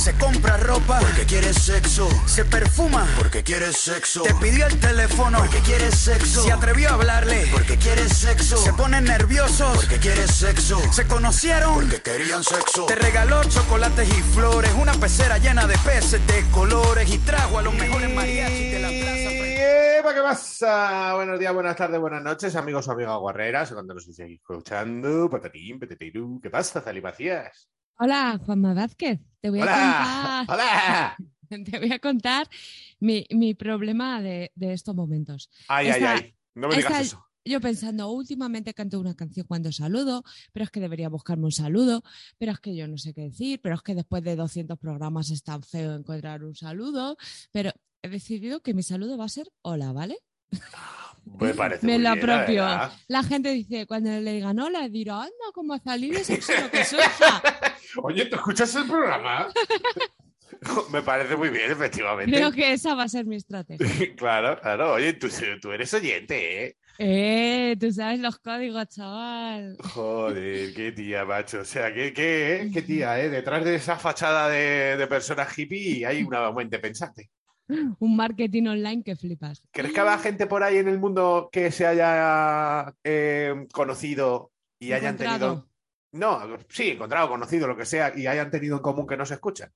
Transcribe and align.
Se 0.00 0.14
compra 0.14 0.56
ropa 0.56 0.98
porque 0.98 1.26
quiere 1.26 1.52
sexo. 1.52 2.08
Se 2.26 2.46
perfuma 2.46 3.06
porque 3.18 3.42
quiere 3.42 3.70
sexo. 3.70 4.22
Te 4.22 4.32
pidió 4.36 4.66
el 4.66 4.80
teléfono 4.80 5.36
porque 5.40 5.58
quiere 5.58 5.92
sexo. 5.92 6.42
Se 6.42 6.50
atrevió 6.50 6.88
a 6.88 6.94
hablarle 6.94 7.46
porque 7.52 7.76
quiere 7.76 8.08
sexo. 8.08 8.56
Se 8.56 8.72
ponen 8.72 9.04
nerviosos 9.04 9.76
porque 9.76 9.98
quiere 9.98 10.26
sexo. 10.26 10.80
Se 10.90 11.06
conocieron 11.06 11.74
porque 11.74 12.00
querían 12.00 12.42
sexo. 12.42 12.86
Te 12.86 12.94
regaló 12.94 13.44
chocolates 13.44 14.08
y 14.08 14.22
flores. 14.22 14.72
Una 14.80 14.94
pecera 14.94 15.36
llena 15.36 15.66
de 15.66 15.76
peces 15.84 16.26
de 16.26 16.50
colores. 16.50 17.12
Y 17.12 17.18
trajo 17.18 17.58
a 17.58 17.62
los 17.62 17.74
mejores 17.74 18.08
mariachis 18.14 18.72
de 18.72 18.78
la 18.80 18.88
plaza. 18.88 19.98
Epa, 19.98 20.14
¿Qué 20.14 20.22
pasa? 20.22 21.14
Buenos 21.16 21.38
días, 21.38 21.52
buenas 21.52 21.76
tardes, 21.76 22.00
buenas 22.00 22.22
noches, 22.22 22.56
amigos 22.56 22.88
o 22.88 22.92
amigas 22.92 23.18
guarreras, 23.18 23.70
cuando 23.70 23.92
nos 23.92 24.08
estéis 24.08 24.40
escuchando, 24.40 25.28
patatín, 25.28 25.78
patatirú. 25.78 26.40
¿Qué 26.42 26.48
pasa, 26.48 26.80
Zali 26.80 27.02
Macías? 27.02 27.68
Hola, 27.98 28.40
Juanma 28.42 28.72
Vázquez. 28.72 29.20
Te 29.40 29.50
voy 29.50 29.60
a 29.60 29.62
¡Hola! 29.62 30.44
contar, 30.46 31.16
¡Hola! 31.48 31.64
te 31.70 31.78
voy 31.78 31.92
a 31.92 31.98
contar 31.98 32.48
mi, 33.00 33.26
mi 33.30 33.54
problema 33.54 34.20
de, 34.20 34.52
de 34.54 34.72
estos 34.72 34.94
momentos. 34.94 35.50
Ay, 35.68 35.88
Esta- 35.88 36.12
ay, 36.12 36.20
ay. 36.24 36.34
No 36.54 36.68
me 36.68 36.76
digas 36.76 36.90
esta- 36.92 37.02
eso. 37.02 37.26
Yo 37.42 37.58
pensando, 37.58 38.10
últimamente 38.10 38.74
canto 38.74 39.00
una 39.00 39.14
canción 39.14 39.46
cuando 39.46 39.72
saludo, 39.72 40.22
pero 40.52 40.64
es 40.64 40.70
que 40.70 40.78
debería 40.78 41.08
buscarme 41.08 41.44
un 41.46 41.52
saludo, 41.52 42.02
pero 42.36 42.52
es 42.52 42.60
que 42.60 42.76
yo 42.76 42.86
no 42.86 42.98
sé 42.98 43.14
qué 43.14 43.22
decir, 43.22 43.60
pero 43.62 43.76
es 43.76 43.82
que 43.82 43.94
después 43.94 44.22
de 44.22 44.36
200 44.36 44.78
programas 44.78 45.30
es 45.30 45.42
tan 45.42 45.62
feo 45.62 45.94
encontrar 45.94 46.44
un 46.44 46.54
saludo, 46.54 47.16
pero 47.50 47.72
he 48.02 48.10
decidido 48.10 48.60
que 48.60 48.74
mi 48.74 48.82
saludo 48.82 49.16
va 49.16 49.24
a 49.24 49.28
ser 49.30 49.46
hola, 49.62 49.90
¿vale? 49.92 50.18
Me 51.40 51.54
parece 51.54 51.86
Me 51.86 51.94
muy 51.94 52.02
lo 52.02 52.12
bien, 52.14 52.30
apropio. 52.30 52.66
La 53.08 53.22
gente 53.22 53.50
dice, 53.52 53.86
cuando 53.86 54.10
le 54.20 54.32
digan 54.34 54.58
hola, 54.60 54.86
dirá, 54.90 55.22
anda, 55.22 55.30
como 55.54 55.72
a 55.72 55.78
salir 55.80 56.12
de 56.12 56.24
sexo 56.24 56.52
lo 56.60 56.70
que 56.70 56.84
surja. 56.84 57.42
Oye, 58.02 58.26
¿tú 58.26 58.36
escuchas 58.36 58.74
el 58.76 58.86
programa? 58.86 59.48
Me 60.92 61.02
parece 61.02 61.36
muy 61.36 61.48
bien, 61.48 61.70
efectivamente. 61.70 62.36
Creo 62.36 62.52
que 62.52 62.72
esa 62.72 62.94
va 62.94 63.04
a 63.04 63.08
ser 63.08 63.24
mi 63.24 63.36
estrategia. 63.36 63.86
Claro, 64.16 64.60
claro. 64.60 64.92
Oye, 64.92 65.14
tú, 65.14 65.28
tú 65.60 65.72
eres 65.72 65.92
oyente, 65.94 66.64
¿eh? 66.64 66.76
Eh, 66.98 67.76
tú 67.80 67.90
sabes 67.90 68.20
los 68.20 68.38
códigos, 68.38 68.88
chaval. 68.88 69.76
Joder, 69.80 70.74
qué 70.74 70.92
tía, 70.92 71.24
macho. 71.24 71.60
O 71.60 71.64
sea, 71.64 71.94
qué, 71.94 72.12
qué, 72.12 72.70
qué 72.72 72.82
tía, 72.82 73.18
¿eh? 73.24 73.30
Detrás 73.30 73.64
de 73.64 73.76
esa 73.76 73.96
fachada 73.96 74.48
de, 74.50 74.96
de 74.96 75.06
persona 75.06 75.46
hippie 75.56 76.04
hay 76.04 76.22
una 76.22 76.52
mente 76.52 76.78
pensante. 76.78 77.30
Un 78.00 78.16
marketing 78.16 78.66
online 78.66 79.02
que 79.04 79.14
flipas. 79.14 79.62
¿Crees 79.70 79.94
que 79.94 80.00
habrá 80.00 80.18
gente 80.18 80.46
por 80.46 80.62
ahí 80.62 80.78
en 80.78 80.88
el 80.88 80.98
mundo 80.98 81.48
que 81.52 81.70
se 81.70 81.86
haya 81.86 82.92
eh, 83.04 83.66
conocido 83.72 84.50
y 84.80 84.92
hayan 84.92 85.16
tenido. 85.16 85.69
No, 86.12 86.58
sí, 86.68 86.90
encontrado, 86.90 87.28
conocido, 87.28 87.66
lo 87.68 87.76
que 87.76 87.86
sea, 87.86 88.12
y 88.16 88.26
hayan 88.26 88.50
tenido 88.50 88.76
en 88.76 88.82
común 88.82 89.06
que 89.06 89.16
no 89.16 89.24
se 89.24 89.34
escuchan? 89.34 89.72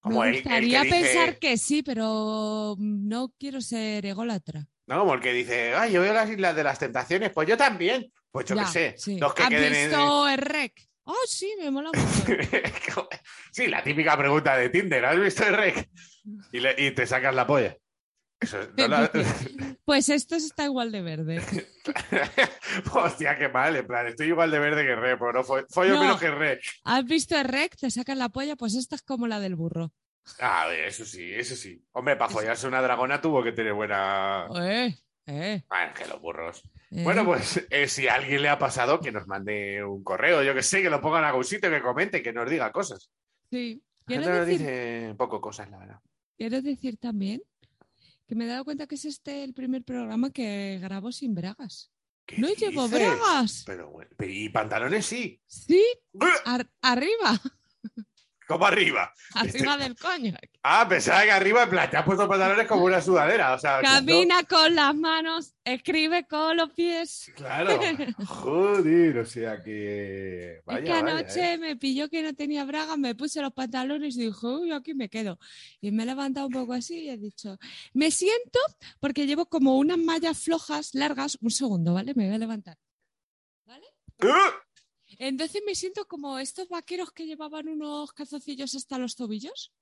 Como 0.00 0.20
Me 0.22 0.28
el, 0.28 0.34
el 0.36 0.42
que 0.42 0.48
gustaría 0.48 0.82
dice- 0.82 1.00
pensar 1.00 1.38
que 1.38 1.56
sí, 1.56 1.82
pero 1.82 2.76
no 2.78 3.32
quiero 3.38 3.60
ser 3.60 4.06
ególatra. 4.06 4.66
No, 4.86 5.00
como 5.00 5.14
el 5.14 5.20
que 5.20 5.32
dice, 5.32 5.74
ay, 5.74 5.92
yo 5.92 6.00
veo 6.00 6.14
las 6.14 6.30
Islas 6.30 6.56
de 6.56 6.64
las 6.64 6.78
Tentaciones, 6.78 7.30
pues 7.30 7.46
yo 7.48 7.56
también. 7.56 8.12
Pues 8.30 8.46
yo 8.46 8.56
qué 8.56 8.66
sé, 8.66 8.94
sí. 8.98 9.18
los 9.18 9.32
que 9.34 9.42
¿Has 9.42 9.48
queden 9.48 9.74
en- 9.74 9.88
visto 9.88 10.28
el 10.28 10.38
rec? 10.38 10.88
Oh, 11.04 11.16
sí, 11.26 11.54
me 11.58 11.70
mola 11.70 11.90
mucho. 11.94 12.24
sí, 13.52 13.66
la 13.66 13.82
típica 13.82 14.16
pregunta 14.18 14.54
de 14.56 14.68
Tinder, 14.68 15.04
¿has 15.04 15.18
visto 15.18 15.44
el 15.46 15.54
rec? 15.56 15.88
Y, 16.52 16.60
le- 16.60 16.74
y 16.76 16.90
te 16.90 17.06
sacas 17.06 17.34
la 17.34 17.46
polla. 17.46 17.76
Eso 18.40 18.60
es- 18.60 18.68
no 18.76 18.88
la- 18.88 19.10
Pues 19.84 20.08
esto 20.08 20.36
está 20.36 20.64
igual 20.64 20.92
de 20.92 21.02
verde. 21.02 21.42
Hostia, 22.92 23.36
qué 23.38 23.48
mal, 23.48 23.74
en 23.76 23.86
plan, 23.86 24.06
estoy 24.06 24.28
igual 24.28 24.50
de 24.50 24.58
verde 24.58 24.84
que 24.84 24.94
re, 24.96 25.16
pero 25.16 25.32
no 25.32 25.42
fo- 25.44 25.66
follo 25.70 25.94
No. 25.94 26.00
menos 26.02 26.20
que 26.20 26.30
re. 26.30 26.60
¿Has 26.84 27.04
visto 27.04 27.36
el 27.38 27.44
rec? 27.44 27.76
Te 27.76 27.90
sacan 27.90 28.18
la 28.18 28.28
polla, 28.28 28.56
pues 28.56 28.74
esta 28.74 28.94
es 28.96 29.02
como 29.02 29.26
la 29.26 29.40
del 29.40 29.56
burro. 29.56 29.92
A 30.40 30.66
ver, 30.66 30.84
eso 30.88 31.04
sí, 31.04 31.32
eso 31.32 31.56
sí. 31.56 31.82
Hombre, 31.92 32.16
para 32.16 32.30
follarse 32.30 32.66
una 32.68 32.82
dragona 32.82 33.20
tuvo 33.20 33.42
que 33.42 33.52
tener 33.52 33.72
buena. 33.72 34.46
Eh, 34.60 34.94
eh, 35.26 35.64
Bueno, 35.68 35.92
que 35.94 36.06
los 36.06 36.20
burros. 36.20 36.62
eh. 36.90 37.02
Bueno, 37.02 37.24
pues 37.24 37.66
eh, 37.70 37.88
si 37.88 38.08
a 38.08 38.14
alguien 38.14 38.42
le 38.42 38.50
ha 38.50 38.58
pasado, 38.58 39.00
que 39.00 39.10
nos 39.10 39.26
mande 39.26 39.82
un 39.82 40.04
correo, 40.04 40.42
yo 40.42 40.54
que 40.54 40.62
sé, 40.62 40.82
que 40.82 40.90
lo 40.90 41.00
pongan 41.00 41.24
a 41.24 41.28
algún 41.28 41.44
sitio, 41.44 41.70
que 41.70 41.80
comente, 41.80 42.22
que 42.22 42.32
nos 42.32 42.48
diga 42.48 42.70
cosas. 42.72 43.10
Sí. 43.50 43.82
La 44.00 44.04
Quiero 44.06 44.22
gente 44.22 44.38
nos 44.38 44.46
decir, 44.46 44.58
dice 44.66 45.14
poco 45.16 45.40
cosas, 45.40 45.70
la 45.70 45.78
verdad. 45.78 46.00
quiero 46.36 46.62
decir 46.62 46.96
también 46.98 47.42
que 48.28 48.34
me 48.34 48.44
he 48.44 48.48
dado 48.48 48.64
cuenta 48.64 48.86
que 48.86 48.94
es 48.96 49.04
este 49.06 49.42
el 49.42 49.54
primer 49.54 49.82
programa 49.82 50.30
que 50.30 50.78
grabo 50.80 51.10
sin 51.10 51.34
bragas. 51.34 51.90
¿Qué 52.26 52.36
No 52.38 52.48
llevo 52.52 52.86
bragas. 52.88 53.62
Pero 53.66 53.90
bueno, 53.90 54.10
y 54.20 54.50
pantalones 54.50 55.06
sí. 55.06 55.40
Sí, 55.46 55.82
ar- 56.44 56.70
arriba, 56.82 57.40
Como 58.48 58.64
arriba. 58.64 59.12
arriba 59.34 59.76
del 59.76 59.94
coño. 59.94 60.32
Ah, 60.62 60.86
pensaba 60.88 61.22
que 61.24 61.32
arriba, 61.32 61.64
en 61.64 61.68
plan, 61.68 61.90
te 61.90 61.98
has 61.98 62.04
puesto 62.04 62.26
pantalones 62.26 62.66
como 62.66 62.84
una 62.84 63.02
sudadera. 63.02 63.52
O 63.52 63.58
sea, 63.58 63.82
Camina 63.82 64.42
con 64.44 64.74
las 64.74 64.94
manos, 64.94 65.54
escribe 65.64 66.26
con 66.26 66.56
los 66.56 66.70
pies. 66.70 67.30
Claro. 67.36 67.78
Joder, 68.24 69.18
o 69.18 69.26
sea 69.26 69.62
que. 69.62 70.62
Vaya, 70.66 70.78
es 70.78 70.84
que 70.84 70.90
vaya, 70.90 71.18
anoche 71.18 71.52
¿eh? 71.52 71.58
me 71.58 71.76
pilló 71.76 72.08
que 72.08 72.22
no 72.22 72.34
tenía 72.34 72.64
bragas, 72.64 72.96
me 72.96 73.14
puse 73.14 73.42
los 73.42 73.52
pantalones 73.52 74.16
y 74.16 74.26
dije, 74.26 74.46
uy, 74.46 74.72
aquí 74.72 74.94
me 74.94 75.10
quedo. 75.10 75.38
Y 75.82 75.90
me 75.90 76.04
he 76.04 76.06
levantado 76.06 76.46
un 76.46 76.52
poco 76.54 76.72
así 76.72 77.00
y 77.00 77.10
he 77.10 77.18
dicho, 77.18 77.58
me 77.92 78.10
siento 78.10 78.58
porque 78.98 79.26
llevo 79.26 79.44
como 79.44 79.76
unas 79.76 79.98
mallas 79.98 80.38
flojas, 80.38 80.94
largas. 80.94 81.36
Un 81.42 81.50
segundo, 81.50 81.92
¿vale? 81.92 82.14
Me 82.14 82.24
voy 82.24 82.34
a 82.34 82.38
levantar. 82.38 82.78
¿Vale? 83.66 83.86
¡Ah! 84.22 84.67
Entonces 85.18 85.62
me 85.66 85.74
siento 85.74 86.06
como 86.06 86.38
estos 86.38 86.68
vaqueros 86.68 87.10
que 87.12 87.26
llevaban 87.26 87.68
unos 87.68 88.12
calzoncillos 88.12 88.74
hasta 88.74 88.98
los 88.98 89.16
tobillos. 89.16 89.72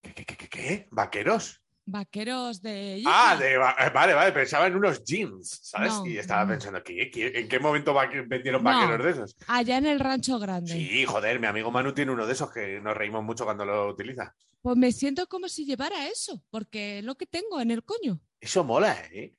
¿Qué, 0.00 0.14
qué, 0.14 0.24
qué, 0.24 0.36
qué, 0.36 0.48
qué? 0.48 0.88
¿Vaqueros? 0.90 1.60
Vaqueros 1.84 2.62
de. 2.62 3.02
Ah, 3.06 3.36
de, 3.36 3.56
va- 3.56 3.74
eh, 3.78 3.90
vale, 3.92 4.14
vale, 4.14 4.30
pensaba 4.30 4.68
en 4.68 4.76
unos 4.76 5.02
jeans, 5.04 5.58
¿sabes? 5.64 5.94
No, 5.94 6.06
y 6.06 6.16
estaba 6.16 6.44
no. 6.44 6.50
pensando, 6.52 6.80
¿qué, 6.82 7.10
qué- 7.10 7.32
en 7.34 7.48
qué 7.48 7.58
momento 7.58 7.92
vendieron 8.28 8.62
No. 8.62 8.70
vaqueros 8.70 9.04
de 9.04 9.10
esos? 9.10 9.36
Allá 9.48 9.78
en 9.78 9.86
el 9.86 9.98
rancho 9.98 10.38
grande. 10.38 10.72
Sí, 10.72 11.04
joder, 11.04 11.40
mi 11.40 11.48
amigo 11.48 11.72
Manu 11.72 11.92
tiene 11.92 12.12
uno 12.12 12.24
de 12.24 12.32
esos 12.34 12.52
que 12.52 12.80
nos 12.80 12.96
reímos 12.96 13.24
mucho 13.24 13.44
cuando 13.44 13.64
lo 13.64 13.88
utiliza. 13.88 14.32
Pues 14.60 14.76
me 14.76 14.92
siento 14.92 15.26
como 15.26 15.48
si 15.48 15.64
llevara 15.64 16.06
eso, 16.06 16.40
porque 16.50 17.00
es 17.00 17.04
lo 17.04 17.16
que 17.16 17.26
tengo 17.26 17.60
en 17.60 17.72
el 17.72 17.82
coño. 17.82 18.20
Eso 18.40 18.62
mola, 18.62 18.96
¿eh? 19.12 19.34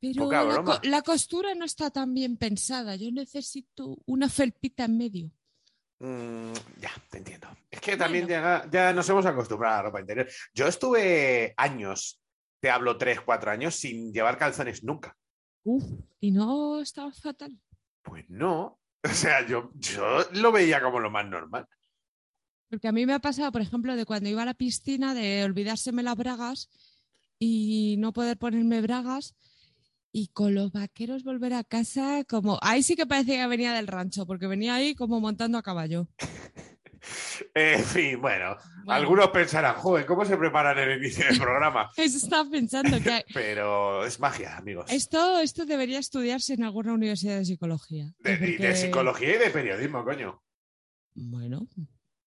Pero 0.00 0.24
Poca 0.24 0.42
la, 0.44 0.52
broma. 0.54 0.80
co- 0.80 0.88
la 0.88 1.02
costura 1.02 1.54
no 1.54 1.64
está 1.64 1.90
tan 1.90 2.14
bien 2.14 2.36
pensada. 2.36 2.96
Yo 2.96 3.10
necesito 3.12 3.98
una 4.06 4.28
felpita 4.28 4.84
en 4.84 4.96
medio. 4.96 5.30
Mm, 5.98 6.52
ya, 6.80 6.90
te 7.10 7.18
entiendo. 7.18 7.48
Es 7.70 7.80
que 7.80 7.96
también 7.96 8.26
ya, 8.26 8.66
ya 8.72 8.92
nos 8.94 9.08
hemos 9.10 9.26
acostumbrado 9.26 9.74
a 9.74 9.76
la 9.78 9.82
ropa 9.84 10.00
interior. 10.00 10.26
Yo 10.54 10.66
estuve 10.66 11.52
años 11.56 12.16
te 12.60 12.70
hablo 12.70 12.98
3, 12.98 13.22
4 13.22 13.50
años 13.50 13.74
sin 13.74 14.12
llevar 14.12 14.36
calzones 14.36 14.84
nunca. 14.84 15.16
Uf, 15.64 15.82
y 16.20 16.30
no 16.30 16.80
estaba 16.80 17.10
fatal. 17.12 17.58
Pues 18.02 18.28
no. 18.28 18.78
O 19.02 19.08
sea, 19.08 19.46
yo, 19.46 19.70
yo 19.76 20.26
lo 20.34 20.52
veía 20.52 20.82
como 20.82 21.00
lo 21.00 21.10
más 21.10 21.26
normal. 21.26 21.66
Porque 22.68 22.86
a 22.86 22.92
mí 22.92 23.06
me 23.06 23.14
ha 23.14 23.18
pasado, 23.18 23.50
por 23.50 23.62
ejemplo, 23.62 23.96
de 23.96 24.04
cuando 24.04 24.28
iba 24.28 24.42
a 24.42 24.44
la 24.44 24.52
piscina, 24.52 25.14
de 25.14 25.42
olvidárseme 25.42 26.02
las 26.02 26.16
bragas 26.18 26.68
y 27.38 27.96
no 27.98 28.12
poder 28.12 28.36
ponerme 28.36 28.82
bragas. 28.82 29.34
Y 30.12 30.28
con 30.28 30.54
los 30.54 30.72
vaqueros 30.72 31.22
volver 31.24 31.52
a 31.54 31.62
casa, 31.64 32.24
como. 32.28 32.58
Ahí 32.62 32.82
sí 32.82 32.96
que 32.96 33.06
parecía 33.06 33.42
que 33.42 33.46
venía 33.48 33.72
del 33.72 33.86
rancho, 33.86 34.26
porque 34.26 34.46
venía 34.48 34.74
ahí 34.74 34.94
como 34.94 35.20
montando 35.20 35.58
a 35.58 35.62
caballo. 35.62 36.08
En 37.54 37.82
fin, 37.82 38.20
bueno, 38.20 38.56
Bueno. 38.84 38.92
algunos 38.92 39.28
pensarán, 39.30 39.74
joder, 39.76 40.04
¿cómo 40.04 40.26
se 40.26 40.36
preparan 40.36 40.78
el 40.78 40.98
inicio 40.98 41.24
del 41.24 41.38
programa? 41.38 41.90
Eso 41.96 42.18
estaba 42.18 42.48
pensando 42.50 42.98
que 43.00 43.24
Pero 43.34 44.04
es 44.04 44.20
magia, 44.20 44.58
amigos. 44.58 44.84
esto, 44.92 45.38
esto 45.40 45.64
debería 45.64 45.98
estudiarse 45.98 46.52
en 46.52 46.62
alguna 46.62 46.92
universidad 46.92 47.38
de 47.38 47.46
psicología. 47.46 48.12
De, 48.18 48.36
de 48.36 48.76
psicología 48.76 49.36
y 49.36 49.38
de 49.38 49.50
periodismo, 49.50 50.04
coño. 50.04 50.42
Bueno. 51.14 51.66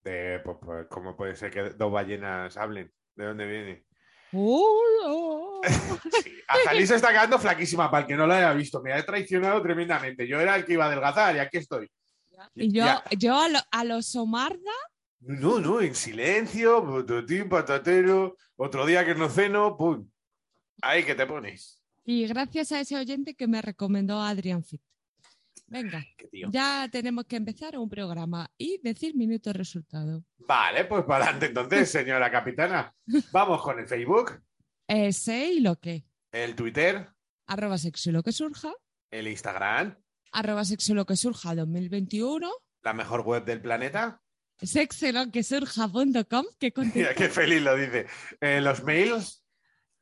De, 0.03 0.39
pues, 0.43 0.57
pues, 0.59 0.87
¿Cómo 0.89 1.15
puede 1.15 1.35
ser 1.35 1.51
que 1.51 1.69
dos 1.69 1.91
ballenas 1.91 2.57
hablen? 2.57 2.91
¿De 3.15 3.25
dónde 3.25 3.45
viene? 3.45 3.85
Oh, 4.33 5.42
Sí. 6.23 6.77
Lisa 6.77 6.95
está 6.95 7.09
quedando 7.09 7.39
flaquísima 7.39 7.89
para 7.89 8.01
el 8.01 8.07
que 8.07 8.15
no 8.15 8.27
la 8.27 8.37
haya 8.37 8.53
visto. 8.53 8.81
Me 8.81 8.93
ha 8.93 9.03
traicionado 9.05 9.61
tremendamente. 9.61 10.27
Yo 10.27 10.39
era 10.39 10.55
el 10.55 10.65
que 10.65 10.73
iba 10.73 10.83
a 10.85 10.87
adelgazar 10.87 11.35
y 11.35 11.39
aquí 11.39 11.57
estoy. 11.57 11.89
Y 12.55 12.71
yo, 12.71 12.83
Ya. 12.85 13.03
yo 13.17 13.39
a, 13.39 13.47
lo, 13.49 13.59
a 13.71 13.83
los 13.83 14.05
Somarda, 14.07 14.59
No, 15.21 15.59
no, 15.59 15.81
en 15.81 15.95
silencio, 15.95 16.85
patatín, 16.85 17.49
patatero. 17.49 18.35
Otro 18.57 18.85
día 18.85 19.03
que 19.05 19.15
no 19.15 19.29
ceno, 19.29 19.75
pum. 19.77 20.07
Ahí 20.81 21.03
que 21.03 21.15
te 21.15 21.25
pones. 21.25 21.81
y 22.05 22.27
gracias 22.27 22.71
a 22.73 22.79
ese 22.81 22.97
oyente 22.97 23.33
que 23.35 23.47
me 23.47 23.61
recomendó 23.61 24.19
a 24.19 24.29
Adrián 24.29 24.63
Fit. 24.63 24.81
Venga, 25.67 26.03
ya 26.51 26.87
tenemos 26.91 27.25
que 27.25 27.37
empezar 27.37 27.77
un 27.79 27.89
programa 27.89 28.47
y 28.57 28.79
decir 28.83 29.15
minuto 29.15 29.51
resultado. 29.53 30.23
Vale, 30.37 30.85
pues 30.85 31.03
para 31.05 31.23
adelante 31.23 31.47
entonces, 31.47 31.89
señora 31.89 32.29
capitana. 32.29 32.93
Vamos 33.31 33.61
con 33.63 33.79
el 33.79 33.87
Facebook, 33.87 34.39
Ese 34.93 35.47
y 35.53 35.59
lo 35.59 35.79
que. 35.79 36.05
el 36.31 36.55
Twitter, 36.55 37.09
Arroba 37.47 37.79
sexo 37.79 38.11
y 38.11 38.13
lo 38.13 38.21
que 38.21 38.31
surja. 38.31 38.71
el 39.09 39.27
Instagram, 39.27 39.97
Arroba 40.31 40.63
sexo 40.65 40.91
y 40.91 40.95
lo 40.95 41.05
que 41.07 41.15
surja 41.15 41.55
2021. 41.55 42.47
la 42.83 42.93
mejor 42.93 43.21
web 43.21 43.43
del 43.43 43.59
planeta. 43.59 44.21
Sexo 44.61 45.07
y 45.07 45.11
lo 45.11 45.31
que 45.31 45.41
surja.com. 45.41 46.45
Qué 46.59 46.71
Mira, 46.93 47.15
qué 47.15 47.27
feliz 47.29 47.61
lo 47.63 47.75
dice. 47.75 48.05
Eh, 48.39 48.61
los 48.61 48.83
mails, 48.83 49.43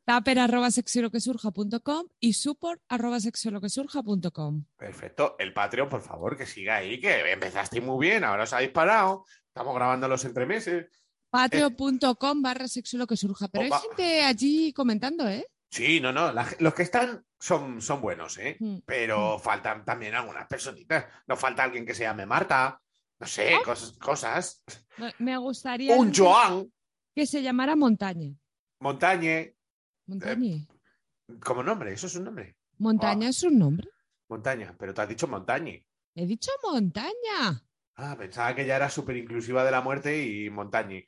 Taper 0.03 0.39
arroba 0.39 0.71
sexo 0.71 0.99
y 0.99 1.03
lo 1.03 1.09
que 1.09 1.21
surja.com 1.21 2.07
y 2.19 2.33
support 2.33 2.81
arroba 2.89 3.19
sexo 3.21 3.49
lo 3.49 3.61
que 3.61 3.69
surja.com. 3.69 4.65
perfecto. 4.75 5.37
El 5.39 5.53
Patreon, 5.53 5.87
por 5.87 6.01
favor, 6.01 6.35
que 6.35 6.45
siga 6.45 6.75
ahí, 6.77 6.99
que 6.99 7.31
empezasteis 7.31 7.81
muy 7.83 8.07
bien, 8.07 8.25
ahora 8.25 8.43
os 8.43 8.51
habéis 8.51 8.71
parado. 8.71 9.25
Estamos 9.47 9.73
grabando 9.73 10.09
los 10.09 10.25
entremeses. 10.25 10.87
Patreon.com 11.31 12.41
barra 12.41 12.67
sexo 12.67 12.97
lo 12.97 13.07
que 13.07 13.17
surja. 13.17 13.47
Pero 13.47 13.63
hay 13.63 13.69
Opa. 13.69 13.79
gente 13.81 14.21
allí 14.23 14.73
comentando, 14.73 15.27
¿eh? 15.27 15.47
Sí, 15.69 15.99
no, 16.01 16.11
no. 16.11 16.31
la 16.33 16.45
los 16.59 16.73
que 16.73 16.83
están 16.83 17.25
son, 17.39 17.81
son 17.81 18.01
buenos, 18.01 18.37
¿eh? 18.37 18.57
Mm. 18.59 18.79
Pero 18.85 19.39
faltan 19.39 19.83
también 19.85 20.13
algunas 20.13 20.45
personitas. 20.47 21.05
Nos 21.27 21.39
falta 21.39 21.63
alguien 21.63 21.85
que 21.85 21.93
se 21.95 22.03
llame 22.03 22.25
Marta. 22.25 22.79
No 23.19 23.27
sé, 23.27 23.53
Ah. 23.55 23.61
cosas. 23.63 23.91
cosas. 23.97 24.63
Me- 25.19 25.37
gustaría 25.37 25.95
Un 25.95 26.13
Joan, 26.13 26.71
que 27.15 27.25
se 27.25 27.41
llamara 27.41 27.75
Montaña. 27.75 28.35
Montañe, 28.79 29.55
Montaña. 30.07 30.67
como 31.43 31.63
nombre, 31.63 31.93
eso 31.93 32.07
es 32.07 32.15
un 32.15 32.25
nombre. 32.25 32.55
Montaña 32.79 33.29
es 33.29 33.43
un 33.43 33.57
nombre. 33.59 33.87
Montaña, 34.27 34.75
pero 34.77 34.93
te 34.93 35.01
has 35.01 35.09
dicho 35.09 35.27
Montañe. 35.27 35.85
He 36.15 36.25
dicho 36.25 36.51
montaña. 36.63 37.63
Ah, 37.95 38.15
pensaba 38.17 38.53
que 38.55 38.65
ya 38.65 38.75
era 38.75 38.89
súper 38.89 39.15
inclusiva 39.17 39.63
de 39.63 39.71
la 39.71 39.81
muerte 39.81 40.25
y 40.25 40.49
Montañe. 40.49 41.07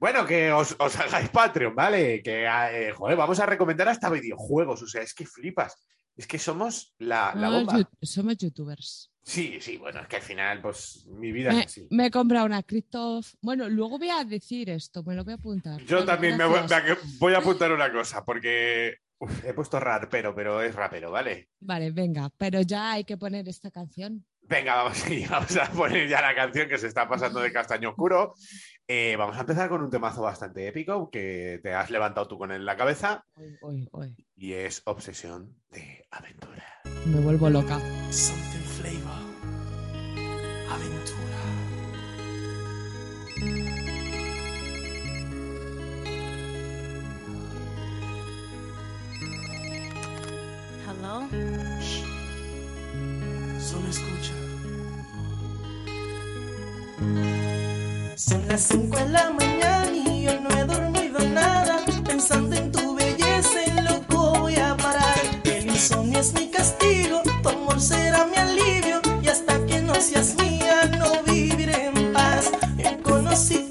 Bueno, 0.00 0.24
que 0.26 0.52
os, 0.52 0.76
os 0.78 0.96
hagáis 0.96 1.28
Patreon, 1.30 1.74
¿vale? 1.74 2.22
Que, 2.22 2.44
eh, 2.46 2.92
joder, 2.92 3.16
vamos 3.16 3.40
a 3.40 3.46
recomendar 3.46 3.88
hasta 3.88 4.10
videojuegos. 4.10 4.82
O 4.82 4.86
sea, 4.86 5.02
es 5.02 5.14
que 5.14 5.26
flipas. 5.26 5.74
Es 6.16 6.26
que 6.26 6.38
somos 6.38 6.94
la, 6.98 7.32
la 7.34 7.48
Somos, 7.48 7.64
bomba. 7.66 7.90
somos 8.02 8.36
youtubers. 8.38 9.10
Sí, 9.22 9.58
sí, 9.60 9.76
bueno, 9.76 10.00
es 10.00 10.08
que 10.08 10.16
al 10.16 10.22
final, 10.22 10.60
pues, 10.62 11.06
mi 11.08 11.30
vida 11.32 11.52
Me, 11.52 11.60
es 11.60 11.66
así. 11.66 11.86
me 11.90 12.06
he 12.06 12.10
comprado 12.10 12.46
una 12.46 12.62
cripto. 12.62 13.20
Bueno, 13.42 13.68
luego 13.68 13.98
voy 13.98 14.08
a 14.10 14.24
decir 14.24 14.70
esto, 14.70 15.02
me 15.04 15.14
lo 15.14 15.22
voy 15.22 15.32
a 15.34 15.36
apuntar. 15.36 15.80
Yo 15.82 15.96
Vale, 15.98 16.06
también 16.06 16.36
me 16.36 16.44
voy, 16.46 16.60
me- 16.60 16.96
voy 17.18 17.34
a 17.34 17.38
apuntar 17.38 17.70
una 17.72 17.92
cosa, 17.92 18.24
porque 18.24 18.96
uf, 19.18 19.44
he 19.44 19.52
puesto 19.52 19.78
rapero, 19.78 20.34
pero 20.34 20.62
es 20.62 20.74
rapero, 20.74 21.10
¿vale? 21.10 21.50
Vale, 21.60 21.90
venga, 21.90 22.30
pero 22.38 22.62
ya 22.62 22.92
hay 22.92 23.04
que 23.04 23.16
poner 23.18 23.48
esta 23.48 23.70
canción. 23.70 24.24
Venga, 24.48 24.76
vamos, 24.76 24.96
sí, 24.98 25.26
vamos 25.30 25.56
a 25.56 25.66
poner 25.70 26.08
ya 26.08 26.20
la 26.22 26.34
canción 26.34 26.68
que 26.68 26.78
se 26.78 26.86
está 26.86 27.08
pasando 27.08 27.40
de 27.40 27.52
castaño 27.52 27.90
oscuro. 27.90 28.34
Eh, 28.86 29.16
vamos 29.18 29.36
a 29.36 29.40
empezar 29.40 29.68
con 29.68 29.82
un 29.82 29.90
temazo 29.90 30.22
bastante 30.22 30.66
épico 30.66 31.10
que 31.10 31.60
te 31.62 31.74
has 31.74 31.90
levantado 31.90 32.26
tú 32.26 32.38
con 32.38 32.50
él 32.50 32.60
en 32.60 32.64
la 32.66 32.76
cabeza 32.76 33.22
Uy, 33.36 33.58
uy, 33.60 33.88
uy. 33.92 34.16
y 34.34 34.54
es 34.54 34.80
Obsesión 34.86 35.54
de 35.70 36.06
Aventura. 36.10 36.64
Me 37.04 37.20
vuelvo 37.20 37.50
loca. 37.50 37.78
Something 38.10 38.64
flavor. 38.80 39.28
Aventura. 40.70 41.38
Hello? 50.86 51.28
Solo 53.58 53.88
escucha. 53.88 54.32
Son 58.16 58.48
las 58.48 58.60
5 58.62 58.96
de 58.96 59.08
la 59.08 59.30
mañana 59.30 59.90
y 59.92 60.22
yo 60.22 60.40
no 60.40 60.50
he 60.50 60.64
dormido 60.64 61.18
nada. 61.28 61.80
Pensando 62.04 62.56
en 62.56 62.72
tu 62.72 62.94
belleza, 62.94 63.64
en 63.66 63.84
loco 63.84 64.38
voy 64.40 64.56
a 64.56 64.76
parar. 64.76 65.18
El 65.44 65.66
insomnio 65.66 66.20
es 66.20 66.32
mi 66.34 66.48
castigo, 66.48 67.22
tu 67.42 67.48
amor 67.48 67.80
será 67.80 68.26
mi 68.26 68.36
alivio. 68.36 69.00
Y 69.22 69.28
hasta 69.28 69.64
que 69.66 69.80
no 69.82 69.94
seas 69.96 70.34
mía, 70.36 70.90
no 70.98 71.22
viviré 71.24 71.86
en 71.86 72.12
paz. 72.12 72.50
Yo 72.76 73.02
conocí 73.02 73.68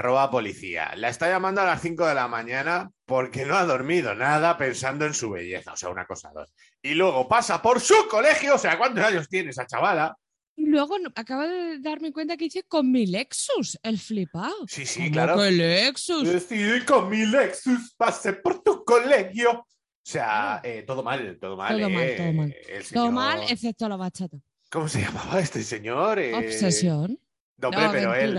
arroba 0.00 0.30
policía. 0.30 0.92
La 0.96 1.10
está 1.10 1.28
llamando 1.28 1.60
a 1.60 1.66
las 1.66 1.82
5 1.82 2.06
de 2.06 2.14
la 2.14 2.26
mañana 2.26 2.90
porque 3.04 3.44
no 3.44 3.54
ha 3.54 3.64
dormido 3.66 4.14
nada 4.14 4.56
pensando 4.56 5.04
en 5.04 5.12
su 5.12 5.30
belleza. 5.30 5.74
O 5.74 5.76
sea, 5.76 5.90
una 5.90 6.06
cosa 6.06 6.30
dos. 6.34 6.52
Y 6.82 6.94
luego 6.94 7.28
pasa 7.28 7.60
por 7.60 7.80
su 7.80 7.94
colegio. 8.08 8.54
O 8.54 8.58
sea, 8.58 8.78
¿cuántos 8.78 9.04
años 9.04 9.28
tiene 9.28 9.50
esa 9.50 9.66
chavala? 9.66 10.16
Y 10.56 10.66
luego 10.66 10.96
acabo 11.14 11.42
de 11.42 11.78
darme 11.80 12.12
cuenta 12.12 12.36
que 12.38 12.46
hice 12.46 12.62
con 12.62 12.90
mi 12.90 13.06
Lexus, 13.06 13.78
el 13.82 13.98
flipado. 13.98 14.66
Sí, 14.66 14.86
sí, 14.86 15.00
¿Cómo 15.00 15.12
claro. 15.12 15.36
que 15.38 15.50
Lexus? 15.50 16.26
Decidí 16.26 16.84
con 16.84 17.08
mi 17.10 17.26
Lexus, 17.26 17.94
pasé 17.96 18.32
por 18.34 18.62
tu 18.62 18.84
colegio. 18.84 19.50
O 19.52 19.66
sea, 20.02 20.62
eh, 20.64 20.82
todo 20.86 21.02
mal, 21.02 21.38
todo 21.38 21.56
mal. 21.58 21.78
Todo 21.78 21.90
mal, 21.90 22.02
eh. 22.02 22.16
todo 22.16 22.32
mal. 22.32 22.56
El 22.68 22.88
Todo 22.88 23.12
mal, 23.12 23.42
excepto 23.48 23.88
la 23.88 23.96
bachata. 23.96 24.38
¿Cómo 24.70 24.88
se 24.88 25.02
llamaba 25.02 25.40
este 25.40 25.62
señor? 25.62 26.18
Eh, 26.18 26.34
Obsesión. 26.34 27.18
No, 27.58 27.70
No, 27.70 27.92
pero 27.92 28.14
él. 28.14 28.38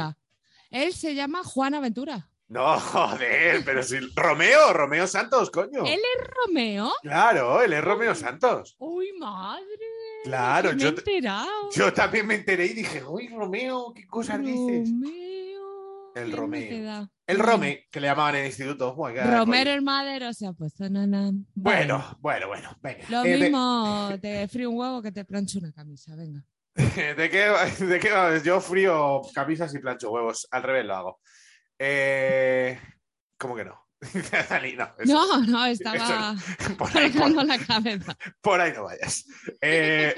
Él 0.72 0.94
se 0.94 1.14
llama 1.14 1.44
Juan 1.44 1.76
Aventura. 1.76 2.28
No, 2.48 2.78
joder, 2.80 3.64
pero 3.64 3.82
si. 3.84 3.98
Romeo, 4.16 4.74
Romeo 4.74 5.08
Santos, 5.08 5.50
coño. 5.52 5.86
¿Él 5.86 6.00
es 6.00 6.28
Romeo? 6.46 6.92
Claro, 7.02 7.62
él 7.62 7.72
es 7.74 7.84
Romeo 7.84 8.14
Santos. 8.16 8.76
¡Uy, 8.80 9.14
madre! 9.20 9.66
Claro, 10.26 10.74
me 10.74 10.78
yo 10.82 10.88
he 10.88 10.92
enterado. 10.92 11.70
Yo 11.74 11.94
también 11.94 12.28
me 12.28 12.36
enteré 12.36 12.66
y 12.66 12.74
dije, 12.74 13.04
uy, 13.04 13.30
Romeo, 13.30 13.94
¿qué 13.96 14.06
cosas 14.06 14.40
dices? 14.42 14.90
Romeo. 14.90 16.12
El 16.14 16.26
bien 16.26 16.30
me 16.32 16.36
Romeo. 16.36 17.10
El. 17.26 17.40
Rome, 17.40 17.88
que 17.90 18.02
le 18.02 18.08
llamaban 18.08 18.36
en 18.36 18.42
el 18.42 18.48
instituto. 18.48 18.94
Qué 19.14 19.22
Romero 19.24 19.72
el 19.72 19.82
Madero 19.82 20.34
se 20.34 20.46
ha 20.46 20.52
puesto 20.52 20.90
nana. 20.90 21.32
Bueno, 21.56 22.18
bueno, 22.20 22.48
bueno, 22.50 22.78
venga. 22.82 23.06
Lo 23.10 23.24
Eh, 23.24 23.30
de- 23.30 23.38
mismo 23.38 24.10
te 24.22 24.46
frío 24.50 24.70
un 24.70 24.78
huevo 24.78 25.02
que 25.02 25.14
te 25.14 25.24
plancho 25.24 25.60
una 25.60 25.72
camisa, 25.72 26.14
venga. 26.18 26.46
¿De 27.18 27.30
qué, 27.30 27.50
de 27.86 28.00
qué? 28.00 28.42
Yo 28.44 28.62
frío 28.62 29.22
camisas 29.34 29.74
y 29.76 29.80
plancho 29.80 30.12
huevos. 30.12 30.48
Al 30.52 30.64
revés 30.64 30.86
lo 30.86 30.96
hago. 30.96 31.20
Eh, 31.80 32.80
¿Cómo 33.38 33.56
que 33.56 33.66
no? 33.66 33.88
Dani, 34.50 34.74
no, 34.74 34.90
eso- 34.98 35.14
No, 35.14 35.42
no, 35.46 35.66
estaba 35.66 36.36
por, 36.78 36.98
ahí, 36.98 37.10
por- 37.12 37.46
la 37.46 37.58
cabeza. 37.60 38.18
por 38.42 38.60
ahí 38.60 38.72
no 38.74 38.84
vayas. 38.86 39.26
Eh, 39.62 40.16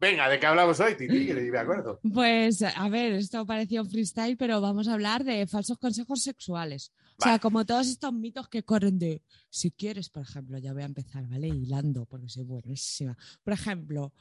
venga, 0.00 0.28
¿de 0.28 0.38
qué 0.40 0.46
hablamos 0.46 0.80
hoy, 0.80 0.94
Titi? 0.96 1.32
Me 1.34 1.58
acuerdo. 1.58 2.00
Pues, 2.14 2.62
a 2.62 2.88
ver, 2.88 3.12
esto 3.12 3.44
parecía 3.44 3.82
un 3.82 3.90
freestyle, 3.90 4.36
pero 4.38 4.60
vamos 4.62 4.88
a 4.88 4.94
hablar 4.94 5.22
de 5.24 5.46
falsos 5.46 5.76
consejos 5.78 6.22
sexuales. 6.22 6.92
O 7.18 7.22
sea, 7.22 7.38
como 7.38 7.64
todos 7.64 7.86
estos 7.86 8.12
mitos 8.12 8.48
que 8.48 8.62
corren 8.62 8.98
de, 8.98 9.22
si 9.48 9.70
quieres, 9.70 10.10
por 10.10 10.22
ejemplo, 10.22 10.58
ya 10.58 10.72
voy 10.74 10.82
a 10.82 10.86
empezar, 10.86 11.26
¿vale? 11.28 11.48
Hilando, 11.48 12.04
porque 12.04 12.28
soy 12.28 12.44
buenísima. 12.44 13.16
Por 13.42 13.54
ejemplo, 13.54 14.12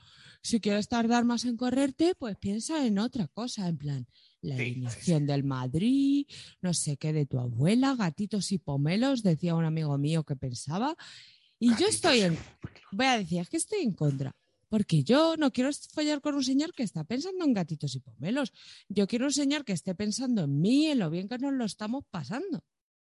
si 0.41 0.59
quieres 0.61 0.87
tardar 0.87 1.25
más 1.25 1.43
en 1.43 1.57
correrte, 1.57 2.15
pues 2.15 2.37
piensa 2.37 2.85
en 2.85 2.99
otra 2.99 3.27
cosa, 3.27 3.67
en 3.67 3.77
plan, 3.77 4.07
la 4.41 4.55
Sí, 4.55 4.61
sí, 4.63 4.71
alineación 4.71 5.25
del 5.25 5.43
Madrid, 5.43 6.25
no 6.61 6.73
sé 6.73 6.95
qué 6.97 7.11
de 7.11 7.25
tu 7.25 7.39
abuela, 7.39 7.95
gatitos 7.95 8.51
y 8.51 8.59
pomelos, 8.59 9.23
decía 9.23 9.55
un 9.55 9.65
amigo 9.65 9.97
mío 9.97 10.23
que 10.23 10.35
pensaba. 10.35 10.95
Y 11.59 11.75
yo 11.75 11.87
estoy 11.87 12.21
en, 12.21 12.37
voy 12.91 13.05
a 13.07 13.17
decir, 13.17 13.39
es 13.39 13.49
que 13.49 13.57
estoy 13.57 13.79
en 13.81 13.93
contra. 13.93 14.35
Porque 14.67 15.03
yo 15.03 15.37
no 15.37 15.51
quiero 15.51 15.69
follar 15.93 16.21
con 16.21 16.35
un 16.35 16.43
señor 16.43 16.73
que 16.73 16.83
está 16.83 17.03
pensando 17.03 17.45
en 17.45 17.53
gatitos 17.53 17.95
y 17.95 17.99
pomelos. 17.99 18.51
Yo 18.89 19.07
quiero 19.07 19.25
un 19.25 19.31
señor 19.31 19.63
que 19.63 19.73
esté 19.73 19.95
pensando 19.95 20.43
en 20.43 20.59
mí, 20.59 20.87
en 20.87 20.99
lo 20.99 21.09
bien 21.09 21.27
que 21.27 21.37
nos 21.37 21.53
lo 21.53 21.65
estamos 21.65 22.03
pasando. 22.09 22.63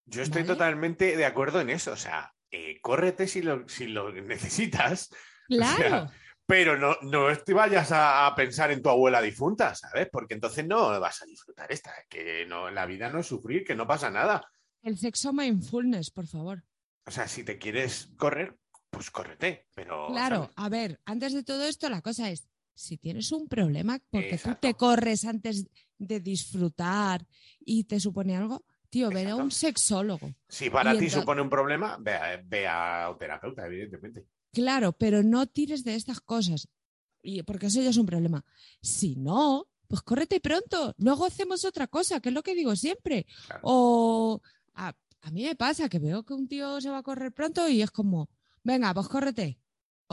Yo 0.05 0.21
estoy 0.23 0.41
Vale. 0.43 0.53
totalmente 0.53 1.15
de 1.15 1.25
acuerdo 1.25 1.61
en 1.61 1.69
eso. 1.69 1.91
O 1.91 1.97
sea, 1.97 2.33
eh, 2.49 2.79
córrete 2.81 3.27
si 3.27 3.41
lo, 3.41 3.67
si 3.67 3.87
lo 3.87 4.11
necesitas, 4.11 5.09
Claro, 5.47 6.09
pero 6.45 6.77
no, 6.77 6.95
no 7.01 7.35
te 7.37 7.53
vayas 7.53 7.91
a, 7.91 8.25
a 8.27 8.35
pensar 8.35 8.71
en 8.71 8.81
tu 8.81 8.89
abuela 8.89 9.21
difunta, 9.21 9.75
¿sabes? 9.75 10.07
Porque 10.11 10.33
entonces 10.33 10.65
no 10.65 10.99
vas 10.99 11.21
a 11.21 11.25
disfrutar 11.25 11.71
esta. 11.71 11.93
Que 12.09 12.45
no, 12.45 12.69
la 12.71 12.85
vida 12.85 13.09
no 13.09 13.19
es 13.19 13.27
sufrir, 13.27 13.63
que 13.63 13.75
no 13.75 13.85
pasa 13.87 14.09
nada. 14.09 14.49
el 14.81 14.97
sexo 14.97 15.33
mindfulness, 15.33 16.09
por 16.11 16.27
favor. 16.27 16.63
O 17.05 17.11
sea, 17.11 17.27
si 17.27 17.43
te 17.43 17.57
quieres 17.57 18.11
correr, 18.17 18.55
pues 18.89 19.11
córrete. 19.11 19.67
Pero. 19.75 20.07
Claro, 20.07 20.35
¿sabes? 20.43 20.53
a 20.55 20.69
ver, 20.69 20.99
antes 21.05 21.33
de 21.33 21.43
todo 21.43 21.65
esto, 21.65 21.89
la 21.89 22.01
cosa 22.01 22.29
es, 22.29 22.47
si 22.73 22.97
tienes 22.97 23.31
un 23.31 23.47
problema 23.47 23.99
porque 24.09 24.35
Exacto. 24.35 24.59
tú 24.61 24.67
te 24.67 24.73
corres 24.75 25.25
antes 25.25 25.65
de 25.97 26.19
disfrutar 26.19 27.25
y 27.59 27.83
te 27.83 27.99
supone 27.99 28.35
algo, 28.37 28.63
tío, 28.91 29.09
ve 29.09 29.27
a 29.27 29.35
un 29.35 29.49
sexólogo. 29.49 30.35
Si 30.47 30.69
para 30.69 30.95
ti 30.95 31.09
supone 31.09 31.41
un 31.41 31.49
problema, 31.49 31.97
ve 31.99 32.13
a, 32.13 32.41
ve 32.45 32.67
a 32.67 33.09
un 33.09 33.17
terapeuta, 33.17 33.65
evidentemente. 33.65 34.27
Claro, 34.51 34.91
pero 34.91 35.23
no 35.23 35.47
tires 35.47 35.83
de 35.83 35.95
estas 35.95 36.19
cosas, 36.19 36.67
porque 37.47 37.67
eso 37.67 37.81
ya 37.81 37.89
es 37.89 37.97
un 37.97 38.05
problema. 38.05 38.45
Si 38.81 39.15
no, 39.15 39.67
pues 39.87 40.01
córrete 40.01 40.39
pronto, 40.39 40.93
luego 40.97 41.25
hacemos 41.25 41.65
otra 41.65 41.87
cosa, 41.87 42.19
que 42.19 42.29
es 42.29 42.35
lo 42.35 42.43
que 42.43 42.53
digo 42.53 42.75
siempre. 42.75 43.25
Claro. 43.47 43.61
O 43.63 44.41
a, 44.75 44.93
a 45.21 45.31
mí 45.31 45.43
me 45.43 45.55
pasa 45.55 45.89
que 45.89 45.99
veo 45.99 46.23
que 46.23 46.33
un 46.33 46.47
tío 46.47 46.81
se 46.81 46.89
va 46.89 46.99
a 46.99 47.03
correr 47.03 47.31
pronto 47.31 47.67
y 47.69 47.81
es 47.81 47.91
como, 47.91 48.29
venga, 48.63 48.93
pues 48.93 49.07
córrete. 49.07 49.60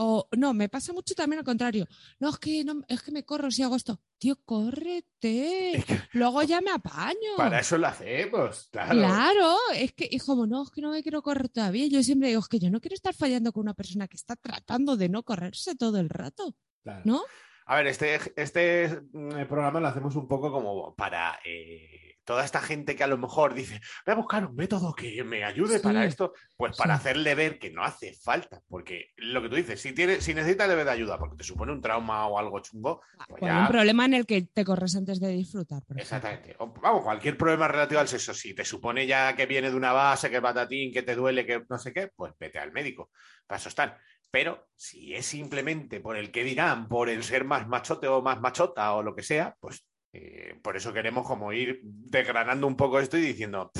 O 0.00 0.28
no, 0.36 0.54
me 0.54 0.68
pasa 0.68 0.92
mucho 0.92 1.14
también 1.16 1.40
al 1.40 1.44
contrario. 1.44 1.86
No, 2.20 2.28
es 2.30 2.38
que, 2.38 2.62
no, 2.64 2.82
es 2.86 3.02
que 3.02 3.10
me 3.10 3.24
corro 3.24 3.50
si 3.50 3.62
hago 3.64 3.74
esto. 3.74 4.00
Tío, 4.18 4.36
córrete. 4.44 5.76
Es 5.78 5.84
Luego 6.12 6.42
ya 6.44 6.60
me 6.60 6.70
apaño. 6.70 7.36
para 7.36 7.60
eso 7.60 7.78
lo 7.78 7.88
hacemos, 7.88 8.68
claro. 8.70 8.92
Claro, 8.92 9.56
es 9.74 9.92
que, 9.94 10.08
y 10.10 10.18
como 10.18 10.46
no, 10.46 10.62
es 10.62 10.70
que 10.70 10.80
no 10.80 10.90
me 10.92 11.02
quiero 11.02 11.20
correr 11.22 11.48
todavía. 11.48 11.86
Yo 11.88 12.02
siempre 12.02 12.28
digo, 12.28 12.40
es 12.40 12.48
que 12.48 12.58
yo 12.60 12.70
no 12.70 12.80
quiero 12.80 12.94
estar 12.94 13.14
fallando 13.14 13.52
con 13.52 13.62
una 13.62 13.74
persona 13.74 14.06
que 14.08 14.16
está 14.16 14.36
tratando 14.36 14.96
de 14.96 15.08
no 15.08 15.22
correrse 15.24 15.74
todo 15.74 15.98
el 15.98 16.08
rato, 16.08 16.54
Claro. 16.84 17.02
¿no? 17.04 17.22
A 17.66 17.76
ver, 17.76 17.88
este, 17.88 18.18
este 18.36 19.02
mm, 19.12 19.46
programa 19.48 19.80
lo 19.80 19.88
hacemos 19.88 20.16
un 20.16 20.26
poco 20.26 20.50
como 20.50 20.94
para 20.94 21.38
eh, 21.44 22.07
toda 22.28 22.44
esta 22.44 22.60
gente 22.60 22.94
que 22.94 23.02
a 23.02 23.06
lo 23.06 23.16
mejor 23.16 23.54
dice, 23.54 23.80
voy 24.04 24.12
a 24.12 24.16
buscar 24.16 24.44
un 24.44 24.54
método 24.54 24.94
que 24.94 25.24
me 25.24 25.44
ayude 25.44 25.78
Sí. 25.78 25.82
para 25.82 26.04
esto, 26.04 26.34
pues 26.58 26.76
para 26.76 26.94
Sí. 26.96 27.00
hacerle 27.00 27.34
ver 27.34 27.58
que 27.58 27.70
no 27.70 27.82
hace 27.82 28.12
falta, 28.22 28.60
porque 28.68 29.12
lo 29.16 29.40
que 29.40 29.48
tú 29.48 29.56
dices, 29.56 29.80
si, 29.80 29.94
tienes, 29.94 30.22
si 30.22 30.34
necesitas 30.34 30.68
debe 30.68 30.84
de 30.84 30.90
ayuda, 30.90 31.18
porque 31.18 31.36
te 31.38 31.44
supone 31.44 31.72
un 31.72 31.80
trauma 31.80 32.26
o 32.26 32.38
algo 32.38 32.60
chungo, 32.60 33.00
pues 33.28 33.40
Por 33.40 33.48
ya- 33.48 33.60
un 33.62 33.68
problema 33.68 34.04
en 34.04 34.12
el 34.12 34.26
que 34.26 34.42
te 34.42 34.62
corres 34.62 34.94
antes 34.94 35.20
de 35.20 35.28
disfrutar. 35.28 35.82
por. 35.86 35.98
Exactamente. 35.98 36.54
O, 36.58 36.66
vamos, 36.66 37.02
cualquier 37.02 37.38
problema 37.38 37.66
relativo 37.66 37.98
al 37.98 38.08
sexo, 38.08 38.34
si 38.34 38.54
te 38.54 38.64
supone 38.66 39.06
ya 39.06 39.34
que 39.34 39.46
viene 39.46 39.70
de 39.70 39.76
una 39.76 39.92
base, 39.92 40.28
que 40.28 40.42
patatín, 40.42 40.92
que 40.92 41.02
te 41.02 41.14
duele, 41.14 41.46
que 41.46 41.64
no 41.66 41.78
sé 41.78 41.94
qué, 41.94 42.10
pues 42.14 42.34
vete 42.38 42.58
al 42.58 42.72
médico. 42.72 43.10
Para 43.46 43.58
eso 43.58 43.70
están. 43.70 43.94
Pero 44.30 44.68
si 44.76 45.14
es 45.14 45.24
simplemente 45.24 46.00
por 46.00 46.18
el 46.18 46.30
que 46.30 46.44
dirán, 46.44 46.88
por 46.88 47.08
el 47.08 47.24
ser 47.24 47.46
más 47.46 47.66
machote 47.66 48.06
o 48.06 48.20
más 48.20 48.38
machota 48.42 48.92
o 48.92 49.02
lo 49.02 49.14
que 49.16 49.22
sea, 49.22 49.56
pues 49.58 49.87
eh, 50.12 50.58
por 50.62 50.76
eso 50.76 50.92
queremos 50.92 51.26
como 51.26 51.52
ir 51.52 51.80
desgranando 51.82 52.66
un 52.66 52.76
poco 52.76 53.00
esto 53.00 53.16
y 53.18 53.22
diciendo, 53.22 53.70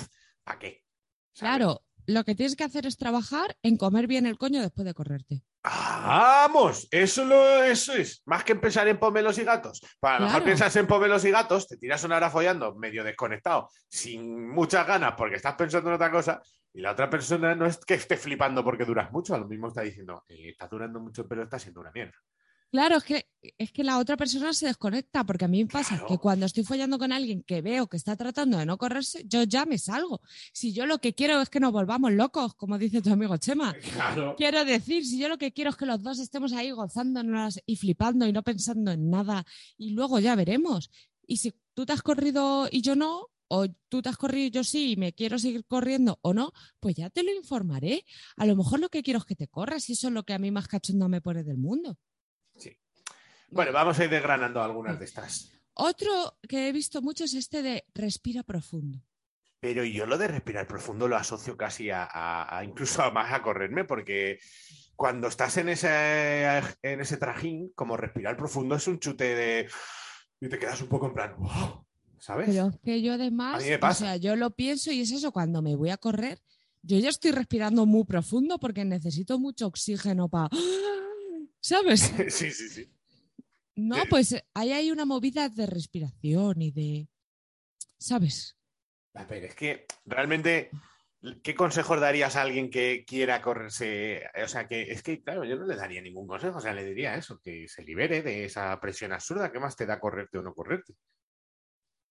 ¿para 0.44 0.58
qué? 0.58 0.84
Claro, 1.34 1.82
lo 2.06 2.24
que 2.24 2.34
tienes 2.34 2.56
que 2.56 2.64
hacer 2.64 2.86
es 2.86 2.96
trabajar 2.96 3.56
en 3.62 3.76
comer 3.76 4.06
bien 4.06 4.26
el 4.26 4.38
coño 4.38 4.60
después 4.60 4.84
de 4.84 4.94
correrte. 4.94 5.42
¡Vamos! 5.62 6.88
Eso, 6.90 7.24
lo, 7.24 7.62
eso 7.62 7.92
es. 7.92 8.22
Más 8.24 8.44
que 8.44 8.54
pensar 8.56 8.88
en 8.88 8.98
pomelos 8.98 9.38
y 9.38 9.44
gatos. 9.44 9.82
Para 10.00 10.20
lo 10.20 10.26
mejor 10.26 10.44
piensas 10.44 10.74
en 10.76 10.86
pomelos 10.86 11.24
y 11.24 11.30
gatos, 11.30 11.68
te 11.68 11.76
tiras 11.76 12.02
una 12.04 12.16
hora 12.16 12.30
follando 12.30 12.74
medio 12.76 13.04
desconectado, 13.04 13.68
sin 13.88 14.48
muchas 14.48 14.86
ganas 14.86 15.14
porque 15.16 15.36
estás 15.36 15.54
pensando 15.54 15.90
en 15.90 15.96
otra 15.96 16.10
cosa, 16.10 16.40
y 16.72 16.80
la 16.80 16.92
otra 16.92 17.10
persona 17.10 17.54
no 17.54 17.66
es 17.66 17.78
que 17.78 17.94
esté 17.94 18.16
flipando 18.16 18.64
porque 18.64 18.84
duras 18.84 19.10
mucho, 19.12 19.34
a 19.34 19.38
lo 19.38 19.46
mismo 19.46 19.68
está 19.68 19.82
diciendo, 19.82 20.24
eh, 20.28 20.50
está 20.50 20.68
durando 20.68 21.00
mucho, 21.00 21.26
pero 21.26 21.42
está 21.42 21.58
siendo 21.58 21.80
una 21.80 21.90
mierda. 21.90 22.16
Claro, 22.70 22.98
es 22.98 23.04
que, 23.04 23.26
es 23.56 23.72
que 23.72 23.82
la 23.82 23.98
otra 23.98 24.16
persona 24.18 24.52
se 24.52 24.66
desconecta, 24.66 25.24
porque 25.24 25.46
a 25.46 25.48
mí 25.48 25.64
me 25.64 25.70
pasa 25.70 25.94
Claro. 25.96 26.06
que 26.06 26.18
cuando 26.18 26.44
estoy 26.44 26.64
follando 26.64 26.98
con 26.98 27.12
alguien 27.12 27.42
que 27.42 27.62
veo 27.62 27.86
que 27.88 27.96
está 27.96 28.14
tratando 28.14 28.58
de 28.58 28.66
no 28.66 28.76
correrse, 28.76 29.24
yo 29.26 29.42
ya 29.44 29.64
me 29.64 29.78
salgo. 29.78 30.20
Si 30.52 30.72
yo 30.74 30.84
lo 30.84 30.98
que 30.98 31.14
quiero 31.14 31.40
es 31.40 31.48
que 31.48 31.60
nos 31.60 31.72
volvamos 31.72 32.12
locos, 32.12 32.54
como 32.54 32.76
dice 32.76 33.00
tu 33.00 33.10
amigo 33.10 33.36
Chema. 33.38 33.74
Claro. 33.94 34.34
Quiero 34.36 34.64
decir, 34.66 35.06
si 35.06 35.18
yo 35.18 35.28
lo 35.30 35.38
que 35.38 35.52
quiero 35.52 35.70
es 35.70 35.76
que 35.76 35.86
los 35.86 36.02
dos 36.02 36.18
estemos 36.18 36.52
ahí 36.52 36.70
gozándonos 36.70 37.58
y 37.64 37.76
flipando 37.76 38.26
y 38.26 38.32
no 38.32 38.42
pensando 38.42 38.90
en 38.92 39.08
nada, 39.08 39.44
y 39.78 39.90
luego 39.90 40.18
ya 40.18 40.34
veremos. 40.34 40.90
Y 41.26 41.38
si 41.38 41.54
tú 41.74 41.86
te 41.86 41.92
has 41.94 42.02
corrido 42.02 42.68
y 42.70 42.82
yo 42.82 42.96
no, 42.96 43.28
o 43.50 43.66
tú 43.88 44.02
te 44.02 44.10
has 44.10 44.18
corrido 44.18 44.46
y 44.46 44.50
yo 44.50 44.62
sí, 44.62 44.92
y 44.92 44.96
me 44.96 45.14
quiero 45.14 45.38
seguir 45.38 45.64
corriendo 45.64 46.18
o 46.20 46.34
no, 46.34 46.52
pues 46.80 46.96
ya 46.96 47.08
te 47.08 47.22
lo 47.22 47.32
informaré. 47.34 48.04
A 48.36 48.44
lo 48.44 48.54
mejor 48.56 48.78
lo 48.78 48.90
que 48.90 49.02
quiero 49.02 49.20
es 49.20 49.24
que 49.24 49.34
te 49.36 49.48
corras 49.48 49.88
y 49.88 49.94
eso 49.94 50.08
es 50.08 50.12
lo 50.12 50.22
que 50.24 50.34
a 50.34 50.38
mí 50.38 50.50
más 50.50 50.68
cachondo 50.68 51.08
me 51.08 51.22
pone 51.22 51.44
del 51.44 51.56
mundo. 51.56 51.96
Bueno, 53.50 53.72
vamos 53.72 53.98
a 53.98 54.04
ir 54.04 54.10
desgranando 54.10 54.62
algunas 54.62 54.98
de 54.98 55.04
estas. 55.04 55.52
Otro 55.74 56.38
que 56.48 56.68
he 56.68 56.72
visto 56.72 57.02
mucho 57.02 57.24
es 57.24 57.34
este 57.34 57.62
de 57.62 57.84
respira 57.94 58.42
profundo. 58.42 59.02
Pero 59.60 59.84
yo 59.84 60.06
lo 60.06 60.18
de 60.18 60.28
respirar 60.28 60.66
profundo 60.68 61.08
lo 61.08 61.16
asocio 61.16 61.56
casi 61.56 61.90
a, 61.90 62.04
a- 62.04 62.58
a 62.58 62.64
incluso 62.64 63.02
a 63.02 63.10
más 63.10 63.32
a 63.32 63.42
correrme, 63.42 63.84
porque 63.84 64.38
cuando 64.94 65.28
estás 65.28 65.56
en 65.56 65.68
ese, 65.68 66.58
en 66.82 67.00
ese 67.00 67.16
trajín, 67.16 67.72
como 67.74 67.96
respirar 67.96 68.36
profundo 68.36 68.74
es 68.76 68.86
un 68.86 68.98
chute 69.00 69.34
de... 69.34 69.68
Y 70.40 70.48
te 70.48 70.58
quedas 70.58 70.80
un 70.82 70.88
poco 70.88 71.06
en 71.08 71.14
plan, 71.14 71.34
"Wow", 71.38 71.84
¿sabes? 72.18 72.48
Pero 72.48 72.68
es 72.68 72.76
que 72.84 73.02
yo 73.02 73.14
además, 73.14 73.56
A 73.56 73.58
mí 73.58 73.68
me 73.70 73.76
o 73.76 73.80
pasa. 73.80 74.04
sea, 74.04 74.16
yo 74.16 74.36
lo 74.36 74.50
pienso 74.50 74.92
y 74.92 75.00
es 75.00 75.10
eso, 75.10 75.32
cuando 75.32 75.62
me 75.62 75.74
voy 75.74 75.90
a 75.90 75.96
correr, 75.96 76.40
yo 76.82 76.96
ya 76.98 77.08
estoy 77.08 77.32
respirando 77.32 77.86
muy 77.86 78.04
profundo 78.04 78.58
porque 78.60 78.84
necesito 78.84 79.38
mucho 79.40 79.66
oxígeno 79.66 80.28
para... 80.28 80.48
¿Sabes? 81.60 82.12
sí, 82.28 82.50
sí, 82.52 82.68
sí. 82.68 82.92
No, 83.78 83.94
Sí. 83.94 84.02
pues 84.10 84.32
eh, 84.32 84.44
ahí 84.54 84.72
hay 84.72 84.90
una 84.90 85.04
movida 85.04 85.48
de 85.48 85.66
respiración 85.66 86.60
y 86.62 86.72
de... 86.72 87.08
¿Sabes? 87.96 88.56
A 89.14 89.24
ver, 89.24 89.44
es 89.44 89.54
que 89.54 89.86
realmente, 90.04 90.70
¿qué 91.42 91.54
consejos 91.54 92.00
darías 92.00 92.34
a 92.34 92.42
alguien 92.42 92.70
que 92.70 93.04
quiera 93.06 93.40
correrse? 93.40 94.22
O 94.44 94.48
sea, 94.48 94.66
que 94.66 94.82
es 94.82 95.02
que, 95.02 95.22
claro, 95.22 95.44
yo 95.44 95.56
no 95.56 95.64
le 95.64 95.76
daría 95.76 96.00
ningún 96.02 96.26
consejo, 96.26 96.58
o 96.58 96.60
sea, 96.60 96.74
le 96.74 96.84
diría 96.84 97.14
eso, 97.14 97.40
que 97.40 97.68
se 97.68 97.84
libere 97.84 98.22
de 98.22 98.44
esa 98.44 98.78
presión 98.80 99.12
absurda. 99.12 99.52
¿Qué 99.52 99.60
más 99.60 99.76
te 99.76 99.86
da 99.86 100.00
correrte 100.00 100.38
o 100.38 100.42
no 100.42 100.54
correrte? 100.54 100.94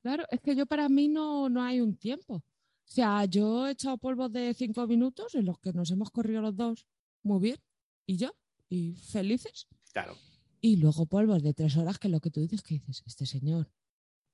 Claro, 0.02 0.24
es 0.30 0.40
que 0.40 0.56
yo 0.56 0.66
para 0.66 0.88
mí 0.88 1.10
no, 1.10 1.50
no 1.50 1.64
hay 1.64 1.82
un 1.82 1.98
tiempo. 1.98 2.36
O 2.36 2.44
sea, 2.90 3.26
yo 3.26 3.68
he 3.68 3.72
echado 3.72 3.98
polvos 3.98 4.32
de 4.32 4.54
cinco 4.54 4.88
minutos 4.88 5.36
en 5.36 5.46
los 5.46 5.60
que 5.60 5.74
nos 5.74 5.92
hemos 5.92 6.12
corrido 6.12 6.42
los 6.42 6.56
dos 6.56 6.88
muy 7.24 7.42
bien 7.42 7.58
y 8.06 8.16
ya, 8.18 8.32
y 8.70 8.96
felices. 8.96 9.68
Claro. 9.92 10.16
Y 10.68 10.76
luego 10.76 11.06
polvos 11.06 11.44
de 11.44 11.54
tres 11.54 11.78
horas, 11.78 11.98
que 11.98 12.10
es 12.10 12.12
lo 12.12 12.20
que 12.20 12.30
tú 12.30 12.42
dices, 12.42 12.62
que 12.62 12.74
dices, 12.74 13.02
este 13.06 13.26
señor 13.26 13.72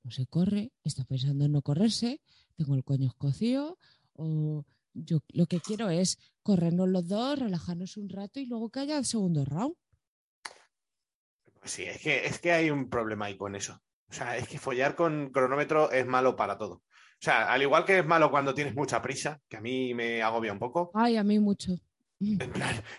no 0.04 0.10
se 0.10 0.26
corre, 0.26 0.72
está 0.84 1.04
pensando 1.06 1.46
en 1.46 1.52
no 1.52 1.62
correrse, 1.62 2.22
tengo 2.56 2.74
el 2.74 2.84
coño 2.84 3.06
escocido, 3.08 3.78
O 4.14 4.66
yo 4.96 5.20
lo 5.30 5.46
que 5.46 5.60
quiero 5.60 5.92
es 5.92 6.18
corrernos 6.42 6.90
los 6.90 7.08
dos, 7.08 7.38
relajarnos 7.38 7.98
un 7.98 8.10
rato 8.10 8.40
y 8.40 8.48
luego 8.48 8.72
que 8.72 8.80
haya 8.80 8.98
el 8.98 9.06
segundo 9.06 9.46
round. 9.46 9.76
Sí, 11.66 11.84
es 11.84 12.02
que, 12.02 12.26
es 12.26 12.40
que 12.40 12.52
hay 12.52 12.72
un 12.72 12.90
problema 12.90 13.26
ahí 13.26 13.38
con 13.38 13.56
eso. 13.56 13.80
O 14.10 14.14
sea, 14.14 14.36
es 14.36 14.48
que 14.48 14.58
follar 14.58 14.96
con 14.96 15.30
cronómetro 15.30 15.92
es 15.92 16.08
malo 16.08 16.36
para 16.36 16.58
todo. 16.58 16.74
O 16.74 16.84
sea, 17.20 17.54
al 17.54 17.62
igual 17.62 17.86
que 17.86 18.00
es 18.00 18.06
malo 18.08 18.32
cuando 18.32 18.56
tienes 18.56 18.74
mucha 18.74 19.04
prisa, 19.04 19.40
que 19.48 19.58
a 19.58 19.62
mí 19.62 19.94
me 19.94 20.24
agobia 20.24 20.52
un 20.52 20.60
poco. 20.60 20.90
Ay, 20.96 21.16
a 21.16 21.24
mí 21.24 21.38
mucho. 21.38 21.76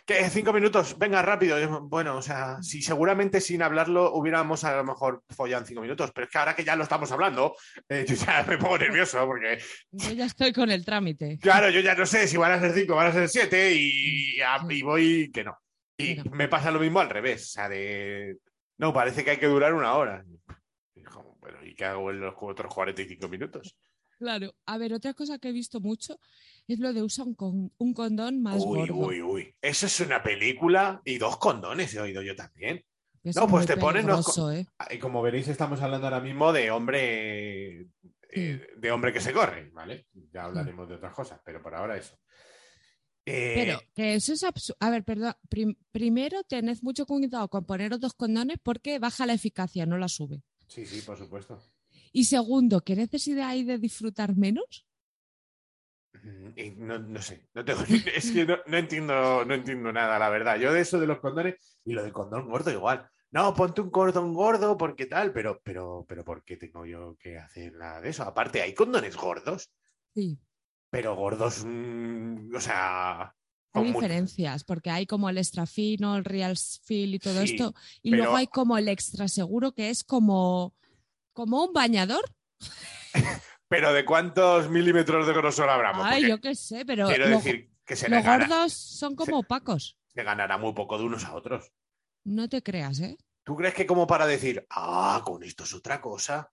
Que 0.05 0.29
cinco 0.29 0.53
minutos, 0.53 0.99
venga 0.99 1.23
rápido. 1.23 1.81
Bueno, 1.83 2.17
o 2.17 2.23
sea, 2.23 2.63
si 2.63 2.83
seguramente 2.83 3.41
sin 3.41 3.63
hablarlo 3.63 4.13
hubiéramos 4.15 4.65
a 4.65 4.77
lo 4.77 4.85
mejor 4.85 5.23
follado 5.31 5.63
en 5.63 5.67
cinco 5.67 5.81
minutos, 5.81 6.11
pero 6.15 6.27
es 6.27 6.31
que 6.31 6.39
ahora 6.39 6.55
que 6.55 6.65
ya 6.65 6.77
lo 6.77 6.83
estamos 6.83 7.11
hablando, 7.11 7.57
eh, 7.89 8.05
yo 8.07 8.15
ya 8.15 8.45
me 8.47 8.59
pongo 8.59 8.79
nervioso 8.79 9.25
porque, 9.27 9.59
Yo 9.91 10.13
ya 10.13 10.27
estoy 10.27 10.53
con 10.53 10.71
el 10.71 10.85
trámite. 10.85 11.39
claro, 11.41 11.71
yo 11.71 11.81
ya 11.81 11.95
no 11.95 12.05
sé 12.07 12.29
si 12.29 12.37
van 12.37 12.53
a 12.53 12.61
ser 12.61 12.73
cinco, 12.73 12.97
van 12.97 13.07
a 13.09 13.13
ser 13.13 13.29
siete 13.29 13.73
y, 13.75 14.37
y 14.71 14.83
voy 14.83 15.31
que 15.33 15.45
no. 15.45 15.57
Y 15.97 16.17
Mira. 16.17 16.25
me 16.33 16.49
pasa 16.49 16.71
lo 16.71 16.81
mismo 16.81 17.01
al 17.01 17.09
revés, 17.09 17.45
o 17.45 17.49
sea, 17.53 17.69
de... 17.69 18.37
No, 18.79 18.93
parece 18.93 19.25
que 19.25 19.31
hay 19.31 19.37
que 19.39 19.47
durar 19.47 19.73
una 19.75 19.95
hora. 19.95 20.25
Hijo, 20.97 21.37
Bueno, 21.41 21.65
¿y 21.65 21.75
qué 21.75 21.85
hago 21.85 22.11
en 22.11 22.21
los 22.21 22.35
otros 22.41 22.75
45 22.75 23.29
minutos? 23.29 23.77
Claro. 24.19 24.55
A 24.67 24.79
ver, 24.79 24.93
otra 24.93 25.15
cosa 25.15 25.39
que 25.39 25.49
he 25.49 25.53
visto 25.53 25.81
mucho 25.81 26.19
es 26.73 26.79
lo 26.81 26.93
de 26.93 27.03
usar 27.03 27.27
un, 27.27 27.35
con- 27.35 27.73
un 27.77 27.93
condón 27.95 28.41
más 28.43 28.57
Uy, 28.65 28.89
gordo. 28.89 28.95
uy, 29.07 29.21
uy. 29.23 29.55
Eso 29.61 29.87
es 29.87 30.01
una 30.01 30.23
película 30.23 31.01
y 31.05 31.19
dos 31.19 31.37
condones 31.37 31.95
he 31.95 32.01
oído 32.01 32.23
yo 32.23 32.35
también. 32.35 32.83
No, 33.23 33.31
es 33.31 33.37
pues 33.51 33.67
te 33.67 33.77
ponen 33.77 34.07
los 34.07 34.39
¿eh? 34.53 34.67
Y 34.91 34.99
como 34.99 35.23
veréis, 35.23 35.49
estamos 35.49 35.81
hablando 35.81 36.07
ahora 36.07 36.21
mismo 36.21 36.53
de 36.53 36.71
hombre 36.71 37.89
eh, 38.31 38.67
de 38.77 38.91
hombre 38.91 39.13
que 39.13 39.21
se 39.21 39.33
corre, 39.33 39.71
¿vale? 39.71 40.07
Ya 40.33 40.45
hablaremos 40.45 40.89
de 40.89 40.97
otras 40.97 41.15
cosas, 41.15 41.41
pero 41.45 41.63
por 41.63 41.75
ahora 41.75 41.97
eso. 41.97 42.19
Eh, 43.27 43.53
Pero 43.57 43.81
que 43.95 44.15
eso 44.17 44.35
es 44.35 44.43
absurdo. 44.45 44.77
A 44.81 44.91
ver, 44.91 45.05
perdón. 45.05 45.33
Prim- 45.49 45.77
primero, 45.91 46.43
tened 46.45 46.77
mucho 46.83 47.07
cuidado 47.07 47.49
con 47.49 47.65
poneros 47.65 47.99
dos 48.01 48.13
condones 48.13 48.59
porque 48.63 48.99
baja 48.99 49.25
la 49.25 49.33
eficacia, 49.33 49.87
no 49.87 49.97
la 49.97 50.09
sube. 50.09 50.43
Sí, 50.67 50.85
sí, 50.85 51.01
por 51.01 51.17
supuesto. 51.17 51.59
Y 52.13 52.25
segundo, 52.25 52.83
¿qué 52.83 52.95
necesidad 52.97 53.49
hay 53.49 53.65
de 53.65 53.79
disfrutar 53.79 54.37
menos? 54.37 54.85
Mm, 56.25 56.59
y 56.59 56.71
no, 56.77 56.99
no 56.99 57.21
sé, 57.21 57.49
no 57.53 57.65
tengo 57.65 57.83
ni- 57.89 58.03
es 58.15 58.31
que 58.33 58.47
no, 58.47 58.57
no 58.67 58.77
entiendo, 58.79 59.45
no 59.45 59.55
entiendo 59.55 59.93
nada, 59.93 60.19
la 60.19 60.31
verdad. 60.31 60.57
Yo 60.59 60.73
de 60.73 60.81
eso 60.81 60.99
de 60.99 61.07
los 61.07 61.21
condones 61.21 61.57
y 61.85 61.93
lo 61.93 62.03
del 62.03 62.13
condón 62.13 62.49
gordo 62.49 62.71
igual. 62.71 63.07
No, 63.31 63.53
ponte 63.53 63.81
un 63.83 63.91
cordón 63.91 64.33
gordo 64.33 64.77
porque 64.79 65.07
tal, 65.07 65.33
pero, 65.33 65.61
pero, 65.63 66.07
pero 66.09 66.25
¿por 66.25 66.43
qué 66.45 66.57
tengo 66.57 66.87
yo 66.87 67.17
que 67.19 67.37
hacer 67.39 67.75
nada 67.75 68.01
de 68.01 68.09
eso? 68.11 68.23
Aparte, 68.23 68.63
hay 68.63 68.73
condones 68.75 69.17
gordos, 69.17 69.71
Sí. 70.15 70.39
pero 70.89 71.15
gordos, 71.17 71.65
mm, 71.67 72.55
o 72.55 72.61
sea, 72.61 73.35
Hay 73.77 73.85
diferencias, 73.93 74.63
porque 74.63 74.89
hay 74.91 75.05
como 75.05 75.29
el 75.29 75.37
extra 75.37 75.67
fino, 75.67 76.17
el 76.17 76.25
real 76.25 76.57
feel 76.85 77.17
y 77.17 77.19
todo 77.19 77.45
Sí, 77.45 77.55
esto. 77.57 77.75
Y 78.03 78.13
pero- 78.13 78.23
luego 78.23 78.37
hay 78.37 78.47
como 78.47 78.79
el 78.79 78.89
extra 78.89 79.27
seguro, 79.27 79.73
que 79.73 79.91
es 79.91 80.05
como, 80.05 80.73
como 81.33 81.65
un 81.65 81.73
bañador. 81.73 82.25
Pero 83.77 83.93
¿de 83.93 84.05
cuántos 84.05 84.71
milímetros 84.71 85.27
de 85.27 85.33
grosor 85.33 85.69
hablamos? 85.69 86.05
Ay, 86.07 86.23
Porque 86.23 86.29
yo 86.31 86.41
qué 86.41 86.55
sé, 86.55 86.85
pero 86.85 87.07
quiero 87.09 87.29
lo- 87.29 87.37
decir 87.37 87.71
que 87.85 87.97
se, 87.97 88.09
los 88.09 88.19
le 88.19 88.23
gana- 88.25 88.47
gordos 88.47 88.73
son 88.73 89.17
como 89.17 89.41
opacos. 89.41 89.99
se 90.07 90.23
ganará 90.23 90.59
muy 90.59 90.73
poco 90.75 90.97
de 90.99 91.05
unos 91.05 91.25
a 91.25 91.35
otros. 91.35 91.73
No 92.25 92.49
te 92.49 92.63
creas, 92.63 93.01
¿eh? 93.01 93.19
¿Tú 93.45 93.57
crees 93.57 93.75
que 93.75 93.85
como 93.87 94.07
para 94.07 94.27
decir, 94.27 94.65
ah, 94.71 95.21
con 95.25 95.43
esto 95.43 95.65
es 95.65 95.75
otra 95.75 96.01
cosa? 96.01 96.53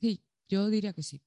Sí, 0.00 0.22
yo 0.48 0.68
diría 0.68 0.92
que 0.92 1.02
sí. 1.02 1.22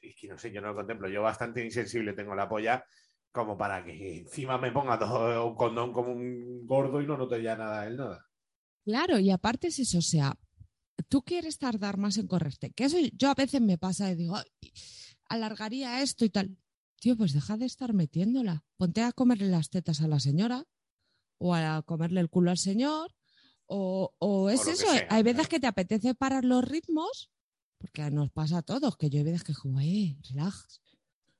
Es 0.00 0.16
que 0.16 0.26
no 0.28 0.38
sé, 0.38 0.50
yo 0.52 0.60
no 0.60 0.68
lo 0.68 0.74
contemplo. 0.74 1.08
Yo 1.08 1.22
bastante 1.22 1.64
insensible 1.64 2.12
tengo 2.14 2.34
la 2.34 2.48
polla 2.48 2.84
como 3.30 3.56
para 3.56 3.84
que 3.84 4.18
encima 4.18 4.58
me 4.58 4.72
ponga 4.72 4.98
todo 4.98 5.46
un 5.46 5.54
condón 5.54 5.92
como 5.92 6.12
un 6.12 6.66
gordo 6.66 7.00
y 7.00 7.06
no 7.06 7.16
note 7.16 7.42
ya 7.42 7.56
nada 7.56 7.86
él 7.86 7.96
nada. 7.96 8.26
Claro, 8.84 9.18
y 9.18 9.30
aparte 9.30 9.68
es 9.68 9.78
eso, 9.78 9.98
o 9.98 10.02
sea, 10.02 10.36
tú 11.02 11.22
quieres 11.22 11.58
tardar 11.58 11.96
más 11.98 12.16
en 12.18 12.26
correrte, 12.26 12.70
que 12.70 12.84
eso 12.84 12.96
yo 13.16 13.30
a 13.30 13.34
veces 13.34 13.60
me 13.60 13.78
pasa 13.78 14.10
y 14.10 14.16
digo, 14.16 14.36
"Ay, 14.36 14.44
alargaría 15.32 16.02
esto 16.02 16.24
y 16.24 16.30
tal. 16.30 16.56
Tío, 17.00 17.16
pues 17.16 17.32
deja 17.32 17.56
de 17.56 17.66
estar 17.66 17.94
metiéndola. 17.94 18.64
Ponte 18.76 19.02
a 19.02 19.12
comerle 19.12 19.48
las 19.48 19.70
tetas 19.70 20.00
a 20.02 20.08
la 20.08 20.20
señora 20.20 20.66
o 21.38 21.54
a 21.54 21.82
comerle 21.82 22.20
el 22.20 22.28
culo 22.28 22.50
al 22.50 22.58
señor. 22.58 23.14
O, 23.66 24.14
o 24.18 24.50
es 24.50 24.66
eso, 24.66 24.86
sea, 24.86 25.06
hay 25.08 25.22
veces 25.22 25.48
claro. 25.48 25.48
que 25.48 25.60
te 25.60 25.66
apetece 25.66 26.14
parar 26.14 26.44
los 26.44 26.62
ritmos, 26.62 27.30
porque 27.78 28.10
nos 28.10 28.30
pasa 28.30 28.58
a 28.58 28.62
todos, 28.62 28.96
que 28.96 29.08
yo 29.08 29.18
hay 29.18 29.24
veces 29.24 29.44
que 29.44 29.54
digo, 29.54 29.80
eh, 29.80 30.16
relax. 30.28 30.80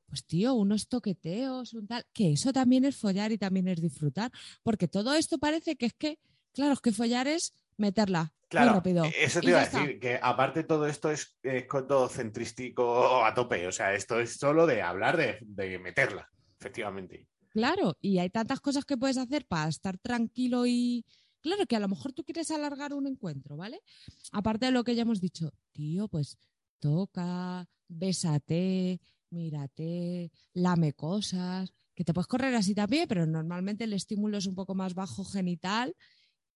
Pues 0.07 0.25
tío, 0.25 0.55
unos 0.55 0.89
toqueteos, 0.89 1.75
un 1.75 1.87
tal, 1.87 2.07
que 2.13 2.33
eso 2.33 2.53
también 2.53 2.85
es 2.85 2.97
follar 2.97 3.33
y 3.33 3.39
también 3.39 3.69
es 3.69 3.81
disfrutar, 3.81 4.33
porque 4.63 4.89
todo 4.89 5.15
esto 5.15 5.39
parece 5.39 5.77
que 5.77 5.87
es 5.87 5.95
que, 5.95 6.19
claro, 6.53 6.73
es 6.73 6.81
que 6.81 6.93
follar 6.93 7.29
es 7.29 7.53
meterla 7.83 8.33
muy 8.33 8.49
Claro, 8.49 8.73
rápido. 8.75 9.05
eso 9.17 9.41
te 9.41 9.49
iba 9.49 9.61
a 9.61 9.63
está. 9.63 9.81
decir, 9.81 9.99
que 9.99 10.19
aparte 10.23 10.63
todo 10.65 10.87
esto 10.87 11.11
es, 11.11 11.39
es 11.43 11.65
centrístico 12.11 13.25
a 13.25 13.33
tope. 13.35 13.67
O 13.67 13.73
sea, 13.73 13.95
esto 13.95 14.21
es 14.21 14.37
solo 14.37 14.67
de 14.67 14.83
hablar 14.83 15.17
de, 15.17 15.39
de 15.41 15.79
meterla, 15.79 16.29
efectivamente. 16.61 17.29
Claro, 17.51 17.97
y 18.01 18.19
hay 18.19 18.31
tantas 18.31 18.61
cosas 18.61 18.85
que 18.85 18.97
puedes 18.97 19.19
hacer 19.19 19.47
para 19.47 19.69
estar 19.69 19.99
tranquilo 19.99 20.67
y. 20.67 21.05
Claro, 21.41 21.67
que 21.67 21.77
a 21.77 21.81
lo 21.81 21.89
mejor 21.89 22.13
tú 22.13 22.23
quieres 22.25 22.51
alargar 22.53 22.93
un 22.95 23.07
encuentro, 23.07 23.57
¿vale? 23.57 23.81
Aparte 24.31 24.67
de 24.67 24.73
lo 24.73 24.85
que 24.85 24.95
ya 24.95 25.03
hemos 25.03 25.21
dicho, 25.21 25.51
tío, 25.73 26.07
pues 26.09 26.39
toca, 26.79 27.67
bésate, 27.89 29.01
mírate, 29.31 30.31
lame 30.55 30.93
cosas, 30.93 31.73
que 31.95 32.05
te 32.05 32.13
puedes 32.15 32.29
correr 32.29 32.55
así 32.55 32.75
también, 32.75 33.09
pero 33.09 33.27
normalmente 33.27 33.85
el 33.85 33.93
estímulo 33.93 34.39
es 34.39 34.47
un 34.47 34.55
poco 34.55 34.75
más 34.75 34.95
bajo 34.95 35.25
genital 35.25 35.95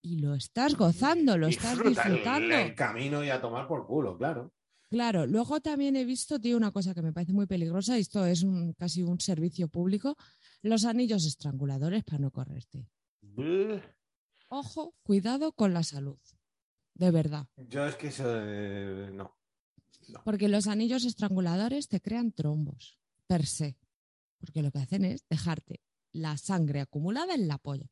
y 0.07 0.19
lo 0.19 0.35
estás 0.35 0.77
gozando, 0.77 1.37
lo 1.37 1.49
estás 1.49 1.73
Disfruta 1.73 2.03
el- 2.07 2.13
disfrutando. 2.15 2.55
El, 2.55 2.75
camino 2.75 3.25
y 3.25 3.31
a 3.31 3.41
tomar 3.41 3.67
por 3.67 3.87
culo, 3.87 4.17
claro. 4.17 4.53
Claro, 4.89 5.27
luego 5.27 5.61
también 5.61 5.97
he 5.97 6.05
visto, 6.05 6.39
tío, 6.41 6.57
una 6.57 6.71
cosa 6.71 6.95
que 6.95 7.03
me 7.03 7.13
parece 7.13 7.33
muy 7.33 7.47
peligrosa, 7.47 7.99
y 7.99 8.03
esto 8.03 8.25
es 8.25 8.45
un, 8.45 8.73
casi 8.75 9.03
un 9.03 9.19
servicio 9.19 9.67
público, 9.69 10.17
los 10.63 10.85
anillos 10.85 11.27
estranguladores 11.27 12.05
para 12.05 12.19
no 12.21 12.31
correrte. 12.31 12.89
Ojo, 14.49 14.95
cuidado 15.03 15.53
con 15.53 15.75
la 15.75 15.83
salud, 15.83 16.19
de 16.95 17.11
verdad, 17.11 17.49
Yo 17.57 17.85
es 17.85 17.97
que 17.97 18.09
eso 18.09 18.25
eh, 18.29 19.11
no. 19.13 19.35
porque 20.25 20.49
los 20.49 20.69
anillos 20.69 21.05
estranguladores 21.05 21.89
te 21.89 22.01
crean 22.01 22.31
trombos, 22.31 23.01
per 23.27 23.45
se, 23.45 23.77
porque 24.39 24.63
lo 24.63 24.71
que 24.71 24.79
hacen 24.79 25.05
es 25.05 25.27
dejarte 25.29 25.81
la 26.13 26.37
sangre 26.39 26.81
acumulada 26.81 27.35
en 27.35 27.49
la 27.49 27.59
polla. 27.59 27.91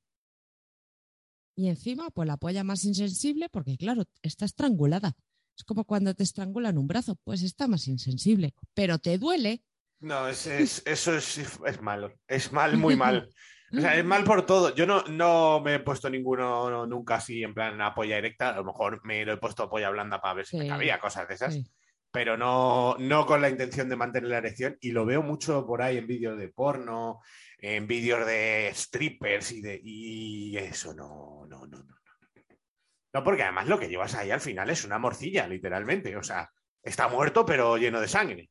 Y 1.57 1.69
encima, 1.69 2.11
pues 2.11 2.27
la 2.27 2.37
polla 2.37 2.64
más 2.64 2.85
insensible, 2.85 3.49
porque 3.49 3.77
claro, 3.77 4.05
está 4.23 4.45
estrangulada. 4.45 5.17
Es 5.57 5.64
como 5.64 5.85
cuando 5.85 6.14
te 6.14 6.25
estrangulan 6.25 6.79
un 6.79 6.88
brazo, 6.88 7.17
pues 7.23 7.43
está 7.43 7.69
más 7.69 7.87
insensible, 7.87 8.55
pero 8.75 8.99
te 8.99 9.19
duele. 9.19 9.62
No, 10.01 10.27
es, 10.29 10.47
es- 10.47 10.83
eso 10.85 11.14
es, 11.17 11.38
es 11.38 11.81
malo. 11.81 12.12
Es 12.27 12.53
mal, 12.53 12.77
muy 12.77 12.97
mal. 12.97 13.29
O 13.77 13.81
sea, 13.81 13.97
es 13.97 14.05
mal 14.05 14.23
por 14.23 14.47
todo. 14.47 14.73
Yo 14.77 14.87
no, 14.87 15.03
no 15.05 15.61
me 15.61 15.75
he 15.75 15.81
puesto 15.81 16.09
ninguno 16.09 16.71
no, 16.71 16.87
nunca 16.87 17.17
así 17.17 17.43
en 17.43 17.55
plan 17.55 17.81
a 17.81 17.93
polla 17.93 18.19
erecta. 18.19 18.51
A 18.51 18.57
lo 18.59 18.64
mejor 18.64 19.01
me 19.05 19.25
lo 19.25 19.33
he 19.33 19.37
puesto 19.37 19.64
a 19.64 19.71
polla 19.71 19.90
blanda 19.90 20.21
para 20.21 20.35
ver 20.35 20.47
si 20.47 20.59
me 20.59 20.69
cabía, 20.69 21.01
cosas 21.01 21.27
de 21.27 21.35
esas. 21.35 21.55
Sí. 21.55 21.67
Pero 22.14 22.37
no, 22.37 22.94
no 23.00 23.27
con 23.27 23.42
la 23.42 23.50
intención 23.50 23.88
de 23.88 23.96
mantener 23.96 24.31
la 24.31 24.38
erección. 24.38 24.79
Y 24.81 24.92
lo 24.92 25.05
veo 25.05 25.20
mucho 25.20 25.66
por 25.66 25.83
ahí 25.83 25.98
en 25.98 26.07
vídeos 26.07 26.38
de 26.38 26.48
porno, 26.48 27.18
en 27.59 27.88
vídeos 27.88 28.24
de 28.24 28.70
strippers 28.72 29.50
y 29.50 29.61
de. 29.61 29.81
Y 29.83 30.57
eso 30.57 30.94
no, 30.94 31.44
no, 31.48 31.66
no, 31.66 31.83
no. 31.83 31.96
No, 33.12 33.24
porque 33.24 33.42
además 33.42 33.66
lo 33.66 33.81
que 33.81 33.88
llevas 33.88 34.14
ahí 34.14 34.31
al 34.31 34.40
final 34.40 34.70
es 34.70 34.85
una 34.85 35.00
morcilla, 35.00 35.48
literalmente. 35.48 36.16
O 36.16 36.22
sea, 36.22 36.48
está 36.85 37.09
muerto, 37.09 37.44
pero 37.44 37.77
lleno 37.79 38.00
de 38.00 38.07
sangre. 38.07 38.48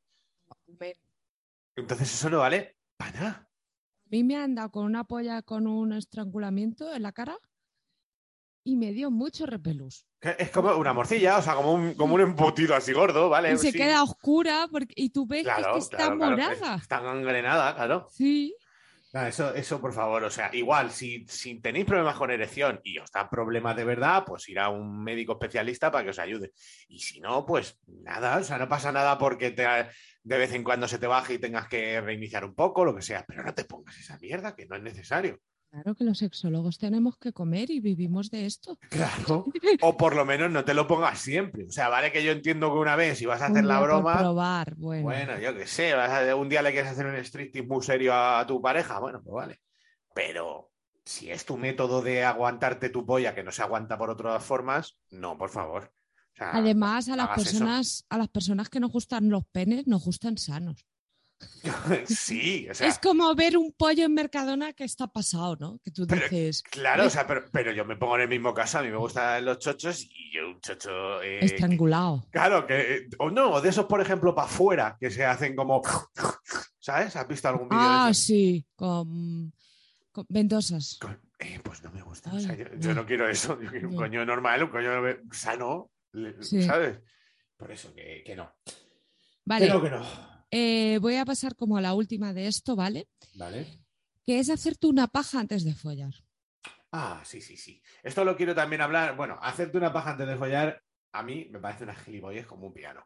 Entonces 1.73 2.13
eso 2.13 2.29
no 2.29 2.39
vale 2.39 2.75
para 2.97 3.11
nada. 3.13 3.29
A 3.47 4.09
mí 4.09 4.25
me 4.25 4.35
han 4.35 4.55
dado 4.55 4.71
con 4.71 4.83
una 4.83 5.05
polla 5.05 5.41
con 5.41 5.67
un 5.67 5.93
estrangulamiento 5.93 6.93
en 6.93 7.03
la 7.03 7.13
cara 7.13 7.39
y 8.63 8.75
me 8.77 8.91
dio 8.91 9.11
mucho 9.11 9.45
repelús. 9.45 10.05
Es 10.21 10.49
como 10.51 10.73
una 10.77 10.93
morcilla, 10.93 11.37
o 11.37 11.41
sea, 11.41 11.55
como 11.55 11.73
un, 11.73 11.93
como 11.95 12.15
un 12.15 12.21
embutido 12.21 12.75
así 12.75 12.93
gordo, 12.93 13.29
¿vale? 13.29 13.53
y 13.53 13.57
se 13.57 13.71
Sí. 13.71 13.77
queda 13.77 14.03
oscura 14.03 14.67
porque, 14.71 14.93
y 14.95 15.09
tú 15.09 15.27
ves 15.27 15.43
Claro, 15.43 15.73
que, 15.73 15.79
es 15.79 15.89
que 15.89 15.95
está 15.95 15.97
claro, 15.97 16.17
claro. 16.17 16.31
morada. 16.37 16.75
Está 16.75 16.99
gangrenada, 17.01 17.75
claro. 17.75 18.07
Sí, 18.11 18.55
eso, 19.27 19.53
eso, 19.53 19.79
por 19.79 19.93
favor, 19.93 20.23
o 20.23 20.29
sea, 20.31 20.49
igual, 20.55 20.89
si, 20.89 21.23
si 21.27 21.59
tenéis 21.59 21.85
problemas 21.85 22.15
con 22.15 22.31
erección 22.31 22.79
y 22.83 22.97
os 22.97 23.11
dan 23.11 23.29
problemas 23.29 23.75
de 23.75 23.83
verdad, 23.83 24.23
pues 24.25 24.49
ir 24.49 24.57
a 24.57 24.69
un 24.69 25.03
médico 25.03 25.33
especialista 25.33 25.91
para 25.91 26.03
que 26.03 26.09
os 26.09 26.17
ayude. 26.19 26.51
Y 26.87 26.97
si 26.97 27.19
no, 27.19 27.45
pues 27.45 27.77
nada, 27.85 28.37
o 28.37 28.43
sea, 28.43 28.57
no 28.57 28.67
pasa 28.67 28.91
nada 28.91 29.19
porque 29.19 29.51
te, 29.51 29.63
de 30.23 30.37
vez 30.37 30.51
en 30.53 30.63
cuando 30.63 30.87
se 30.87 30.97
te 30.97 31.05
baje 31.05 31.35
y 31.35 31.37
tengas 31.37 31.67
que 31.67 32.01
reiniciar 32.01 32.43
un 32.43 32.55
poco, 32.55 32.83
lo 32.85 32.95
que 32.95 33.03
sea, 33.03 33.23
pero 33.27 33.43
no 33.43 33.53
te 33.53 33.65
pongas 33.65 33.95
esa 33.99 34.17
mierda, 34.17 34.55
que 34.55 34.65
no 34.65 34.77
es 34.77 34.81
necesario. 34.81 35.37
Claro 35.73 35.95
que 35.95 36.03
los 36.03 36.19
sexólogos 36.19 36.77
tenemos 36.77 37.17
que 37.17 37.33
comer 37.33 37.71
y 37.71 37.79
vivimos 37.79 38.29
de 38.29 38.45
esto. 38.45 38.77
Claro. 38.91 39.45
O 39.81 39.97
por 39.97 40.15
lo 40.15 40.23
menos 40.23 40.51
no 40.51 40.63
te 40.63 40.75
lo 40.75 40.85
pongas 40.85 41.19
siempre. 41.19 41.65
O 41.65 41.71
sea, 41.71 41.89
vale 41.89 42.11
que 42.11 42.23
yo 42.23 42.31
entiendo 42.31 42.71
que 42.71 42.77
una 42.77 42.95
vez 42.95 43.17
si 43.17 43.25
vas 43.25 43.41
a 43.41 43.47
hacer 43.47 43.65
la 43.65 43.79
broma, 43.81 44.19
probar, 44.19 44.75
bueno. 44.75 45.01
bueno, 45.01 45.39
yo 45.39 45.55
qué 45.57 45.65
sé, 45.65 45.95
vas 45.95 46.11
a- 46.11 46.35
un 46.35 46.47
día 46.47 46.61
le 46.61 46.71
quieres 46.73 46.91
hacer 46.91 47.07
un 47.07 47.15
striptease 47.15 47.67
muy 47.67 47.81
serio 47.81 48.13
a, 48.13 48.41
a 48.41 48.45
tu 48.45 48.61
pareja, 48.61 48.99
bueno, 48.99 49.19
pues 49.23 49.33
vale. 49.33 49.61
Pero 50.13 50.69
si 51.03 51.31
es 51.31 51.43
tu 51.43 51.57
método 51.57 52.03
de 52.03 52.23
aguantarte 52.23 52.89
tu 52.89 53.03
polla 53.03 53.33
que 53.33 53.43
no 53.43 53.51
se 53.51 53.63
aguanta 53.63 53.97
por 53.97 54.11
otras 54.11 54.43
formas, 54.45 54.99
no, 55.09 55.39
por 55.39 55.49
favor. 55.49 55.91
O 56.33 56.35
sea, 56.37 56.51
Además, 56.51 57.09
a 57.09 57.15
las 57.15 57.29
eso. 57.31 57.35
personas, 57.35 58.05
a 58.09 58.17
las 58.19 58.27
personas 58.29 58.69
que 58.69 58.79
nos 58.79 58.91
gustan 58.91 59.29
los 59.29 59.43
penes, 59.47 59.87
nos 59.87 60.05
gustan 60.05 60.37
sanos. 60.37 60.85
sí, 62.07 62.67
o 62.69 62.73
sea, 62.73 62.87
es 62.87 62.99
como 62.99 63.33
ver 63.35 63.57
un 63.57 63.71
pollo 63.73 64.05
en 64.05 64.13
Mercadona 64.13 64.73
que 64.73 64.83
está 64.83 65.07
pasado, 65.07 65.55
¿no? 65.59 65.79
Que 65.83 65.91
tú 65.91 66.05
Pero, 66.07 66.21
dices, 66.23 66.61
claro, 66.63 67.05
o 67.05 67.09
sea, 67.09 67.25
pero, 67.27 67.45
pero 67.51 67.71
yo 67.71 67.85
me 67.85 67.95
pongo 67.95 68.15
en 68.15 68.21
el 68.23 68.29
mismo 68.29 68.53
caso, 68.53 68.79
a 68.79 68.81
mí 68.83 68.89
me 68.89 68.97
gustan 68.97 69.43
los 69.45 69.59
chochos 69.59 70.03
y 70.03 70.31
yo 70.33 70.47
un 70.49 70.59
chocho... 70.61 71.21
eh, 71.21 71.39
que- 71.39 71.45
estrangulado. 71.45 72.25
Claro, 72.31 72.65
que, 72.67 73.07
o 73.19 73.29
no, 73.29 73.51
o 73.51 73.61
de 73.61 73.69
esos, 73.69 73.85
por 73.85 74.01
ejemplo, 74.01 74.33
para 74.35 74.47
afuera, 74.47 74.97
que 74.99 75.09
se 75.11 75.25
hacen 75.25 75.55
como, 75.55 75.81
¿sabes? 76.79 77.15
¿Has 77.15 77.27
visto 77.27 77.47
algún 77.47 77.69
vídeo 77.69 77.81
de 77.81 77.87
Ah, 77.89 78.13
sí, 78.13 78.65
con, 78.75 79.53
con 80.11 80.25
ventosas. 80.29 80.97
Con- 80.99 81.19
eh, 81.39 81.59
pues 81.63 81.83
no 81.83 81.91
me 81.91 82.01
gusta, 82.01 82.31
o 82.33 82.39
sea, 82.39 82.51
Ay, 82.51 82.59
yo, 82.59 82.65
yo 82.79 82.89
no. 82.89 83.01
no 83.01 83.05
quiero 83.05 83.27
eso, 83.27 83.59
yo 83.61 83.69
quiero 83.71 83.89
un 83.89 83.95
coño 83.95 84.25
normal, 84.25 84.63
un 84.63 84.69
coño 84.69 84.91
sano, 85.31 85.89
Sí. 86.41 86.61
¿sabes? 86.63 86.99
Por 87.57 87.71
eso 87.71 87.93
que, 87.93 88.23
que 88.25 88.35
no. 88.35 88.53
Vale, 89.45 89.67
no, 89.67 89.81
que 89.81 89.89
no. 89.89 90.32
Eh, 90.55 90.99
voy 90.99 91.15
a 91.15 91.25
pasar 91.25 91.55
como 91.55 91.77
a 91.77 91.81
la 91.81 91.95
última 91.95 92.31
de 92.31 92.45
esto, 92.45 92.75
¿vale? 92.75 93.07
Vale. 93.33 93.65
Que 94.23 94.37
es 94.37 94.51
hacerte 94.51 94.85
una 94.85 95.07
paja 95.07 95.39
antes 95.39 95.63
de 95.63 95.73
follar. 95.73 96.13
Ah, 96.91 97.23
sí, 97.25 97.41
sí, 97.41 97.57
sí. 97.57 97.81
Esto 98.03 98.23
lo 98.23 98.37
quiero 98.37 98.53
también 98.53 98.81
hablar. 98.81 99.15
Bueno, 99.15 99.39
hacerte 99.41 99.79
una 99.79 99.91
paja 99.91 100.11
antes 100.11 100.27
de 100.27 100.37
follar, 100.37 100.83
a 101.11 101.23
mí 101.23 101.47
me 101.49 101.57
parece 101.57 101.85
una 101.85 101.95
gilipollez 101.95 102.45
como 102.45 102.67
un 102.67 102.73
piano. 102.73 103.03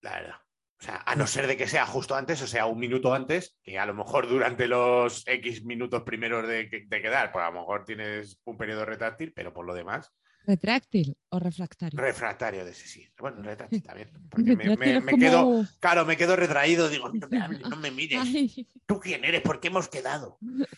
La 0.00 0.14
verdad. 0.14 0.36
O 0.80 0.84
sea, 0.84 1.04
a 1.06 1.14
no 1.14 1.24
ser 1.24 1.46
de 1.46 1.56
que 1.56 1.68
sea 1.68 1.86
justo 1.86 2.16
antes, 2.16 2.42
o 2.42 2.48
sea, 2.48 2.66
un 2.66 2.80
minuto 2.80 3.14
antes, 3.14 3.56
que 3.62 3.78
a 3.78 3.86
lo 3.86 3.94
mejor 3.94 4.28
durante 4.28 4.66
los 4.66 5.22
X 5.24 5.64
minutos 5.64 6.02
primeros 6.02 6.48
de, 6.48 6.68
de 6.84 7.02
quedar, 7.02 7.30
pues 7.30 7.44
a 7.44 7.50
lo 7.52 7.60
mejor 7.60 7.84
tienes 7.84 8.40
un 8.42 8.56
periodo 8.56 8.84
retráctil, 8.84 9.32
pero 9.32 9.54
por 9.54 9.64
lo 9.64 9.72
demás, 9.72 10.12
¿Retráctil 10.48 11.14
o 11.28 11.38
refractario? 11.38 12.00
refractario 12.00 12.64
de 12.64 12.70
ese 12.70 12.88
sí. 12.88 13.06
Bueno, 13.18 13.42
retráctil 13.42 13.82
también. 13.82 14.10
Porque 14.30 14.44
me, 14.56 14.64
Retráctil 14.64 14.78
me- 14.78 14.96
es 14.96 15.04
me 15.04 15.10
como- 15.12 15.22
quedo, 15.22 15.66
claro, 15.78 16.06
me 16.06 16.16
quedo 16.16 16.36
retraído, 16.36 16.88
digo, 16.88 17.10
no 17.12 17.28
me 17.28 17.38
hables, 17.40 17.60
no 17.68 17.76
me 17.76 17.90
mires. 17.90 18.18
Ay, 18.22 18.66
¿Tú 18.86 18.98
quién 18.98 19.24
eres? 19.26 19.42
¿Por 19.42 19.60
qué 19.60 19.68
hemos 19.68 19.88
quedado? 19.88 20.38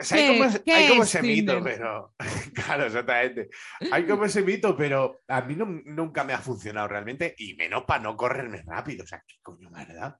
O 0.00 0.04
sea, 0.04 0.16
¿Qué- 0.16 0.22
hay 0.24 0.38
como, 0.38 0.50
hay 0.76 0.88
como 0.88 1.02
es 1.02 1.08
ese 1.14 1.22
mito, 1.22 1.60
pero. 1.62 2.14
claro, 2.54 2.86
exactamente. 2.86 3.50
Hay 3.92 4.06
como 4.06 4.24
ese 4.24 4.40
mito, 4.42 4.74
pero 4.76 5.20
a 5.28 5.42
mí 5.42 5.56
no- 5.56 5.66
nunca 5.66 6.24
me 6.24 6.32
ha 6.32 6.38
funcionado 6.38 6.88
realmente, 6.88 7.34
y 7.36 7.54
menos 7.54 7.82
para 7.84 8.02
no 8.02 8.16
correrme 8.16 8.62
rápido. 8.62 9.04
O 9.04 9.06
sea, 9.06 9.22
¿qué 9.26 9.34
coño 9.42 9.68
da? 9.70 10.18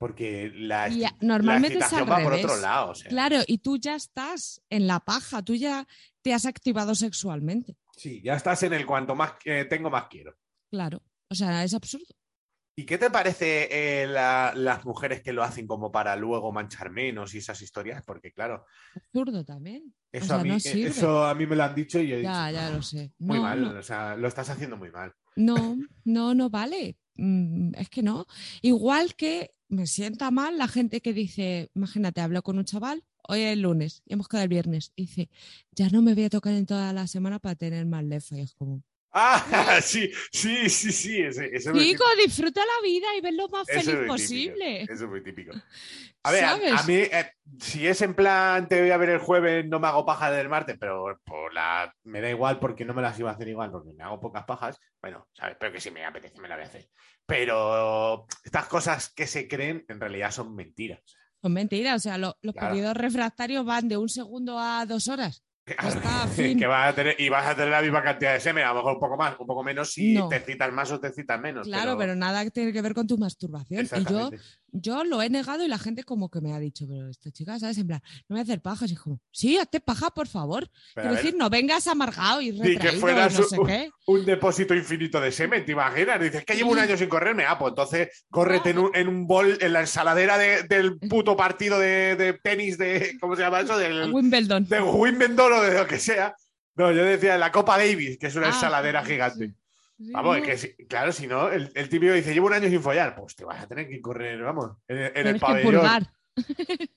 Porque 0.00 0.50
la, 0.54 0.88
Y 0.88 1.04
normalmente 1.20 1.78
la 1.78 1.84
es 1.84 1.92
excitación 1.92 2.10
al 2.10 2.20
va 2.20 2.24
por 2.24 2.32
otro 2.32 2.56
lado. 2.56 2.90
o 2.92 2.94
sea. 2.94 3.10
Claro, 3.10 3.36
y 3.46 3.58
tú 3.58 3.76
ya 3.76 3.94
estás 3.96 4.62
en 4.70 4.86
la 4.86 4.98
paja, 5.00 5.42
tú 5.44 5.54
ya 5.54 5.86
te 6.22 6.32
has 6.32 6.46
activado 6.46 6.94
sexualmente. 6.94 7.76
Sí, 7.98 8.22
ya 8.24 8.34
estás 8.34 8.62
en 8.62 8.72
el 8.72 8.86
cuanto 8.86 9.14
más 9.14 9.34
eh, 9.44 9.66
tengo, 9.68 9.90
más 9.90 10.06
quiero. 10.08 10.34
Claro. 10.70 11.02
O 11.28 11.34
sea, 11.34 11.62
es 11.64 11.74
absurdo. 11.74 12.06
¿Y 12.74 12.86
qué 12.86 12.96
te 12.96 13.10
parece 13.10 13.68
eh, 13.70 14.06
la- 14.06 14.54
las 14.56 14.86
mujeres 14.86 15.20
que 15.20 15.34
lo 15.34 15.42
hacen 15.42 15.66
como 15.66 15.92
para 15.92 16.16
luego 16.16 16.50
manchar 16.50 16.88
menos 16.90 17.34
y 17.34 17.38
esas 17.38 17.60
historias? 17.60 18.02
Porque, 18.02 18.32
claro, 18.32 18.64
Absurdo 18.96 19.44
también. 19.44 19.94
eso, 20.12 20.28
sea, 20.28 20.36
a, 20.40 20.42
mí, 20.42 20.48
no 20.48 20.56
eh, 20.56 20.60
sirve. 20.60 20.88
eso 20.88 21.24
a 21.26 21.34
mí 21.34 21.46
me 21.46 21.56
lo 21.56 21.64
han 21.64 21.74
dicho 21.74 22.00
y 22.00 22.08
yo 22.08 22.16
he 22.16 22.22
Ya, 22.22 22.46
dicho, 22.46 22.58
ya 22.58 22.70
"No, 22.70 22.76
lo 22.76 22.82
sé. 22.82 23.12
Muy 23.18 23.36
No, 23.36 23.42
mal, 23.42 23.76
o 23.76 23.82
sea, 23.82 24.16
lo 24.16 24.28
estás 24.28 24.48
haciendo 24.48 24.78
muy 24.78 24.90
mal. 24.90 25.12
No, 25.36 25.76
no, 26.06 26.34
no 26.34 26.48
vale. 26.48 26.96
Mm, 27.16 27.72
Es 27.76 27.88
que 27.90 28.02
no. 28.02 28.26
Igual 28.62 29.14
que 29.14 29.52
me 29.68 29.86
sienta 29.86 30.30
mal 30.30 30.58
la 30.58 30.68
gente 30.68 31.00
que 31.00 31.12
dice, 31.12 31.70
imagínate, 31.74 32.20
hablo 32.20 32.42
con 32.42 32.58
un 32.58 32.64
chaval, 32.64 33.04
hoy 33.28 33.40
es 33.42 33.52
el 33.52 33.62
lunes 33.62 34.02
y 34.06 34.14
hemos 34.14 34.28
quedado 34.28 34.44
el 34.44 34.48
viernes. 34.48 34.92
Y 34.96 35.02
dice, 35.02 35.30
ya 35.72 35.88
no 35.90 36.02
me 36.02 36.14
voy 36.14 36.24
a 36.24 36.30
tocar 36.30 36.54
en 36.54 36.66
toda 36.66 36.92
la 36.92 37.06
semana 37.06 37.38
para 37.38 37.54
tener 37.54 37.86
más 37.86 38.04
lefa. 38.04 38.36
Y 38.38 38.40
es 38.42 38.54
como, 38.54 38.82
Ah, 39.12 39.80
sí, 39.82 40.10
sí, 40.32 40.68
sí, 40.68 40.92
sí. 40.92 41.20
Ese, 41.20 41.46
ese 41.46 41.70
es 41.70 41.98
disfruta 42.24 42.60
la 42.60 42.82
vida 42.82 43.08
y 43.16 43.20
ves 43.20 43.34
lo 43.34 43.48
más 43.48 43.68
Eso 43.68 43.78
es 43.80 43.84
feliz 43.84 43.98
típico, 44.00 44.12
posible. 44.12 44.82
Eso 44.82 44.92
es 44.92 45.10
muy 45.10 45.22
típico. 45.22 45.52
A 46.22 46.32
ver, 46.32 46.44
a, 46.44 46.82
mí, 46.82 46.96
eh, 46.96 47.32
si 47.60 47.86
es 47.86 48.02
en 48.02 48.12
plan, 48.12 48.68
te 48.68 48.78
voy 48.82 48.90
a 48.90 48.98
ver 48.98 49.08
el 49.08 49.20
jueves, 49.20 49.64
no 49.66 49.80
me 49.80 49.86
hago 49.88 50.04
paja 50.04 50.30
del 50.30 50.50
martes, 50.50 50.76
pero 50.78 51.18
por 51.24 51.54
la, 51.54 51.94
me 52.04 52.20
da 52.20 52.28
igual 52.28 52.58
porque 52.60 52.84
no 52.84 52.92
me 52.92 53.00
las 53.00 53.18
iba 53.18 53.30
a 53.30 53.34
hacer 53.34 53.48
igual, 53.48 53.70
porque 53.70 53.94
me 53.94 54.04
hago 54.04 54.20
pocas 54.20 54.44
pajas. 54.44 54.78
Bueno, 55.00 55.26
¿sabes? 55.32 55.56
Pero 55.58 55.72
que 55.72 55.80
si 55.80 55.90
me 55.90 56.04
apetece, 56.04 56.38
me 56.38 56.46
la 56.46 56.56
voy 56.56 56.64
a 56.64 56.68
hacer. 56.68 56.90
Pero 57.24 58.26
estas 58.44 58.66
cosas 58.66 59.10
que 59.14 59.26
se 59.26 59.48
creen 59.48 59.82
en 59.88 59.98
realidad 59.98 60.30
son 60.30 60.54
mentiras. 60.54 61.00
Son 61.40 61.54
mentiras, 61.54 61.96
o 61.96 62.00
sea, 62.00 62.18
lo- 62.18 62.36
los 62.42 62.54
Claro. 62.54 62.68
periodos 62.74 62.96
refractarios 62.98 63.64
van 63.64 63.88
de 63.88 63.96
un 63.96 64.10
segundo 64.10 64.58
a 64.58 64.84
dos 64.84 65.08
horas. 65.08 65.42
fin. 66.34 66.58
que 66.58 66.66
vas 66.66 66.88
a 66.88 66.94
tener, 66.94 67.16
y 67.20 67.28
vas 67.28 67.46
a 67.46 67.54
tener 67.54 67.70
la 67.70 67.82
misma 67.82 68.02
cantidad 68.02 68.32
de 68.32 68.40
semen, 68.40 68.64
a 68.64 68.68
lo 68.68 68.76
mejor 68.76 68.94
un 68.94 69.00
poco 69.00 69.16
más, 69.16 69.38
un 69.38 69.46
poco 69.46 69.62
menos 69.62 69.92
si 69.92 70.14
No. 70.14 70.28
te 70.28 70.36
excitas 70.36 70.72
más 70.72 70.90
o 70.90 70.98
te 71.00 71.08
excitas 71.08 71.40
menos. 71.40 71.66
Claro, 71.66 71.96
pero 71.96 72.14
nada 72.16 72.42
que 72.44 72.50
tiene 72.50 72.72
que 72.72 72.82
ver 72.82 72.94
con 72.94 73.06
tu 73.06 73.18
masturbación. 73.18 73.86
Y 73.96 74.04
yo. 74.04 74.30
Yo 74.72 75.04
lo 75.04 75.22
he 75.22 75.30
negado 75.30 75.64
y 75.64 75.68
la 75.68 75.78
gente 75.78 76.04
como 76.04 76.30
que 76.30 76.40
me 76.40 76.52
ha 76.54 76.58
dicho, 76.58 76.86
pero 76.88 77.08
esta 77.08 77.30
chica, 77.30 77.58
¿sabes? 77.58 77.78
En 77.78 77.86
plan, 77.86 78.00
no 78.28 78.34
voy 78.34 78.40
a 78.40 78.42
hacer 78.42 78.60
pajas. 78.60 78.90
Y 78.90 78.94
es 78.94 79.00
como, 79.00 79.20
sí, 79.30 79.58
hazte 79.58 79.80
paja, 79.80 80.10
por 80.10 80.28
favor. 80.28 80.68
Quiero 80.94 81.14
decir, 81.14 81.34
no 81.36 81.50
vengas 81.50 81.86
amargado 81.86 82.40
y 82.40 82.52
que 82.56 82.62
retraído 82.68 82.96
y 82.96 83.00
fueras 83.00 83.38
no 83.38 83.44
sé 83.44 83.58
un- 83.60 83.66
qué. 83.66 83.90
un 84.06 84.24
depósito 84.24 84.74
infinito 84.74 85.20
de 85.20 85.32
semen, 85.32 85.64
¿te 85.64 85.72
imaginas? 85.72 86.20
Dices 86.20 86.44
que 86.44 86.54
llevo 86.54 86.72
un 86.72 86.78
año 86.78 86.96
sin 86.96 87.08
correrme. 87.08 87.44
Ah, 87.46 87.58
pues 87.58 87.70
entonces 87.70 88.24
córrete 88.30 88.70
en 88.70 88.78
un, 88.78 88.90
en 88.94 89.08
un 89.08 89.26
bol, 89.26 89.58
en 89.60 89.72
la 89.72 89.80
ensaladera 89.80 90.38
de- 90.38 90.62
del 90.64 90.98
puto 90.98 91.36
partido 91.36 91.78
de, 91.78 92.16
de 92.16 92.32
tenis 92.34 92.78
de. 92.78 93.16
¿Cómo 93.20 93.36
se 93.36 93.42
llama 93.42 93.60
eso? 93.60 93.76
Del, 93.78 94.10
Wimbledon. 94.12 94.66
de 94.66 94.80
Wimbledon 94.82 95.52
o 95.52 95.60
de 95.62 95.74
lo 95.78 95.86
que 95.86 95.98
sea. 95.98 96.34
No, 96.76 96.92
yo 96.92 97.04
decía 97.04 97.36
la 97.36 97.52
Copa 97.52 97.76
Davis, 97.76 98.16
que 98.18 98.28
es 98.28 98.36
una 98.36 98.46
Ah, 98.46 98.50
ensaladera 98.50 99.04
sí, 99.04 99.10
gigante. 99.12 99.54
Sí. 100.04 100.10
Vamos, 100.12 100.38
no. 100.38 100.44
es 100.44 100.74
que 100.76 100.86
claro, 100.86 101.12
si 101.12 101.26
no, 101.26 101.48
el, 101.50 101.70
el 101.74 101.88
típico 101.88 102.12
dice, 102.12 102.32
llevo 102.34 102.46
un 102.48 102.54
año 102.54 102.68
sin 102.68 102.82
follar, 102.82 103.14
pues 103.14 103.34
te 103.36 103.44
vas 103.44 103.62
a 103.62 103.66
tener 103.68 103.88
que 103.88 104.00
correr, 104.00 104.40
vamos, 104.42 104.76
en, 104.88 104.96
el- 104.98 105.02
en 105.04 105.08
el 105.08 105.22
Tienes 105.22 105.34
que 105.34 105.46
pabellón. 105.46 105.72
purgar. 105.74 106.12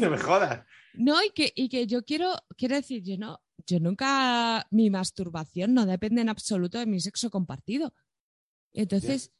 No 0.00 0.10
me 0.10 0.18
jodas. 0.18 0.64
No, 0.94 1.22
y 1.22 1.30
que, 1.30 1.52
y 1.54 1.68
que 1.68 1.86
yo 1.86 2.02
quiero, 2.04 2.34
quiero 2.56 2.74
decir, 2.74 3.04
yo 3.04 3.16
no, 3.16 3.40
yo 3.68 3.78
nunca, 3.78 4.66
mi 4.72 4.90
masturbación 4.90 5.74
no 5.74 5.86
depende 5.86 6.20
en 6.22 6.28
absoluto 6.28 6.76
de 6.80 6.86
mi 6.86 6.98
sexo 6.98 7.30
compartido. 7.30 7.94
Entonces, 8.72 9.32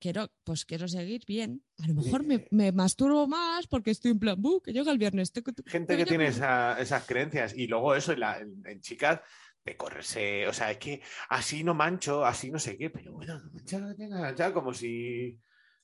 quiero, 0.00 0.32
pues 0.42 0.64
quiero 0.64 0.88
seguir 0.88 1.22
bien. 1.28 1.62
A 1.80 1.86
lo 1.86 1.94
mejor 1.94 2.24
me, 2.24 2.34
Eh. 2.34 2.48
me 2.50 2.72
masturbo 2.72 3.28
más 3.28 3.68
porque 3.68 3.92
estoy 3.92 4.10
en 4.10 4.18
plan, 4.18 4.34
"Bu, 4.42 4.60
que 4.60 4.72
llega 4.72 4.90
el 4.90 4.98
viernes. 4.98 5.32
gente 5.66 5.96
que 5.96 6.06
tiene 6.06 6.26
tucu". 6.26 6.36
esa- 6.38 6.80
esas 6.80 7.04
creencias 7.06 7.54
y 7.56 7.68
luego 7.68 7.94
eso 7.94 8.12
en, 8.12 8.18
la- 8.20 8.38
en- 8.40 8.62
en 8.66 8.80
chicas 8.80 9.20
de 9.64 9.76
correrse, 9.76 10.46
o 10.48 10.52
sea, 10.52 10.70
es 10.72 10.78
que 10.78 11.02
así 11.28 11.62
no 11.62 11.74
mancho, 11.74 12.24
así 12.24 12.50
no 12.50 12.58
sé 12.58 12.76
qué, 12.76 12.90
pero 12.90 13.12
bueno, 13.12 13.38
no 13.40 13.50
mancha, 13.52 13.94
que 13.96 14.08
manchar 14.08 14.52
como 14.52 14.74
si, 14.74 15.38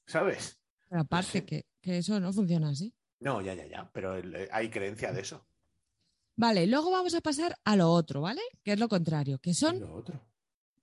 ¿sabes? 0.07 0.61
Pero 0.89 1.03
aparte 1.03 1.39
sé. 1.41 1.45
que, 1.45 1.67
que 1.81 1.99
eso 1.99 2.19
no 2.19 2.33
funciona 2.33 2.71
así. 2.71 2.93
No, 3.21 3.41
ya, 3.41 3.55
ya, 3.55 3.67
ya, 3.67 3.91
pero 3.93 4.17
el- 4.17 4.49
hay 4.51 4.69
creencia 4.71 5.13
de 5.13 5.21
eso. 5.21 5.47
Vale, 6.37 6.67
luego 6.67 6.91
vamos 6.91 7.15
a 7.15 7.21
pasar 7.21 7.57
a 7.65 7.77
lo 7.77 7.91
otro, 7.91 8.21
¿vale? 8.23 8.41
Que 8.63 8.73
es 8.73 8.79
lo 8.81 8.89
contrario, 8.89 9.39
que 9.41 9.55
son, 9.55 9.81
lo 9.81 9.93
otro. 9.95 10.25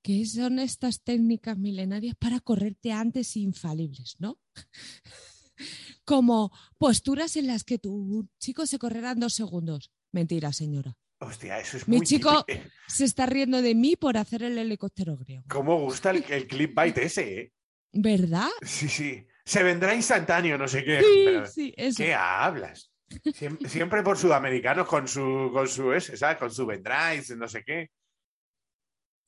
que 0.02 0.26
son 0.26 0.60
estas 0.60 1.02
técnicas 1.02 1.58
milenarias 1.58 2.16
para 2.18 2.40
correrte 2.42 2.92
antes 2.92 3.36
infalibles, 3.38 4.16
¿no? 4.20 4.38
Como 6.06 6.52
posturas 6.78 7.36
en 7.38 7.48
las 7.48 7.64
que 7.64 7.78
tu 7.80 8.28
chico 8.40 8.66
se 8.66 8.78
correrá 8.80 9.12
en 9.12 9.20
dos 9.22 9.34
segundos. 9.34 9.92
Mentira, 10.12 10.52
señora. 10.54 10.98
Hostia, 11.20 11.60
eso 11.60 11.78
es 11.78 11.88
Mi 11.88 11.98
muy 11.98 12.06
chico- 12.06 12.44
típico. 12.44 12.68
Se 12.88 13.06
está 13.06 13.26
riendo 13.26 13.62
de 13.62 13.74
mí 13.74 13.96
por 13.96 14.18
hacer 14.18 14.44
el 14.44 14.58
helicóptero 14.58 15.16
griego. 15.18 15.44
¿Cómo 15.50 15.80
gusta 15.80 16.12
el, 16.12 16.24
el 16.30 16.48
clickbait 16.48 16.98
ese, 16.98 17.40
eh? 17.40 17.54
¿Verdad? 17.94 18.50
Sí, 18.62 18.90
sí. 18.90 19.26
Se 19.46 19.64
vendrá 19.64 19.96
instantáneo, 19.96 20.58
no 20.58 20.68
sé 20.68 20.84
qué. 20.84 21.00
Sí, 21.02 21.22
pero- 21.26 21.46
sí, 21.48 21.74
eso. 21.78 21.98
¿Qué 22.04 22.14
hablas? 22.14 22.92
Siempre, 23.34 23.70
siempre 23.70 24.04
por 24.04 24.18
sudamericanos 24.18 24.88
con 24.88 25.08
su, 25.08 25.50
con 25.54 25.68
su 25.68 25.94
ese, 25.94 26.18
¿sabes? 26.18 26.38
Con 26.38 26.52
su 26.52 26.66
vendráis, 26.66 27.30
no 27.38 27.48
sé 27.48 27.64
qué. 27.64 27.90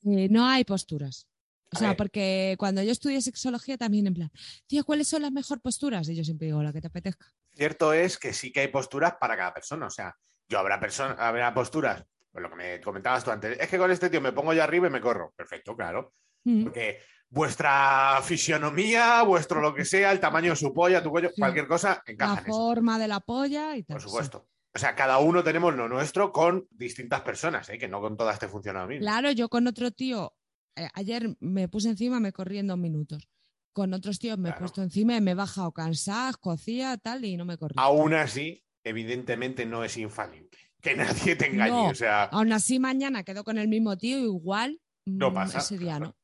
Eh, 0.04 0.28
no 0.30 0.46
hay 0.46 0.64
posturas. 0.64 1.26
O 1.72 1.76
A 1.76 1.78
sea, 1.78 1.88
ver. 1.88 1.96
porque 1.96 2.56
cuando 2.58 2.82
yo 2.82 2.92
estudié 2.92 3.20
sexología 3.20 3.76
también 3.76 4.06
en 4.06 4.14
plan, 4.14 4.30
tío, 4.66 4.84
¿cuáles 4.84 5.08
son 5.08 5.22
las 5.22 5.32
mejores 5.32 5.62
posturas? 5.62 6.08
Y 6.08 6.14
yo 6.16 6.24
siempre 6.24 6.46
digo, 6.46 6.62
la 6.62 6.72
que 6.72 6.80
te 6.80 6.86
apetezca. 6.86 7.26
Cierto 7.54 7.92
es 7.92 8.16
que 8.18 8.32
sí 8.32 8.50
que 8.52 8.60
hay 8.60 8.68
posturas 8.68 9.14
para 9.20 9.36
cada 9.36 9.52
persona. 9.52 9.86
O 9.86 9.90
sea, 9.90 10.14
yo 10.48 10.58
habrá, 10.58 10.80
persona, 10.80 11.14
habrá 11.18 11.52
posturas, 11.54 12.04
pues 12.32 12.42
lo 12.42 12.50
que 12.50 12.56
me 12.56 12.80
comentabas 12.80 13.24
tú 13.24 13.30
antes, 13.30 13.58
es 13.58 13.68
que 13.68 13.78
con 13.78 13.90
este 13.90 14.10
tío 14.10 14.20
me 14.20 14.32
pongo 14.32 14.52
yo 14.52 14.62
arriba 14.62 14.86
y 14.86 14.90
me 14.90 15.00
corro. 15.00 15.32
Perfecto, 15.36 15.76
claro. 15.76 16.12
Mm. 16.44 16.64
Porque 16.64 16.98
vuestra 17.28 18.20
fisionomía, 18.22 19.22
vuestro 19.22 19.60
lo 19.60 19.74
que 19.74 19.84
sea, 19.84 20.12
el 20.12 20.20
tamaño 20.20 20.50
de 20.50 20.56
su 20.56 20.72
polla, 20.72 21.02
tu 21.02 21.10
cuello, 21.10 21.28
Sí. 21.28 21.40
cualquier 21.40 21.66
cosa, 21.66 22.02
La 22.06 22.12
encaja 22.12 22.40
en 22.40 22.46
eso. 22.46 22.56
forma 22.56 22.98
de 22.98 23.08
la 23.08 23.20
polla 23.20 23.76
y 23.76 23.82
tal. 23.82 23.94
Por 23.94 24.02
sí. 24.02 24.08
supuesto. 24.08 24.48
O 24.74 24.78
sea, 24.78 24.94
cada 24.94 25.18
uno 25.18 25.42
tenemos 25.42 25.74
lo 25.74 25.88
nuestro 25.88 26.32
con 26.32 26.66
distintas 26.70 27.22
personas, 27.22 27.68
¿eh? 27.70 27.78
que 27.78 27.88
no 27.88 28.00
con 28.00 28.16
todas 28.16 28.38
te 28.38 28.48
funciona 28.48 28.82
lo 28.82 28.88
mismo. 28.88 29.02
Claro, 29.02 29.30
yo 29.32 29.48
con 29.48 29.66
otro 29.66 29.90
tío, 29.90 30.32
eh, 30.76 30.88
ayer 30.94 31.34
me 31.40 31.68
puse 31.68 31.88
encima, 31.88 32.20
me 32.20 32.32
corrí 32.32 32.58
en 32.58 32.66
dos 32.68 32.78
minutos. 32.78 33.28
Con 33.72 33.92
otros 33.94 34.18
tíos 34.18 34.38
me 34.38 34.50
he 34.50 34.52
puesto 34.52 34.82
encima 34.82 35.16
y 35.16 35.20
me 35.20 35.32
he 35.32 35.34
bajado 35.34 35.72
cansada, 35.72 36.32
cocía, 36.40 36.96
tal, 36.96 37.24
y 37.24 37.36
no 37.36 37.44
me 37.44 37.56
corrí. 37.56 37.74
Aún 37.78 38.12
así, 38.14 38.62
evidentemente 38.88 39.66
no 39.66 39.84
es 39.84 39.96
infalible. 39.96 40.48
Que 40.80 40.94
nadie 40.94 41.36
te 41.36 41.46
engañe. 41.46 41.70
No. 41.70 41.88
O 41.88 41.94
sea, 41.94 42.24
Aún 42.24 42.52
así, 42.52 42.78
mañana 42.78 43.24
quedo 43.24 43.44
con 43.44 43.58
el 43.58 43.68
mismo 43.68 43.96
tío, 43.98 44.18
igual 44.18 44.80
No 45.04 45.30
mm, 45.30 45.34
pasa, 45.34 45.58
ese 45.58 45.78
día 45.78 45.98
no. 45.98 46.16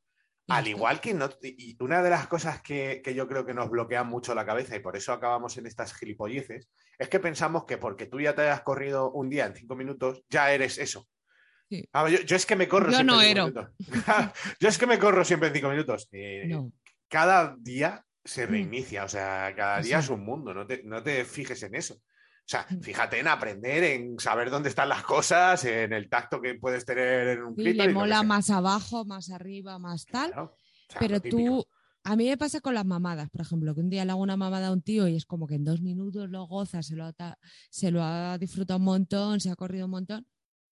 Al 0.46 0.68
igual 0.68 1.00
que 1.00 1.14
no. 1.14 1.30
Y 1.42 1.74
una 1.82 2.02
de 2.02 2.10
las 2.10 2.26
cosas 2.28 2.60
que, 2.60 3.00
que 3.02 3.14
yo 3.14 3.26
creo 3.26 3.46
que 3.46 3.54
nos 3.54 3.70
bloquean 3.70 4.06
mucho 4.06 4.34
la 4.34 4.44
cabeza 4.44 4.76
y 4.76 4.80
por 4.80 4.94
eso 4.96 5.12
acabamos 5.12 5.56
en 5.56 5.66
estas 5.66 5.94
gilipolleces 5.94 6.68
es 6.98 7.08
que 7.08 7.18
pensamos 7.18 7.64
que 7.64 7.78
porque 7.78 8.06
tú 8.06 8.20
ya 8.20 8.34
te 8.34 8.42
hayas 8.42 8.60
corrido 8.60 9.10
un 9.10 9.30
día 9.30 9.46
en 9.46 9.54
cinco 9.56 9.74
minutos, 9.74 10.22
ya 10.28 10.52
eres 10.52 10.76
eso. 10.78 11.08
Sí. 11.70 11.88
A 11.92 12.02
ver, 12.02 12.12
yo, 12.12 12.20
yo 12.20 12.36
es 12.36 12.44
que 12.44 12.56
me 12.56 12.68
corro 12.68 12.90
Yo 12.90 12.96
siempre 12.98 13.16
no 13.16 13.22
en 13.22 13.28
cinco 13.28 13.40
ero. 13.40 13.46
minutos. 13.46 13.70
yo 14.60 14.68
es 14.68 14.76
que 14.78 14.86
me 14.86 14.98
corro 14.98 15.24
siempre 15.24 15.48
en 15.48 15.54
cinco 15.54 15.70
minutos. 15.70 16.08
Eh, 16.12 16.44
No. 16.46 16.70
Cada 17.08 17.56
día 17.58 18.04
se 18.22 18.46
Mm. 18.46 18.50
reinicia, 18.50 19.04
o 19.04 19.08
sea, 19.08 19.52
cada 19.56 19.80
día 19.80 19.98
es 19.98 20.08
un 20.10 20.24
mundo, 20.24 20.52
no 20.54 20.66
te, 20.66 20.82
no 20.84 21.02
te 21.02 21.24
fijes 21.24 21.62
en 21.62 21.74
eso. 21.74 21.96
O 22.44 22.46
sea, 22.46 22.66
Mm. 22.68 22.80
fíjate 22.80 23.18
en 23.20 23.28
aprender, 23.28 23.82
en 23.84 24.18
saber 24.18 24.50
dónde 24.50 24.68
están 24.68 24.90
las 24.90 25.02
cosas, 25.02 25.64
en 25.64 25.92
el 25.94 26.10
tacto 26.10 26.42
que 26.42 26.54
puedes 26.56 26.84
tener 26.84 27.28
en 27.28 27.42
un 27.42 27.56
Sí, 27.56 27.62
clítoris, 27.62 27.86
le 27.86 27.92
mola 27.94 28.22
más 28.22 28.50
abajo, 28.50 29.06
más 29.06 29.30
arriba, 29.30 29.78
más 29.78 30.04
tal. 30.04 30.30
Claro, 30.30 30.44
o 30.54 30.92
sea, 30.92 30.98
Pero 31.00 31.20
tú, 31.22 31.66
a 32.04 32.16
mí 32.16 32.28
me 32.28 32.36
pasa 32.36 32.60
con 32.60 32.74
las 32.74 32.84
mamadas, 32.84 33.30
por 33.30 33.40
ejemplo, 33.40 33.74
que 33.74 33.80
un 33.80 33.88
día 33.88 34.04
le 34.04 34.10
hago 34.10 34.20
una 34.20 34.36
mamada 34.36 34.66
a 34.68 34.72
un 34.72 34.82
tío 34.82 35.08
y 35.08 35.16
es 35.16 35.24
como 35.24 35.46
que 35.46 35.54
en 35.54 35.64
dos 35.64 35.80
minutos 35.80 36.28
lo 36.28 36.44
goza, 36.46 36.82
se 36.82 36.96
lo 36.96 37.06
ha, 37.06 37.14
se 37.70 37.90
lo 37.90 38.02
ha 38.02 38.36
disfrutado 38.36 38.78
un 38.78 38.84
montón, 38.84 39.40
se 39.40 39.50
ha 39.50 39.56
corrido 39.56 39.86
un 39.86 39.92
montón. 39.92 40.26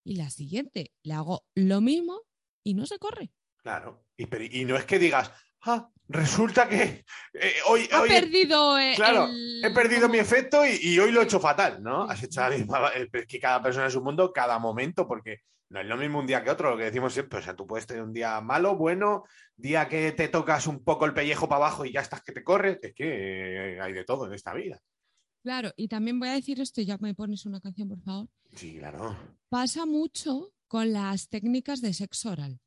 Y 0.04 0.16
la 0.16 0.28
siguiente, 0.28 0.92
le 1.02 1.14
hago 1.14 1.46
lo 1.54 1.80
mismo 1.80 2.20
y 2.62 2.74
no 2.74 2.84
se 2.84 2.98
corre. 2.98 3.32
Claro. 3.62 4.04
Y, 4.18 4.26
pero- 4.26 4.44
y 4.44 4.64
no 4.66 4.76
es 4.76 4.84
que 4.84 4.98
digas, 4.98 5.30
ah, 5.62 5.88
resulta 6.08 6.68
que 6.68 7.04
eh, 7.34 7.52
hoy, 7.68 7.88
Ha 7.92 8.00
hoy 8.02 8.10
he- 8.10 8.20
perdido 8.20 8.78
eh, 8.78 8.92
claro, 8.96 9.26
el- 9.26 9.64
he 9.64 9.70
perdido 9.70 10.08
mi 10.08 10.18
efecto 10.18 10.64
y, 10.66 10.78
y 10.80 10.98
hoy 10.98 11.10
lo 11.12 11.20
he 11.20 11.24
hecho 11.24 11.40
fatal, 11.40 11.82
¿no? 11.82 12.02
Has 12.04 12.22
hecho 12.22 12.40
la 12.40 12.50
misma. 12.50 12.88
eh, 12.94 13.08
Es 13.12 13.26
que 13.26 13.38
cada 13.40 13.62
persona 13.62 13.86
es 13.86 13.94
un 13.94 14.04
mundo, 14.04 14.32
cada 14.32 14.58
momento, 14.58 15.06
porque 15.06 15.40
no 15.70 15.80
es 15.80 15.86
lo 15.86 15.96
mismo 15.96 16.18
un 16.18 16.26
día 16.26 16.44
que 16.44 16.50
otro, 16.50 16.70
lo 16.72 16.76
que 16.76 16.84
decimos 16.84 17.12
siempre. 17.14 17.38
O 17.38 17.42
sea, 17.42 17.56
tú 17.56 17.66
puedes 17.66 17.86
tener 17.86 18.02
un 18.02 18.12
día 18.12 18.40
malo, 18.42 18.76
bueno, 18.76 19.24
día 19.56 19.88
que 19.88 20.12
te 20.12 20.28
tocas 20.28 20.66
un 20.66 20.84
poco 20.84 21.06
el 21.06 21.14
pellejo 21.14 21.48
para 21.48 21.64
abajo 21.64 21.84
y 21.86 21.92
ya 21.92 22.00
estás 22.00 22.22
que 22.22 22.32
te 22.32 22.44
corres. 22.44 22.78
Es 22.82 22.92
que 22.94 23.78
hay 23.80 23.92
de 23.94 24.04
todo 24.04 24.26
en 24.26 24.34
esta 24.34 24.52
vida. 24.52 24.78
Claro, 25.42 25.72
y 25.76 25.88
también 25.88 26.20
voy 26.20 26.28
a 26.28 26.34
decir 26.34 26.60
esto, 26.60 26.82
ya 26.82 26.98
me 26.98 27.14
pones 27.14 27.46
una 27.46 27.60
canción, 27.60 27.88
por 27.88 28.00
favor. 28.02 28.28
Sí, 28.54 28.76
claro. 28.78 29.16
Pasa 29.48 29.86
mucho 29.86 30.52
con 30.68 30.92
las 30.92 31.28
técnicas 31.28 31.80
de 31.80 31.92
sexo 31.94 32.30
oral, 32.30 32.60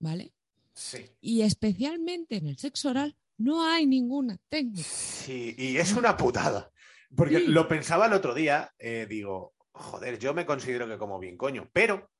¿vale? 0.00 0.32
Sí. 0.74 1.04
Y 1.20 1.42
especialmente 1.42 2.36
en 2.36 2.46
el 2.46 2.56
sexo 2.58 2.90
oral 2.90 3.16
no 3.38 3.64
hay 3.68 3.86
ninguna 3.86 4.38
técnica. 4.48 4.88
Sí, 4.88 5.54
y 5.58 5.76
es 5.76 5.92
una 5.94 6.16
putada. 6.16 6.70
Porque 7.14 7.40
Sí. 7.40 7.46
lo 7.48 7.68
pensaba 7.68 8.06
el 8.06 8.12
otro 8.14 8.34
día, 8.34 8.72
eh, 8.78 9.06
digo, 9.08 9.54
joder, 9.72 10.18
yo 10.18 10.32
me 10.32 10.46
considero 10.46 10.88
que 10.88 10.96
como 10.98 11.18
bien 11.18 11.36
coño, 11.36 11.68
pero 11.72 12.10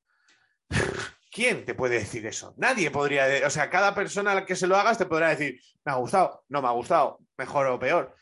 ¿quién 1.31 1.65
te 1.65 1.75
puede 1.75 1.99
decir 1.99 2.27
eso? 2.27 2.55
Nadie 2.59 2.91
podría, 2.91 3.47
o 3.47 3.51
sea, 3.51 3.71
cada 3.71 3.95
persona 3.95 4.33
a 4.33 4.35
la 4.37 4.45
que 4.47 4.57
se 4.57 4.67
lo 4.67 4.77
hagas 4.77 4.99
te 4.99 5.07
podrá 5.07 5.31
decir, 5.31 5.61
me 5.85 5.93
ha 5.93 5.97
gustado, 5.97 6.45
no 6.49 6.61
me 6.63 6.69
ha 6.69 6.73
gustado, 6.73 7.19
mejor 7.39 7.67
o 7.69 7.79
peor. 7.79 8.15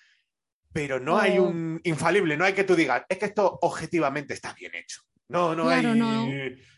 Pero 0.73 1.01
no 1.01 1.19
hay 1.19 1.38
O- 1.38 1.45
un 1.45 1.81
infalible, 1.83 2.37
no 2.37 2.45
hay 2.45 2.53
que 2.53 2.62
tú 2.64 2.77
digas, 2.77 3.03
es 3.09 3.19
que 3.19 3.25
esto 3.27 3.59
objetivamente 3.62 4.35
está 4.35 4.53
bien 4.55 4.73
hecho. 4.75 5.01
No, 5.31 5.55
no 5.55 5.64
Claro, 5.64 5.93
hay. 5.93 5.99
no. 5.99 6.27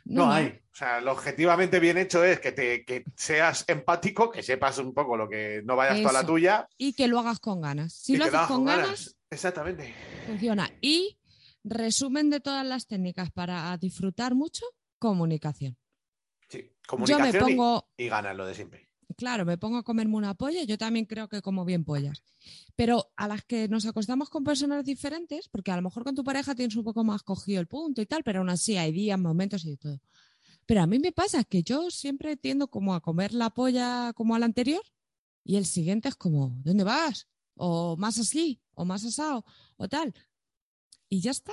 No, 0.05 0.27
no. 0.27 0.33
hay. 0.33 0.47
O 0.73 0.75
sea, 0.75 1.01
lo 1.01 1.12
objetivamente 1.12 1.81
bien 1.81 1.99
hecho 1.99 2.25
es 2.25 2.41
que, 2.41 2.53
te, 2.53 2.85
que 2.85 3.05
seas 3.15 3.65
empático, 3.69 4.31
que 4.31 4.43
sepas 4.43 4.79
un 4.79 4.95
poco 4.95 5.17
lo 5.17 5.29
que 5.29 5.61
no 5.65 5.77
vayas 5.77 6.01
tú 6.03 6.09
a 6.09 6.12
la 6.12 6.19
Eso. 6.21 6.29
tuya. 6.29 6.67
Y 6.79 6.95
que 6.95 7.09
lo 7.09 7.19
hagas 7.19 7.41
con 7.41 7.61
ganas. 7.61 7.93
Si 7.93 8.17
lo 8.17 8.25
haces 8.25 8.41
con 8.49 8.65
ganas, 8.65 8.85
ganas. 8.87 9.17
Exactamente. 9.31 9.95
funciona. 10.27 10.71
Y 10.81 11.19
resumen 11.65 12.31
de 12.31 12.41
todas 12.41 12.67
las 12.67 12.87
técnicas 12.87 13.31
para 13.31 13.77
disfrutar 13.79 14.35
mucho, 14.35 14.65
comunicación. 14.99 15.77
Sí, 16.49 16.59
Yo 16.59 16.69
me 17.19 17.33
comunicación 17.33 17.51
y- 17.99 18.05
y, 18.05 18.09
ganas 18.09 18.37
lo 18.37 18.47
de 18.47 18.55
siempre. 18.55 18.88
Claro, 19.14 19.44
me 19.44 19.59
pongo 19.59 19.79
a 19.79 19.83
comerme 19.83 20.16
una 20.16 20.35
polla, 20.35 20.64
yo 20.64 20.79
también 20.79 21.07
creo 21.07 21.29
que 21.29 21.42
como 21.42 21.64
bien 21.64 21.85
pollas. 21.85 22.22
Pero 22.77 23.12
a 23.16 23.29
las 23.29 23.44
que 23.44 23.68
nos 23.68 23.87
acostamos 23.87 24.31
con 24.31 24.44
personas 24.44 24.85
diferentes, 24.85 25.48
porque 25.48 25.70
a 25.70 25.77
lo 25.77 25.83
mejor 25.83 26.05
con 26.05 26.14
tu 26.14 26.25
pareja 26.25 26.55
tienes 26.55 26.77
un 26.77 26.85
poco 26.85 27.05
más 27.05 27.22
cogido 27.22 27.61
el 27.61 27.66
punto 27.66 28.01
y 28.03 28.07
tal, 28.07 28.22
pero 28.25 28.40
aún 28.40 28.51
así 28.51 28.77
hay 28.77 28.92
días, 28.92 29.18
momentos 29.18 29.64
y 29.64 29.77
todo. 29.77 30.01
Pero 30.66 30.83
a 30.83 30.87
mí 30.87 30.98
me 30.98 31.12
pasa 31.12 31.44
que 31.44 31.62
yo 31.62 31.90
siempre 31.90 32.37
tiendo 32.37 32.68
como 32.68 32.94
a 32.94 33.01
comer 33.01 33.35
la 33.35 33.51
polla 33.51 34.12
como 34.14 34.35
al 34.35 34.42
anterior 34.42 34.83
y 35.44 35.57
el 35.57 35.66
siguiente 35.66 36.09
es 36.09 36.14
como, 36.14 36.55
¿dónde 36.64 36.85
vas? 36.85 37.29
O 37.57 37.96
más 37.96 38.18
así, 38.18 38.61
o 38.75 38.85
más 38.85 39.05
asado, 39.05 39.44
o 39.77 39.88
tal. 39.88 40.14
Y 41.09 41.20
ya 41.20 41.33
está, 41.33 41.53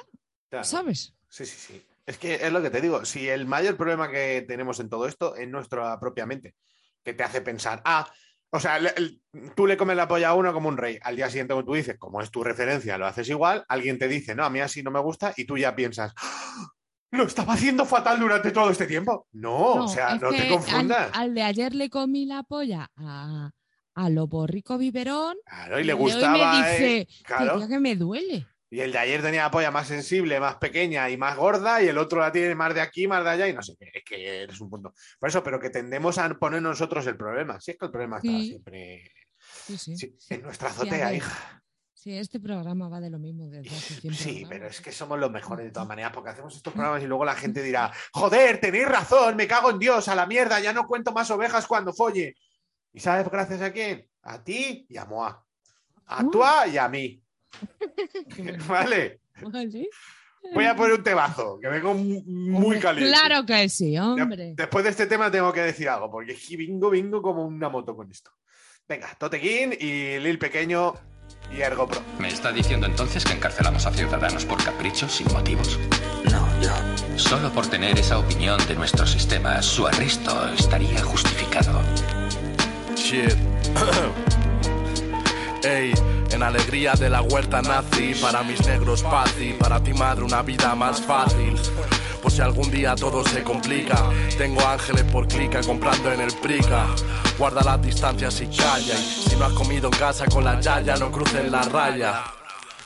Claro. 0.49 0.63
¿sabes? 0.63 1.13
Sí, 1.27 1.45
sí, 1.45 1.57
sí. 1.57 1.81
Es 2.05 2.17
que 2.17 2.35
es 2.35 2.51
lo 2.51 2.61
que 2.61 2.71
te 2.71 2.81
digo. 2.81 3.05
Si 3.05 3.27
el 3.27 3.45
mayor 3.45 3.77
problema 3.77 4.09
que 4.09 4.43
tenemos 4.47 4.79
en 4.79 4.89
todo 4.89 5.05
esto 5.07 5.35
es 5.35 5.47
nuestra 5.47 5.99
propia 5.99 6.25
mente, 6.25 6.55
que 7.03 7.13
te 7.13 7.23
hace 7.23 7.41
pensar, 7.41 7.81
ah, 7.85 8.09
o 8.51 8.59
sea, 8.59 8.79
le- 8.79 8.93
el- 8.97 9.21
tú 9.55 9.67
le 9.67 9.77
comes 9.77 9.95
la 9.95 10.07
polla 10.07 10.29
a 10.29 10.33
uno 10.33 10.51
como 10.53 10.69
un 10.69 10.77
rey. 10.77 10.97
Al 11.03 11.15
día 11.15 11.29
siguiente, 11.29 11.53
como 11.53 11.65
tú 11.65 11.73
dices, 11.75 11.97
como 11.99 12.21
es 12.21 12.31
tu 12.31 12.43
referencia, 12.43 12.97
lo 12.97 13.05
haces 13.05 13.29
igual. 13.29 13.63
Alguien 13.67 13.99
te 13.99 14.07
dice, 14.07 14.33
no, 14.35 14.43
a 14.43 14.49
mí 14.49 14.59
así 14.59 14.81
no 14.81 14.89
me 14.91 14.99
gusta, 14.99 15.33
y 15.37 15.45
tú 15.45 15.57
ya 15.57 15.75
piensas, 15.75 16.13
"Ah, 16.17 16.67
lo 17.11 17.23
estaba 17.23 17.53
haciendo 17.53 17.85
fatal 17.85 18.19
durante 18.19 18.51
todo 18.51 18.69
este 18.71 18.85
tiempo. 18.87 19.27
No, 19.31 19.85
o 19.85 19.87
sea, 19.87 20.15
no 20.15 20.29
te 20.29 20.47
confundas. 20.47 21.09
Al, 21.13 21.21
al 21.29 21.35
de 21.35 21.43
ayer 21.43 21.73
le 21.75 21.89
comí 21.89 22.25
la 22.25 22.43
polla 22.43 22.89
a, 22.95 23.51
a 23.95 24.09
Lobo 24.09 24.45
Rico 24.47 24.77
Biberón 24.77 25.35
Claro, 25.45 25.79
y 25.79 25.83
le 25.83 25.93
gustaba. 25.93 26.53
me 26.53 26.59
eh, 26.59 26.71
dice, 27.05 27.07
claro. 27.23 27.57
"Tía, 27.59 27.67
que 27.67 27.79
me 27.79 27.95
duele. 27.95 28.45
Y 28.71 28.81
el 28.81 28.91
de 28.91 28.99
ayer 28.99 29.21
tenía 29.21 29.43
la 29.43 29.51
polla 29.51 29.71
más 29.71 29.87
sensible, 29.87 30.39
más 30.39 30.55
pequeña 30.57 31.09
y 31.09 31.17
más 31.17 31.35
gorda, 31.35 31.81
y 31.81 31.87
el 31.87 31.97
otro 31.97 32.19
la 32.21 32.31
tiene 32.31 32.53
más 32.53 32.73
de 32.75 32.81
aquí, 32.81 33.07
más 33.07 33.23
de 33.23 33.29
allá, 33.31 33.47
y 33.47 33.53
no 33.53 33.63
sé 33.63 33.75
qué. 33.79 33.89
Es 33.93 34.03
que 34.03 34.43
eres 34.43 34.61
un 34.61 34.69
punto. 34.69 34.93
Por 35.19 35.29
eso, 35.29 35.41
pero 35.43 35.59
que 35.59 35.69
tendemos 35.71 36.17
a 36.19 36.29
poner 36.35 36.61
nosotros 36.61 37.05
el 37.07 37.17
problema. 37.17 37.59
Si 37.59 37.71
es 37.71 37.77
que 37.77 37.85
el 37.85 37.91
problema 37.91 38.17
está 38.17 38.29
Sí. 38.29 38.47
siempre 38.49 39.11
Sí, 39.65 39.77
sí. 39.77 40.15
en 40.29 40.41
nuestra 40.43 40.69
azotea, 40.69 41.13
hija. 41.13 41.63
Sí, 41.93 42.15
este 42.17 42.39
programa 42.39 42.87
va 42.87 43.01
de 43.01 43.09
lo 43.09 43.19
mismo 43.19 43.47
desde 43.49 43.75
hace 43.75 43.95
100 43.95 44.13
Sí, 44.13 44.45
pero 44.47 44.67
es 44.67 44.79
que 44.79 44.91
somos 44.91 45.19
los 45.19 45.31
mejores 45.31 45.65
de 45.65 45.71
todas 45.71 45.87
maneras, 45.89 46.11
porque 46.13 46.29
hacemos 46.29 46.55
estos 46.55 46.71
programas 46.73 47.01
y 47.03 47.07
luego 47.07 47.25
la 47.25 47.35
gente 47.35 47.61
dirá, 47.63 47.91
joder, 48.13 48.61
tenéis 48.61 48.87
razón, 48.87 49.35
me 49.35 49.47
cago 49.47 49.71
en 49.71 49.79
Dios, 49.79 50.07
a 50.07 50.15
la 50.15 50.25
mierda, 50.27 50.59
ya 50.59 50.71
no 50.73 50.85
cuento 50.87 51.11
más 51.11 51.29
ovejas 51.31 51.65
cuando 51.67 51.91
folle. 51.91 52.35
¿Y 52.93 52.99
sabes 52.99 53.27
gracias 53.29 53.61
a 53.61 53.71
quién? 53.73 54.07
A 54.21 54.43
ti 54.43 54.85
y 54.87 54.97
a 54.97 55.05
Moa. 55.05 55.43
A 56.05 56.23
Uh. 56.23 56.31
Tua 56.31 56.67
y 56.67 56.77
a 56.77 56.87
mí. 56.87 57.21
¿Vale? 58.67 59.19
Vale. 59.41 59.89
Voy 60.53 60.65
a 60.65 60.75
poner 60.75 60.93
un 60.93 61.03
tebazo, 61.03 61.59
que 61.61 61.67
vengo 61.67 61.93
mu- 61.93 62.23
muy 62.25 62.79
caliente. 62.79 63.11
Claro 63.11 63.45
que 63.45 63.67
sí, 63.67 63.97
hombre. 63.97 64.53
Después 64.55 64.83
de 64.85 64.91
este 64.91 65.05
tema 65.05 65.29
tengo 65.29 65.51
que 65.51 65.61
decir 65.61 65.89
algo, 65.89 66.09
porque 66.09 66.31
es 66.31 66.47
que 66.47 66.55
vengo, 66.57 66.89
vengo 66.89 67.21
como 67.21 67.45
una 67.45 67.67
moto 67.69 67.95
con 67.95 68.09
esto. 68.09 68.31
Venga, 68.87 69.09
Totequín 69.19 69.73
y 69.77 70.17
Lil 70.19 70.39
Pequeño 70.39 70.93
y 71.55 71.59
Ergo 71.61 71.87
Pro. 71.87 72.01
¿Me 72.19 72.29
está 72.29 72.51
diciendo 72.53 72.87
entonces 72.87 73.23
que 73.25 73.33
encarcelamos 73.33 73.85
a 73.85 73.91
ciudadanos 73.91 74.45
por 74.45 74.63
caprichos 74.63 75.11
sin 75.11 75.27
motivos? 75.33 75.77
No, 76.31 76.47
yo. 76.61 76.71
Solo 77.17 77.51
por 77.51 77.67
tener 77.67 77.99
esa 77.99 78.17
opinión 78.17 78.57
de 78.67 78.75
nuestro 78.75 79.05
sistema, 79.05 79.61
su 79.61 79.85
arresto 79.87 80.47
estaría 80.53 81.03
justificado. 81.03 81.81
Shit. 82.95 83.35
Ey, 85.63 85.93
en 86.31 86.41
alegría 86.41 86.93
de 86.93 87.09
la 87.09 87.21
huerta 87.21 87.61
nazi, 87.61 88.13
para 88.21 88.43
mis 88.43 88.65
negros 88.65 89.03
paz 89.03 89.33
y 89.39 89.51
para 89.53 89.83
ti 89.83 89.93
madre 89.93 90.23
una 90.23 90.41
vida 90.41 90.73
más 90.73 91.01
fácil. 91.01 91.59
Por 92.21 92.31
si 92.31 92.41
algún 92.41 92.71
día 92.71 92.95
todo 92.95 93.25
se 93.25 93.43
complica, 93.43 94.09
tengo 94.37 94.65
ángeles 94.65 95.03
por 95.03 95.27
clica 95.27 95.61
comprando 95.61 96.13
en 96.13 96.21
el 96.21 96.33
prica. 96.35 96.87
Guarda 97.37 97.61
las 97.61 97.81
distancias 97.81 98.39
y 98.39 98.47
calla, 98.47 98.95
y 98.95 99.29
si 99.29 99.35
no 99.35 99.45
has 99.45 99.53
comido 99.53 99.89
en 99.91 99.97
casa 99.97 100.25
con 100.27 100.45
la 100.45 100.61
yaya, 100.61 100.95
no 100.95 101.11
cruces 101.11 101.51
la 101.51 101.61
raya. 101.63 102.23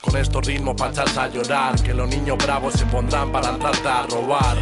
Con 0.01 0.17
estos 0.17 0.45
ritmos 0.45 0.75
pa' 0.75 0.89
a 0.89 1.27
llorar, 1.29 1.81
que 1.81 1.93
los 1.93 2.09
niños 2.09 2.37
bravos 2.37 2.73
se 2.73 2.85
pondrán 2.87 3.31
para 3.31 3.49
entrarte 3.49 3.87
a 3.87 4.03
robar. 4.07 4.57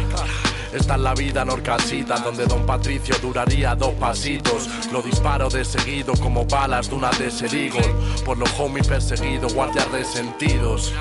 Esta 0.72 0.94
es 0.94 1.00
la 1.00 1.14
vida 1.14 1.44
norcasita, 1.44 2.18
donde 2.20 2.46
Don 2.46 2.64
Patricio 2.64 3.14
duraría 3.20 3.74
dos 3.74 3.92
pasitos. 3.94 4.68
Lo 4.90 5.02
disparo 5.02 5.50
de 5.50 5.66
seguido 5.66 6.14
como 6.14 6.46
balas 6.46 6.88
de 6.88 6.94
una 6.94 7.10
de 7.10 7.30
Serigol. 7.30 7.82
Por 8.24 8.38
los 8.38 8.50
homies 8.58 8.88
perseguidos, 8.88 9.52
guardias 9.52 9.90
resentidos. 9.90 10.92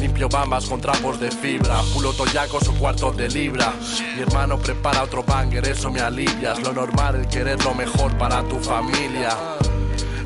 Limpio 0.00 0.30
bambas 0.30 0.64
con 0.64 0.80
trapos 0.80 1.20
de 1.20 1.30
fibra, 1.30 1.82
pulo 1.92 2.14
toyacos 2.14 2.66
o 2.68 2.72
cuartos 2.72 3.14
de 3.18 3.28
libra. 3.28 3.74
Mi 4.16 4.22
hermano 4.22 4.58
prepara 4.58 5.02
otro 5.02 5.22
banger, 5.22 5.68
eso 5.68 5.90
me 5.90 6.00
alivias. 6.00 6.58
Lo 6.62 6.72
normal, 6.72 7.16
el 7.16 7.28
querer 7.28 7.62
lo 7.62 7.74
mejor 7.74 8.16
para 8.16 8.42
tu 8.44 8.58
familia. 8.58 9.36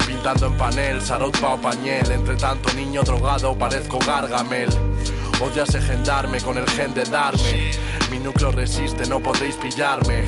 Pintando 0.07 0.47
en 0.47 0.57
panel, 0.57 1.03
sarot 1.03 1.37
o 1.43 1.61
pañel. 1.61 2.09
Entre 2.13 2.37
tanto 2.37 2.73
niño 2.75 3.03
drogado 3.03 3.59
parezco 3.59 3.99
gargamel. 3.99 4.69
Odias 5.41 5.75
engendarme 5.75 6.41
con 6.41 6.57
el 6.57 6.71
gen 6.71 6.95
de 6.95 7.03
darme. 7.05 7.73
Núcleo 8.25 8.51
resiste, 8.53 9.07
no 9.07 9.21
podréis 9.21 9.55
pillarme. 9.57 10.25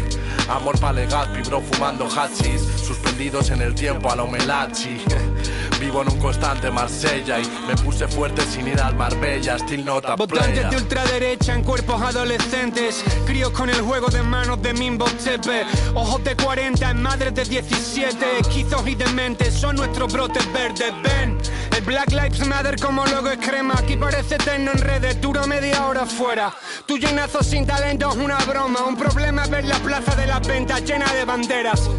Amor 0.51 0.79
pa' 0.79 0.93
Legazpi, 0.93 1.41
bro, 1.49 1.63
fumando 1.63 2.07
hachis. 2.07 2.61
Suspendidos 2.77 3.49
en 3.49 3.63
el 3.63 3.75
tiempo 3.75 4.11
a 4.11 4.17
lo 4.17 4.27
melachi. 4.27 5.01
Vivo 5.81 6.03
en 6.03 6.11
un 6.11 6.19
constante 6.19 6.71
Marsella 6.71 7.39
y 7.41 7.47
me 7.67 7.75
puse 7.77 8.07
fuerte 8.07 8.43
sin 8.43 8.69
ir 8.69 8.81
al 8.81 8.95
Marbella. 8.97 9.59
Still 9.59 9.83
not 9.83 10.05
a 10.05 10.15
Votantes 10.15 10.71
de 10.71 10.77
ultraderecha 10.77 11.55
en 11.55 11.63
cuerpos 11.63 12.03
adolescentes, 12.03 13.03
críos 13.27 13.51
con 13.51 13.71
el 13.71 13.81
juego 13.81 14.09
de 14.09 14.23
manos 14.23 14.61
de 14.61 14.75
Mimbo 14.75 15.07
Tepe, 15.23 15.65
ojos 15.95 16.23
de 16.23 16.37
40 16.37 16.91
en 16.91 17.03
madres 17.03 17.35
de 17.35 17.45
17, 17.45 18.41
esquizos 18.41 18.87
y 18.87 18.95
dementes 18.95 19.55
son 19.55 19.77
nuestros 19.77 20.13
brotes 20.13 20.51
verdes. 20.53 20.93
Ven, 21.03 21.39
el 21.77 21.85
Black 21.85 22.11
Lives 22.11 22.47
Matter 22.47 22.77
como 22.81 23.05
logo 23.07 23.29
es 23.31 23.39
crema, 23.39 23.75
aquí 23.79 23.97
parece 23.97 24.37
eterno 24.37 24.73
en 24.73 24.79
redes, 24.79 25.21
duro 25.21 25.47
media 25.47 25.87
hora 25.87 26.07
fuera. 26.07 26.55
Tu 26.87 26.97
llenazo 26.97 27.43
sin 27.43 27.67
talento 27.67 28.09
es 28.11 28.17
una 28.17 28.39
broma, 28.45 28.85
un 28.87 28.97
problema 28.97 29.43
es 29.43 29.51
ver 29.51 29.65
la 29.65 29.79
plaza 29.81 30.15
de 30.17 30.27
las 30.27 30.47
ventas 30.47 30.83
llena 30.85 31.12
de 31.12 31.25
banderas. 31.25 31.91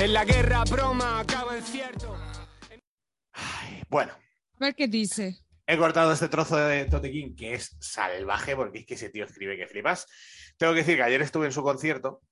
En 0.00 0.12
la 0.12 0.24
guerra, 0.24 0.64
broma, 0.64 1.20
acaba 1.20 1.56
en 1.56 1.62
cierto. 1.62 2.16
Bueno, 3.88 4.12
A 4.58 4.64
ver 4.64 4.74
qué 4.74 4.88
dice. 4.88 5.38
he 5.66 5.76
cortado 5.76 6.12
este 6.12 6.28
trozo 6.28 6.56
de 6.56 6.86
Totequín 6.86 7.34
que 7.36 7.54
es 7.54 7.76
salvaje 7.80 8.56
porque 8.56 8.80
es 8.80 8.86
que 8.86 8.94
ese 8.94 9.10
tío 9.10 9.24
escribe 9.24 9.56
que 9.56 9.66
flipas. 9.66 10.06
Tengo 10.56 10.72
que 10.72 10.80
decir 10.80 10.96
que 10.96 11.02
ayer 11.04 11.22
estuve 11.22 11.46
en 11.46 11.52
su 11.52 11.62
concierto 11.62 12.22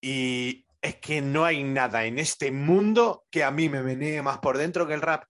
y 0.00 0.66
es 0.82 0.96
que 0.96 1.20
no 1.20 1.44
hay 1.44 1.62
nada 1.64 2.04
en 2.04 2.18
este 2.18 2.50
mundo 2.50 3.24
que 3.30 3.44
a 3.44 3.50
mí 3.50 3.68
me 3.68 3.82
menee 3.82 4.22
más 4.22 4.38
por 4.38 4.56
dentro 4.58 4.86
que 4.86 4.94
el 4.94 5.02
rap. 5.02 5.24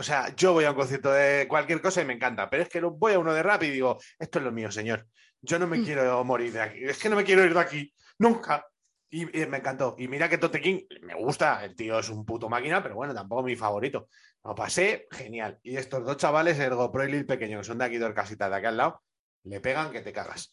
O 0.00 0.02
sea, 0.02 0.34
yo 0.34 0.54
voy 0.54 0.64
a 0.64 0.70
un 0.70 0.76
concierto 0.76 1.12
de 1.12 1.46
cualquier 1.46 1.82
cosa 1.82 2.00
y 2.00 2.06
me 2.06 2.14
encanta, 2.14 2.48
pero 2.48 2.62
es 2.62 2.70
que 2.70 2.80
voy 2.80 3.12
a 3.12 3.18
uno 3.18 3.34
de 3.34 3.42
rap 3.42 3.62
y 3.64 3.68
digo, 3.70 3.98
esto 4.18 4.38
es 4.38 4.44
lo 4.46 4.50
mío, 4.50 4.70
señor. 4.72 5.06
Yo 5.42 5.58
no 5.58 5.66
me 5.66 5.76
Mm. 5.76 5.84
quiero 5.84 6.24
morir 6.24 6.52
de 6.54 6.60
aquí. 6.62 6.78
Es 6.84 6.98
que 6.98 7.10
no 7.10 7.16
me 7.16 7.24
quiero 7.24 7.44
ir 7.44 7.52
de 7.52 7.60
aquí. 7.60 7.94
Nunca. 8.18 8.66
Y, 9.10 9.42
y 9.42 9.46
me 9.46 9.58
encantó. 9.58 9.94
Y 9.98 10.08
mira 10.08 10.26
que 10.30 10.38
Tote 10.38 10.58
King 10.62 10.84
me 11.02 11.14
gusta. 11.16 11.62
El 11.66 11.76
tío 11.76 11.98
es 11.98 12.08
un 12.08 12.24
puto 12.24 12.48
máquina, 12.48 12.82
pero 12.82 12.94
bueno, 12.94 13.12
tampoco 13.14 13.42
mi 13.42 13.56
favorito. 13.56 14.08
Lo 14.42 14.54
pasé 14.54 15.06
genial. 15.10 15.58
Y 15.62 15.76
estos 15.76 16.02
dos 16.02 16.16
chavales, 16.16 16.58
el 16.58 16.74
GoPro 16.74 17.04
y 17.06 17.12
Lil 17.12 17.26
Pequeño, 17.26 17.58
que 17.58 17.64
son 17.64 17.76
de 17.76 17.84
aquí 17.84 17.98
del 17.98 18.14
casita 18.14 18.48
de 18.48 18.56
aquí 18.56 18.66
al 18.66 18.78
lado, 18.78 19.02
le 19.44 19.60
pegan 19.60 19.90
que 19.92 20.00
te 20.00 20.14
cagas. 20.14 20.50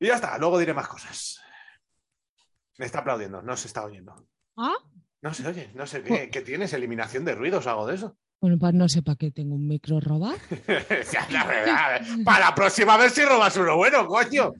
Y 0.00 0.06
ya 0.06 0.14
está. 0.14 0.38
Luego 0.38 0.58
diré 0.58 0.72
más 0.72 0.88
cosas. 0.88 1.38
Me 2.78 2.86
está 2.86 3.00
aplaudiendo. 3.00 3.42
No 3.42 3.58
se 3.58 3.66
está 3.66 3.84
oyendo. 3.84 4.26
Ah, 4.56 4.74
No 5.20 5.34
se 5.34 5.46
oye. 5.46 5.70
No 5.74 5.86
sé 5.86 6.02
qué. 6.02 6.30
¿Qué 6.30 6.40
tienes? 6.42 6.72
¿Eliminación 6.72 7.24
de 7.26 7.34
ruidos 7.34 7.66
o 7.66 7.70
algo 7.70 7.86
de 7.86 7.96
eso? 7.96 8.16
Bueno, 8.44 8.58
pues 8.58 8.74
no 8.74 8.90
sé 8.90 9.00
para 9.02 9.16
qué 9.16 9.30
tengo 9.30 9.54
un 9.54 9.66
micro 9.66 9.98
la 10.00 11.44
verdad, 11.46 12.02
Para 12.26 12.44
la 12.44 12.54
próxima 12.54 12.98
vez 12.98 13.14
si 13.14 13.24
robas 13.24 13.56
uno 13.56 13.74
bueno, 13.74 14.06
coño. 14.06 14.52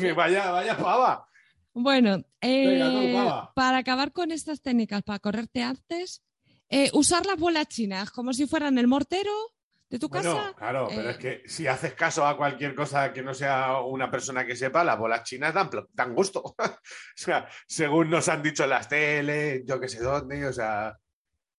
Que 0.00 0.12
vaya, 0.12 0.50
vaya 0.50 0.76
pava. 0.76 1.24
Bueno, 1.72 2.16
Venga, 2.42 3.00
eh, 3.00 3.12
pava. 3.14 3.54
para 3.54 3.78
acabar 3.78 4.10
con 4.10 4.32
estas 4.32 4.60
técnicas, 4.60 5.04
para 5.04 5.20
correrte 5.20 5.62
antes, 5.62 6.24
eh, 6.68 6.90
usar 6.94 7.26
las 7.26 7.36
bolas 7.36 7.68
chinas 7.68 8.10
como 8.10 8.32
si 8.32 8.48
fueran 8.48 8.76
el 8.76 8.88
mortero 8.88 9.30
de 9.88 10.00
tu 10.00 10.08
Bueno, 10.08 10.34
casa. 10.34 10.54
claro, 10.56 10.88
pero 10.88 11.08
eh, 11.08 11.12
es 11.12 11.18
que 11.18 11.42
si 11.46 11.68
haces 11.68 11.94
caso 11.94 12.26
a 12.26 12.36
cualquier 12.36 12.74
cosa 12.74 13.12
que 13.12 13.22
no 13.22 13.34
sea 13.34 13.80
una 13.82 14.10
persona 14.10 14.44
que 14.44 14.56
sepa, 14.56 14.82
las 14.82 14.98
bolas 14.98 15.22
chinas 15.22 15.54
dan, 15.54 15.70
dan 15.92 16.12
gusto. 16.12 16.42
o 16.58 16.78
sea, 17.14 17.46
según 17.68 18.10
nos 18.10 18.28
han 18.28 18.42
dicho 18.42 18.64
en 18.64 18.70
las 18.70 18.88
teles, 18.88 19.62
yo 19.64 19.78
que 19.78 19.88
sé 19.88 20.00
dónde, 20.00 20.44
o 20.44 20.52
sea, 20.52 20.98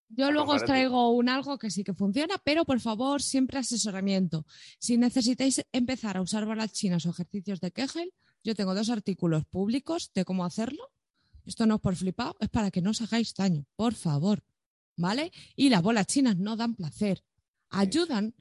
Yo 0.09 0.31
luego 0.31 0.53
os 0.53 0.63
traigo 0.65 1.11
un 1.11 1.29
algo 1.29 1.57
que 1.59 1.69
sí 1.69 1.83
que 1.83 1.93
funciona, 1.93 2.37
pero 2.43 2.65
por 2.65 2.79
favor, 2.79 3.21
siempre 3.21 3.59
asesoramiento. 3.59 4.45
Si 4.79 4.97
necesitáis 4.97 5.63
empezar 5.71 6.17
a 6.17 6.21
usar 6.21 6.45
bolas 6.45 6.73
chinas 6.73 7.05
o 7.05 7.11
ejercicios 7.11 7.59
de 7.61 7.71
Kegel, 7.71 8.11
yo 8.43 8.55
tengo 8.55 8.73
dos 8.73 8.89
artículos 8.89 9.45
públicos 9.45 10.11
de 10.13 10.25
cómo 10.25 10.45
hacerlo. 10.45 10.91
Esto 11.45 11.65
no 11.65 11.75
es 11.75 11.81
por 11.81 11.95
flipado, 11.95 12.35
es 12.39 12.49
para 12.49 12.71
que 12.71 12.81
no 12.81 12.89
os 12.91 13.01
hagáis 13.01 13.33
daño, 13.35 13.65
por 13.75 13.93
favor. 13.93 14.43
¿Vale? 14.97 15.31
Y 15.55 15.69
las 15.69 15.81
bolas 15.81 16.07
chinas 16.07 16.35
no 16.37 16.57
dan 16.57 16.75
placer. 16.75 17.23
Ayudan 17.69 18.33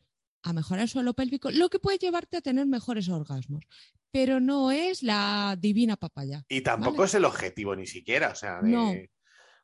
a 0.42 0.52
mejorar 0.52 0.82
el 0.84 0.88
suelo 0.88 1.14
pélvico, 1.14 1.50
lo 1.50 1.68
que 1.68 1.78
puede 1.78 1.98
llevarte 1.98 2.38
a 2.38 2.40
tener 2.40 2.66
mejores 2.66 3.08
orgasmos. 3.08 3.64
Pero 4.10 4.40
no 4.40 4.70
es 4.70 5.02
la 5.02 5.56
divina 5.60 5.96
papaya. 5.96 6.44
y 6.48 6.62
tampoco 6.62 6.96
Vale. 6.98 7.06
es 7.06 7.14
el 7.14 7.24
objetivo 7.26 7.76
ni 7.76 7.86
siquiera, 7.86 8.30
o 8.30 8.34
sea, 8.34 8.60
de- 8.62 8.70
No. 8.70 8.92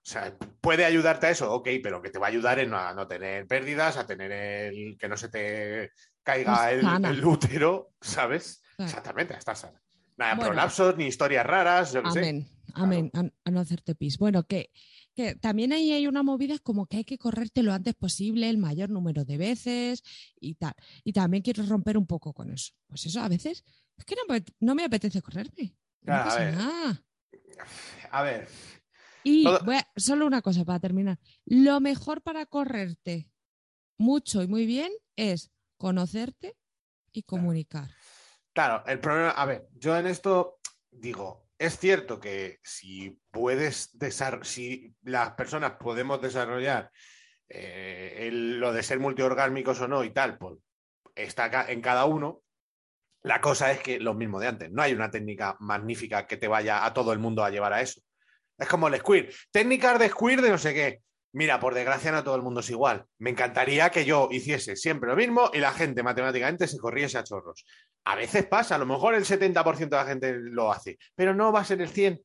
O 0.05 0.07
sea, 0.07 0.37
puede 0.61 0.85
ayudarte 0.85 1.27
a 1.29 1.31
eso, 1.31 1.51
ok, 1.51 1.67
pero 1.83 2.03
que 2.03 2.11
te 2.11 2.19
va 2.19 2.27
a 2.27 2.29
ayudar 2.29 2.59
en 2.59 2.75
a 2.75 2.93
no 2.93 3.07
tener 3.09 3.47
pérdidas, 3.47 3.97
a 3.97 4.07
tener 4.07 4.31
el 4.33 4.99
que 4.99 5.09
no 5.09 5.17
se 5.17 5.31
te 5.31 5.93
caiga 6.23 6.71
el, 6.73 7.25
útero, 7.25 7.95
¿sabes? 8.03 8.61
Claro. 8.77 8.91
Exactamente, 8.91 9.35
está 9.35 9.55
sana. 9.55 9.81
Nada, 10.19 10.35
Bueno. 10.35 10.51
prolapsos 10.51 10.97
ni 10.99 11.07
historias 11.07 11.47
raras, 11.47 11.93
yo 11.95 12.03
qué 12.03 12.11
sé. 12.11 12.19
Amén, 12.19 12.47
amén, 12.75 13.11
a, 13.15 13.25
a 13.49 13.51
no 13.51 13.61
hacerte 13.61 13.95
pis. 13.95 14.19
Bueno, 14.19 14.43
que, 14.47 14.71
que 15.15 15.37
también 15.37 15.73
ahí 15.73 15.91
hay 15.93 16.07
una 16.07 16.23
movida 16.23 16.59
como 16.59 16.87
que 16.87 16.99
hay 16.99 17.05
que 17.05 17.17
correrte 17.17 17.63
lo 17.63 17.73
antes 17.73 17.95
posible, 17.95 18.51
el 18.51 18.59
mayor 18.59 18.91
número 18.91 19.25
de 19.25 19.39
veces 19.39 20.03
y 20.39 20.55
tal. 20.57 20.75
Y 21.03 21.15
también 21.15 21.43
quiero 21.43 21.65
romper 21.65 21.97
un 21.97 22.07
poco 22.07 22.35
con 22.35 22.53
eso. 22.53 22.75
Pues 22.89 23.07
eso, 23.07 23.23
a 23.23 23.29
veces 23.29 23.65
es 23.97 24.05
que 24.05 24.17
no, 24.17 24.23
me- 24.33 24.45
no 24.61 24.75
me 24.75 24.85
apetece 24.85 25.23
correrme. 25.23 25.75
No 26.03 26.13
Claro, 26.13 26.45
ver. 26.45 26.55
A 28.11 28.23
ver, 28.23 28.49
Y 29.25 29.45
voy 29.65 29.77
a- 29.77 29.89
solo 29.97 30.27
una 30.27 30.43
cosa 30.43 30.65
para 30.65 30.79
terminar. 30.81 31.19
Lo 31.47 31.81
mejor 31.81 32.23
para 32.23 32.47
correrte 32.47 33.31
mucho 33.99 34.43
y 34.43 34.47
muy 34.49 34.67
bien 34.67 34.93
es 35.17 35.51
conocerte 35.79 36.57
y 37.13 37.23
comunicar. 37.23 37.89
Claro, 38.53 38.85
el 38.87 39.01
problema, 39.01 39.31
a 39.31 39.47
ver, 39.47 39.67
yo 39.75 39.97
en 39.97 40.07
esto 40.07 40.59
digo, 40.91 41.49
es 41.59 41.79
cierto 41.79 42.21
que 42.21 42.61
si 42.63 43.19
puedes 43.31 43.99
desarrollar, 43.99 44.47
si 44.47 44.95
las 45.03 45.33
personas 45.33 45.73
podemos 45.73 46.21
desarrollar 46.21 46.91
eh, 47.49 48.27
el- 48.29 48.59
lo 48.59 48.73
de 48.73 48.83
ser 48.83 48.99
multiorgásmicos 49.01 49.81
o 49.81 49.87
no 49.89 50.03
y 50.03 50.11
tal, 50.11 50.39
pues 50.39 50.57
está 51.15 51.71
en 51.71 51.83
cada 51.83 52.07
uno. 52.07 52.43
La 53.23 53.41
cosa 53.41 53.71
es 53.71 53.81
que 53.81 54.01
lo 54.01 54.15
mismo 54.15 54.41
de 54.41 54.49
antes, 54.49 54.71
no 54.71 54.83
hay 54.83 54.93
una 54.95 55.11
técnica 55.11 55.57
magnífica 55.61 56.27
que 56.27 56.37
te 56.39 56.49
vaya 56.49 56.85
a 56.85 56.95
todo 56.95 57.13
el 57.13 57.19
mundo 57.19 57.45
a 57.45 57.51
llevar 57.51 57.73
a 57.75 57.83
eso. 57.83 58.01
Es 58.59 58.69
como 58.69 58.89
el 58.89 58.97
squirt, 58.97 59.33
técnicas 59.51 59.99
de 59.99 60.09
squirt 60.09 60.43
de 60.43 60.51
no 60.51 60.59
sé 60.59 60.75
qué. 60.75 61.01
Mira, 61.33 61.59
por 61.59 61.75
desgracia 61.75 62.13
no 62.13 62.23
todo 62.23 62.37
el 62.37 62.43
mundo 62.43 62.61
es 62.61 62.71
igual. 62.71 63.07
Me 63.19 63.31
encantaría 63.31 63.91
que 63.91 64.05
yo 64.05 64.29
hiciese 64.31 64.77
siempre 64.77 65.11
lo 65.11 65.17
mismo 65.17 65.51
y 65.53 65.59
la 65.59 65.73
gente 65.73 66.05
matemáticamente 66.05 66.69
se 66.69 66.79
corriese 66.79 67.19
a 67.19 67.25
chorros. 67.25 67.67
A 68.05 68.15
veces 68.15 68.47
pasa, 68.47 68.77
a 68.77 68.79
lo 68.79 68.87
mejor 68.87 69.15
el 69.15 69.25
70% 69.25 69.89
de 69.89 69.97
la 69.97 70.07
gente 70.07 70.33
lo 70.39 70.71
hace, 70.71 70.97
pero 71.17 71.35
no 71.35 71.51
va 71.51 71.61
a 71.61 71.65
ser 71.65 71.81
el 71.81 71.93
100%. 71.93 72.23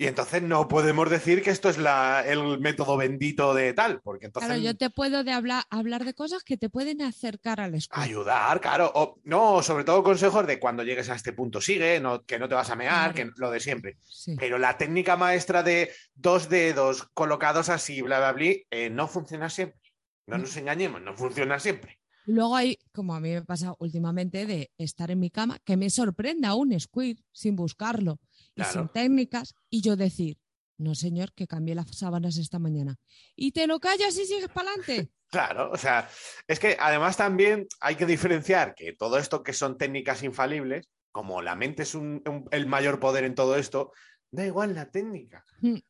Y 0.00 0.06
entonces 0.06 0.40
no 0.42 0.66
podemos 0.66 1.10
decir 1.10 1.42
que 1.42 1.50
esto 1.50 1.68
es 1.68 1.76
la- 1.76 2.24
el 2.26 2.58
método 2.58 2.96
bendito 2.96 3.52
de 3.52 3.74
tal, 3.74 4.00
porque 4.00 4.24
entonces 4.24 4.48
Claro, 4.48 4.62
yo 4.62 4.74
te 4.74 4.88
puedo 4.88 5.24
de 5.24 5.32
hablar, 5.32 5.64
hablar 5.68 6.06
de 6.06 6.14
cosas 6.14 6.42
que 6.42 6.56
te 6.56 6.70
pueden 6.70 7.02
acercar 7.02 7.60
al 7.60 7.74
escudo. 7.74 8.00
ayudar, 8.02 8.62
claro. 8.62 8.90
O, 8.94 9.20
no, 9.24 9.62
sobre 9.62 9.84
todo 9.84 10.02
consejos 10.02 10.46
de 10.46 10.58
cuando 10.58 10.84
llegues 10.84 11.10
a 11.10 11.16
este 11.16 11.34
punto 11.34 11.60
sigue, 11.60 12.00
no, 12.00 12.24
que 12.24 12.38
no 12.38 12.48
te 12.48 12.54
vas 12.54 12.70
a 12.70 12.76
mear, 12.76 13.12
Claro. 13.12 13.30
que 13.34 13.40
lo 13.42 13.50
de 13.50 13.60
siempre. 13.60 13.98
Sí. 14.00 14.36
Pero 14.38 14.56
la 14.56 14.78
técnica 14.78 15.18
maestra 15.18 15.62
de 15.62 15.90
dos 16.14 16.48
dedos 16.48 17.06
colocados 17.12 17.68
así, 17.68 18.00
bla, 18.00 18.20
bla, 18.20 18.32
bla, 18.32 18.52
eh, 18.70 18.88
no 18.88 19.06
funciona 19.06 19.50
siempre. 19.50 19.78
No 20.26 20.38
nos 20.38 20.56
engañemos, 20.56 21.02
no 21.02 21.14
funciona 21.14 21.58
siempre. 21.58 21.98
Luego 22.24 22.56
hay, 22.56 22.78
como 22.92 23.14
a 23.14 23.20
mí 23.20 23.30
me 23.32 23.42
pasa 23.42 23.74
últimamente, 23.80 24.46
de 24.46 24.70
estar 24.78 25.10
en 25.10 25.20
mi 25.20 25.28
cama, 25.30 25.58
que 25.64 25.76
me 25.76 25.90
sorprenda 25.90 26.54
un 26.54 26.78
squid 26.80 27.18
sin 27.32 27.54
buscarlo 27.56 28.18
y 28.60 28.64
sin 28.72 28.88
técnicas, 28.88 29.54
y 29.68 29.80
yo 29.82 29.96
decir, 29.96 30.38
no 30.78 30.94
señor, 30.94 31.32
que 31.34 31.46
cambié 31.46 31.74
las 31.74 31.86
sábanas 31.96 32.36
esta 32.38 32.58
mañana. 32.58 32.96
Y 33.36 33.52
te 33.52 33.66
lo 33.66 33.80
callas 33.80 34.16
y 34.18 34.24
sigues 34.26 34.48
para 34.48 34.70
adelante. 34.70 35.10
Claro, 35.30 35.70
o 35.70 35.76
sea, 35.76 36.08
es 36.48 36.58
que 36.58 36.76
además 36.80 37.16
también 37.16 37.68
hay 37.80 37.94
que 37.94 38.04
diferenciar 38.04 38.74
que 38.74 38.94
todo 38.94 39.16
esto 39.16 39.44
que 39.44 39.52
son 39.52 39.78
técnicas 39.78 40.24
infalibles, 40.24 40.88
como 41.12 41.40
la 41.40 41.54
mente 41.54 41.84
es 41.84 41.94
un- 41.94 42.20
un- 42.26 42.48
el 42.50 42.66
mayor 42.66 42.98
poder 42.98 43.22
en 43.22 43.36
todo 43.36 43.54
esto, 43.54 43.92
da 44.32 44.44
igual 44.44 44.74
la 44.74 44.90
técnica. 44.90 45.44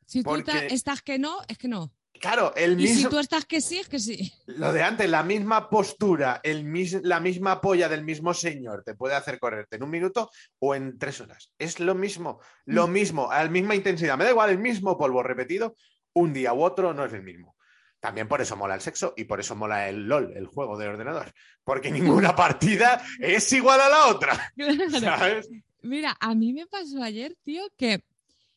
Si 0.05 0.23
tú 0.23 0.29
estás 0.69 1.01
que 1.01 1.19
no, 1.19 1.39
es 1.49 1.57
que 1.57 1.69
no. 1.69 1.91
Claro, 2.21 2.53
el 2.55 2.79
Y 2.79 2.87
si 2.87 2.95
mismo, 2.97 3.11
tú 3.11 3.19
estás 3.19 3.47
que 3.47 3.61
sí, 3.63 3.79
es 3.79 3.89
que 3.89 3.99
sí. 3.99 4.33
lo 4.47 4.73
de 4.73 4.83
antes, 4.83 5.09
la 5.09 5.23
misma 5.23 5.71
postura, 5.71 6.41
el 6.45 6.65
mis- 6.65 7.03
la 7.03 7.19
misma 7.19 7.61
polla 7.61 7.89
del 7.89 8.05
mismo 8.05 8.35
señor 8.35 8.83
te 8.85 8.95
puede 8.95 9.15
hacer 9.15 9.39
correrte 9.39 9.77
en 9.77 9.83
un 9.85 9.91
minuto 9.91 10.31
o 10.59 10.75
en 10.75 10.99
tres 10.99 11.21
horas. 11.23 11.51
Es 11.59 11.81
lo 11.81 11.95
mismo, 11.95 12.41
lo 12.67 12.87
Mm. 12.87 12.93
mismo, 12.93 13.31
a 13.31 13.43
la 13.43 13.51
misma 13.51 13.75
intensidad. 13.75 14.19
Me 14.19 14.25
da 14.25 14.31
igual 14.31 14.51
el 14.51 14.59
mismo 14.59 14.99
polvo 14.99 15.23
repetido, 15.23 15.75
un 16.13 16.33
día 16.35 16.53
u 16.53 16.63
otro 16.63 16.93
no 16.93 17.05
es 17.07 17.13
el 17.15 17.23
mismo. 17.23 17.57
También 18.01 18.29
por 18.29 18.41
eso 18.41 18.57
mola 18.57 18.75
el 18.75 18.81
sexo 18.83 19.15
y 19.17 19.25
por 19.25 19.41
eso 19.41 19.55
mola 19.57 19.89
el 19.89 20.07
LOL, 20.07 20.33
el 20.37 20.47
juego 20.47 20.77
de 20.79 20.89
ordenador. 20.89 21.33
Porque 21.65 21.91
ninguna 22.31 22.37
partida 22.37 23.03
es 23.19 23.51
igual 23.53 23.81
a 23.81 23.89
la 23.89 24.07
otra. 24.09 24.53
¿Sabes? 25.01 25.49
Mira, 25.83 26.15
a 26.21 26.35
mí 26.35 26.53
me 26.53 26.67
pasó 26.67 27.03
ayer, 27.03 27.35
tío, 27.43 27.63
que 27.79 28.05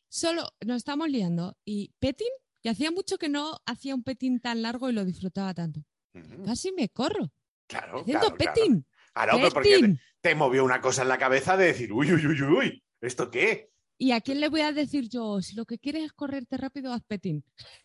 solo 0.09 0.51
nos 0.65 0.77
estamos 0.77 1.07
liando 1.09 1.55
y 1.63 1.91
petín, 1.99 2.27
que 2.63 2.69
hacía 2.69 2.89
mucho 2.91 3.17
que 3.17 3.27
no 3.29 3.59
hacía 3.65 3.93
un 3.93 4.03
petín 4.03 4.39
tan 4.39 4.61
largo 4.61 4.89
y 4.89 4.93
lo 4.93 5.03
disfrutaba 5.05 5.53
tanto. 5.53 5.81
Casi 6.45 6.71
me 6.71 6.89
corro. 6.89 7.31
Claro, 7.67 7.99
Haciendo 8.01 8.27
claro, 8.27 8.35
claro. 8.37 8.53
petín. 8.55 8.87
Ah, 9.13 9.25
no, 9.25 9.33
pero 9.33 9.51
porque 9.51 9.79
te, 9.79 9.99
te 10.21 10.35
movió 10.35 10.63
una 10.63 10.79
cosa 10.81 11.01
en 11.03 11.09
la 11.09 11.17
cabeza 11.17 11.57
de 11.57 11.65
decir, 11.67 11.91
uy, 11.91 12.11
uy, 12.13 12.25
uy, 12.25 12.41
uy, 12.41 12.83
¿esto 13.01 13.29
qué? 13.29 13.69
¿Y 13.97 14.11
a 14.11 14.21
quién 14.21 14.39
le 14.39 14.49
voy 14.49 14.61
a 14.61 14.71
decir 14.71 15.07
yo? 15.09 15.41
Si 15.41 15.55
lo 15.55 15.65
que 15.65 15.77
quieres 15.77 16.03
es 16.05 16.13
correrte 16.13 16.57
rápido, 16.57 16.93
haz 16.93 17.03
petín. 17.05 17.43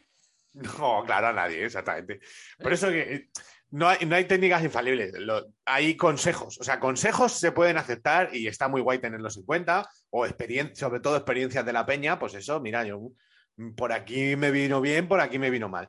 No, 0.55 1.05
claro, 1.05 1.29
a 1.29 1.33
nadie, 1.33 1.65
exactamente. 1.65 2.21
Por 2.59 2.73
eso 2.73 2.89
que 2.89 3.01
eh, 3.15 3.29
no 3.71 3.87
hay, 3.89 4.05
no 4.07 4.17
hay 4.17 4.25
técnicas 4.25 4.65
infalibles, 4.65 5.13
lo- 5.19 5.53
hay 5.67 5.97
consejos. 5.97 6.59
O 6.59 6.65
sea, 6.65 6.81
consejos 6.81 7.33
se 7.33 7.53
pueden 7.53 7.77
aceptar 7.77 8.35
y 8.35 8.47
está 8.49 8.67
muy 8.67 8.81
guay 8.81 8.99
tenerlos 8.99 9.37
en 9.37 9.45
cuenta, 9.45 9.89
o 10.11 10.27
experien- 10.27 10.75
sobre 10.75 11.01
todo 11.01 11.17
experiencias 11.17 11.65
de 11.65 11.73
la 11.73 11.87
peña, 11.87 12.19
pues 12.19 12.35
eso, 12.35 12.61
mira, 12.61 12.85
yo 12.85 13.13
por 13.77 13.93
aquí 13.93 14.37
me 14.37 14.51
vino 14.51 14.81
bien, 14.81 15.09
por 15.09 15.21
aquí 15.21 15.39
me 15.39 15.51
vino 15.51 15.69
mal. 15.69 15.89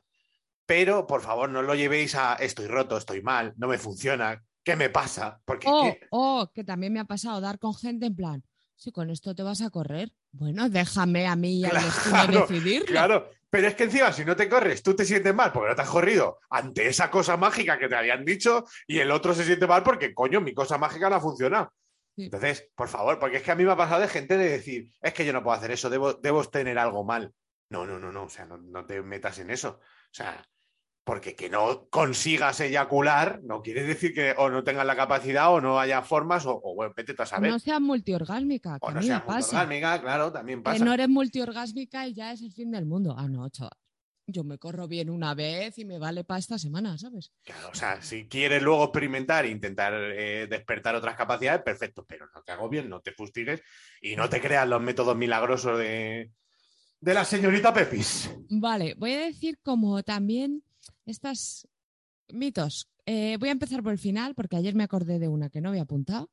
Pero, 0.66 1.06
por 1.06 1.20
favor, 1.22 1.48
no 1.50 1.62
lo 1.62 1.74
llevéis 1.74 2.14
a 2.14 2.34
estoy 2.34 2.66
roto, 2.66 2.96
estoy 2.96 3.22
mal, 3.22 3.54
no 3.56 3.66
me 3.68 3.78
funciona, 3.78 4.42
¿qué 4.62 4.76
me 4.76 4.88
pasa? 4.88 5.40
Porque 5.44 5.66
es 5.66 5.72
O, 5.74 5.82
que- 5.82 6.00
o 6.10 6.50
que 6.54 6.64
también 6.64 6.92
me 6.92 7.00
ha 7.00 7.04
pasado 7.04 7.40
dar 7.40 7.58
con 7.58 7.74
gente 7.74 8.06
en 8.06 8.14
plan, 8.16 8.44
si 8.76 8.92
con 8.92 9.10
esto 9.10 9.34
te 9.34 9.42
vas 9.42 9.60
a 9.62 9.70
correr, 9.70 10.12
bueno, 10.32 10.68
déjame 10.68 11.26
a 11.26 11.34
mí 11.34 11.58
y 11.60 11.64
al 11.64 11.72
Claro, 11.72 12.46
decidirlo. 12.46 12.86
Claro, 12.86 13.30
pero 13.50 13.66
es 13.66 13.74
que 13.74 13.82
encima 13.84 14.12
si 14.12 14.24
no 14.24 14.36
te 14.36 14.48
corres, 14.48 14.80
tú 14.82 14.94
te 14.94 15.04
sientes 15.04 15.34
mal 15.34 15.50
porque 15.52 15.70
no 15.70 15.74
te 15.74 15.82
has 15.82 15.88
corrido 15.90 16.38
ante 16.50 16.86
esa 16.86 17.10
cosa 17.10 17.36
mágica 17.36 17.78
que 17.78 17.88
te 17.88 17.96
habían 17.96 18.24
dicho 18.24 18.64
y 18.86 19.00
el 19.00 19.10
otro 19.10 19.34
se 19.34 19.44
siente 19.44 19.66
mal 19.66 19.82
porque, 19.82 20.14
coño, 20.14 20.40
mi 20.40 20.54
cosa 20.54 20.78
mágica 20.78 21.10
no 21.10 21.16
ha 21.16 21.20
funcionado. 21.20 21.72
Sí. 22.14 22.24
Entonces, 22.26 22.68
por 22.76 22.86
favor, 22.88 23.18
porque 23.18 23.38
es 23.38 23.42
que 23.42 23.50
a 23.50 23.56
mí 23.56 23.64
me 23.64 23.72
ha 23.72 23.76
pasado 23.76 24.00
de 24.02 24.08
gente 24.08 24.38
de 24.38 24.48
decir, 24.50 24.92
es 25.02 25.12
que 25.14 25.24
yo 25.26 25.32
no 25.32 25.42
puedo 25.42 25.56
hacer 25.56 25.72
eso, 25.72 25.90
debo, 25.90 26.12
debo 26.14 26.44
tener 26.44 26.78
algo 26.78 27.02
mal. 27.04 27.32
No, 27.70 27.86
no, 27.86 27.98
no, 27.98 28.12
no, 28.12 28.24
o 28.24 28.28
sea, 28.28 28.46
no, 28.46 28.58
no 28.58 28.84
te 28.84 29.00
metas 29.00 29.38
en 29.38 29.50
eso. 29.50 29.78
O 29.80 30.12
sea, 30.14 30.44
porque 31.04 31.34
que 31.34 31.48
no 31.48 31.88
consigas 31.88 32.60
eyacular 32.60 33.40
no 33.42 33.62
quiere 33.62 33.84
decir 33.84 34.12
que 34.12 34.34
o 34.36 34.50
no 34.50 34.62
tengas 34.62 34.84
la 34.86 34.96
capacidad 34.96 35.52
o 35.52 35.60
no 35.60 35.78
haya 35.80 36.02
formas 36.02 36.46
o, 36.46 36.60
o 36.62 36.74
bueno, 36.74 36.92
vete 36.96 37.14
a 37.16 37.26
saber. 37.26 37.50
No 37.50 37.58
seas 37.58 37.80
multiorgásmica, 37.80 38.78
que 38.78 38.86
o 38.86 38.90
no 38.90 39.02
seas 39.02 39.22
pasa. 39.22 39.56
orgásmica, 39.56 40.00
claro, 40.00 40.32
también 40.32 40.62
pasa. 40.62 40.78
Que 40.78 40.84
no 40.84 40.92
eres 40.92 41.08
multiorgásmica 41.08 42.06
y 42.06 42.14
ya 42.14 42.32
es 42.32 42.42
el 42.42 42.52
fin 42.52 42.70
del 42.70 42.86
mundo. 42.86 43.14
Ah, 43.16 43.28
no, 43.28 43.48
chaval. 43.48 43.72
Yo 44.26 44.44
me 44.44 44.58
corro 44.58 44.86
bien 44.86 45.10
una 45.10 45.34
vez 45.34 45.76
y 45.78 45.84
me 45.84 45.98
vale 45.98 46.22
para 46.22 46.38
esta 46.38 46.56
semana, 46.56 46.96
¿sabes? 46.98 47.32
Claro, 47.42 47.70
o 47.72 47.74
sea, 47.74 48.00
si 48.00 48.28
quieres 48.28 48.62
luego 48.62 48.84
experimentar 48.84 49.44
e 49.44 49.50
intentar 49.50 49.92
eh, 49.94 50.46
despertar 50.48 50.94
otras 50.94 51.16
capacidades, 51.16 51.62
perfecto, 51.62 52.04
pero 52.06 52.26
no 52.32 52.42
te 52.42 52.52
hago 52.52 52.68
bien, 52.68 52.88
no 52.88 53.00
te 53.00 53.10
fustigues 53.10 53.60
y 54.00 54.14
no 54.14 54.28
te 54.28 54.40
creas 54.40 54.68
los 54.68 54.80
métodos 54.80 55.16
milagrosos 55.16 55.78
de, 55.78 56.30
de 57.00 57.14
la 57.14 57.24
señorita 57.24 57.72
Pepis. 57.72 58.30
Vale, 58.48 58.94
voy 58.98 59.12
a 59.12 59.20
decir 59.20 59.58
como 59.62 60.02
también 60.02 60.62
estas 61.06 61.66
mitos. 62.28 62.88
Eh, 63.06 63.36
voy 63.40 63.48
a 63.48 63.52
empezar 63.52 63.82
por 63.82 63.92
el 63.92 63.98
final 63.98 64.34
porque 64.34 64.56
ayer 64.56 64.74
me 64.74 64.84
acordé 64.84 65.18
de 65.18 65.28
una 65.28 65.50
que 65.50 65.60
no 65.60 65.70
había 65.70 65.82
apuntado. 65.82 66.30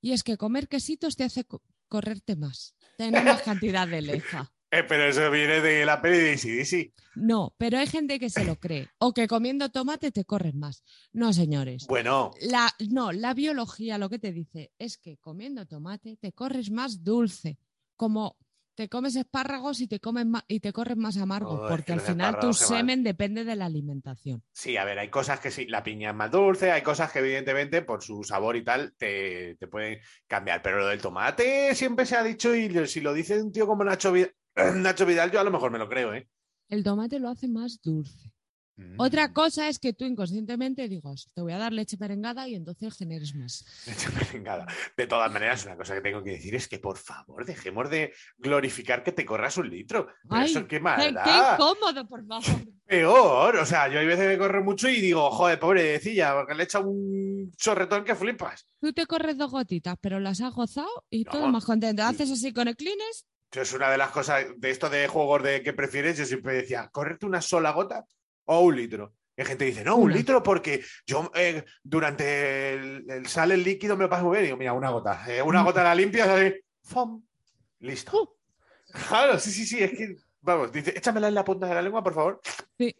Y 0.00 0.12
es 0.12 0.24
que 0.24 0.36
comer 0.36 0.68
quesitos 0.68 1.14
te 1.16 1.24
hace 1.24 1.44
co- 1.44 1.62
correrte 1.88 2.34
más, 2.36 2.74
tener 2.96 3.24
más 3.24 3.42
cantidad 3.42 3.86
de 3.88 4.02
lefa. 4.02 4.52
Eh, 4.74 4.84
pero 4.88 5.04
eso 5.06 5.30
viene 5.30 5.60
de 5.60 5.84
la 5.84 6.00
peli 6.00 6.16
de 6.16 6.32
ACDC. 6.32 6.94
No, 7.16 7.54
pero 7.58 7.76
hay 7.76 7.86
gente 7.86 8.18
que 8.18 8.30
se 8.30 8.42
lo 8.42 8.56
cree. 8.58 8.88
O 9.00 9.12
que 9.12 9.28
comiendo 9.28 9.68
tomate 9.70 10.10
te 10.12 10.24
corres 10.24 10.54
más. 10.54 10.82
No, 11.12 11.34
señores. 11.34 11.86
Bueno, 11.88 12.30
La, 12.40 12.74
no, 12.88 13.12
la 13.12 13.34
biología 13.34 13.98
lo 13.98 14.08
que 14.08 14.18
te 14.18 14.32
dice 14.32 14.72
es 14.78 14.96
que 14.96 15.18
comiendo 15.18 15.66
tomate 15.66 16.16
te 16.16 16.32
corres 16.32 16.70
más 16.70 17.04
dulce. 17.04 17.58
Como 17.96 18.38
te 18.74 18.88
comes 18.88 19.16
espárragos 19.16 19.80
y 19.80 19.86
te, 19.86 20.00
comes 20.00 20.26
y 20.48 20.60
te 20.60 20.72
corres 20.72 20.96
más 20.96 21.16
amargo. 21.16 21.52
Oh, 21.52 21.68
porque 21.68 21.86
que 21.86 21.92
al 21.94 22.00
final 22.00 22.38
tu 22.40 22.52
semen 22.52 23.02
depende 23.02 23.44
de 23.44 23.56
la 23.56 23.66
alimentación. 23.66 24.42
sí, 24.52 24.76
a 24.76 24.84
ver, 24.84 24.98
hay 24.98 25.08
cosas 25.08 25.40
que 25.40 25.50
sí, 25.50 25.66
la 25.66 25.82
piña 25.82 26.10
es 26.10 26.16
más 26.16 26.30
dulce, 26.30 26.72
hay 26.72 26.82
cosas 26.82 27.12
que 27.12 27.20
evidentemente 27.20 27.82
por 27.82 28.02
su 28.02 28.22
sabor 28.22 28.56
y 28.56 28.64
tal 28.64 28.94
te, 28.96 29.56
te 29.56 29.66
pueden 29.68 29.98
cambiar, 30.26 30.62
pero 30.62 30.78
lo 30.78 30.86
del 30.88 31.00
tomate 31.00 31.74
siempre 31.74 32.06
se 32.06 32.16
ha 32.16 32.22
dicho 32.22 32.54
y 32.54 32.86
si 32.86 33.00
lo 33.00 33.12
dice 33.12 33.42
un 33.42 33.52
tío 33.52 33.66
como 33.66 33.84
Nacho 33.84 34.12
Vidal, 34.12 34.34
Nacho 34.82 35.06
Vidal 35.06 35.30
yo 35.30 35.40
a 35.40 35.44
lo 35.44 35.50
mejor 35.50 35.70
me 35.70 35.78
lo 35.78 35.88
creo, 35.88 36.14
¿eh? 36.14 36.28
El 36.68 36.82
tomate 36.82 37.18
lo 37.18 37.28
hace 37.28 37.48
más 37.48 37.80
dulce. 37.82 38.32
Mm. 38.76 38.94
Otra 38.98 39.32
cosa 39.34 39.68
es 39.68 39.78
que 39.78 39.92
tú 39.92 40.04
inconscientemente 40.06 40.88
digas, 40.88 41.28
te 41.34 41.42
voy 41.42 41.52
a 41.52 41.58
dar 41.58 41.72
leche 41.72 41.96
merengada 42.00 42.48
y 42.48 42.54
entonces 42.54 42.96
generes 42.96 43.34
más. 43.34 43.64
Leche 43.86 44.08
merengada. 44.10 44.66
De 44.96 45.06
todas 45.06 45.30
maneras, 45.30 45.66
una 45.66 45.76
cosa 45.76 45.94
que 45.94 46.00
tengo 46.00 46.22
que 46.22 46.30
decir 46.30 46.54
es 46.54 46.68
que, 46.68 46.78
por 46.78 46.96
favor, 46.96 47.44
dejemos 47.44 47.90
de 47.90 48.14
glorificar 48.38 49.02
que 49.02 49.12
te 49.12 49.26
corras 49.26 49.56
un 49.58 49.68
litro. 49.68 50.06
Pero 50.28 50.40
Ay, 50.40 50.50
eso 50.50 50.60
qué 50.66 50.76
¡Qué, 50.76 50.80
maldad. 50.80 51.24
qué 51.24 51.30
incómodo, 51.54 52.08
por 52.08 52.26
favor! 52.26 52.44
Peor. 52.86 53.56
O 53.56 53.66
sea, 53.66 53.88
yo 53.88 53.98
hay 53.98 54.06
veces 54.06 54.26
me 54.26 54.38
corro 54.38 54.64
mucho 54.64 54.88
y 54.88 55.00
digo, 55.00 55.30
joder, 55.30 55.58
pobrecilla, 55.58 56.34
porque 56.34 56.54
le 56.54 56.64
echa 56.64 56.80
un 56.80 57.52
chorretón 57.56 58.04
que 58.04 58.14
flipas. 58.14 58.66
Tú 58.80 58.92
te 58.92 59.06
corres 59.06 59.36
dos 59.36 59.50
gotitas, 59.50 59.96
pero 60.00 60.18
las 60.20 60.40
has 60.40 60.52
gozado 60.54 61.04
y 61.10 61.24
todo 61.24 61.42
No. 61.42 61.52
más 61.52 61.64
contento. 61.64 62.02
Haces 62.02 62.30
así 62.30 62.52
con 62.52 62.68
el 62.68 62.76
Eso 62.78 63.60
es 63.62 63.72
una 63.74 63.90
de 63.90 63.98
las 63.98 64.10
cosas 64.10 64.44
de 64.56 64.70
esto 64.70 64.88
de 64.90 65.08
juegos 65.08 65.42
de 65.42 65.62
que 65.62 65.72
prefieres. 65.72 66.16
Yo 66.18 66.24
siempre 66.24 66.54
decía, 66.54 66.88
¿correrte 66.90 67.26
una 67.26 67.40
sola 67.42 67.70
gota 67.72 68.04
o 68.46 68.60
un 68.60 68.76
litro? 68.76 69.14
Y 69.36 69.40
hay 69.40 69.46
gente 69.46 69.64
que 69.64 69.70
dice, 69.70 69.84
no, 69.84 69.96
un 69.96 70.04
Una. 70.04 70.14
litro 70.16 70.42
porque 70.42 70.82
yo 71.06 71.30
eh, 71.34 71.64
durante 71.82 72.74
el, 72.74 73.10
el 73.10 73.26
sale 73.26 73.54
el 73.54 73.62
líquido 73.64 73.96
me 73.96 74.04
lo 74.04 74.10
paso 74.10 74.24
muy 74.24 74.32
bien. 74.34 74.42
Y 74.44 74.46
digo, 74.48 74.58
mira, 74.58 74.72
una 74.74 74.90
gota. 74.90 75.24
Eh, 75.26 75.40
una 75.42 75.62
Mm. 75.62 75.64
gota 75.66 75.82
la 75.84 75.94
limpias, 75.94 76.28
así, 76.28 76.52
¡fum! 76.82 77.22
Listo. 77.80 78.22
Uh. 78.22 78.28
Claro, 79.08 79.38
sí, 79.38 79.50
sí, 79.50 79.64
sí. 79.64 79.78
Es 79.82 79.90
que, 79.92 80.16
vamos, 80.42 80.70
dice, 80.70 80.90
échamela 80.96 81.28
en 81.28 81.34
la 81.34 81.44
punta 81.44 81.66
de 81.66 81.74
la 81.74 81.82
lengua, 81.82 82.02
por 82.02 82.12
favor. 82.14 82.40
Sí. 82.76 82.94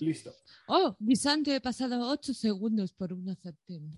Listo. 0.00 0.32
Oh, 0.68 0.94
guisante, 0.98 1.54
he 1.56 1.60
pasado 1.60 2.08
8 2.10 2.34
segundos 2.34 2.92
por 2.92 3.12
una 3.12 3.34
sartén. 3.34 3.90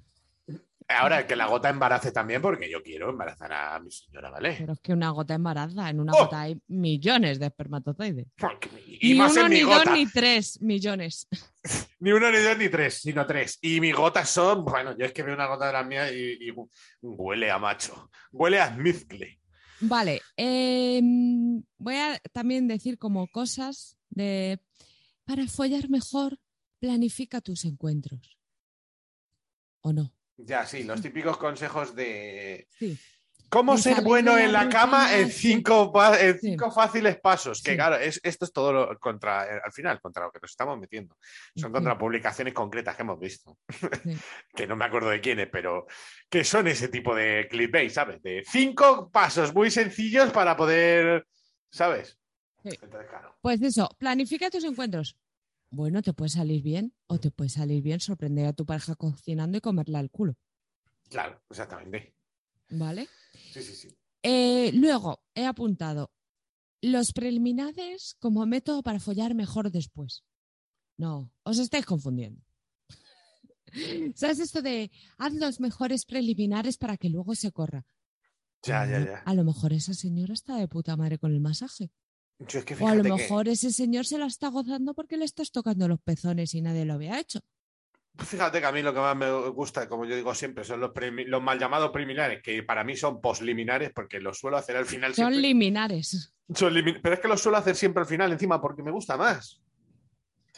Ahora 0.89 1.27
que 1.27 1.37
la 1.37 1.47
gota 1.47 1.69
embarace 1.69 2.13
también, 2.13 2.43
porque 2.43 2.71
yo 2.71 2.83
quiero 2.83 3.11
embarazar 3.11 3.53
a 3.53 3.79
mi 3.81 3.91
señora, 3.91 4.31
¿vale? 4.31 4.57
Pero 4.59 4.73
es 4.73 4.81
que 4.81 4.93
una 4.93 5.11
gota 5.11 5.35
embaraza, 5.35 5.91
en 5.91 6.01
una 6.01 6.13
¡Oh! 6.13 6.25
gota 6.25 6.41
hay 6.43 6.59
millones 6.69 7.39
de 7.39 7.47
espermatozoides. 7.47 8.27
Y 9.01 9.13
ni 9.13 9.19
más 9.19 9.33
uno, 9.33 9.43
en 9.43 9.49
mi 9.51 9.57
ni 9.57 9.63
gota. 9.63 9.85
dos, 9.85 9.95
ni 9.95 10.07
tres 10.07 10.61
millones. 10.61 11.29
Ni 12.01 12.11
uno, 12.11 12.33
ni 12.33 12.39
dos, 12.39 12.59
ni 12.59 12.69
tres, 12.69 12.95
sino 12.95 13.25
tres. 13.25 13.59
Y 13.63 13.81
mis 13.81 13.95
gotas 13.95 14.29
son, 14.29 14.65
bueno, 14.65 14.99
yo 14.99 15.07
es 15.07 15.13
que 15.13 15.23
veo 15.23 15.37
una 15.37 15.47
gota 15.47 15.69
de 15.69 15.73
las 15.73 15.87
mías 15.87 16.11
y, 16.13 16.49
y 16.49 16.53
huele 17.01 17.49
a 17.49 17.61
macho. 17.61 18.11
Huele 18.33 18.61
a 18.61 18.71
mezcle. 18.73 19.39
Vale, 19.79 20.21
em, 20.37 21.63
voy 21.79 21.95
a 21.95 22.19
también 22.33 22.67
decir 22.67 22.99
como 22.99 23.29
cosas 23.29 23.97
de 24.11 24.61
para 25.25 25.47
follar 25.47 25.89
mejor, 25.89 26.39
planifica 26.81 27.41
tus 27.41 27.65
encuentros. 27.65 28.37
¿O 29.81 29.93
no? 29.93 30.13
Ya, 30.37 30.67
sí, 30.67 30.85
los 30.85 31.01
típicos 31.03 31.37
consejos 31.37 31.95
de 31.95 32.67
Sí. 32.79 32.99
cómo 33.49 33.77
ser 33.77 34.01
bueno 34.03 34.37
en 34.39 34.51
la 34.53 34.69
cama 34.69 35.15
en 35.15 35.31
cinco, 35.31 35.93
en 36.19 36.35
Sí. 36.41 36.49
cinco 36.51 36.71
fáciles 36.73 37.21
pasos. 37.21 37.63
Que 37.63 37.73
Sí. 37.73 37.77
claro, 37.77 37.97
es, 37.97 38.19
esto 38.23 38.45
es 38.47 38.53
todo 38.53 38.73
lo 38.73 38.99
contra, 38.99 39.45
eh, 39.57 39.61
al 39.63 39.73
final, 39.73 40.01
contra 40.01 40.25
lo 40.25 40.33
que 40.33 40.39
nos 40.41 40.51
estamos 40.51 40.79
metiendo. 40.79 41.17
Son 41.57 41.71
Sí. 41.71 41.73
contra 41.73 41.99
publicaciones 41.99 42.55
concretas 42.55 42.97
que 42.97 43.03
hemos 43.03 43.21
visto. 43.21 43.59
Que 44.55 44.67
no 44.67 44.75
me 44.77 44.85
acuerdo 44.87 45.11
de 45.11 45.21
quiénes, 45.21 45.49
pero 45.51 45.87
que 46.31 46.45
son 46.45 46.67
ese 46.69 46.89
tipo 46.89 47.15
de 47.15 47.47
clickbait, 47.51 47.91
¿sabes? 47.91 48.23
De 48.23 48.43
cinco 48.51 49.11
pasos 49.11 49.55
muy 49.55 49.71
sencillos 49.71 50.31
para 50.33 50.57
poder, 50.57 51.27
¿sabes? 51.71 52.19
Sí. 52.65 52.71
Entonces, 52.81 53.09
claro. 53.11 53.37
Pues 53.43 53.61
eso, 53.61 53.89
planifica 53.99 54.49
tus 54.51 54.65
encuentros. 54.65 55.17
Bueno, 55.73 56.03
te 56.03 56.13
puede 56.13 56.29
salir 56.29 56.63
bien 56.63 56.95
o 57.07 57.19
te 57.19 57.31
puede 57.31 57.49
salir 57.49 57.83
bien 57.83 57.99
sorprender 57.99 58.45
a 58.45 58.53
tu 58.53 58.67
pareja 58.67 58.95
cocinando 58.95 59.57
y 59.57 59.63
comerla 59.63 60.01
al 60.01 60.11
culo, 60.11 60.37
Claro, 61.09 61.43
exactamente. 61.49 62.15
¿vale? 62.69 63.09
Sí, 63.53 63.63
sí, 63.63 63.75
sí. 63.75 63.89
Eh, 64.23 64.71
luego, 64.75 65.25
he 65.35 65.47
apuntado 65.47 66.13
los 66.83 67.13
preliminares 67.15 68.17
como 68.21 68.45
método 68.45 68.83
para 68.83 69.01
follar 69.01 69.35
mejor 69.35 69.71
después. 69.71 70.25
No, 70.99 71.33
os 71.43 71.59
estáis 71.59 71.87
confundiendo. 71.87 72.43
¿Sabes 74.15 74.41
esto 74.41 74.61
de 74.61 74.91
haz 75.17 75.33
los 75.33 75.59
mejores 75.59 76.05
preliminares 76.05 76.77
para 76.77 76.99
que 76.99 77.09
luego 77.09 77.35
se 77.35 77.51
corra? 77.51 77.87
Ya, 78.63 78.85
ya, 78.85 79.05
ya. 79.05 79.19
A 79.25 79.33
lo 79.33 79.43
mejor 79.43 79.73
esa 79.73 79.95
señora 79.95 80.35
está 80.35 80.57
de 80.57 80.69
puta 80.69 80.99
madre 80.99 81.19
con 81.19 81.33
el 81.33 81.41
masaje. 81.41 81.91
Yo 82.39 82.59
es 82.59 82.65
que 82.65 82.75
O 82.75 82.89
a 82.89 82.95
lo 82.95 83.03
que- 83.03 83.11
mejor 83.11 83.49
ese 83.49 83.71
señor 83.71 84.05
se 84.07 84.19
la 84.19 84.27
está 84.27 84.49
gozando 84.49 84.95
porque 84.95 85.17
le 85.17 85.25
estás 85.25 85.51
tocando 85.53 85.87
los 85.89 86.01
pezones 86.01 86.55
y 86.55 86.63
nadie 86.63 86.85
lo 86.85 86.95
había 86.95 87.19
hecho. 87.21 87.41
Fíjate 88.19 88.61
que 88.61 88.67
a 88.67 88.73
mí 88.73 88.83
lo 88.83 88.93
que 88.93 89.01
más 89.01 89.17
me 89.17 89.31
gusta, 89.49 89.89
como 89.89 90.05
yo 90.05 90.15
digo 90.15 90.35
siempre, 90.35 90.65
son 90.65 90.81
los, 90.81 90.91
mal 91.41 91.59
llamados 91.59 91.91
preliminares, 91.91 92.43
que 92.43 92.63
para 92.63 92.85
mí 92.85 92.95
son 92.95 93.21
posliminares, 93.23 93.91
porque 93.95 94.21
los 94.21 94.39
suelo 94.39 94.59
hacer 94.59 94.77
al 94.77 94.85
final 94.85 95.15
Son 95.15 95.31
siempre. 95.33 95.49
liminares. 95.49 96.35
Son 96.55 96.75
Pero 97.03 97.15
es 97.15 97.21
que 97.21 97.29
los 97.29 97.41
suelo 97.41 97.57
hacer 97.57 97.75
siempre 97.75 98.03
al 98.03 98.07
final 98.07 98.31
encima 98.31 98.61
porque 98.61 98.83
me 98.83 98.91
gusta 98.91 99.17
más. 99.17 99.63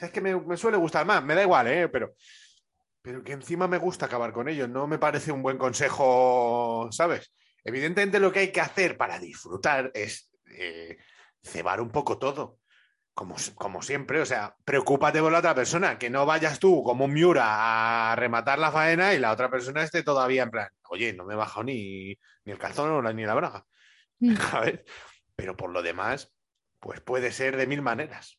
Es 0.01 0.11
que 0.11 0.21
me, 0.21 0.35
me 0.41 0.57
suele 0.57 0.77
gustar 0.79 1.07
más, 1.07 1.23
me 1.23 1.37
da 1.37 1.43
igual, 1.43 1.69
¿eh? 1.69 1.89
Pero, 1.89 2.15
pero 3.01 3.23
que 3.23 3.33
encima 3.33 3.69
me 3.69 3.79
gusta 3.79 4.07
acabar 4.07 4.33
con 4.33 4.49
ellos. 4.49 4.69
No 4.69 4.89
me 4.89 4.99
parece 4.99 5.31
un 5.31 5.41
buen 5.43 5.57
consejo, 5.57 6.89
¿sabes? 6.91 7.33
Evidentemente 7.63 8.19
lo 8.19 8.33
que 8.33 8.41
hay 8.41 8.53
que 8.53 8.61
hacer 8.61 8.97
para 8.97 9.21
disfrutar 9.21 9.93
es 9.95 10.29
eh, 10.59 10.99
cebar 11.45 11.81
un 11.81 11.91
poco 11.91 12.19
todo. 12.19 12.59
como, 13.15 13.37
como 13.55 13.81
siempre, 13.81 14.21
o 14.21 14.27
sea, 14.27 14.57
preocúpate 14.65 15.21
por 15.21 15.31
la 15.31 15.39
otra 15.39 15.55
persona, 15.55 15.99
que 15.99 16.11
no 16.11 16.27
vayas 16.27 16.59
tú 16.59 16.83
como 16.83 17.05
un 17.05 17.13
Miura 17.13 18.11
a 18.13 18.17
rematar 18.17 18.59
la 18.59 18.73
faena 18.73 19.15
y 19.15 19.21
la 19.21 19.31
otra 19.31 19.49
persona 19.49 19.85
esté 19.85 20.03
todavía 20.03 20.43
en 20.43 20.51
plan, 20.51 20.69
oye, 20.91 21.13
no 21.13 21.25
me 21.25 21.35
he 21.35 21.37
bajado 21.37 21.63
ni, 21.63 22.19
ni 22.45 22.53
el 22.53 22.59
calzón 22.59 23.15
ni 23.15 23.25
la 23.25 23.35
braga. 23.35 23.67
Mm. 24.19 24.35
¿sabes? 24.51 24.81
Pero 25.37 25.57
por 25.57 25.71
lo 25.71 25.81
demás, 25.83 26.33
pues 26.81 27.01
puede 27.01 27.31
ser 27.31 27.57
de 27.57 27.69
mil 27.69 27.83
maneras. 27.83 28.39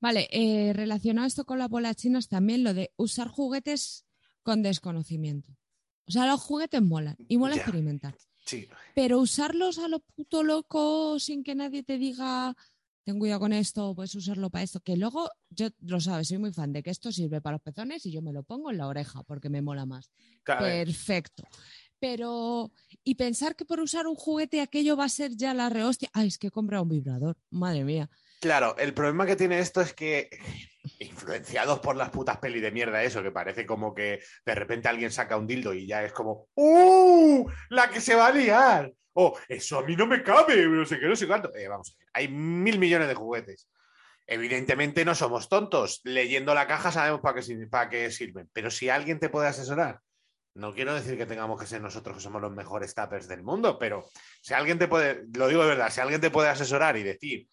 Vale, 0.00 0.28
eh, 0.32 0.72
relacionado 0.74 1.26
esto 1.26 1.44
con 1.44 1.58
las 1.58 1.68
bolas 1.70 1.96
chinas 1.96 2.28
también 2.28 2.64
lo 2.64 2.74
de 2.74 2.92
usar 2.96 3.28
juguetes 3.28 4.04
con 4.42 4.62
desconocimiento. 4.62 5.56
O 6.06 6.10
sea, 6.10 6.26
los 6.26 6.40
juguetes 6.40 6.82
molan 6.82 7.16
y 7.28 7.38
mola 7.38 7.54
Ya. 7.54 7.62
experimentar. 7.62 8.16
Sí, 8.44 8.68
Pero 8.94 9.20
usarlos 9.20 9.78
a 9.78 9.88
lo 9.88 10.00
puto 10.00 10.42
loco 10.42 11.18
sin 11.18 11.44
que 11.44 11.54
nadie 11.54 11.82
te 11.82 11.96
diga, 11.98 12.54
ten 13.04 13.18
cuidado 13.18 13.40
con 13.40 13.52
esto, 13.52 13.94
puedes 13.94 14.14
usarlo 14.14 14.50
para 14.50 14.64
esto. 14.64 14.80
Que 14.80 14.96
luego, 14.96 15.30
yo 15.50 15.68
lo 15.80 16.00
sabes, 16.00 16.28
soy 16.28 16.38
muy 16.38 16.52
fan 16.52 16.72
de 16.72 16.82
que 16.82 16.90
esto 16.90 17.12
sirve 17.12 17.40
para 17.40 17.54
los 17.54 17.62
pezones 17.62 18.04
y 18.06 18.12
yo 18.12 18.22
me 18.22 18.32
lo 18.32 18.42
pongo 18.42 18.70
en 18.70 18.78
la 18.78 18.88
oreja 18.88 19.22
porque 19.24 19.48
me 19.48 19.62
mola 19.62 19.86
más. 19.86 20.10
claro, 20.42 20.62
Perfecto. 20.62 21.44
Pero, 21.98 22.72
y 23.04 23.14
pensar 23.14 23.54
que 23.54 23.64
por 23.64 23.78
usar 23.80 24.08
un 24.08 24.16
juguete 24.16 24.60
aquello 24.60 24.96
va 24.96 25.04
a 25.04 25.08
ser 25.08 25.36
ya 25.36 25.54
la 25.54 25.68
rehostia. 25.68 26.10
Ay, 26.12 26.26
es 26.28 26.38
que 26.38 26.48
he 26.48 26.50
comprado 26.50 26.82
un 26.82 26.88
vibrador. 26.88 27.36
Madre 27.50 27.84
mía. 27.84 28.10
Claro, 28.40 28.76
el 28.76 28.92
problema 28.92 29.24
que 29.24 29.36
tiene 29.36 29.60
esto 29.60 29.80
es 29.80 29.94
que, 29.94 30.28
influenciados 30.98 31.80
por 31.80 31.96
las 31.96 32.10
putas 32.10 32.38
pelis 32.38 32.62
de 32.62 32.70
mierda, 32.70 33.02
eso, 33.02 33.22
que 33.22 33.30
parece 33.30 33.66
como 33.66 33.94
que 33.94 34.22
de 34.44 34.54
repente 34.54 34.88
alguien 34.88 35.10
saca 35.10 35.36
un 35.36 35.46
dildo 35.46 35.74
y 35.74 35.86
ya 35.86 36.04
es 36.04 36.12
como, 36.12 36.48
¡Uh! 36.54 37.48
¡La 37.70 37.90
que 37.90 38.00
se 38.00 38.14
va 38.14 38.28
a 38.28 38.32
liar! 38.32 38.92
O, 39.14 39.38
eso 39.48 39.78
a 39.78 39.82
mí 39.82 39.94
no 39.94 40.06
me 40.06 40.22
cabe, 40.22 40.66
no 40.66 40.86
sé 40.86 40.98
qué, 40.98 41.06
no 41.06 41.16
sé 41.16 41.26
cuánto. 41.26 41.54
Eh, 41.54 41.68
vamos 41.68 41.94
a 41.94 41.98
ver, 41.98 42.08
hay 42.14 42.28
mil 42.28 42.78
millones 42.78 43.08
de 43.08 43.14
juguetes. 43.14 43.68
Evidentemente 44.26 45.04
no 45.04 45.14
somos 45.14 45.48
tontos. 45.48 46.00
Leyendo 46.04 46.54
la 46.54 46.66
caja 46.66 46.90
sabemos 46.90 47.20
para 47.20 47.40
qué, 47.40 47.66
para 47.70 47.90
qué 47.90 48.10
sirven. 48.10 48.48
Pero 48.52 48.70
si 48.70 48.88
alguien 48.88 49.18
te 49.18 49.28
puede 49.28 49.48
asesorar, 49.48 50.00
no 50.54 50.72
quiero 50.74 50.94
decir 50.94 51.16
que 51.16 51.26
tengamos 51.26 51.60
que 51.60 51.66
ser 51.66 51.80
nosotros 51.80 52.16
que 52.16 52.22
somos 52.22 52.40
los 52.40 52.52
mejores 52.52 52.94
tappers 52.94 53.28
del 53.28 53.42
mundo, 53.42 53.78
pero 53.78 54.04
si 54.42 54.54
alguien 54.54 54.78
te 54.78 54.88
puede, 54.88 55.24
lo 55.34 55.48
digo 55.48 55.62
de 55.62 55.68
verdad, 55.68 55.90
si 55.90 56.00
alguien 56.00 56.20
te 56.20 56.30
puede 56.30 56.50
asesorar 56.50 56.96
y 56.96 57.02
decir, 57.02 57.48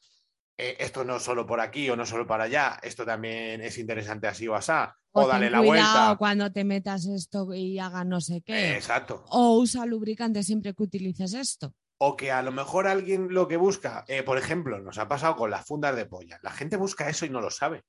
eh, 0.61 0.75
esto 0.77 1.05
no 1.05 1.21
solo 1.21 1.45
por 1.45 1.61
aquí 1.61 1.89
o 1.89 1.95
no 1.95 2.05
solo 2.05 2.27
para 2.27 2.43
allá, 2.43 2.77
esto 2.83 3.05
también 3.05 3.61
es 3.61 3.77
interesante 3.77 4.27
así 4.27 4.45
o 4.45 4.55
asá, 4.55 4.93
o, 5.13 5.25
dale 5.25 5.49
la 5.49 5.61
vuelta. 5.61 6.17
cuando 6.19 6.51
te 6.51 6.65
metas 6.65 7.05
esto 7.05 7.53
y 7.53 7.79
hagas 7.79 8.05
no 8.05 8.19
sé 8.19 8.41
qué. 8.45 8.75
Exacto. 8.75 9.23
O 9.29 9.57
usa 9.57 9.85
lubricante 9.85 10.43
siempre 10.43 10.73
que 10.73 10.83
utilices 10.83 11.33
esto. 11.33 11.73
O 11.97 12.17
que 12.17 12.33
a 12.33 12.41
lo 12.41 12.51
mejor 12.51 12.87
alguien 12.87 13.33
lo 13.33 13.47
que 13.47 13.55
busca, 13.55 14.03
eh, 14.09 14.21
por 14.21 14.37
ejemplo, 14.37 14.81
nos 14.81 14.97
ha 14.97 15.07
pasado 15.07 15.37
con 15.37 15.49
las 15.49 15.65
fundas 15.65 15.95
de 15.95 16.05
polla. 16.05 16.39
La 16.43 16.51
gente 16.51 16.75
busca 16.75 17.07
eso 17.07 17.25
y 17.25 17.29
no 17.29 17.39
lo 17.39 17.51
sabe. 17.51 17.85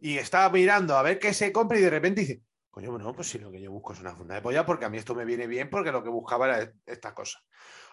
Y 0.00 0.16
está 0.16 0.48
mirando 0.48 0.96
a 0.96 1.02
ver 1.02 1.18
qué 1.18 1.34
se 1.34 1.52
compra 1.52 1.78
y 1.78 1.82
de 1.82 1.90
repente 1.90 2.22
dice, 2.22 2.40
coño, 2.70 2.92
bueno, 2.92 3.12
pues 3.12 3.28
si 3.28 3.38
lo 3.38 3.50
que 3.50 3.60
yo 3.60 3.70
busco 3.70 3.92
es 3.92 4.00
una 4.00 4.14
funda 4.14 4.36
de 4.36 4.40
polla 4.40 4.64
porque 4.64 4.86
a 4.86 4.88
mí 4.88 4.96
esto 4.96 5.14
me 5.14 5.26
viene 5.26 5.46
bien 5.46 5.68
porque 5.68 5.92
lo 5.92 6.02
que 6.02 6.08
buscaba 6.08 6.46
era 6.46 6.72
esta 6.86 7.12
cosa. 7.12 7.40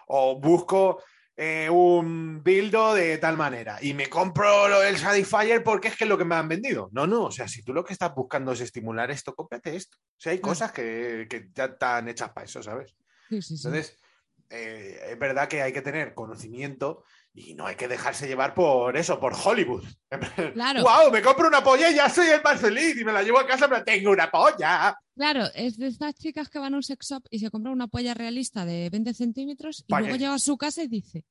O 0.06 0.40
busco 0.40 1.02
eh, 1.36 1.68
un 1.70 2.42
dildo 2.44 2.94
de 2.94 3.18
tal 3.18 3.36
manera 3.36 3.78
y 3.82 3.92
me 3.94 4.08
compro 4.08 4.68
lo- 4.68 4.82
el 4.82 4.96
Satisfyer 4.96 5.64
porque 5.64 5.88
es 5.88 5.96
que 5.96 6.04
es 6.04 6.10
lo 6.10 6.16
que 6.18 6.24
me 6.24 6.34
han 6.36 6.48
vendido. 6.48 6.88
No, 6.92 7.06
no, 7.06 7.24
o 7.24 7.30
sea, 7.32 7.48
si 7.48 7.62
tú 7.62 7.72
lo 7.74 7.84
que 7.84 7.92
estás 7.92 8.14
buscando 8.14 8.52
es 8.52 8.60
estimular 8.60 9.10
esto, 9.10 9.34
cómprate 9.34 9.74
esto. 9.74 9.96
O 10.00 10.16
sea, 10.20 10.32
hay 10.32 10.38
cosas 10.38 10.70
que, 10.72 11.26
que 11.28 11.48
ya 11.52 11.64
están 11.64 12.08
hechas 12.08 12.30
para 12.30 12.44
eso, 12.44 12.62
¿sabes? 12.62 12.94
Sí, 13.28 13.42
sí, 13.42 13.56
sí. 13.56 13.66
Entonces, 13.66 13.98
eh, 14.50 15.00
es 15.10 15.18
verdad 15.18 15.48
que 15.48 15.62
hay 15.62 15.72
que 15.72 15.82
tener 15.82 16.14
conocimiento 16.14 17.02
y 17.36 17.54
no 17.54 17.66
hay 17.66 17.74
que 17.74 17.88
dejarse 17.88 18.28
llevar 18.28 18.54
por 18.54 18.96
eso, 18.96 19.18
por 19.18 19.34
Hollywood. 19.34 19.84
Claro. 20.54 20.82
¡Wow! 20.82 21.10
Me 21.12 21.20
compro 21.20 21.48
una 21.48 21.64
polla 21.64 21.90
y 21.90 21.96
ya 21.96 22.08
soy 22.08 22.28
el 22.28 22.40
feliz 22.58 22.96
y 22.96 23.04
me 23.04 23.12
la 23.12 23.22
llevo 23.22 23.40
a 23.40 23.46
casa, 23.46 23.68
pero 23.68 23.82
tengo 23.82 24.12
una 24.12 24.30
polla. 24.30 24.96
Claro, 25.16 25.46
es 25.54 25.76
de 25.76 25.88
estas 25.88 26.14
chicas 26.14 26.48
que 26.48 26.60
van 26.60 26.74
a 26.74 26.76
un 26.76 26.82
sex 26.82 27.08
shop 27.08 27.24
y 27.30 27.40
se 27.40 27.50
compran 27.50 27.72
una 27.74 27.88
polla 27.88 28.14
realista 28.14 28.64
de 28.64 28.88
20 28.88 29.14
centímetros 29.14 29.84
y 29.86 29.94
luego 29.94 30.14
llega 30.16 30.34
a 30.34 30.38
su 30.38 30.56
casa 30.56 30.84
y 30.84 30.88
dice, 30.88 31.24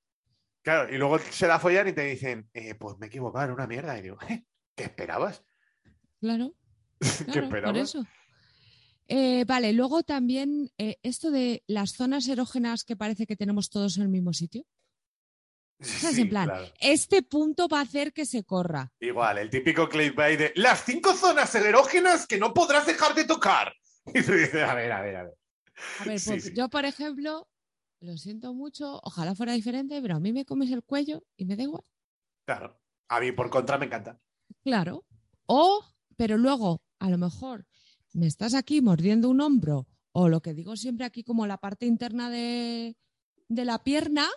Claro, 0.62 0.93
y 0.93 0.97
luego 0.97 1.20
se 1.20 1.47
la 1.47 1.60
follan 1.60 1.88
y 1.89 1.93
te 1.93 2.04
dicen, 2.06 2.49
eh, 2.54 2.76
pues 2.76 2.97
me 2.97 3.06
he 3.06 3.10
equivocado, 3.10 3.45
era 3.45 3.54
una 3.54 3.68
mierda. 3.68 3.97
Y 3.97 4.01
digo, 4.01 4.18
"¿Eh? 4.30 4.43
¿qué 4.76 4.84
esperabas? 4.86 5.43
claro, 6.20 6.54
¿Qué 6.99 7.08
claro, 7.26 7.49
por 7.49 7.58
esperabas? 7.58 7.82
eso. 7.82 8.06
Eh, 9.08 9.43
vale, 9.45 9.74
luego 9.74 10.04
también 10.04 10.72
eh, 10.78 10.97
esto 11.04 11.32
de 11.32 11.64
las 11.68 11.91
zonas 11.91 12.28
erógenas 12.30 12.84
que 12.86 12.95
parece 12.95 13.26
que 13.28 13.36
tenemos 13.36 13.70
todos 13.70 13.97
en 13.97 14.04
el 14.04 14.10
mismo 14.10 14.32
sitio. 14.34 14.66
Sí, 15.84 16.22
en 16.22 16.30
plan, 16.30 16.46
claro. 16.50 16.68
este 16.80 17.22
punto 17.24 17.68
va 17.68 17.80
a 17.80 17.84
hacer 17.84 18.14
que 18.14 18.26
se 18.26 18.44
corra. 18.44 18.92
Igual, 19.00 19.38
el 19.38 19.50
típico 19.50 19.88
clickbait 19.90 20.40
de 20.40 20.52
las 20.56 20.84
cinco 20.86 21.14
zonas 21.14 21.54
erógenas 21.56 22.26
que 22.28 22.38
no 22.38 22.54
podrás 22.54 22.86
dejar 22.86 23.14
de 23.16 23.26
tocar. 23.26 23.74
Y 24.14 24.22
tú 24.22 24.34
dices, 24.34 24.56
a 24.64 24.74
ver, 24.74 24.92
a 24.92 25.02
ver, 25.02 25.16
a 25.16 25.24
ver. 25.24 25.34
A 26.00 26.06
ver, 26.06 26.20
Sí, 26.20 26.30
pues, 26.30 26.44
sí. 26.46 26.54
yo, 26.56 26.70
por 26.70 26.84
ejemplo, 26.86 27.48
lo 28.02 28.18
siento 28.18 28.54
mucho, 28.54 29.00
ojalá 29.04 29.34
fuera 29.34 29.54
diferente, 29.54 30.02
pero 30.02 30.16
a 30.16 30.20
mí 30.20 30.34
me 30.34 30.44
comes 30.46 30.70
el 30.72 30.84
cuello 30.84 31.24
y 31.38 31.46
me 31.46 31.56
da 31.56 31.64
igual. 31.64 31.84
Claro. 32.46 32.80
A 33.08 33.20
mí, 33.22 33.32
por 33.32 33.50
contra, 33.50 33.78
me 33.78 33.86
encanta. 33.86 34.20
Claro. 34.64 35.06
O, 35.46 35.86
pero 36.18 36.38
luego, 36.38 36.82
a 37.00 37.10
lo 37.10 37.18
mejor, 37.18 37.66
me 38.14 38.28
estás 38.28 38.54
aquí 38.54 38.82
mordiendo 38.82 39.30
un 39.30 39.40
hombro, 39.42 39.88
o 40.12 40.28
lo 40.30 40.42
que 40.42 40.54
digo 40.54 40.76
siempre 40.76 41.06
aquí 41.06 41.24
como 41.24 41.48
la 41.48 41.58
parte 41.58 41.86
interna 41.86 42.30
de, 42.30 42.96
de 43.48 43.66
la 43.66 43.84
pierna, 43.84 44.28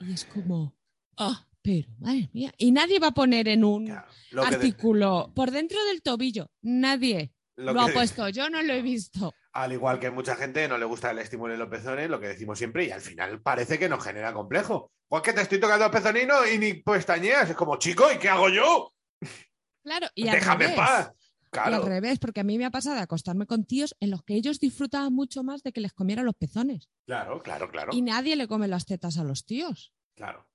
y 0.00 0.12
es 0.12 0.24
como, 0.24 0.74
ah, 1.16 1.46
pero 1.62 1.88
madre 1.98 2.30
mía. 2.32 2.52
Y 2.58 2.72
nadie 2.72 2.98
va 2.98 3.08
a 3.08 3.14
poner 3.14 3.48
en 3.48 3.64
un 3.64 3.86
Claro. 3.86 4.06
De- 4.30 4.40
artículo 4.56 5.32
por 5.34 5.50
dentro 5.50 5.82
del 5.86 6.02
tobillo. 6.02 6.50
Nadie 6.62 7.32
lo 7.56 7.72
lo, 7.72 7.84
que- 7.84 7.90
ha 7.90 7.94
puesto. 7.94 8.28
Yo 8.28 8.48
no 8.50 8.62
lo 8.62 8.72
he 8.72 8.82
visto. 8.82 9.34
Al 9.52 9.72
igual 9.72 9.98
que 9.98 10.10
mucha 10.10 10.36
gente 10.36 10.68
no 10.68 10.76
le 10.78 10.84
gusta 10.84 11.10
el 11.10 11.18
estímulo 11.18 11.54
en 11.54 11.58
los 11.60 11.68
pezones, 11.70 12.10
lo 12.10 12.20
que 12.20 12.28
decimos 12.28 12.58
siempre, 12.58 12.84
y 12.84 12.90
al 12.90 13.00
final 13.00 13.40
parece 13.40 13.78
que 13.78 13.88
nos 13.88 14.04
genera 14.04 14.32
complejo. 14.34 14.90
O 15.08 15.16
es 15.16 15.22
que 15.22 15.32
te 15.32 15.40
estoy 15.40 15.58
tocando 15.58 15.86
el 15.86 15.90
pezonino 15.90 16.46
y 16.46 16.58
ni 16.58 16.74
pestañeas. 16.74 17.48
Es 17.50 17.56
como, 17.56 17.76
chico, 17.78 18.04
¿y 18.12 18.18
qué 18.18 18.28
hago 18.28 18.48
yo? 18.50 18.92
Claro, 19.82 20.08
y 20.14 20.24
Déjame 20.24 20.66
en 20.66 20.74
paz. 20.76 21.12
Y 21.52 21.58
al 21.58 21.68
Claro, 21.70 21.84
revés, 21.86 22.18
porque 22.18 22.40
a 22.40 22.44
mí 22.44 22.58
me 22.58 22.66
ha 22.66 22.70
pasado 22.70 22.96
de 22.96 23.02
acostarme 23.02 23.46
con 23.46 23.64
tíos 23.64 23.96
en 24.00 24.10
los 24.10 24.22
que 24.24 24.34
ellos 24.34 24.60
disfrutaban 24.60 25.14
mucho 25.14 25.42
más 25.42 25.62
de 25.62 25.72
que 25.72 25.80
les 25.80 25.92
comiera 25.94 26.22
los 26.22 26.34
pezones. 26.34 26.90
claro, 27.06 27.42
claro, 27.42 27.70
claro. 27.70 27.92
Y 27.94 28.02
nadie 28.02 28.36
le 28.36 28.46
come 28.46 28.68
las 28.68 28.84
tetas 28.84 29.16
a 29.16 29.24
los 29.24 29.46
tíos. 29.46 29.92
Claro. 30.16 30.46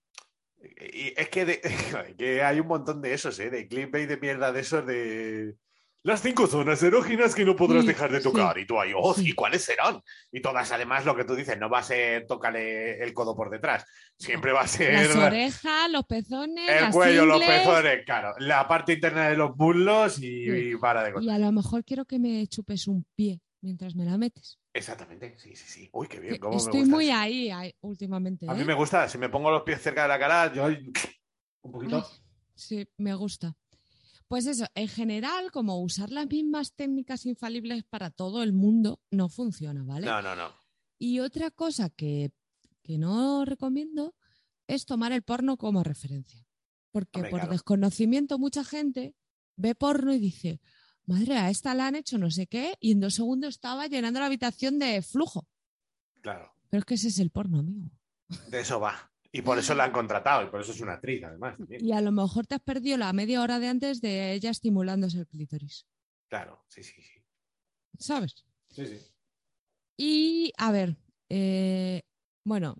Y 0.93 1.13
es 1.19 1.29
que, 1.29 1.45
de- 1.45 1.61
que 2.17 2.43
hay 2.43 2.59
un 2.59 2.67
montón 2.67 3.01
de 3.01 3.13
esos, 3.13 3.39
¿eh? 3.39 3.49
De 3.49 3.67
clickbait 3.67 4.07
de 4.07 4.17
mierda 4.17 4.51
de 4.51 4.59
esos 4.61 4.85
de... 4.85 5.55
Las 6.03 6.23
cinco 6.23 6.47
zonas 6.47 6.81
erógenas 6.81 7.35
que 7.35 7.45
no 7.45 7.55
podrás 7.55 7.81
Sí, 7.83 7.89
dejar 7.89 8.11
de 8.11 8.17
sí. 8.17 8.23
tocar. 8.23 8.57
Y 8.57 8.65
tú 8.65 8.79
ahí, 8.81 8.91
oh. 8.95 9.13
¿y 9.19 9.33
cuáles 9.33 9.63
serán? 9.63 10.01
Y 10.31 10.41
todas, 10.41 10.71
además, 10.71 11.05
lo 11.05 11.15
que 11.15 11.25
tú 11.25 11.35
dices, 11.35 11.59
no 11.59 11.69
va 11.69 11.77
a 11.77 11.83
ser 11.83 12.25
tócale 12.25 13.03
el 13.03 13.13
codo 13.13 13.35
por 13.35 13.51
detrás. 13.51 13.85
Siempre 14.17 14.51
va 14.51 14.61
a 14.61 14.67
ser 14.67 14.93
Las 14.93 15.15
la- 15.15 15.25
orejas, 15.27 15.91
los 15.91 16.03
pezones, 16.05 16.67
el 16.69 16.81
las 16.85 16.95
cuello, 16.95 17.25
los 17.27 17.39
pezones, 17.39 18.03
claro. 18.03 18.33
La 18.39 18.67
parte 18.67 18.93
interna 18.93 19.29
de 19.29 19.37
los 19.37 19.55
muslos 19.55 20.17
y, 20.17 20.45
Sí. 20.45 20.51
y 20.71 20.75
para 20.77 21.03
de 21.03 21.11
Y 21.11 21.13
contar. 21.13 21.35
a 21.35 21.39
lo 21.39 21.51
mejor 21.51 21.83
quiero 21.85 22.05
que 22.05 22.17
me 22.17 22.47
chupes 22.47 22.87
un 22.87 23.05
pie 23.15 23.39
mientras 23.61 23.95
me 23.95 24.03
la 24.05 24.17
metes. 24.17 24.57
Exactamente, 24.73 25.37
sí, 25.37 25.55
sí, 25.55 25.65
sí. 25.67 25.89
Uy, 25.91 26.07
qué 26.07 26.19
bien, 26.19 26.35
Que 26.35 26.39
cómo 26.39 26.53
me 26.53 26.57
Estoy 26.57 26.79
gusta 26.81 26.95
muy 26.95 27.09
eso. 27.09 27.17
ahí, 27.17 27.49
ahí 27.49 27.75
últimamente. 27.81 28.49
A 28.49 28.53
mí 28.53 28.61
¿eh? 28.61 28.65
me 28.65 28.73
gusta, 28.73 29.07
si 29.09 29.17
me 29.17 29.29
pongo 29.29 29.51
los 29.51 29.63
pies 29.63 29.81
cerca 29.81 30.03
de 30.03 30.07
la 30.07 30.19
cara, 30.19 30.53
yo 30.53 30.65
un 31.63 31.71
poquito... 31.71 31.97
Ay, 31.97 32.03
sí, 32.55 32.87
me 32.97 33.13
gusta. 33.15 33.55
Pues 34.27 34.45
eso, 34.45 34.65
en 34.75 34.87
general, 34.87 35.51
como 35.51 35.81
usar 35.81 36.09
las 36.09 36.25
mismas 36.27 36.73
técnicas 36.73 37.25
infalibles 37.25 37.83
para 37.83 38.11
todo 38.11 38.43
el 38.43 38.53
mundo 38.53 39.01
no 39.11 39.27
funciona, 39.27 39.83
¿vale? 39.83 40.07
No, 40.07 40.21
no, 40.21 40.37
no. 40.37 40.53
Y 40.97 41.19
otra 41.19 41.51
cosa 41.51 41.89
que, 41.89 42.31
que 42.81 42.97
no 42.97 43.43
recomiendo 43.43 44.15
es 44.67 44.85
tomar 44.85 45.11
el 45.11 45.21
porno 45.23 45.57
como 45.57 45.83
referencia. 45.83 46.47
Porque 46.91 47.19
Hombre, 47.19 47.31
por 47.31 47.39
claro. 47.41 47.51
desconocimiento 47.51 48.39
mucha 48.39 48.63
gente 48.63 49.15
ve 49.57 49.75
porno 49.75 50.13
y 50.13 50.19
dice, 50.19 50.61
madre, 51.11 51.37
a 51.37 51.49
esta 51.49 51.73
la 51.73 51.87
han 51.87 51.95
hecho 51.95 52.17
no 52.17 52.31
sé 52.31 52.47
qué, 52.47 52.75
y 52.79 52.91
en 52.91 52.99
dos 52.99 53.15
segundos 53.15 53.55
estaba 53.55 53.87
llenando 53.87 54.19
la 54.19 54.27
habitación 54.27 54.79
de 54.79 55.01
flujo. 55.01 55.47
Claro. 56.21 56.53
Pero 56.69 56.79
es 56.79 56.85
que 56.85 56.93
ese 56.95 57.09
es 57.09 57.19
el 57.19 57.31
porno, 57.31 57.59
amigo. 57.59 57.89
De 58.49 58.61
eso 58.61 58.79
va. 58.79 59.11
Y 59.31 59.41
por 59.41 59.57
eso 59.57 59.73
la 59.75 59.85
han 59.85 59.91
contratado, 59.91 60.45
y 60.45 60.49
por 60.49 60.61
eso 60.61 60.71
es 60.71 60.81
una 60.81 60.93
actriz, 60.93 61.23
además. 61.23 61.57
también. 61.57 61.85
Y 61.85 61.91
a 61.93 62.01
lo 62.01 62.11
mejor 62.11 62.47
te 62.47 62.55
has 62.55 62.61
perdido 62.61 62.97
la 62.97 63.13
media 63.13 63.41
hora 63.41 63.59
de 63.59 63.67
antes 63.67 64.01
de 64.01 64.33
ella 64.33 64.49
estimulándose 64.49 65.19
el 65.19 65.27
clítoris. 65.27 65.85
Claro, 66.27 66.65
sí, 66.67 66.83
sí, 66.83 67.01
sí. 67.01 67.23
¿Sabes? 67.97 68.45
Sí, 68.69 68.85
sí. 68.85 68.99
Y 69.97 70.53
a 70.57 70.71
ver, 70.71 70.97
eh, 71.29 72.03
bueno, 72.43 72.77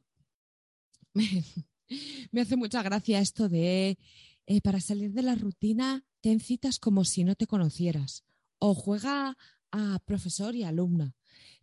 me 2.32 2.42
hace 2.42 2.56
mucha 2.56 2.82
gracia 2.82 3.20
esto 3.20 3.48
de 3.48 3.98
eh, 4.46 4.62
para 4.62 4.80
salir 4.80 5.12
de 5.12 5.22
la 5.22 5.36
rutina, 5.36 6.06
ten 6.22 6.40
citas 6.40 6.80
como 6.80 7.06
si 7.06 7.24
no 7.24 7.36
te 7.36 7.48
conocieras. 7.48 8.24
O 8.60 8.74
juega 8.74 9.38
a 9.72 10.00
profesor 10.06 10.56
y 10.56 10.64
alumna. 10.64 11.16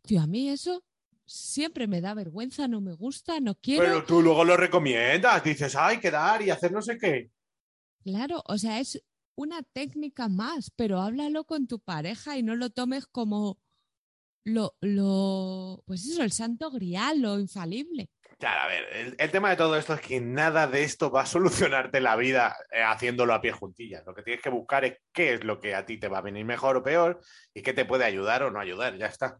Tío, 0.03 0.21
a 0.21 0.27
mí 0.27 0.49
eso 0.49 0.85
siempre 1.27 1.87
me 1.87 2.01
da 2.01 2.15
vergüenza, 2.15 2.67
no 2.69 2.81
me 2.81 2.95
gusta, 2.95 3.41
no 3.41 3.55
quiero. 3.55 3.85
Pero 3.85 4.05
tú 4.05 4.23
luego 4.23 4.45
lo 4.45 4.57
recomiendas, 4.57 5.45
dices, 5.45 5.77
ay, 5.77 6.01
quedar 6.01 6.43
y 6.43 6.51
hacer 6.51 6.73
no 6.73 6.83
sé 6.83 6.99
qué. 6.99 7.31
Claro, 8.03 8.43
o 8.47 8.57
sea, 8.57 8.81
es 8.81 9.03
una 9.35 9.63
técnica 9.63 10.29
más, 10.29 10.71
pero 10.75 11.01
háblalo 11.01 11.45
con 11.45 11.67
tu 11.67 11.79
pareja 11.79 12.39
y 12.39 12.43
no 12.43 12.57
lo 12.57 12.71
tomes 12.71 13.07
como 13.07 13.59
lo, 14.45 14.75
lo, 14.81 15.83
pues 15.87 16.07
eso, 16.07 16.23
el 16.23 16.33
santo 16.33 16.71
grial, 16.71 17.21
lo 17.21 17.39
infalible. 17.39 18.11
Claro, 18.39 18.61
a 18.61 18.67
ver, 18.69 18.85
el, 18.93 19.17
el 19.19 19.31
tema 19.33 19.51
de 19.51 19.57
todo 19.57 19.77
esto 19.77 19.95
es 19.95 20.01
que 20.01 20.21
nada 20.21 20.69
de 20.69 20.85
esto 20.85 21.11
va 21.11 21.23
a 21.23 21.27
solucionarte 21.27 22.01
la 22.01 22.15
vida 22.15 22.57
eh, 22.71 22.83
haciéndolo 22.83 23.35
a 23.35 23.41
pie 23.41 23.51
juntillas. 23.51 24.07
Lo 24.07 24.15
que 24.15 24.23
tienes 24.23 24.41
que 24.41 24.49
buscar 24.51 24.85
es 24.85 24.99
qué 25.13 25.35
es 25.35 25.45
lo 25.45 25.59
que 25.59 25.75
a 25.75 25.85
ti 25.85 25.99
te 25.99 26.07
va 26.07 26.19
a 26.19 26.23
venir 26.23 26.45
mejor 26.45 26.77
o 26.77 26.83
peor 26.85 27.21
y 27.53 27.63
qué 27.63 27.73
te 27.73 27.85
puede 27.85 28.05
ayudar 28.05 28.45
o 28.45 28.51
no 28.53 28.61
ayudar, 28.61 28.97
ya 28.97 29.07
está. 29.07 29.39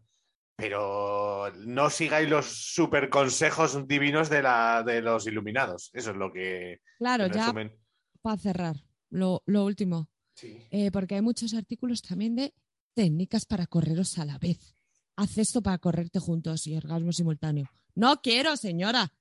Pero 0.57 1.49
no 1.59 1.89
sigáis 1.89 2.29
los 2.29 2.45
super 2.47 3.07
consejos 3.07 3.87
divinos 3.87 4.29
de, 4.29 4.41
la, 4.41 4.83
de 4.85 5.01
los 5.01 5.25
iluminados. 5.25 5.91
Eso 5.93 6.11
es 6.11 6.17
lo 6.17 6.33
que. 6.33 6.81
Claro, 6.97 7.27
ya 7.27 7.53
para 8.21 8.37
cerrar, 8.37 8.75
lo, 9.09 9.43
lo 9.45 9.63
último, 9.63 10.09
sí. 10.33 10.67
eh, 10.71 10.91
porque 10.91 11.15
hay 11.15 11.21
muchos 11.21 11.53
artículos 11.53 12.01
también 12.01 12.35
de 12.35 12.53
técnicas 12.93 13.45
para 13.45 13.65
correros 13.65 14.19
a 14.19 14.25
la 14.25 14.37
vez. 14.37 14.75
Haz 15.21 15.37
esto 15.37 15.61
para 15.61 15.77
correrte 15.79 16.19
juntos 16.19 16.65
y 16.67 16.77
orgasmo 16.77 17.11
simultáneo. 17.11 17.69
No 17.95 18.21
quiero, 18.21 18.55
señora. 18.55 19.11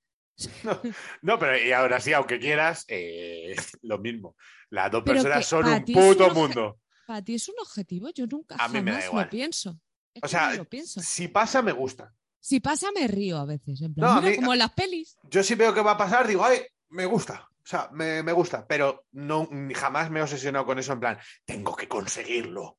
No, 1.23 1.39
pero 1.41 1.59
y 1.59 1.73
ahora 1.73 1.99
sí, 2.01 2.13
aunque 2.13 2.39
quieras, 2.39 2.85
eh, 2.87 3.57
lo 3.83 3.99
mismo. 3.99 4.37
Las 4.71 4.91
dos 4.93 5.03
Pero 5.05 5.15
personas 5.23 5.47
son 5.47 5.67
un 5.67 5.85
puto 5.85 6.29
un 6.29 6.35
mundo. 6.35 6.81
Para 7.07 7.23
ti 7.25 7.35
es 7.35 7.49
un 7.49 7.57
objetivo, 7.61 8.11
yo 8.11 8.27
nunca 8.29 8.55
A 8.59 8.69
mí 8.69 8.81
me 8.81 8.93
da 8.93 9.05
igual. 9.07 9.25
lo 9.25 9.31
pienso. 9.31 9.81
Es 10.15 10.23
O 10.23 10.29
sea, 10.29 10.51
ni 10.53 10.59
lo 10.59 10.65
pienso. 10.67 11.01
si 11.01 11.27
pasa, 11.29 11.63
me 11.63 11.73
gusta. 11.73 12.15
Si 12.39 12.61
pasa, 12.61 12.93
me 12.95 13.09
río 13.09 13.39
a 13.39 13.45
veces. 13.47 13.81
En 13.83 13.95
plan, 13.95 14.09
No, 14.15 14.17
mira, 14.21 14.31
mí- 14.31 14.37
como 14.37 14.53
en 14.53 14.59
las 14.61 14.73
pelis. 14.73 15.17
Yo 15.25 15.43
sí 15.43 15.57
veo 15.57 15.75
que 15.75 15.81
va 15.83 15.93
a 15.93 15.99
pasar, 15.99 16.29
digo, 16.29 16.45
ay, 16.45 16.59
me 16.91 17.07
gusta. 17.07 17.49
O 17.65 17.67
sea, 17.69 17.91
me, 17.93 18.23
me 18.23 18.33
gusta, 18.33 18.65
pero 18.67 19.07
no, 19.13 19.49
jamás 19.75 20.11
me 20.11 20.21
he 20.21 20.23
obsesionado 20.23 20.65
con 20.65 20.79
eso 20.79 20.93
en 20.93 21.01
plan, 21.01 21.19
tengo 21.45 21.75
que 21.75 21.89
conseguirlo. 21.89 22.79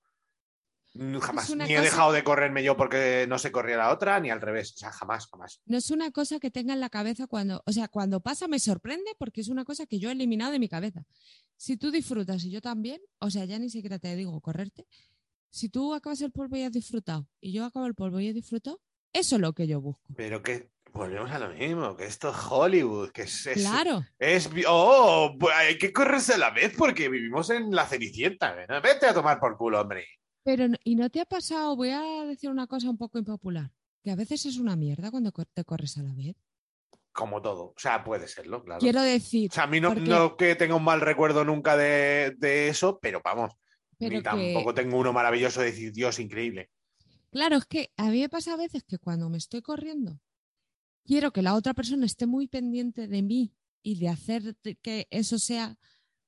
Jamás. 1.21 1.49
Ni 1.55 1.63
he 1.63 1.67
cosa- 1.67 1.81
dejado 1.81 2.11
de 2.11 2.23
correrme 2.23 2.63
yo 2.63 2.75
porque 2.75 3.25
no 3.29 3.39
se 3.39 3.51
corría 3.51 3.77
la 3.77 3.91
otra, 3.93 4.19
ni 4.19 4.29
al 4.29 4.41
revés. 4.41 4.73
O 4.73 4.77
sea, 4.77 4.91
jamás, 4.91 5.27
jamás. 5.27 5.61
No 5.65 5.77
es 5.77 5.91
una 5.91 6.11
cosa 6.11 6.39
que 6.39 6.51
tenga 6.51 6.73
en 6.73 6.79
la 6.79 6.89
cabeza 6.89 7.25
cuando, 7.27 7.63
o 7.65 7.71
sea, 7.71 7.87
cuando 7.87 8.19
pasa 8.21 8.47
me 8.47 8.59
sorprende 8.59 9.11
porque 9.17 9.41
es 9.41 9.47
una 9.47 9.63
cosa 9.63 9.85
que 9.85 9.99
yo 9.99 10.09
he 10.09 10.11
eliminado 10.11 10.51
de 10.51 10.59
mi 10.59 10.67
cabeza. 10.67 11.03
Si 11.55 11.77
tú 11.77 11.91
disfrutas 11.91 12.43
y 12.43 12.51
yo 12.51 12.61
también, 12.61 13.01
o 13.19 13.29
sea, 13.29 13.45
ya 13.45 13.59
ni 13.59 13.69
siquiera 13.69 13.99
te 13.99 14.15
digo 14.15 14.39
correrte, 14.41 14.85
si 15.49 15.69
tú 15.69 15.93
acabas 15.93 16.21
el 16.21 16.31
polvo 16.31 16.57
y 16.57 16.63
has 16.63 16.71
disfrutado 16.71 17.27
y 17.41 17.53
yo 17.53 17.65
acabo 17.65 17.85
el 17.85 17.95
polvo 17.95 18.19
y 18.19 18.27
he 18.27 18.33
disfrutado, 18.33 18.79
eso 19.13 19.35
es 19.35 19.41
lo 19.41 19.53
que 19.53 19.67
yo 19.67 19.81
busco. 19.81 20.03
Pero 20.15 20.43
que 20.43 20.69
volvemos 20.93 21.31
a 21.31 21.39
lo 21.39 21.49
mismo, 21.49 21.95
que 21.95 22.05
esto 22.05 22.29
es 22.29 22.35
Hollywood, 22.49 23.11
que 23.11 23.23
es... 23.23 23.49
Claro. 23.53 24.05
Es, 24.19 24.49
oh, 24.67 25.35
hay 25.55 25.77
que 25.77 25.91
correrse 25.93 26.33
a 26.33 26.37
la 26.37 26.51
vez 26.51 26.73
porque 26.77 27.09
vivimos 27.09 27.49
en 27.49 27.71
la 27.71 27.87
cenicienta. 27.87 28.55
¿no? 28.67 28.81
Vete 28.81 29.07
a 29.07 29.13
tomar 29.13 29.39
por 29.39 29.57
culo, 29.57 29.81
hombre. 29.81 30.05
Pero, 30.49 30.65
¿y 30.83 30.95
no 30.95 31.11
te 31.11 31.21
ha 31.21 31.25
pasado? 31.25 31.75
Voy 31.75 31.89
a 31.89 32.01
decir 32.25 32.49
una 32.49 32.65
cosa 32.65 32.89
un 32.89 32.97
poco 32.97 33.19
impopular, 33.19 33.71
que 34.03 34.09
a 34.09 34.15
veces 34.15 34.47
es 34.47 34.57
una 34.57 34.75
mierda 34.75 35.11
cuando 35.11 35.31
te 35.31 35.63
corres 35.63 35.95
a 35.99 36.01
la 36.01 36.11
vez. 36.15 36.35
Como 37.11 37.39
todo. 37.39 37.65
O 37.65 37.75
sea, 37.77 38.03
puede 38.03 38.27
serlo, 38.27 38.63
claro. 38.63 38.79
Quiero 38.79 39.03
decir, 39.03 39.51
O 39.51 39.53
sea, 39.53 39.65
a 39.65 39.67
mí 39.67 39.79
no, 39.79 39.89
porque- 39.89 40.09
no 40.09 40.35
que 40.37 40.55
tenga 40.55 40.73
un 40.73 40.83
mal 40.83 41.01
recuerdo 41.01 41.45
nunca 41.45 41.77
de, 41.77 42.33
de 42.39 42.67
eso, 42.67 42.97
pero 42.99 43.21
vamos. 43.23 43.51
Pero 43.99 44.09
ni 44.15 44.17
que- 44.23 44.23
tampoco 44.23 44.73
tengo 44.73 44.97
uno 44.97 45.13
maravilloso 45.13 45.59
de 45.59 45.67
decir, 45.67 45.91
Dios, 45.93 46.17
increíble. 46.17 46.71
Claro, 47.29 47.57
es 47.57 47.65
que 47.65 47.91
a 47.95 48.09
mí 48.09 48.21
me 48.21 48.29
pasa 48.29 48.53
a 48.53 48.57
veces 48.57 48.83
que 48.83 48.97
cuando 48.97 49.29
me 49.29 49.37
estoy 49.37 49.61
corriendo, 49.61 50.19
quiero 51.05 51.29
que 51.31 51.43
la 51.43 51.53
otra 51.53 51.75
persona 51.75 52.07
esté 52.07 52.25
muy 52.25 52.47
pendiente 52.47 53.07
de 53.07 53.21
mí 53.21 53.53
y 53.83 53.99
de 53.99 54.09
hacer 54.09 54.55
que 54.81 55.05
eso 55.11 55.37
sea 55.37 55.77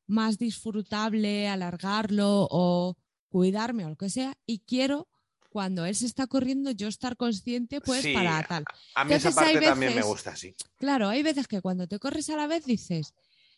más 0.05 0.37
disfrutable, 0.37 1.47
alargarlo 1.47 2.47
o 2.51 2.97
cuidarme 3.31 3.85
o 3.85 3.89
lo 3.89 3.95
que 3.95 4.09
sea. 4.09 4.37
Y 4.45 4.59
quiero, 4.59 5.07
cuando 5.49 5.85
él 5.85 5.95
se 5.95 6.05
está 6.05 6.27
corriendo, 6.27 6.71
yo 6.71 6.87
estar 6.87 7.17
consciente, 7.17 7.81
pues, 7.81 8.01
Sí, 8.01 8.13
para 8.13 8.43
tal. 8.43 8.65
A 8.93 9.05
mí 9.05 9.13
esa 9.13 9.29
Entonces, 9.29 9.51
parte 9.53 9.65
también 9.65 9.95
me 9.95 10.03
gusta, 10.03 10.35
sí. 10.35 10.55
Claro, 10.77 11.07
hay 11.07 11.23
veces 11.23 11.47
que 11.47 11.61
cuando 11.61 11.87
te 11.87 11.97
corres 11.97 12.29
a 12.29 12.35
la 12.35 12.47
vez 12.47 12.65
dices, 12.65 13.13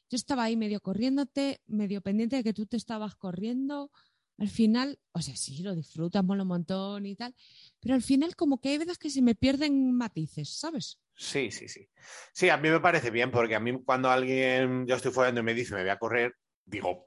yo 0.10 0.16
estaba 0.16 0.44
ahí 0.44 0.56
medio 0.56 0.80
corriéndote, 0.80 1.62
medio 1.68 2.02
pendiente 2.02 2.38
de 2.38 2.44
que 2.44 2.54
tú 2.54 2.66
te 2.68 2.78
estabas 2.78 3.16
corriendo. 3.16 3.92
Al 4.38 4.50
final, 4.50 5.00
o 5.12 5.22
sea, 5.22 5.36
sí, 5.36 5.62
lo 5.62 5.76
disfrutas, 5.76 6.24
mola 6.24 6.44
un 6.44 6.50
montón 6.50 7.06
y 7.06 7.16
tal, 7.16 7.36
pero 7.80 7.96
al 7.96 8.02
final 8.02 8.36
como 8.36 8.60
que 8.60 8.70
hay 8.70 8.78
veces 8.80 8.98
que 8.98 9.10
se 9.10 9.22
me 9.22 9.36
pierden 9.36 9.92
matices, 9.92 10.50
¿sabes? 10.50 11.00
Sí, 11.16 11.52
sí, 11.52 11.68
sí. 11.68 11.88
Sí, 12.34 12.50
a 12.50 12.58
mí 12.58 12.70
me 12.70 12.80
parece 12.80 13.12
bien, 13.12 13.30
porque 13.30 13.56
a 13.56 13.60
mí 13.60 13.80
cuando 13.84 14.10
alguien, 14.10 14.88
yo 14.88 14.96
estoy 14.96 15.12
follando 15.12 15.42
y 15.42 15.44
me 15.44 15.54
dice, 15.54 15.76
me 15.76 15.82
voy 15.82 15.92
a 15.92 16.00
correr, 16.00 16.36
digo, 16.66 17.04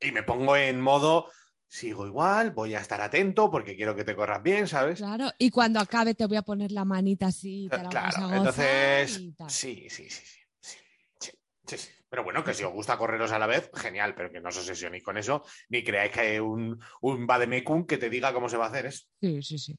y 0.00 0.12
me 0.12 0.22
pongo 0.22 0.56
en 0.56 0.80
modo, 0.80 1.30
sigo 1.72 2.06
igual, 2.06 2.50
voy 2.50 2.74
a 2.74 2.80
estar 2.80 3.00
atento 3.00 3.50
porque 3.50 3.74
quiero 3.74 3.96
que 3.96 4.04
te 4.04 4.14
corras 4.14 4.42
bien, 4.42 4.68
¿sabes? 4.68 4.98
Claro, 4.98 5.30
y 5.38 5.48
cuando 5.50 5.80
acabe 5.80 6.14
te 6.14 6.26
voy 6.26 6.36
a 6.36 6.42
poner 6.42 6.70
la 6.70 6.84
manita 6.84 7.28
así, 7.28 7.66
te 7.70 7.78
la 7.78 7.84
vas 7.84 7.94
a 8.18 8.26
Claro, 8.26 8.26
gozar 8.26 8.36
entonces, 8.36 9.18
y 9.18 9.32
tal. 9.32 9.50
sí, 9.50 9.86
sí, 9.88 10.10
sí, 10.10 10.22
sí, 10.60 10.78
sí, 11.18 11.30
sí. 11.66 11.88
Pero 12.10 12.24
bueno, 12.24 12.44
que 12.44 12.52
si 12.52 12.62
os 12.62 12.72
gusta 12.74 12.98
correros 12.98 13.32
a 13.32 13.38
la 13.38 13.46
vez, 13.46 13.70
genial, 13.74 14.14
pero 14.14 14.30
que 14.30 14.38
no 14.42 14.50
os 14.50 14.58
obsesionéis 14.58 15.02
con 15.02 15.16
eso, 15.16 15.44
ni 15.70 15.82
creáis 15.82 16.12
que 16.12 16.20
hay 16.20 16.38
un, 16.40 16.78
un 17.00 17.26
vademecum 17.26 17.86
que 17.86 17.96
te 17.96 18.10
diga 18.10 18.34
cómo 18.34 18.50
se 18.50 18.58
va 18.58 18.66
a 18.66 18.68
hacer 18.68 18.84
eso. 18.86 19.06
Sí, 19.18 19.42
sí, 19.42 19.58
sí. 19.58 19.74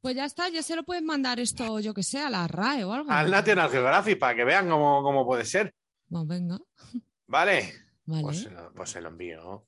Pues 0.00 0.16
ya 0.16 0.24
está, 0.24 0.48
ya 0.48 0.62
se 0.62 0.74
lo 0.74 0.84
pueden 0.84 1.04
mandar 1.04 1.38
esto, 1.38 1.80
yo 1.80 1.92
que 1.92 2.02
sé, 2.02 2.18
a 2.20 2.30
la 2.30 2.46
RAE 2.48 2.84
o 2.84 2.94
algo. 2.94 3.10
Al 3.10 3.30
National 3.30 3.68
Geographic 3.70 4.18
para 4.18 4.34
que 4.34 4.44
vean 4.44 4.70
cómo, 4.70 5.02
cómo 5.02 5.26
puede 5.26 5.44
ser, 5.44 5.74
Pues 6.08 6.26
venga, 6.26 6.58
¿vale? 7.26 7.74
vale. 8.06 8.22
Pues, 8.22 8.38
se 8.40 8.50
lo- 8.50 8.72
pues 8.72 8.88
se 8.90 9.00
lo 9.02 9.08
envío. 9.10 9.66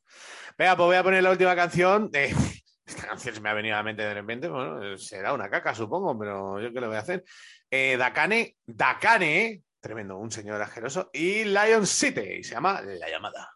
Venga, 0.58 0.74
pues 0.74 0.86
voy 0.86 0.96
a 0.96 1.02
poner 1.02 1.22
la 1.22 1.30
última 1.30 1.54
canción. 1.54 2.10
Eh, 2.14 2.34
esta 2.86 3.08
canción 3.08 3.34
se 3.34 3.40
me 3.40 3.50
ha 3.50 3.54
venido 3.54 3.74
a 3.74 3.78
la 3.78 3.84
mente 3.84 4.02
de 4.02 4.14
repente. 4.14 4.48
Bueno, 4.48 4.96
será 4.96 5.34
una 5.34 5.50
caca, 5.50 5.74
supongo, 5.74 6.18
pero 6.18 6.60
yo 6.60 6.72
qué 6.72 6.80
le 6.80 6.86
voy 6.86 6.96
a 6.96 7.00
hacer. 7.00 7.24
Eh, 7.70 7.96
Dakane, 7.98 8.56
Dakane, 8.64 9.62
tremendo, 9.80 10.16
un 10.16 10.30
señor 10.30 10.60
asqueroso. 10.62 11.10
Y 11.12 11.44
Lion 11.44 11.86
City, 11.86 12.38
y 12.38 12.44
se 12.44 12.54
llama 12.54 12.80
La 12.80 13.10
Llamada. 13.10 13.52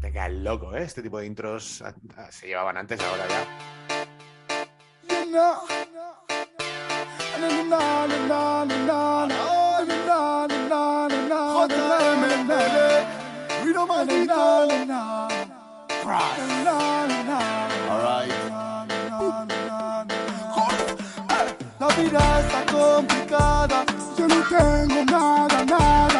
Te 0.00 0.12
caes 0.12 0.32
loco, 0.32 0.74
¿eh? 0.74 0.82
Este 0.82 1.02
tipo 1.02 1.18
de 1.18 1.26
intros 1.26 1.82
ah, 1.82 1.94
ah, 2.16 2.32
se 2.32 2.46
llevaban 2.46 2.76
antes, 2.78 3.00
ahora 3.00 3.28
ya. 3.28 3.46
You 5.08 5.30
know. 5.30 5.66
Na, 7.40 8.06
na, 8.06 8.64
na, 8.66 9.26
na, 9.26 9.61
want 11.62 11.72
to 11.72 11.78
lime 11.78 12.24
and 12.24 12.48
lime. 12.48 13.64
We 13.64 13.72
don't 13.72 13.88
mind 13.88 14.10
it, 14.10 14.26
la 14.26 14.64
la 14.64 14.82
la. 14.82 15.28
Cross. 16.02 16.38
La 16.64 17.04
la 17.10 17.18
la. 17.30 17.40
All 17.90 18.02
right. 18.02 18.32
La 21.80 21.88
vida 21.96 22.40
está 22.40 22.60
complicada. 22.72 23.84
Yo 24.18 24.26
no 24.28 24.42
tengo 24.48 25.04
nada, 25.04 25.64
nada. 25.64 26.11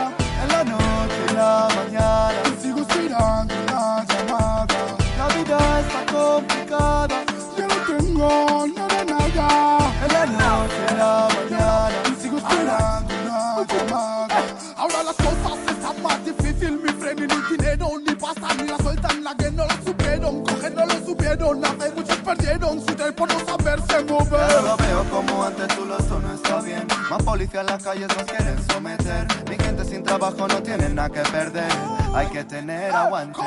La 19.02 19.20
la 19.20 19.34
que 19.36 19.50
no 19.50 19.66
la 19.66 19.76
supieron, 19.84 20.44
coger 20.44 20.74
no 20.74 20.86
lo 20.86 21.06
supieron, 21.06 21.60
muchos 21.94 22.16
perdieron 22.18 22.80
su 22.80 22.94
tiempo 22.94 23.26
no 23.26 23.38
saberse 23.40 24.04
mover. 24.04 24.48
Ya 24.48 24.60
no 24.60 24.68
lo 24.68 24.76
veo 24.76 25.04
como 25.10 25.44
antes, 25.44 25.68
tú 25.68 25.84
lo 25.84 25.98
esto 25.98 26.20
no 26.20 26.34
está 26.34 26.60
bien. 26.60 26.86
Más 27.10 27.22
policía 27.22 27.60
en 27.60 27.66
las 27.66 27.82
calles 27.82 28.08
nos 28.08 28.24
quieren 28.24 28.56
someter. 28.70 29.26
Mi 29.48 29.56
gente 29.56 29.84
sin 29.84 30.02
trabajo 30.02 30.46
no 30.48 30.62
tiene 30.62 30.88
nada 30.88 31.10
que 31.10 31.20
perder. 31.30 31.70
Hay 32.14 32.26
que 32.28 32.44
tener 32.44 32.94
aguante. 32.94 33.40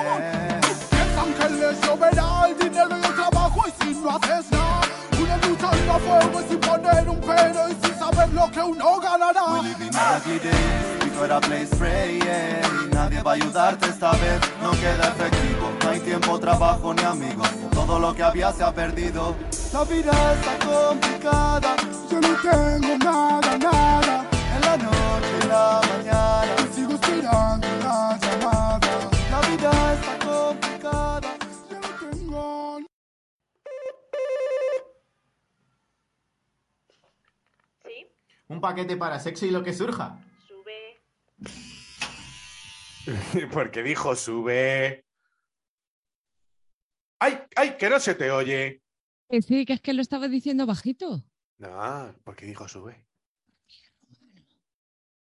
Piensan 0.89 1.33
que 1.33 1.49
les 1.49 1.81
lloverá 1.81 2.47
el 2.47 2.57
dinero 2.57 2.97
y 2.97 3.05
el 3.05 3.15
trabajo 3.15 3.63
y 3.67 3.83
si 3.83 3.93
no 3.99 4.09
haces 4.17 4.51
nada 4.51 4.81
Una 5.21 5.37
lucha 5.37 5.69
y 5.73 5.89
a 5.89 5.99
fuego 5.99 6.41
y 6.41 6.49
sin 6.49 6.59
poner 6.59 7.09
un 7.09 7.21
pero 7.21 7.69
y 7.69 7.85
sin 7.85 7.99
saber 7.99 8.29
lo 8.33 8.51
que 8.51 8.61
uno 8.61 8.99
ganará 8.99 9.45
We 11.15 11.21
living 11.21 11.21
ugly 11.21 11.21
days, 11.21 11.21
we 11.21 11.27
got 11.27 11.31
a 11.31 11.47
place 11.47 11.73
free, 11.75 12.19
yeah. 12.19 12.67
Y 12.83 12.89
nadie 12.93 13.21
va 13.21 13.31
a 13.31 13.33
ayudarte 13.35 13.87
esta 13.87 14.11
vez, 14.11 14.39
no 14.61 14.71
queda 14.71 15.07
efectivo. 15.09 15.71
No 15.83 15.89
hay 15.89 15.99
tiempo, 15.99 16.39
trabajo 16.39 16.93
ni 16.93 17.03
amigos. 17.03 17.49
Todo 17.71 17.99
lo 17.99 18.13
que 18.13 18.23
había 18.23 18.51
se 18.51 18.63
ha 18.63 18.73
perdido. 18.73 19.35
La 19.73 19.83
vida 19.83 20.33
está 20.33 20.65
complicada, 20.65 21.75
yo 22.09 22.21
no 22.21 22.35
tengo 22.41 22.97
nada, 22.97 23.57
nada 23.57 24.25
En 24.55 24.61
la 24.61 24.77
noche 24.77 25.39
y 25.41 25.47
la 25.47 25.81
mañana. 25.97 26.55
Sigo 26.73 26.93
esperando 26.93 27.67
una 27.79 28.17
llamada 28.17 28.79
La 29.31 29.41
vida 29.49 29.93
está 29.93 30.25
complicada. 30.25 31.37
Yo 31.69 31.79
no 31.79 32.09
tengo 32.11 32.79
¿Sí? 37.85 38.07
Un 38.47 38.61
paquete 38.61 38.97
para 38.97 39.19
sexo 39.19 39.45
y 39.45 39.51
lo 39.51 39.63
que 39.63 39.73
surja. 39.73 40.19
Porque 43.53 43.83
dijo 43.83 44.15
sube. 44.15 45.05
¡Ay, 47.19 47.39
ay! 47.55 47.77
Que 47.77 47.89
no 47.89 47.99
se 47.99 48.15
te 48.15 48.31
oye. 48.31 48.81
Que 49.29 49.41
sí, 49.41 49.65
que 49.65 49.73
es 49.73 49.81
que 49.81 49.93
lo 49.93 50.01
estaba 50.01 50.27
diciendo 50.27 50.65
bajito. 50.65 51.23
No, 51.57 52.15
porque 52.23 52.45
dijo 52.45 52.67
sube. 52.67 53.07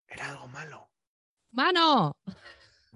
Era 0.09 0.31
algo 0.31 0.49
malo. 0.49 0.91
¡Mano! 1.53 2.17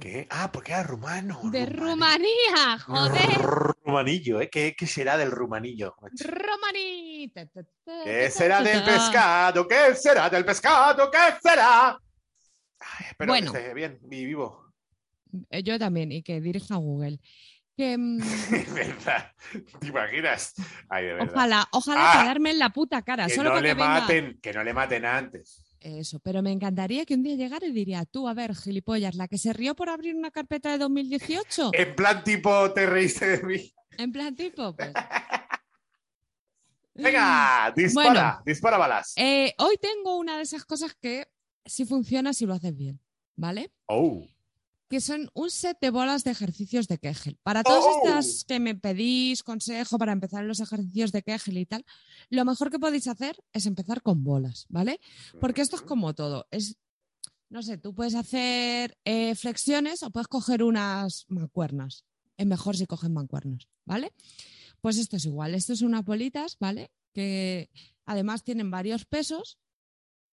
¿Qué? 0.01 0.27
Ah, 0.31 0.51
porque 0.53 0.73
era 0.73 0.83
rumano. 0.83 1.41
¡De 1.51 1.65
Rumanía! 1.67 2.79
¡Joder! 2.85 3.39
Rumanillo, 3.41 4.41
¿eh? 4.41 4.51
¿Qué, 4.51 4.75
qué 4.77 4.87
será 4.87 5.17
del 5.17 5.31
rumanillo? 5.31 5.95
ta, 7.35 7.47
¿Qué 8.05 8.31
será 8.31 8.63
del 8.63 8.83
pescado? 8.85 9.67
¿Qué 9.67 9.95
será 9.95 10.29
del 10.29 10.45
pescado? 10.45 11.11
¿Qué 11.11 11.19
será? 11.43 11.99
Ay, 12.79 13.07
espero 13.09 13.33
Bueno. 13.33 13.53
que 13.53 13.59
esté 13.59 13.75
bien 13.75 13.99
y 14.11 14.25
vivo. 14.27 14.66
Eh, 15.51 15.63
Yo 15.63 15.79
también, 15.79 16.13
y 16.13 16.23
que 16.23 16.41
dirija 16.41 16.75
a 16.75 16.79
Google. 16.79 17.21
Que, 17.77 17.97
mm, 17.99 18.19
verdad. 18.75 19.33
¿Te 19.81 19.87
imaginas? 19.89 20.55
Ay, 20.89 21.05
de 21.07 21.13
verdad. 21.15 21.33
ojalá, 21.35 21.69
ojalá 21.73 22.01
Ah, 22.13 22.23
quedarme 22.23 22.51
en 22.53 22.59
la 22.59 22.71
puta 22.71 23.03
cara. 23.03 23.27
que 23.27 23.35
solo 23.35 23.51
no 23.55 23.61
le 23.61 23.75
venga- 23.75 24.01
maten, 24.01 24.39
que 24.41 24.53
no 24.53 24.65
le 24.65 24.73
maten 24.73 25.05
antes. 25.05 25.63
Eso, 25.81 26.19
pero 26.21 26.43
me 26.43 26.51
encantaría 26.53 27.05
que 27.05 27.15
un 27.15 27.23
día 27.23 27.37
llegara 27.37 27.67
y 27.67 27.73
diría, 27.73 28.05
tú, 28.07 28.29
a 28.29 28.35
ver, 28.35 28.55
gilipollas, 28.57 29.15
la 29.15 29.29
que 29.29 29.37
se 29.39 29.53
rió 29.53 29.77
por 29.77 29.89
abrir 29.91 30.15
una 30.17 30.31
carpeta 30.31 30.73
de 30.73 30.79
2018. 30.79 31.71
En 31.75 31.95
plan 31.95 32.25
tipo, 32.25 32.73
te 32.73 32.87
reíste 32.87 33.37
de 33.39 33.43
mí. 33.47 33.73
En 33.99 34.11
plan 34.11 34.35
tipo, 34.35 34.75
pues. 34.75 34.93
Venga, 36.95 37.73
dispara, 37.77 38.09
Bueno. 38.11 38.43
dispara 38.47 38.79
balas. 38.79 39.13
Eh, 39.17 39.55
hoy 39.59 39.77
tengo 39.81 40.17
una 40.17 40.37
de 40.39 40.43
esas 40.45 40.65
cosas 40.65 40.95
que 40.95 41.27
sí 41.65 41.85
funciona 41.85 42.33
si 42.33 42.47
lo 42.47 42.55
haces 42.55 42.75
bien, 42.75 43.01
¿vale? 43.37 43.71
Oh. 43.87 44.27
Que 44.89 45.01
son 45.01 45.29
un 45.35 45.51
set 45.51 45.79
de 45.81 45.91
bolas 45.91 46.23
de 46.23 46.31
ejercicios 46.31 46.87
de 46.87 46.99
Kegel. 46.99 47.39
Para 47.43 47.65
todas 47.65 47.83
Oh. 47.85 48.01
estas 48.05 48.45
que 48.45 48.61
me 48.61 48.75
pedís 48.77 49.43
consejo 49.43 49.99
para 49.99 50.13
empezar 50.13 50.45
los 50.45 50.61
ejercicios 50.61 51.11
de 51.11 51.23
Kegel 51.23 51.59
y 51.59 51.67
tal, 51.67 51.85
lo 52.31 52.45
mejor 52.45 52.71
que 52.71 52.79
podéis 52.79 53.09
hacer 53.09 53.37
es 53.53 53.67
empezar 53.67 54.01
con 54.03 54.23
bolas, 54.23 54.67
¿vale? 54.69 55.01
Porque 55.41 55.63
esto 55.63 55.75
es 55.77 55.83
como 55.83 56.15
todo. 56.15 56.47
Es, 56.53 56.77
no 57.49 57.63
sé, 57.63 57.79
tú 57.79 57.95
puedes 57.95 58.15
hacer 58.15 58.97
eh, 59.05 59.35
flexiones 59.35 60.03
o 60.05 60.11
puedes 60.11 60.29
coger 60.29 60.63
unas 60.63 61.25
mancuernas. 61.29 62.05
Es 62.37 62.47
mejor 62.47 62.77
si 62.77 62.87
cogen 62.87 63.13
mancuernas, 63.13 63.67
¿vale? 63.85 64.13
Pues 64.81 64.99
esto 64.99 65.17
es 65.17 65.25
igual. 65.25 65.55
Esto 65.57 65.75
son 65.75 65.89
unas 65.89 66.05
bolitas, 66.05 66.59
¿vale? 66.61 66.93
Que 67.13 67.71
además 68.05 68.45
tienen 68.45 68.71
varios 68.71 69.05
pesos 69.05 69.59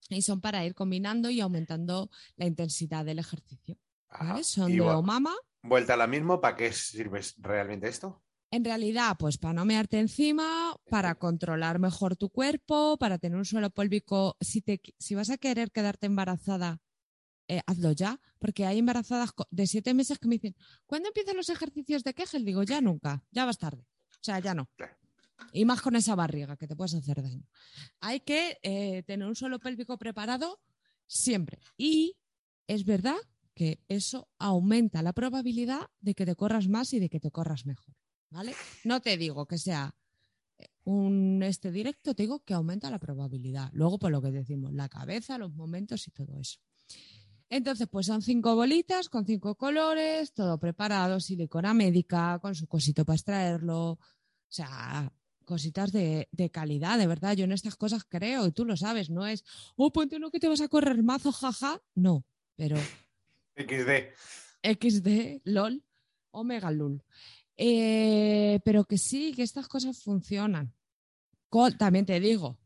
y 0.10 0.22
son 0.22 0.42
para 0.42 0.64
ir 0.66 0.76
combinando 0.76 1.30
y 1.32 1.40
aumentando 1.40 2.12
la 2.36 2.46
intensidad 2.46 3.04
del 3.06 3.18
ejercicio. 3.20 3.80
¿Vale? 4.20 4.44
Son 4.44 4.72
de 4.72 4.82
Omama. 4.82 5.34
Vuelta 5.62 5.94
a 5.94 5.98
la 5.98 6.08
misma, 6.08 6.42
¿para 6.42 6.56
qué 6.58 6.74
sirve 6.74 7.22
realmente 7.38 7.88
esto? 7.88 8.22
En 8.52 8.64
realidad, 8.64 9.16
pues 9.18 9.40
para 9.40 9.56
no 9.56 9.66
mearte 9.66 9.98
encima, 10.00 10.76
para 10.90 11.16
controlar 11.16 11.80
mejor 11.80 12.16
tu 12.16 12.30
cuerpo, 12.30 12.98
para 13.00 13.18
tener 13.18 13.38
un 13.38 13.46
suelo 13.46 13.72
pélvico. 13.72 14.38
Si, 14.42 14.62
te, 14.62 14.80
si 15.00 15.16
vas 15.16 15.32
a 15.32 15.38
querer 15.38 15.72
quedarte 15.72 16.06
embarazada, 16.06 16.80
eh, 17.48 17.62
hazlo 17.66 17.94
ya, 17.94 18.20
porque 18.38 18.66
hay 18.66 18.78
embarazadas 18.78 19.32
de 19.50 19.66
siete 19.66 19.94
meses 19.94 20.20
que 20.20 20.28
me 20.28 20.36
dicen, 20.36 20.56
¿cuándo 20.86 21.08
empiezan 21.08 21.36
los 21.36 21.50
ejercicios 21.50 22.04
de 22.04 22.14
Kegel? 22.14 22.46
Digo, 22.46 22.62
ya 22.62 22.80
nunca, 22.80 23.24
ya 23.32 23.46
vas 23.46 23.58
tarde. 23.58 23.88
O 24.12 24.24
sea, 24.24 24.40
ya 24.40 24.54
no. 24.54 24.70
Y 25.52 25.66
más 25.66 25.82
con 25.82 25.96
esa 25.96 26.14
barriga 26.14 26.56
que 26.56 26.68
te 26.68 26.76
puedes 26.76 26.94
hacer 26.94 27.24
daño. 27.24 27.48
Hay 28.02 28.20
que 28.20 28.60
eh, 28.62 29.02
tener 29.04 29.28
un 29.28 29.36
suelo 29.36 29.60
pélvico 29.60 29.98
preparado 29.98 30.62
siempre. 31.08 31.60
Y 31.76 32.18
es 32.68 32.86
verdad 32.86 33.18
que 33.54 33.84
eso 33.88 34.30
aumenta 34.40 35.02
la 35.02 35.14
probabilidad 35.14 35.90
de 36.02 36.16
que 36.16 36.26
te 36.26 36.36
corras 36.36 36.68
más 36.68 36.94
y 36.94 37.00
de 37.00 37.10
que 37.10 37.20
te 37.20 37.32
corras 37.32 37.66
mejor. 37.66 37.96
¿Vale? 38.30 38.54
No 38.84 39.02
te 39.02 39.16
digo 39.18 39.46
que 39.46 39.58
sea 39.58 39.96
eh, 40.58 40.70
un 40.86 41.44
este 41.44 41.72
directo, 41.72 42.16
te 42.16 42.24
digo 42.24 42.44
que 42.44 42.54
aumenta 42.54 42.90
la 42.90 43.00
probabilidad. 43.00 43.70
Luego, 43.74 44.00
por 44.00 44.12
lo 44.12 44.22
que 44.22 44.32
decimos, 44.32 44.74
la 44.74 44.90
cabeza, 44.90 45.38
los 45.38 45.54
momentos 45.54 46.08
y 46.08 46.12
todo 46.12 46.40
eso. 46.40 46.60
Entonces, 47.50 47.88
pues 47.88 48.08
son 48.08 48.24
cinco 48.24 48.56
bolitas 48.56 49.10
con 49.10 49.26
cinco 49.26 49.54
colores, 49.56 50.34
todo 50.34 50.58
preparado, 50.58 51.20
silicona 51.20 51.76
médica, 51.76 52.40
con 52.42 52.56
su 52.56 52.66
cosito 52.66 53.06
para 53.06 53.16
extraerlo. 53.16 53.92
O 53.92 54.00
sea, 54.50 55.14
cositas 55.46 55.92
de, 55.92 56.28
de 56.32 56.50
calidad, 56.50 56.98
de 56.98 57.06
verdad. 57.06 57.36
Yo 57.36 57.44
en 57.44 57.52
estas 57.52 57.76
cosas 57.76 58.04
creo, 58.06 58.48
y 58.48 58.52
tú 58.52 58.66
lo 58.66 58.76
sabes, 58.76 59.12
no 59.12 59.28
es, 59.28 59.44
oh, 59.76 59.92
ponte 59.92 60.16
uno 60.16 60.32
que 60.32 60.40
te 60.40 60.48
vas 60.48 60.62
a 60.62 60.68
correr 60.68 61.04
mazo, 61.04 61.32
jaja. 61.32 61.80
No, 61.94 62.26
pero 62.56 62.78
XD. 63.56 64.14
XD, 64.64 65.42
LOL, 65.46 65.84
Omega 66.32 66.72
LUL. 66.72 67.04
Eh, 67.58 68.60
pero 68.66 68.86
que 68.86 68.98
sí, 68.98 69.34
que 69.34 69.44
estas 69.44 69.68
cosas 69.68 70.02
funcionan. 70.02 70.74
También 71.78 72.06
te 72.06 72.20
digo, 72.20 72.58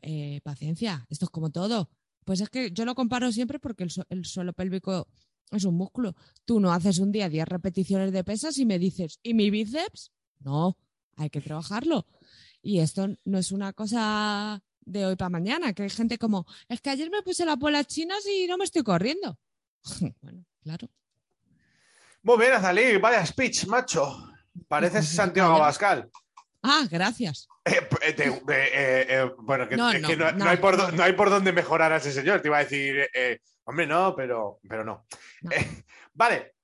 eh, 0.00 0.40
paciencia, 0.42 1.06
esto 1.10 1.26
es 1.26 1.30
como 1.30 1.50
todo. 1.50 1.90
Pues 2.24 2.40
es 2.40 2.48
que 2.48 2.70
yo 2.70 2.84
lo 2.86 2.94
comparo 2.94 3.30
siempre 3.32 3.58
porque 3.58 3.84
el, 3.84 3.92
el 4.08 4.24
suelo 4.24 4.54
pélvico 4.54 5.08
es 5.50 5.64
un 5.64 5.76
músculo. 5.76 6.14
Tú 6.44 6.58
no 6.58 6.72
haces 6.72 6.98
un 6.98 7.12
día 7.12 7.28
10 7.28 7.46
repeticiones 7.46 8.12
de 8.12 8.24
pesas 8.24 8.58
y 8.58 8.64
me 8.64 8.78
dices, 8.78 9.18
¿y 9.22 9.34
mi 9.34 9.50
bíceps? 9.50 10.10
No, 10.40 10.78
hay 11.16 11.28
que 11.28 11.40
trabajarlo. 11.40 12.06
Y 12.62 12.78
esto 12.78 13.08
no 13.24 13.38
es 13.38 13.52
una 13.52 13.74
cosa 13.74 14.62
de 14.80 15.06
hoy 15.06 15.16
para 15.16 15.28
mañana, 15.30 15.72
que 15.72 15.82
hay 15.82 15.90
gente 15.90 16.18
como, 16.18 16.46
es 16.68 16.80
que 16.80 16.90
ayer 16.90 17.10
me 17.10 17.22
puse 17.22 17.44
las 17.44 17.58
bolas 17.58 17.86
chinas 17.86 18.26
y 18.26 18.46
no 18.46 18.56
me 18.56 18.64
estoy 18.64 18.82
corriendo. 18.82 19.38
bueno, 20.22 20.44
claro. 20.62 20.88
Muy 22.22 22.38
bien, 22.38 22.52
Azalí, 22.54 22.96
vaya 22.96 23.24
speech, 23.26 23.66
macho. 23.66 24.30
Pareces 24.68 25.08
Santiago 25.08 25.54
Abascal. 25.56 26.08
Ah, 26.62 26.86
gracias. 26.90 27.46
Eh, 27.66 27.88
eh, 28.02 28.14
eh, 29.08 29.30
bueno, 29.38 29.68
que, 29.68 29.76
No, 29.76 29.90
es 29.90 30.00
no, 30.00 30.08
que 30.08 30.16
no, 30.16 30.32
no, 30.32 30.38
no 30.44 30.50
hay 30.50 30.56
por, 30.58 30.76
do- 30.76 30.90
no. 30.90 30.96
no 30.96 31.02
hay 31.02 31.12
por 31.12 31.28
dónde 31.28 31.52
mejorar 31.52 31.92
a 31.92 31.96
ese 31.96 32.12
señor. 32.12 32.40
Te 32.40 32.48
iba 32.48 32.58
a 32.58 32.64
decir, 32.64 33.06
hombre, 33.64 33.86
no, 33.86 34.14
pero, 34.16 34.60
pero 34.68 34.84
no. 34.84 35.06
Vale, 36.14 36.54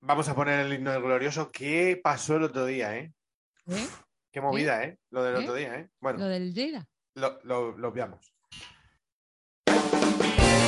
vamos 0.00 0.28
a 0.28 0.34
poner 0.34 0.60
el 0.66 0.72
himno 0.72 0.92
del 0.92 1.02
glorioso. 1.02 1.50
¿Qué 1.50 1.98
pasó 2.02 2.36
el 2.36 2.42
otro 2.44 2.66
día, 2.66 2.96
eh? 2.96 3.12
Qué 4.30 4.40
movida, 4.42 4.84
¿eh? 4.84 4.98
Lo 5.10 5.22
del 5.22 5.36
otro 5.36 5.54
día, 5.54 5.74
¿eh? 5.76 5.88
Bueno, 6.00 6.18
Lo 6.18 6.26
del 6.26 6.52
Lleida. 6.52 6.86
lo, 7.14 7.38
lo, 7.44 7.76
lo 7.78 7.88
obviamos. 7.88 8.32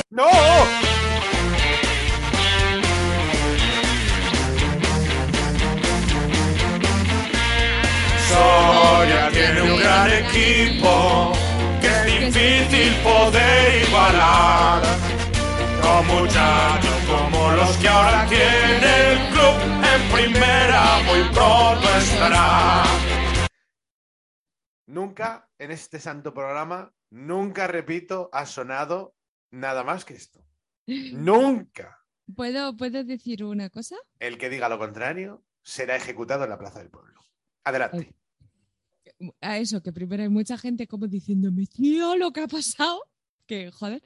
¡No! 0.09 0.27
Soria 8.29 9.29
tiene 9.31 9.61
un 9.61 9.79
gran 9.79 10.09
equipo 10.11 11.33
que 11.81 11.87
es 11.87 12.05
difícil 12.05 12.93
poder 13.01 13.83
igualar. 13.87 14.83
Con 15.81 16.07
muchachos 16.07 16.97
como 17.07 17.51
los 17.51 17.77
que 17.77 17.87
ahora 17.87 18.27
tiene 18.27 19.11
el 19.13 19.17
club 19.31 19.55
en 19.93 20.11
primera 20.13 20.99
muy 21.05 21.23
pronto 21.33 21.87
estará. 21.97 22.83
Nunca 24.87 25.49
en 25.57 25.71
este 25.71 25.99
santo 25.99 26.33
programa, 26.33 26.93
nunca, 27.11 27.67
repito, 27.67 28.29
ha 28.31 28.45
sonado 28.45 29.15
nada 29.51 29.83
más 29.83 30.05
que 30.05 30.13
esto. 30.13 30.39
Nunca. 30.85 31.99
¿Puedo, 32.35 32.75
¿Puedo 32.77 33.03
decir 33.03 33.43
una 33.43 33.69
cosa? 33.69 33.95
El 34.19 34.37
que 34.37 34.49
diga 34.49 34.69
lo 34.69 34.77
contrario 34.77 35.43
será 35.63 35.95
ejecutado 35.95 36.43
en 36.43 36.49
la 36.51 36.57
Plaza 36.59 36.79
del 36.79 36.89
Pueblo. 36.89 37.18
Adelante. 37.63 38.13
A 39.41 39.57
eso, 39.57 39.81
que 39.81 39.91
primero 39.91 40.23
hay 40.23 40.29
mucha 40.29 40.57
gente 40.57 40.87
como 40.87 41.07
diciéndome, 41.07 41.65
tío, 41.67 42.15
lo 42.15 42.31
que 42.31 42.41
ha 42.41 42.47
pasado. 42.47 43.01
Que 43.45 43.71
joder. 43.71 44.01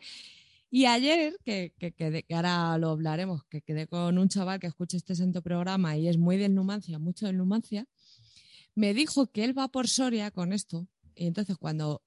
Y 0.72 0.86
ayer, 0.86 1.38
que, 1.43 1.72
que, 1.78 1.93
quedé- 1.93 2.24
que 2.24 2.34
ahora 2.34 2.78
lo 2.80 2.89
hablaremos, 2.89 3.43
que 3.45 3.62
quedé 3.62 3.86
con 3.88 4.18
un 4.18 4.28
chaval 4.28 4.60
que 4.60 4.66
escucha 4.68 4.97
este 4.97 5.14
santo 5.16 5.41
programa 5.43 5.95
y 5.97 6.08
es 6.08 6.18
muy 6.18 6.38
del 6.38 6.56
Numancia, 6.56 6.97
mucho 6.97 7.28
del 7.28 7.38
Numancia, 7.38 7.86
me 8.74 8.95
dijo 8.95 9.28
que 9.28 9.43
él 9.43 9.56
va 9.58 9.68
por 9.68 9.88
Soria 9.88 10.32
con 10.32 10.51
esto. 10.51 10.88
Y 11.16 11.28
entonces 11.28 11.58
cuando 11.58 12.01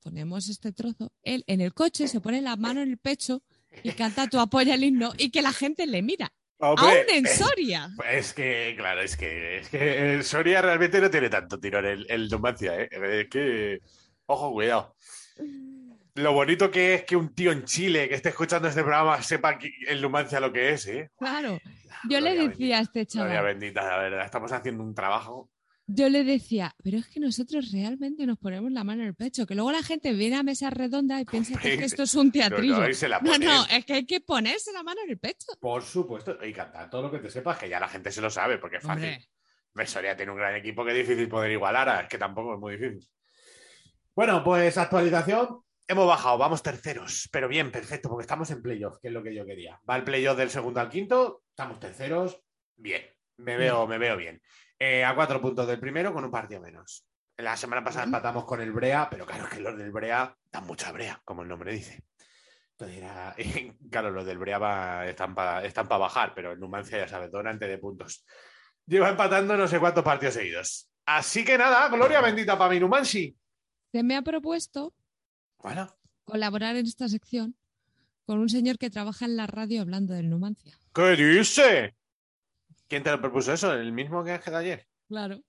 ponemos 0.00 0.48
este 0.48 0.70
trozo, 0.70 1.10
él 1.24 1.42
en 1.48 1.60
el 1.60 1.74
coche 1.74 2.06
se 2.06 2.20
pone 2.20 2.40
la 2.40 2.54
mano 2.54 2.82
en 2.82 2.90
el 2.90 2.98
pecho 2.98 3.42
y 3.82 3.90
canta 3.92 4.28
tu 4.28 4.38
apoya 4.38 4.74
el 4.74 4.84
himno 4.84 5.12
y 5.18 5.30
que 5.30 5.42
la 5.42 5.52
gente 5.52 5.86
le 5.88 6.02
mira. 6.02 6.32
Hombre, 6.58 6.86
Aún 6.86 6.96
en 7.10 7.26
eh, 7.26 7.28
Soria. 7.28 7.90
Es 8.10 8.32
que, 8.32 8.74
claro, 8.76 9.00
es 9.00 9.16
que, 9.16 9.58
es 9.58 9.68
que 9.68 10.14
el 10.14 10.24
Soria 10.24 10.62
realmente 10.62 11.00
no 11.00 11.10
tiene 11.10 11.28
tanto 11.28 11.58
tirón 11.58 11.84
el, 11.84 12.06
el 12.08 12.28
Numancia, 12.28 12.80
¿eh? 12.80 12.88
Es 12.92 13.28
que, 13.28 13.80
ojo, 14.26 14.52
cuidado. 14.52 14.94
Lo 16.14 16.32
bonito 16.32 16.70
que 16.70 16.94
es 16.94 17.04
que 17.04 17.16
un 17.16 17.34
tío 17.34 17.50
en 17.50 17.64
Chile 17.64 18.08
que 18.08 18.14
esté 18.14 18.28
escuchando 18.28 18.68
este 18.68 18.82
programa 18.82 19.20
sepa 19.22 19.58
que- 19.58 19.72
el 19.88 20.00
Numancia 20.00 20.38
lo 20.38 20.52
que 20.52 20.70
es, 20.70 20.86
¿eh? 20.86 21.10
Claro. 21.18 21.58
Yo 22.08 22.20
le 22.20 22.34
decía 22.48 22.78
a 22.78 22.80
este 22.82 23.04
Gloria 23.04 23.34
chaval, 23.36 23.44
bendita, 23.46 23.82
la 23.82 23.96
verdad. 23.98 24.24
Estamos 24.24 24.52
haciendo 24.52 24.84
un 24.84 24.94
trabajo. 24.94 25.50
Yo 25.86 26.08
le 26.08 26.24
decía, 26.24 26.74
pero 26.82 26.98
es 26.98 27.06
que 27.08 27.20
nosotros 27.20 27.70
realmente 27.72 28.26
nos 28.26 28.38
ponemos 28.38 28.72
la 28.72 28.84
mano 28.84 29.02
en 29.02 29.08
el 29.08 29.14
pecho, 29.14 29.46
que 29.46 29.54
luego 29.54 29.70
la 29.72 29.82
gente 29.82 30.12
viene 30.12 30.36
a 30.36 30.42
mesa 30.42 30.70
redonda 30.70 31.20
y 31.20 31.24
piensa 31.24 31.58
que, 31.58 31.74
es 31.74 31.78
que 31.78 31.84
esto 31.84 32.02
es 32.04 32.14
un 32.14 32.32
teatrillo. 32.32 32.74
no, 33.22 33.38
no, 33.38 33.38
no, 33.38 33.66
es 33.66 33.84
que 33.84 33.92
hay 33.94 34.06
que 34.06 34.20
ponerse 34.20 34.72
la 34.72 34.82
mano 34.82 35.00
en 35.04 35.10
el 35.10 35.18
pecho. 35.18 35.46
Por 35.60 35.82
supuesto. 35.82 36.38
Y 36.44 36.52
cantar 36.52 36.88
todo 36.88 37.02
lo 37.02 37.10
que 37.10 37.18
te 37.18 37.30
sepas, 37.30 37.58
que 37.58 37.68
ya 37.68 37.78
la 37.80 37.88
gente 37.88 38.10
se 38.10 38.20
lo 38.20 38.30
sabe, 38.30 38.58
porque 38.58 38.78
es 38.78 38.82
fácil. 38.82 39.04
Hombre. 39.04 39.28
Mesoria 39.74 40.16
tiene 40.16 40.30
un 40.32 40.38
gran 40.38 40.54
equipo 40.54 40.84
que 40.84 40.92
es 40.92 41.06
difícil 41.06 41.28
poder 41.28 41.50
igualar. 41.50 41.88
a- 41.88 42.00
Es 42.02 42.08
que 42.08 42.16
tampoco 42.18 42.54
es 42.54 42.60
muy 42.60 42.76
difícil. 42.76 43.08
Bueno, 44.14 44.42
pues 44.44 44.78
actualización. 44.78 45.60
Hemos 45.86 46.06
bajado, 46.06 46.38
vamos 46.38 46.62
terceros. 46.62 47.28
Pero 47.30 47.46
bien, 47.46 47.70
perfecto, 47.70 48.08
porque 48.08 48.22
estamos 48.22 48.50
en 48.50 48.62
playoff, 48.62 48.96
que 49.02 49.08
es 49.08 49.12
lo 49.14 49.22
que 49.22 49.34
yo 49.34 49.44
quería. 49.44 49.78
Va 49.88 49.96
el 49.96 50.04
playoff 50.04 50.38
del 50.38 50.48
segundo 50.48 50.80
al 50.80 50.88
quinto, 50.88 51.42
estamos 51.50 51.78
terceros. 51.78 52.40
Bien, 52.76 53.02
me 53.36 53.56
veo, 53.58 53.86
me 53.86 53.98
veo 53.98 54.16
bien. 54.16 54.40
Eh, 54.78 55.04
a 55.04 55.14
cuatro 55.14 55.40
puntos 55.40 55.66
del 55.66 55.78
primero 55.80 56.12
con 56.12 56.24
un 56.24 56.30
partido 56.30 56.60
menos. 56.60 57.04
La 57.36 57.56
semana 57.56 57.82
pasada 57.82 58.04
empatamos 58.04 58.44
con 58.44 58.60
el 58.60 58.72
Brea, 58.72 59.08
pero 59.10 59.26
claro, 59.26 59.44
es 59.44 59.50
que 59.50 59.60
los 59.60 59.76
del 59.76 59.90
Brea 59.90 60.36
dan 60.52 60.66
mucha 60.66 60.92
Brea, 60.92 61.20
como 61.24 61.42
el 61.42 61.48
nombre 61.48 61.72
dice. 61.72 62.04
Entonces 62.72 62.98
era, 62.98 63.34
claro, 63.90 64.10
los 64.10 64.24
del 64.26 64.38
Brea 64.38 64.58
va- 64.58 65.06
están 65.06 65.34
para 65.34 65.64
están 65.64 65.86
pa 65.88 65.96
bajar, 65.98 66.32
pero 66.34 66.52
el 66.52 66.60
Numancia, 66.60 66.98
ya 66.98 67.08
sabes, 67.08 67.30
donante 67.30 67.66
de 67.66 67.78
puntos. 67.78 68.24
Lleva 68.86 69.08
empatando 69.08 69.56
no 69.56 69.66
sé 69.66 69.78
cuántos 69.80 70.04
partidos 70.04 70.34
seguidos. 70.34 70.90
Así 71.06 71.44
que 71.44 71.56
nada, 71.58 71.88
gloria 71.88 72.20
bendita 72.20 72.56
para 72.58 72.70
mi 72.70 72.80
Numansi. 72.80 73.36
Se 73.92 74.02
me 74.02 74.16
ha 74.16 74.22
propuesto 74.22 74.92
Bueno, 75.58 75.94
colaborar 76.24 76.76
en 76.76 76.86
esta 76.86 77.08
sección 77.08 77.56
con 78.26 78.38
un 78.38 78.48
señor 78.48 78.78
que 78.78 78.90
trabaja 78.90 79.24
en 79.24 79.36
la 79.36 79.46
radio 79.46 79.82
hablando 79.82 80.14
del 80.14 80.28
Numancia. 80.30 80.76
¿qué 80.94 81.10
dice? 81.16 81.94
¿Quién 82.88 83.02
te 83.02 83.10
lo 83.10 83.20
propuso 83.20 83.52
eso? 83.52 83.72
¿El 83.72 83.92
mismo 83.92 84.22
que 84.24 84.32
Ángel 84.32 84.54
ayer? 84.54 84.86
Claro. 85.08 85.40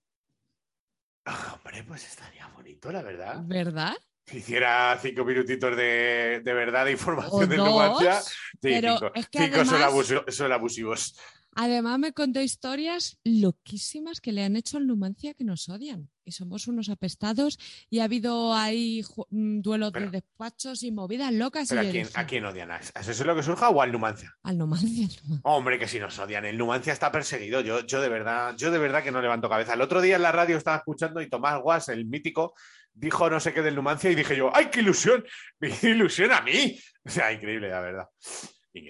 Ah, 1.24 1.54
hombre, 1.56 1.82
pues 1.84 2.06
estaría 2.06 2.46
bonito, 2.48 2.90
la 2.92 3.02
verdad. 3.02 3.40
¿Verdad? 3.44 3.94
Si 4.26 4.38
hiciera 4.38 4.96
cinco 5.00 5.24
minutitos 5.24 5.76
de, 5.76 6.40
de 6.44 6.54
verdad 6.54 6.84
de 6.84 6.92
información 6.92 7.42
O 7.44 7.46
de 7.46 7.56
dos, 7.56 7.68
Numancia. 7.68 8.20
Sí, 8.20 8.32
pero 8.62 8.92
cinco. 8.98 9.12
es 9.14 9.28
que 9.28 9.38
Cinco 9.44 9.64
son, 9.64 9.82
además- 9.82 10.34
son 10.34 10.52
abusivos. 10.52 11.20
Además 11.58 11.98
me 11.98 12.12
contó 12.12 12.42
historias 12.42 13.18
loquísimas 13.24 14.20
que 14.20 14.30
le 14.30 14.44
han 14.44 14.56
hecho 14.56 14.76
al 14.76 14.86
Numancia 14.86 15.32
que 15.32 15.42
nos 15.42 15.70
odian. 15.70 16.10
Y 16.22 16.32
somos 16.32 16.66
unos 16.66 16.90
apestados 16.90 17.58
y 17.88 18.00
ha 18.00 18.04
habido 18.04 18.52
ahí 18.52 19.02
mm, 19.30 19.60
duelos 19.60 19.90
de 19.94 20.10
despachos 20.10 20.82
y 20.82 20.92
movidas 20.92 21.32
locas. 21.32 21.70
Pero 21.70 21.82
y 21.82 21.86
¿a 21.86 21.90
quién, 21.90 22.08
¿a 22.12 22.26
quién 22.26 22.44
odian? 22.44 22.70
¿A 22.72 22.78
eso 22.78 23.10
es 23.10 23.24
lo 23.24 23.34
que 23.34 23.42
surja 23.42 23.70
o 23.70 23.80
al 23.80 23.90
Numancia? 23.90 24.36
Al 24.42 24.58
Numancia. 24.58 25.06
al 25.06 25.16
Numancia. 25.22 25.40
Hombre, 25.44 25.78
que 25.78 25.88
si 25.88 25.98
nos 25.98 26.18
odian. 26.18 26.44
El 26.44 26.58
Numancia 26.58 26.92
está 26.92 27.10
perseguido. 27.10 27.62
Yo, 27.62 27.86
yo 27.86 28.02
de 28.02 28.10
verdad, 28.10 28.54
yo 28.58 28.70
de 28.70 28.78
verdad 28.78 29.02
que 29.02 29.10
no 29.10 29.22
levanto 29.22 29.48
cabeza. 29.48 29.72
El 29.72 29.80
otro 29.80 30.02
día 30.02 30.16
en 30.16 30.22
la 30.22 30.32
radio 30.32 30.58
estaba 30.58 30.76
escuchando 30.76 31.22
y 31.22 31.30
Tomás 31.30 31.58
Guas, 31.62 31.88
el 31.88 32.04
mítico, 32.04 32.52
dijo 32.92 33.30
no 33.30 33.40
sé 33.40 33.54
qué 33.54 33.62
del 33.62 33.76
Numancia 33.76 34.10
y 34.10 34.14
dije 34.14 34.36
yo, 34.36 34.50
¡ay, 34.54 34.66
qué 34.70 34.80
ilusión! 34.80 35.24
Hizo 35.62 35.88
ilusión 35.88 36.32
a 36.32 36.42
mí. 36.42 36.78
O 37.02 37.08
sea, 37.08 37.32
increíble, 37.32 37.70
la 37.70 37.80
verdad. 37.80 38.08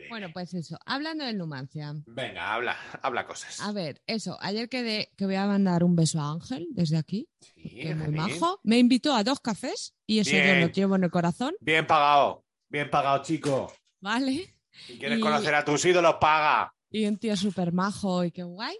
Bueno, 0.09 0.29
pues 0.33 0.55
eso. 0.55 0.79
Hablando 0.87 1.25
del 1.25 1.39
Numancia. 1.39 1.95
Venga, 2.07 2.55
habla, 2.55 2.77
habla 3.03 3.27
cosas. 3.27 3.61
A 3.61 3.73
ver, 3.73 4.03
eso. 4.07 4.37
Ayer 4.41 4.69
quedé 4.69 5.11
que 5.17 5.27
voy 5.27 5.35
a 5.37 5.47
mandar 5.47 5.85
un 5.85 5.97
beso 5.97 6.21
a 6.21 6.31
Ángel 6.33 6.67
desde 6.71 6.97
aquí. 6.97 7.29
que 7.55 7.91
es 7.91 7.97
muy 7.97 8.09
majo. 8.09 8.61
Me 8.65 8.79
invitó 8.79 9.15
a 9.15 9.25
dos 9.25 9.41
cafés 9.41 9.95
y 10.07 10.19
eso 10.21 10.31
yo 10.33 10.55
lo 10.61 10.69
llevo 10.69 10.97
en 10.97 11.05
el 11.05 11.11
corazón. 11.11 11.55
Bien 11.61 11.87
pagado, 11.87 12.45
bien 12.69 12.89
pagado, 12.91 13.23
chico. 13.23 13.73
¿Vale? 14.01 14.55
Si 14.87 14.99
quieres 14.99 15.19
Y- 15.19 15.23
conocer 15.23 15.55
a 15.55 15.65
tus 15.65 15.85
ídolos, 15.85 16.17
paga. 16.21 16.73
y 16.91 17.07
un 17.07 17.17
tío 17.19 17.37
súper 17.37 17.73
majo 17.73 18.25
y 18.25 18.31
qué 18.31 18.43
guay. 18.45 18.77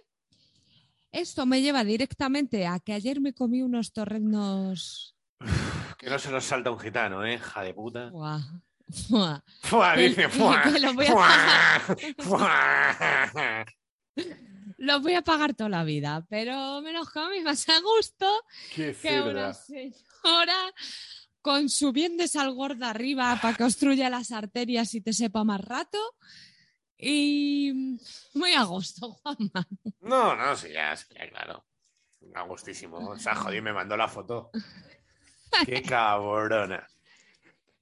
Esto 1.11 1.45
me 1.45 1.61
lleva 1.61 1.83
directamente 1.83 2.67
a 2.67 2.79
que 2.79 2.93
ayer 2.93 3.19
me 3.21 3.33
comí 3.33 3.61
unos 3.61 3.91
torreznos. 3.93 5.15
Que 5.97 6.11
no 6.11 6.19
se 6.19 6.29
nos 6.29 6.45
salta 6.45 6.69
un 6.69 6.77
gitano, 6.79 7.25
¿eh? 7.25 7.35
Hija 7.35 7.63
de 7.63 7.73
puta. 7.73 8.09
Buah, 8.11 8.39
Fua, 8.89 9.43
Que- 9.95 10.01
dice, 10.01 10.21
que 10.23 10.29
fua, 10.29 10.65
los 10.79 10.95
voy 10.95 11.05
a 11.05 11.11
fua, 11.11 11.27
pagar. 11.27 11.97
fua. 12.19 13.65
Los 14.77 15.01
voy 15.01 15.13
a 15.13 15.21
pagar 15.23 15.53
toda 15.55 15.69
la 15.69 15.83
vida, 15.83 16.25
pero 16.29 16.81
me 16.81 16.93
los 16.93 17.09
más 17.43 17.67
a 17.69 17.79
gusto 17.81 18.43
Qué 18.75 18.95
que 19.01 19.21
una 19.21 19.53
señora 19.53 20.73
con 21.41 21.69
su 21.69 21.91
bien 21.91 22.17
de 22.17 22.27
sal 22.27 22.53
gorda 22.53 22.89
arriba 22.91 23.37
para 23.41 23.55
que 23.57 23.63
obstruya 23.63 24.09
las 24.09 24.31
arterias 24.31 24.93
y 24.93 25.01
te 25.01 25.13
sepa 25.13 25.43
más 25.43 25.61
rato. 25.61 25.97
Y 26.97 27.97
muy 28.33 28.53
a 28.53 28.63
gusto, 28.63 29.11
Juanma. 29.23 29.67
No, 30.01 30.35
no, 30.35 30.55
sí, 30.55 30.69
ya, 30.73 30.95
sí, 30.95 31.05
ya, 31.15 31.29
claro. 31.29 31.65
A 32.35 32.41
gustísimo. 32.43 32.97
O 32.97 33.17
sea, 33.19 33.35
joder, 33.35 33.61
me 33.61 33.73
mandó 33.73 33.95
la 33.97 34.07
foto. 34.07 34.49
Qué 35.65 35.81
cabrona. 35.81 36.85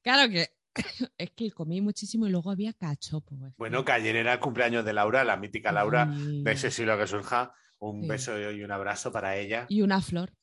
Claro 0.01 0.29
que 0.29 0.49
es 1.17 1.31
que 1.31 1.51
comí 1.51 1.81
muchísimo 1.81 2.27
y 2.27 2.29
luego 2.31 2.51
había 2.51 2.73
cachopo. 2.73 3.35
es 3.47 3.55
Bueno, 3.57 3.83
que 3.85 3.91
ayer 3.93 4.15
era 4.15 4.33
el 4.33 4.39
cumpleaños 4.39 4.83
de 4.85 4.93
Laura, 4.93 5.23
la 5.23 5.37
mítica 5.37 5.71
Laura, 5.71 6.09
Ay. 6.11 6.43
de 6.43 6.51
ese 6.51 6.71
siglo 6.71 6.97
que 6.97 7.07
surja. 7.07 7.53
Un 7.79 8.01
Sí. 8.03 8.07
beso 8.07 8.51
y 8.51 8.63
un 8.63 8.71
abrazo 8.71 9.11
para 9.11 9.35
ella, 9.37 9.65
Y 9.69 9.81
una 9.81 10.01
flor. 10.01 10.33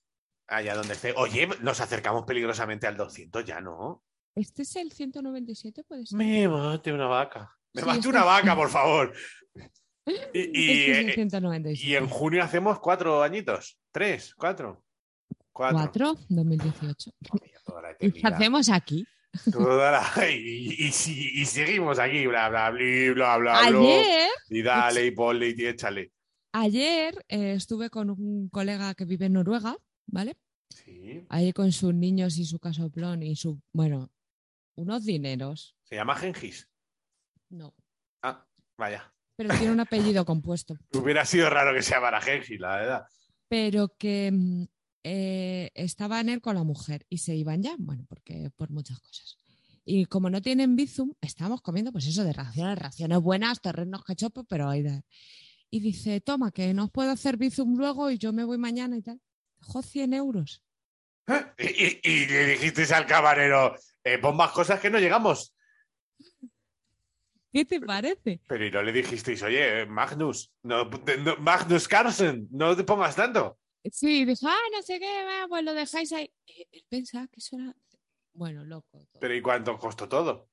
allá 0.49 0.75
donde 0.75 0.93
esté. 0.95 1.15
Oye, 1.17 1.49
nos 1.63 1.81
acercamos 1.81 2.25
peligrosamente 2.27 2.87
al 2.87 2.97
200 2.97 3.45
ya, 3.45 3.61
¿no? 3.61 4.03
¿Este 4.35 4.63
es 4.63 4.77
el 4.77 4.93
197? 4.93 5.83
Puede 5.85 6.07
ser. 6.07 6.19
Me 6.19 6.47
mate 6.49 6.93
una 6.93 7.07
vaca. 7.07 7.51
Me 7.75 7.81
Sí, 7.83 7.87
mate 7.87 7.99
este 8.01 8.09
una 8.11 8.25
vaca, 8.25 8.55
por 8.57 8.69
favor. 8.71 9.13
Y, 10.35 10.41
y, 10.41 10.71
Este 10.81 10.91
es 10.93 10.99
el 10.99 11.11
eh, 11.11 11.15
197. 11.15 11.87
y 11.87 11.95
en 11.95 12.09
junio 12.09 12.43
hacemos 12.43 12.81
cuatro 12.81 13.23
añitos. 13.23 13.79
¿Tres? 13.93 14.35
¿Cuatro? 14.35 14.85
Cuatro. 15.53 15.79
¿Cuatro? 15.79 16.15
2018. 16.29 17.11
Toda 17.65 17.83
la 17.83 17.97
¿Y 18.01 18.11
qué 18.11 18.27
hacemos 18.27 18.69
aquí? 18.69 19.07
Y, 20.29 20.85
y 20.85 20.89
y 20.89 21.45
seguimos 21.47 21.99
aquí, 21.99 22.27
bla, 22.27 22.49
bla, 22.49 22.71
bla, 22.71 23.13
bla, 23.15 23.37
bla. 23.39 23.61
Ayer, 23.65 24.29
Y 24.51 24.63
dale, 24.63 25.07
y 25.07 25.11
ponle, 25.13 25.55
y 25.57 25.67
échale. 25.67 26.13
ayer 26.53 27.15
eh, 27.29 27.55
estuve 27.55 27.89
con 27.91 28.11
un 28.11 28.49
colega 28.51 28.95
que 28.95 29.05
vive 29.05 29.27
en 29.27 29.35
Noruega, 29.35 29.77
¿vale? 30.07 30.37
Sí. 30.69 31.25
Ahí 31.29 31.53
con 31.53 31.73
sus 31.73 31.95
niños 31.95 32.39
y 32.39 32.45
su 32.45 32.59
casoplón 32.59 33.23
y 33.23 33.37
su, 33.37 33.61
bueno, 33.73 34.11
unos 34.77 35.05
dineros. 35.05 35.77
Se 35.85 35.97
llama 35.97 36.15
Gengis. 36.17 36.69
No, 37.51 37.75
Ah, 38.23 38.47
vaya. 38.79 39.13
pero 39.37 39.51
tiene 39.57 39.73
un 39.73 39.81
apellido 39.81 40.25
compuesto. 40.25 40.77
Hubiera 40.93 41.25
sido 41.25 41.49
raro 41.51 41.75
que 41.75 41.83
se 41.83 41.95
llamara 41.95 42.21
Gengis, 42.21 42.61
la 42.61 42.77
verdad. 42.77 43.07
Pero 43.49 43.89
que 43.99 44.31
mm, 44.33 44.65
eh, 45.05 45.71
estaban 45.75 46.29
él 46.29 46.41
con 46.41 46.55
la 46.55 46.65
mujer 46.65 47.07
y 47.09 47.19
se 47.19 47.35
iban 47.35 47.63
ya, 47.63 47.75
bueno, 47.79 48.05
porque 48.09 48.51
por 48.57 48.71
muchas 48.71 48.99
cosas. 49.01 49.37
Y 49.85 50.05
como 50.07 50.31
no 50.31 50.41
tienen 50.41 50.77
Bizum, 50.77 51.13
estábamos 51.21 51.61
comiendo, 51.61 51.91
pues 51.93 52.07
eso, 52.07 52.23
de 52.25 52.33
raciones, 52.33 52.79
raciones 52.79 53.19
buenas, 53.21 53.61
terrenos 53.61 54.05
cachopo, 54.05 54.45
pero 54.45 54.69
hay 54.69 54.83
de... 54.83 55.03
Y 55.71 55.81
dice, 55.81 56.21
toma, 56.21 56.53
que 56.53 56.73
no 56.75 56.85
os 56.85 56.91
puedo 56.91 57.11
hacer 57.11 57.37
Bizum 57.37 57.77
luego 57.77 58.11
y 58.11 58.19
yo 58.19 58.33
me 58.33 58.45
voy 58.45 58.59
mañana 58.59 58.97
y 58.97 59.03
tal. 59.03 59.21
Dejó 59.61 59.83
100 59.83 60.13
euros. 60.15 60.63
Y, 61.59 61.65
y- 61.65 62.01
y 62.03 62.27
le 62.27 62.47
dijisteis 62.49 62.91
al 62.93 63.07
camarero, 63.07 63.75
eh, 64.05 64.19
pon 64.19 64.37
más 64.37 64.51
cosas 64.53 64.81
que 64.81 64.91
no 64.91 64.99
llegamos. 64.99 65.55
¿Qué 67.53 67.65
te 67.65 67.81
parece? 67.81 68.41
Pero 68.49 68.67
y 68.67 68.71
no 68.71 68.83
le 68.83 68.93
dijisteis, 68.93 69.43
oye, 69.43 69.83
eh, 69.83 69.87
Magnus, 69.87 70.51
no, 70.63 70.85
no- 70.87 71.37
Magnus 71.39 71.87
Carlsen, 71.87 72.49
no 72.51 72.75
te 72.75 72.85
pongas 72.85 73.15
tanto. 73.15 73.59
Sí, 73.91 74.25
dijo, 74.25 74.47
ah, 74.47 74.57
no 74.73 74.83
sé 74.83 75.01
qué, 75.01 75.25
va, 75.25 75.49
pues 75.49 75.65
lo 75.65 75.75
dejáis 75.75 76.13
ahí. 76.13 76.33
Eh, 76.47 76.67
Él 76.71 76.85
pensaba 76.89 77.27
que 77.27 77.41
eso 77.41 77.57
era... 77.57 77.75
Bueno, 78.35 78.65
loco. 78.65 78.99
todo. 78.99 79.21
Pero 79.21 79.35
¿y 79.35 79.43
cuánto 79.43 79.79
costó 79.79 80.09
todo? 80.09 80.49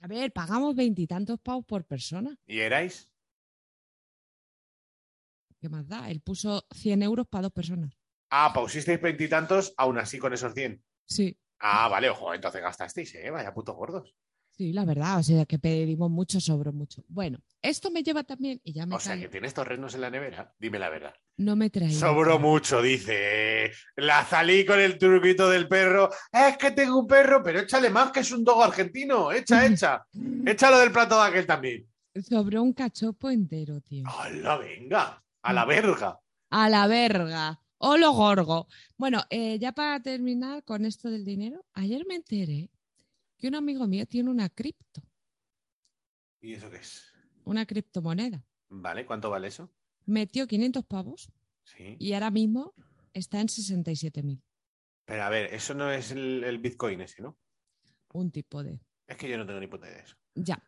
A 0.00 0.06
ver, 0.06 0.32
pagamos 0.32 0.74
veintitantos 0.76 1.40
pavos 1.40 1.64
por 1.66 1.84
persona. 1.84 2.38
¿Y 2.46 2.60
erais? 2.60 3.10
¿Qué 5.60 5.68
más 5.68 5.88
da? 5.88 6.08
Él 6.08 6.20
puso 6.20 6.64
100 6.70 7.02
euros 7.02 7.26
para 7.28 7.42
dos 7.42 7.52
personas. 7.52 7.92
Ah, 8.30 8.52
pausisteis 8.54 9.00
veintitantos, 9.00 9.74
aún 9.76 9.98
así 9.98 10.18
con 10.18 10.32
esos 10.32 10.54
100. 10.54 10.84
Sí. 11.04 11.36
Ah, 11.58 11.88
vale, 11.88 12.08
ojo, 12.10 12.32
entonces 12.32 12.62
gastasteis, 12.62 13.14
¿eh? 13.16 13.30
Vaya 13.30 13.52
putos 13.52 13.74
gordos. 13.74 14.14
Sí, 14.58 14.72
la 14.72 14.84
verdad, 14.84 15.20
o 15.20 15.22
sea 15.22 15.46
que 15.46 15.60
pedimos 15.60 16.10
mucho, 16.10 16.40
sobró 16.40 16.72
mucho. 16.72 17.04
Bueno, 17.06 17.38
esto 17.62 17.92
me 17.92 18.02
lleva 18.02 18.24
también, 18.24 18.60
y 18.64 18.72
ya 18.72 18.86
me 18.86 18.96
O 18.96 18.98
sea, 18.98 19.16
que 19.16 19.28
tienes 19.28 19.54
torrenos 19.54 19.94
en 19.94 20.00
la 20.00 20.10
nevera. 20.10 20.52
Dime 20.58 20.80
la 20.80 20.90
verdad. 20.90 21.14
no 21.36 21.54
me 21.54 21.70
traía. 21.70 21.96
Sobró 21.96 22.40
mucho, 22.40 22.82
dice. 22.82 23.70
La 23.94 24.24
salí 24.24 24.66
con 24.66 24.80
el 24.80 24.98
truquito 24.98 25.48
del 25.48 25.68
perro. 25.68 26.10
Es 26.32 26.56
que 26.56 26.72
tengo 26.72 26.98
un 26.98 27.06
perro, 27.06 27.40
pero 27.40 27.60
échale 27.60 27.88
más 27.88 28.10
que 28.10 28.18
es 28.18 28.32
un 28.32 28.42
dogo 28.42 28.64
argentino. 28.64 29.30
Echa, 29.30 29.64
echa. 29.66 30.04
Échalo 30.44 30.80
del 30.80 30.90
plato 30.90 31.14
de 31.22 31.28
aquel 31.28 31.46
también. 31.46 31.86
Sobró 32.28 32.60
un 32.60 32.72
cachopo 32.72 33.30
entero, 33.30 33.80
tío. 33.80 34.08
¡Hala, 34.08 34.56
venga! 34.58 35.22
A 35.42 35.52
la 35.52 35.64
verga. 35.66 36.18
A 36.50 36.68
la 36.68 36.88
verga. 36.88 37.60
O 37.76 37.96
lo 37.96 38.10
gorgo. 38.10 38.66
Bueno, 38.96 39.22
eh, 39.30 39.56
ya 39.60 39.70
para 39.70 40.02
terminar 40.02 40.64
con 40.64 40.84
esto 40.84 41.10
del 41.10 41.24
dinero, 41.24 41.64
ayer 41.74 42.04
me 42.08 42.16
enteré 42.16 42.70
que 43.38 43.48
un 43.48 43.54
amigo 43.54 43.86
mío 43.86 44.06
tiene 44.06 44.30
una 44.30 44.48
cripto, 44.48 45.02
¿Y 46.40 46.52
eso 46.54 46.70
qué 46.70 46.76
es? 46.78 47.04
una 47.44 47.64
criptomoneda. 47.66 48.44
Vale, 48.68 49.06
¿cuánto 49.06 49.30
vale 49.30 49.48
eso? 49.48 49.72
Metió 50.06 50.46
500 50.46 50.84
pavos 50.84 51.30
Sí. 51.64 51.96
y 51.98 52.12
ahora 52.12 52.30
mismo 52.30 52.74
está 53.12 53.40
en 53.40 53.48
67.000. 53.48 54.42
Pero 55.04 55.22
a 55.22 55.28
ver, 55.30 55.52
eso 55.54 55.74
no 55.74 55.90
es 55.90 56.10
el, 56.10 56.44
el 56.44 56.58
Bitcoin 56.58 57.00
ese, 57.00 57.22
¿no? 57.22 57.38
Un 58.12 58.30
tipo 58.30 58.62
de. 58.62 58.80
Es 59.06 59.16
que 59.16 59.28
yo 59.28 59.38
no 59.38 59.46
tengo 59.46 59.60
ni 59.60 59.66
puta 59.66 59.86
idea 59.86 59.98
de 59.98 60.02
eso. 60.04 60.16
Ya. 60.34 60.62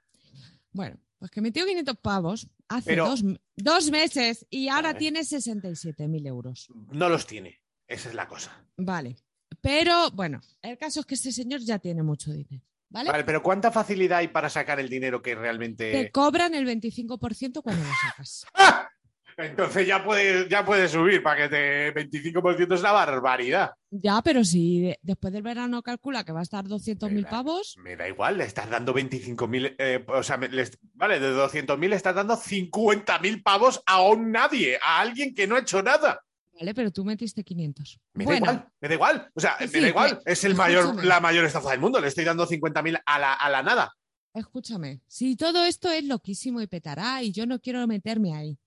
Bueno, 0.73 0.99
pues 1.19 1.31
que 1.31 1.41
metió 1.41 1.65
500 1.67 1.97
pavos 1.99 2.49
hace 2.69 2.91
Pero- 2.91 3.07
dos, 3.09 3.23
dos 3.57 3.91
meses 3.91 4.47
y 4.51 4.69
ahora 4.69 4.89
Vale. 4.91 4.99
tiene 4.99 5.21
67.000 5.25 6.27
euros. 6.27 6.69
No 6.93 7.09
los 7.09 7.27
tiene. 7.27 7.61
Esa 7.87 8.09
es 8.09 8.15
la 8.15 8.29
cosa. 8.29 8.67
Vale. 8.77 9.17
Pero 9.61 10.11
bueno, 10.13 10.41
el 10.63 10.79
caso 10.79 11.01
es 11.01 11.07
que 11.07 11.15
este 11.15 11.33
señor 11.33 11.61
ya 11.61 11.79
tiene 11.79 12.03
mucho 12.03 12.33
dinero. 12.33 12.63
¿Vale? 12.89 13.11
Vale, 13.11 13.25
pero 13.25 13.43
¿cuánta 13.43 13.71
facilidad 13.71 14.19
hay 14.19 14.29
para 14.29 14.49
sacar 14.51 14.81
el 14.81 14.89
dinero 14.89 15.23
que 15.23 15.35
Te 15.35 15.41
realmente. 15.41 16.11
cobran 16.11 16.55
el 16.55 16.67
25% 16.67 17.63
cuando 17.63 17.85
lo 17.85 17.91
sacas. 18.09 18.45
Entonces 19.37 19.87
ya 19.87 20.05
puede, 20.05 20.49
ya 20.51 20.65
puede 20.67 20.87
subir 20.89 21.23
para 21.23 21.43
que 21.43 21.49
te 21.49 21.95
25% 21.95 22.75
es 22.75 22.83
la 22.83 22.93
barbaridad. 22.93 23.71
Ya, 23.91 24.21
pero 24.23 24.45
si 24.45 24.81
de- 24.81 24.99
después 25.03 25.33
del 25.33 25.43
verano 25.43 25.83
calcula 25.83 26.25
que 26.25 26.33
va 26.33 26.41
a 26.41 26.43
estar 26.43 26.65
200.000 26.67 27.27
pavos, 27.27 27.77
Me 27.79 27.97
da 27.97 28.07
igual, 28.09 28.37
le 28.37 28.45
estás 28.45 28.69
dando 28.69 28.93
25.000, 28.93 29.77
eh, 29.79 30.05
o 30.09 30.23
sea, 30.23 30.37
me- 30.37 30.49
les- 30.49 30.77
vale, 30.95 31.21
de 31.21 31.31
200.000 31.31 31.89
le 31.91 31.97
estás 31.97 32.15
dando 32.17 32.37
50.000 32.37 33.43
pavos 33.43 33.83
a 33.87 34.03
un 34.03 34.31
nadie, 34.31 34.79
a 34.85 35.01
alguien 35.01 35.35
que 35.35 35.47
no 35.47 35.57
ha 35.57 35.61
hecho 35.61 35.83
nada. 35.83 36.21
¿Vale? 36.61 36.75
Pero 36.75 36.91
tú 36.93 37.05
metiste 37.05 37.43
500. 37.43 37.99
Me 38.15 38.25
bueno, 38.25 38.47
da 38.47 38.53
igual, 38.53 38.73
me 38.81 38.89
da 38.89 38.95
igual, 38.95 39.31
o 39.35 39.41
sea, 39.41 39.57
me 39.61 39.81
da 39.81 39.89
igual, 39.89 40.21
es 40.27 40.45
el 40.45 40.55
mayor, 40.55 41.05
la 41.05 41.21
mayor 41.21 41.47
estafa 41.47 41.71
del 41.71 41.81
mundo, 41.81 42.01
le 42.01 42.09
estoy 42.09 42.25
dando 42.25 42.47
50.000 42.47 43.01
a 43.05 43.19
la, 43.19 43.33
a 43.33 43.51
la 43.51 43.63
nada. 43.63 43.93
escúchame, 44.35 45.01
si 45.07 45.37
todo 45.37 45.65
esto 45.65 45.91
es 45.91 46.05
loquísimo 46.05 46.61
y 46.61 46.67
petará 46.67 47.23
y 47.23 47.33
yo 47.33 47.47
no 47.47 47.59
quiero 47.59 47.87
meterme 47.87 48.35
ahí, 48.35 48.59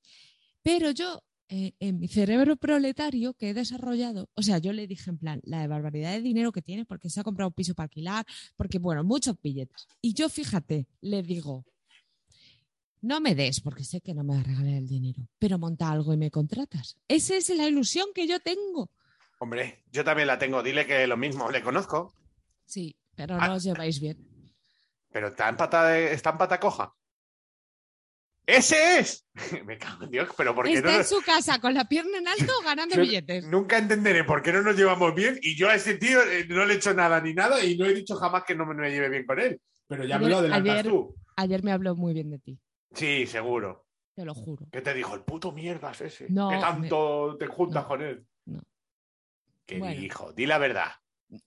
pero 0.64 0.90
yo 0.90 1.24
eh, 1.50 1.74
en 1.80 2.00
mi 2.00 2.08
cerebro 2.08 2.56
proletario 2.56 3.36
que 3.36 3.50
he 3.50 3.54
desarrollado, 3.54 4.28
o 4.34 4.42
sea, 4.42 4.58
yo 4.58 4.74
le 4.74 4.88
dije 4.88 5.12
en 5.12 5.20
plan, 5.20 5.40
la 5.44 5.62
de 5.62 5.68
barbaridad 5.68 6.12
de 6.14 6.22
dinero 6.22 6.52
que 6.52 6.64
tiene 6.64 6.86
porque 6.86 7.12
se 7.12 7.20
ha 7.20 7.24
comprado 7.24 7.50
un 7.50 7.54
piso 7.54 7.76
para 7.76 7.86
alquilar, 7.86 8.26
porque 8.56 8.80
bueno, 8.80 9.04
muchos 9.04 9.36
billetes. 9.40 9.88
Y 10.02 10.14
yo, 10.16 10.30
fíjate, 10.30 10.88
le 11.02 11.22
digo, 11.22 11.66
no 13.04 13.20
me 13.22 13.36
des 13.36 13.62
porque 13.62 13.84
sé 13.84 14.02
que 14.02 14.14
no 14.16 14.24
me 14.24 14.34
va 14.34 14.40
a 14.40 14.44
regalar 14.44 14.74
el 14.74 14.88
dinero, 14.88 15.28
pero 15.38 15.60
monta 15.60 15.92
algo 15.92 16.14
y 16.14 16.18
me 16.18 16.32
contratas. 16.32 16.98
Esa 17.08 17.36
es 17.36 17.50
la 17.50 17.68
ilusión 17.68 18.08
que 18.16 18.28
yo 18.28 18.40
tengo. 18.40 18.90
Hombre, 19.40 19.84
yo 19.92 20.04
también 20.04 20.28
la 20.28 20.40
tengo, 20.40 20.64
dile 20.64 20.88
que 20.88 21.06
lo 21.06 21.18
mismo, 21.18 21.52
le 21.52 21.62
conozco, 21.62 22.14
Sí, 22.66 22.96
pero 23.16 23.36
Ah. 23.40 23.48
no 23.50 23.56
os 23.56 23.64
lleváis 23.64 24.00
bien. 24.00 24.18
pero 25.12 25.28
está 25.28 25.48
en 25.50 25.58
pata, 25.58 25.96
está 26.00 26.32
en 26.32 26.38
pata 26.40 26.60
coja. 26.60 26.94
¡Ese 28.46 29.00
es! 29.00 29.26
me 29.66 29.78
cago 29.78 30.04
en 30.04 30.12
Dios, 30.12 30.30
pero 30.36 30.54
¿por 30.54 30.66
qué 30.66 30.74
Está 30.76 30.92
no 30.92 30.98
en 30.98 31.06
su 31.06 31.22
casa 31.22 31.60
con 31.60 31.74
la 31.74 31.88
pierna 31.88 32.18
en 32.18 32.28
alto 32.28 32.52
ganando 32.66 32.98
billetes. 33.00 33.46
Nunca 33.48 33.78
entenderé 33.78 34.24
por 34.26 34.42
qué 34.42 34.52
no 34.52 34.62
nos 34.62 34.76
llevamos 34.76 35.14
bien 35.16 35.38
y 35.42 35.56
yo 35.56 35.70
a 35.70 35.76
ese 35.76 35.96
tío 35.96 36.22
eh, 36.24 36.46
no 36.50 36.66
le 36.66 36.74
he 36.74 36.78
hecho 36.78 36.94
nada 36.94 37.22
ni 37.22 37.34
nada 37.34 37.64
y 37.64 37.78
no 37.78 37.86
he 37.86 37.94
dicho 37.94 38.16
jamás 38.16 38.44
que 38.44 38.56
no 38.56 38.66
me, 38.66 38.74
me 38.76 38.92
lleve 38.92 39.10
bien 39.10 39.26
con 39.26 39.40
él. 39.40 39.62
Pero 39.88 40.04
ya 40.06 40.18
me 40.20 40.28
lo 40.30 40.38
adelantas 40.40 40.72
ayer, 40.74 40.88
tú. 40.88 41.16
ayer 41.38 41.64
me 41.64 41.72
habló 41.72 41.96
muy 41.96 42.14
bien 42.14 42.32
de 42.32 42.40
ti, 42.40 42.60
Sí, 42.94 43.26
seguro. 43.28 43.86
te 44.16 44.26
lo 44.26 44.34
juro. 44.34 44.68
¿Qué 44.72 44.82
te 44.82 44.94
dijo? 44.94 45.16
El 45.16 45.22
puto 45.24 45.52
mierdas 45.52 46.00
ese. 46.02 46.28
No, 46.30 46.50
que 46.50 46.58
tanto 46.58 47.36
te 47.38 47.48
juntas 47.48 47.84
no, 47.84 47.88
con 47.88 48.02
él. 48.02 48.26
no. 48.46 48.62
¿Qué 49.66 49.80
Bueno. 49.80 50.00
dijo? 50.00 50.34
Di 50.34 50.46
la 50.46 50.58
verdad. 50.58 50.92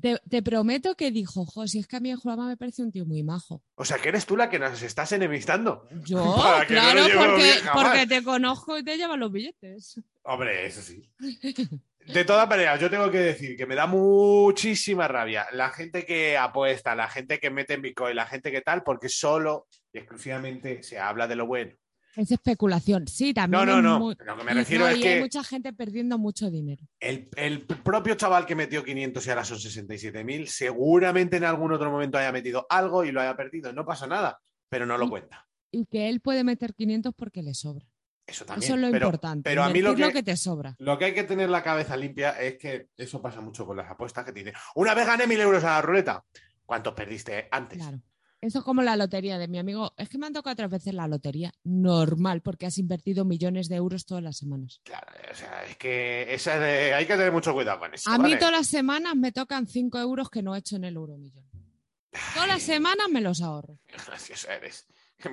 Te, 0.00 0.18
te 0.28 0.42
prometo 0.42 0.96
que 0.96 1.12
dijo, 1.12 1.44
jo, 1.46 1.66
si 1.68 1.78
es 1.78 1.86
que 1.86 1.96
a 1.96 2.00
mí 2.00 2.10
el 2.10 2.16
Juanma 2.16 2.48
me 2.48 2.56
parece 2.56 2.82
un 2.82 2.90
tío 2.90 3.06
muy 3.06 3.22
majo. 3.22 3.62
O 3.76 3.84
sea, 3.84 3.98
que 3.98 4.08
eres 4.08 4.26
tú 4.26 4.36
la 4.36 4.50
que 4.50 4.58
nos 4.58 4.82
estás 4.82 5.12
enemistando. 5.12 5.86
Yo, 6.04 6.16
no 6.24 6.66
claro, 6.66 7.02
porque, 7.14 7.52
porque 7.72 8.06
te 8.08 8.24
conozco 8.24 8.76
y 8.78 8.82
te 8.82 8.96
llevan 8.96 9.20
los 9.20 9.30
billetes. 9.30 10.00
Hombre, 10.24 10.66
eso 10.66 10.82
sí. 10.82 11.08
De 12.06 12.24
todas 12.24 12.48
maneras, 12.48 12.80
yo 12.80 12.88
tengo 12.88 13.10
que 13.10 13.18
decir 13.18 13.56
que 13.56 13.66
me 13.66 13.74
da 13.74 13.86
muchísima 13.88 15.08
rabia 15.08 15.46
la 15.52 15.70
gente 15.70 16.06
que 16.06 16.38
apuesta, 16.38 16.94
la 16.94 17.08
gente 17.08 17.40
que 17.40 17.50
mete 17.50 17.74
en 17.74 17.82
Bitcoin, 17.82 18.14
la 18.14 18.26
gente 18.26 18.52
que 18.52 18.60
tal, 18.60 18.84
porque 18.84 19.08
solo 19.08 19.66
y 19.96 19.98
exclusivamente 19.98 20.82
se 20.82 20.98
habla 20.98 21.26
de 21.26 21.36
lo 21.36 21.46
bueno. 21.46 21.72
Es 22.16 22.30
especulación, 22.30 23.08
sí, 23.08 23.34
también. 23.34 23.66
No, 23.66 23.76
no, 23.76 23.82
no. 23.82 23.98
muy- 23.98 24.16
Lo 24.24 24.36
que 24.38 24.44
me 24.44 24.54
refiero 24.54 24.84
no, 24.84 24.90
es 24.90 24.98
que- 24.98 25.14
hay 25.14 25.20
mucha 25.20 25.42
gente 25.44 25.72
perdiendo 25.72 26.16
mucho 26.18 26.50
dinero. 26.50 26.82
El, 27.00 27.28
el 27.36 27.66
propio 27.66 28.14
chaval 28.14 28.46
que 28.46 28.54
metió 28.54 28.82
500 28.84 29.26
y 29.26 29.30
ahora 29.30 29.44
son 29.44 29.58
67.000, 29.58 30.46
seguramente 30.46 31.36
en 31.36 31.44
algún 31.44 31.72
otro 31.72 31.90
momento 31.90 32.16
haya 32.16 32.32
metido 32.32 32.66
algo 32.70 33.04
y 33.04 33.12
lo 33.12 33.20
haya 33.20 33.36
perdido. 33.36 33.72
No 33.72 33.84
pasa 33.84 34.06
nada, 34.06 34.40
pero 34.68 34.86
no 34.86 34.96
lo 34.96 35.10
cuenta. 35.10 35.46
Y 35.70 35.84
que 35.86 36.08
él 36.08 36.20
puede 36.20 36.42
meter 36.44 36.74
500 36.74 37.14
porque 37.14 37.42
le 37.42 37.52
sobra. 37.52 37.86
Eso 38.26 38.44
también. 38.46 38.64
Eso 38.64 38.74
es 38.74 38.80
lo 38.80 38.90
pero, 38.90 39.06
importante. 39.06 39.50
Pero 39.50 39.62
a 39.62 39.68
mí 39.68 39.80
lo 39.82 39.94
que, 39.94 40.10
que 40.10 40.22
te 40.22 40.36
sobra. 40.36 40.74
lo 40.78 40.98
que 40.98 41.04
hay 41.06 41.14
que 41.14 41.24
tener 41.24 41.50
la 41.50 41.62
cabeza 41.62 41.96
limpia 41.96 42.30
es 42.40 42.56
que 42.56 42.88
eso 42.96 43.20
pasa 43.20 43.40
mucho 43.42 43.66
con 43.66 43.76
las 43.76 43.90
apuestas 43.90 44.24
que 44.24 44.32
dicen. 44.32 44.54
Una 44.74 44.94
vez 44.94 45.06
gané 45.06 45.26
mil 45.26 45.40
euros 45.40 45.62
a 45.64 45.68
la 45.70 45.82
ruleta. 45.82 46.24
¿Cuántos 46.64 46.94
perdiste 46.94 47.46
antes? 47.50 47.78
Claro. 47.78 48.00
Eso 48.40 48.58
es 48.58 48.64
como 48.64 48.82
la 48.82 48.96
lotería 48.96 49.38
de 49.38 49.48
mi 49.48 49.58
amigo. 49.58 49.92
Es 49.96 50.08
que 50.08 50.18
me 50.18 50.26
han 50.26 50.32
tocado 50.32 50.54
tres 50.56 50.70
veces 50.70 50.94
la 50.94 51.08
lotería. 51.08 51.52
Normal, 51.64 52.42
porque 52.42 52.66
has 52.66 52.78
invertido 52.78 53.24
millones 53.24 53.68
de 53.68 53.76
euros 53.76 54.04
todas 54.04 54.22
las 54.22 54.36
semanas. 54.36 54.80
Claro, 54.84 55.06
o 55.30 55.34
sea, 55.34 55.64
es 55.64 55.76
que 55.78 56.32
esa 56.34 56.58
de- 56.58 56.94
hay 56.94 57.06
que 57.06 57.14
tener 57.16 57.32
mucho 57.32 57.52
cuidado 57.54 57.78
con 57.80 57.94
eso. 57.94 58.08
A 58.10 58.18
mí 58.18 58.36
todas 58.38 58.52
las 58.52 58.66
semanas 58.66 59.16
me 59.16 59.32
tocan 59.32 59.66
5 59.66 59.98
euros 59.98 60.28
que 60.30 60.42
no 60.42 60.54
he 60.54 60.58
hecho 60.58 60.76
en 60.76 60.84
el 60.84 60.96
euromillón. 60.96 61.44
Todas 62.34 62.48
las 62.48 62.62
semanas 62.62 63.08
me 63.10 63.20
los 63.20 63.42
ahorro. 63.42 63.78
Gracioso 63.88 64.48
eres. 64.50 64.86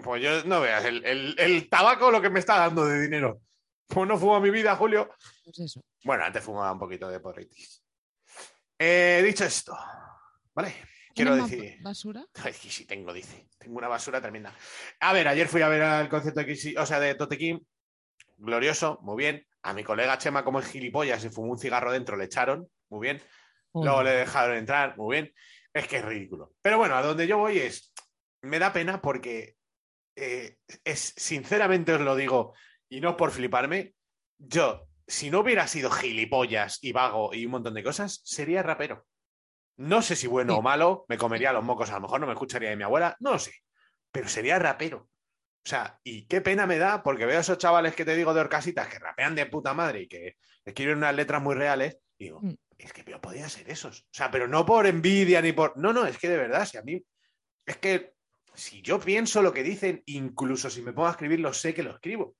Pues 0.03 0.23
yo 0.23 0.43
no 0.45 0.61
veas, 0.61 0.85
el, 0.85 1.03
el- 1.05 1.35
el 1.37 1.69
tabaco 1.69 2.09
lo 2.09 2.21
que 2.21 2.29
me 2.29 2.39
está 2.39 2.57
dando 2.57 2.85
de 2.85 3.01
dinero. 3.01 3.41
Pues 3.87 4.07
no 4.07 4.17
fumo 4.17 4.39
mi 4.39 4.49
vida, 4.49 4.75
Julio. 4.77 5.09
Pues 5.43 5.59
eso. 5.59 5.81
Bueno, 6.05 6.23
antes 6.23 6.41
fumaba 6.43 6.71
un 6.71 6.79
poquito 6.79 7.09
de 7.09 7.19
porritis. 7.19 7.83
Eh, 8.79 9.21
dicho 9.25 9.43
esto, 9.45 9.77
¿vale? 10.55 10.73
Quiero 11.13 11.33
¿Tienes 11.35 11.41
más 11.41 11.51
decir. 11.51 11.83
basura? 11.83 12.25
Ay, 12.43 12.53
que 12.53 12.69
sí, 12.69 12.85
tengo, 12.85 13.13
dice. 13.13 13.47
Tengo 13.57 13.77
una 13.77 13.87
basura 13.87 14.21
tremenda. 14.21 14.55
A 14.99 15.13
ver, 15.13 15.27
ayer 15.27 15.47
fui 15.47 15.61
a 15.61 15.69
ver 15.69 15.81
al 15.81 16.09
concierto 16.09 16.41
de 16.41 16.75
o 16.77 16.85
sea, 16.85 16.99
de 16.99 17.15
Totequín. 17.15 17.65
Glorioso, 18.37 18.99
muy 19.01 19.17
bien. 19.17 19.45
A 19.61 19.73
mi 19.73 19.83
colega 19.83 20.17
Chema, 20.17 20.43
como 20.43 20.59
es 20.59 20.67
gilipollas, 20.67 21.23
y 21.23 21.29
fumó 21.29 21.51
un 21.51 21.59
cigarro 21.59 21.91
dentro, 21.91 22.17
le 22.17 22.25
echaron, 22.25 22.67
muy 22.89 23.07
bien. 23.07 23.21
Luego 23.73 24.03
le 24.03 24.11
dejaron 24.11 24.57
entrar, 24.57 24.97
muy 24.97 25.15
bien. 25.15 25.33
Es 25.73 25.87
que 25.87 25.97
es 25.97 26.05
ridículo. 26.05 26.53
Pero 26.61 26.77
bueno, 26.77 26.95
a 26.95 27.01
donde 27.01 27.27
yo 27.27 27.37
voy 27.37 27.59
es. 27.59 27.93
Me 28.41 28.59
da 28.59 28.73
pena 28.73 29.01
porque 29.01 29.55
eh, 30.15 30.57
es, 30.83 31.13
sinceramente 31.15 31.93
os 31.93 32.01
lo 32.01 32.15
digo, 32.15 32.53
y 32.89 33.01
no 33.01 33.17
por 33.17 33.31
fliparme, 33.31 33.95
yo, 34.37 34.87
si 35.07 35.29
no 35.31 35.39
hubiera 35.39 35.67
sido 35.67 35.89
gilipollas 35.89 36.79
y 36.83 36.91
vago 36.91 37.33
y 37.33 37.45
un 37.45 37.51
montón 37.53 37.73
de 37.73 37.83
cosas, 37.83 38.21
sería 38.23 38.61
rapero. 38.61 39.05
No 39.77 40.01
sé 40.01 40.15
si 40.15 40.27
bueno 40.27 40.57
o 40.57 40.61
malo, 40.61 41.05
me 41.09 41.17
comería 41.17 41.51
los 41.53 41.63
mocos, 41.63 41.89
a 41.89 41.95
lo 41.95 42.01
mejor 42.01 42.19
no 42.21 42.27
me 42.27 42.33
escucharía 42.33 42.69
de 42.69 42.75
mi 42.75 42.83
abuela, 42.83 43.15
no 43.19 43.31
lo 43.31 43.39
sé, 43.39 43.53
pero 44.11 44.27
sería 44.27 44.59
rapero. 44.59 45.09
O 45.65 45.69
sea, 45.69 45.99
y 46.03 46.25
qué 46.27 46.41
pena 46.41 46.67
me 46.67 46.77
da 46.77 47.01
porque 47.01 47.25
veo 47.25 47.37
a 47.37 47.41
esos 47.41 47.57
chavales 47.57 47.95
que 47.95 48.05
te 48.05 48.15
digo 48.15 48.33
de 48.33 48.41
Orcasitas 48.41 48.87
que 48.87 48.99
rapean 48.99 49.33
de 49.33 49.45
puta 49.45 49.73
madre 49.73 50.01
y 50.01 50.07
que 50.07 50.35
escriben 50.65 50.97
unas 50.97 51.15
letras 51.15 51.41
muy 51.41 51.55
reales, 51.55 51.97
y 52.17 52.25
digo, 52.25 52.39
Mm. 52.41 52.53
es 52.77 52.93
que 52.93 53.03
yo 53.09 53.19
podía 53.21 53.47
ser 53.49 53.69
esos. 53.69 54.01
O 54.01 54.07
sea, 54.11 54.29
pero 54.29 54.47
no 54.47 54.65
por 54.65 54.85
envidia 54.85 55.41
ni 55.41 55.53
por. 55.53 55.77
No, 55.77 55.93
no, 55.93 56.05
es 56.05 56.17
que 56.17 56.29
de 56.29 56.37
verdad, 56.37 56.65
si 56.65 56.77
a 56.77 56.81
mí. 56.83 57.03
Es 57.65 57.77
que 57.77 58.13
si 58.53 58.81
yo 58.81 58.99
pienso 58.99 59.41
lo 59.41 59.53
que 59.53 59.63
dicen, 59.63 60.03
incluso 60.05 60.69
si 60.69 60.81
me 60.81 60.91
pongo 60.93 61.07
a 61.07 61.11
escribirlo, 61.11 61.53
sé 61.53 61.73
que 61.73 61.81
lo 61.81 61.91
escribo. 61.91 62.35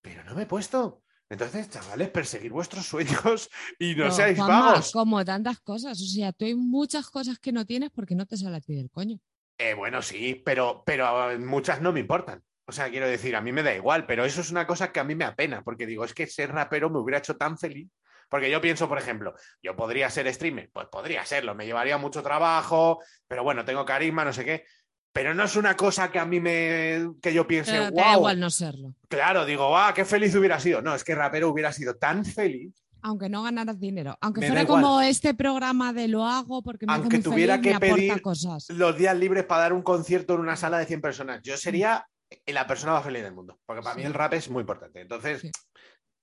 Pero 0.00 0.24
no 0.24 0.34
me 0.34 0.44
he 0.44 0.46
puesto. 0.46 1.02
Entonces, 1.30 1.70
chavales, 1.70 2.10
perseguir 2.10 2.50
vuestros 2.50 2.84
sueños 2.84 3.48
y 3.78 3.94
no, 3.94 4.04
Pero, 4.04 4.10
seáis 4.10 4.36
Juanma, 4.36 4.60
vagos. 4.72 4.90
Como 4.92 5.24
tantas 5.24 5.60
cosas. 5.60 6.00
O 6.00 6.04
sea, 6.04 6.32
tú 6.32 6.44
hay 6.44 6.56
muchas 6.56 7.08
cosas 7.08 7.38
que 7.38 7.52
no 7.52 7.64
tienes 7.64 7.90
porque 7.90 8.16
no 8.16 8.26
te 8.26 8.36
sale 8.36 8.56
a 8.56 8.60
ti 8.60 8.74
del 8.74 8.90
coño. 8.90 9.18
Eh, 9.56 9.74
bueno, 9.74 10.02
sí, 10.02 10.42
pero, 10.44 10.82
pero 10.84 11.30
eh, 11.30 11.38
muchas 11.38 11.80
no 11.80 11.92
me 11.92 12.00
importan. 12.00 12.42
O 12.66 12.72
sea, 12.72 12.90
quiero 12.90 13.08
decir, 13.08 13.36
a 13.36 13.40
mí 13.40 13.52
me 13.52 13.62
da 13.62 13.74
igual, 13.74 14.06
pero 14.06 14.24
eso 14.24 14.40
es 14.40 14.50
una 14.50 14.66
cosa 14.66 14.90
que 14.90 15.00
a 15.00 15.04
mí 15.04 15.14
me 15.14 15.24
apena, 15.24 15.62
porque 15.62 15.86
digo, 15.86 16.04
es 16.04 16.14
que 16.14 16.26
ser 16.26 16.52
rapero 16.52 16.90
me 16.90 16.98
hubiera 16.98 17.18
hecho 17.18 17.36
tan 17.36 17.58
feliz. 17.58 17.88
Porque 18.28 18.48
yo 18.48 18.60
pienso, 18.60 18.88
por 18.88 18.96
ejemplo, 18.96 19.34
yo 19.60 19.74
podría 19.74 20.08
ser 20.08 20.32
streamer, 20.32 20.70
pues 20.72 20.86
podría 20.86 21.24
serlo, 21.26 21.56
me 21.56 21.66
llevaría 21.66 21.98
mucho 21.98 22.22
trabajo, 22.22 23.00
pero 23.26 23.42
bueno, 23.42 23.64
tengo 23.64 23.84
carisma, 23.84 24.24
no 24.24 24.32
sé 24.32 24.44
qué. 24.44 24.64
Pero 25.12 25.34
no 25.34 25.44
es 25.44 25.56
una 25.56 25.76
cosa 25.76 26.10
que 26.10 26.18
a 26.18 26.24
mí 26.24 26.40
me. 26.40 27.10
que 27.20 27.34
yo 27.34 27.46
piense, 27.46 27.72
Pero 27.72 27.90
da 27.90 28.10
wow. 28.10 28.18
igual 28.18 28.40
no 28.40 28.50
serlo. 28.50 28.94
Claro, 29.08 29.44
digo, 29.44 29.76
ah, 29.76 29.92
qué 29.94 30.04
feliz 30.04 30.34
hubiera 30.36 30.60
sido. 30.60 30.82
No, 30.82 30.94
es 30.94 31.02
que 31.02 31.14
rapero 31.14 31.48
hubiera 31.48 31.72
sido 31.72 31.96
tan 31.96 32.24
feliz. 32.24 32.72
Aunque 33.02 33.28
no 33.28 33.42
ganaras 33.42 33.80
dinero. 33.80 34.16
Aunque 34.20 34.42
Me 34.42 34.46
fuera 34.48 34.66
como 34.66 35.00
este 35.00 35.34
programa 35.34 35.92
de 35.92 36.06
lo 36.06 36.26
hago 36.26 36.62
porque 36.62 36.86
me 36.86 36.92
hace 36.92 37.00
Aunque 37.02 37.16
muy 37.16 37.24
tuviera 37.24 37.54
feliz, 37.56 37.66
que 37.66 37.86
me 37.86 37.94
pedir 37.94 38.22
cosas. 38.22 38.68
los 38.68 38.96
días 38.96 39.16
libres 39.16 39.44
para 39.44 39.62
dar 39.62 39.72
un 39.72 39.82
concierto 39.82 40.34
en 40.34 40.40
una 40.40 40.54
sala 40.54 40.78
de 40.78 40.86
100 40.86 41.00
personas, 41.00 41.40
yo 41.42 41.56
sería 41.56 42.06
la 42.46 42.66
persona 42.66 42.92
más 42.92 43.02
feliz 43.04 43.22
del 43.22 43.32
mundo. 43.32 43.58
Porque 43.66 43.82
para 43.82 43.96
mí 43.96 44.02
el 44.02 44.14
rap 44.14 44.34
es 44.34 44.50
muy 44.50 44.60
importante. 44.60 45.00
Entonces, 45.00 45.50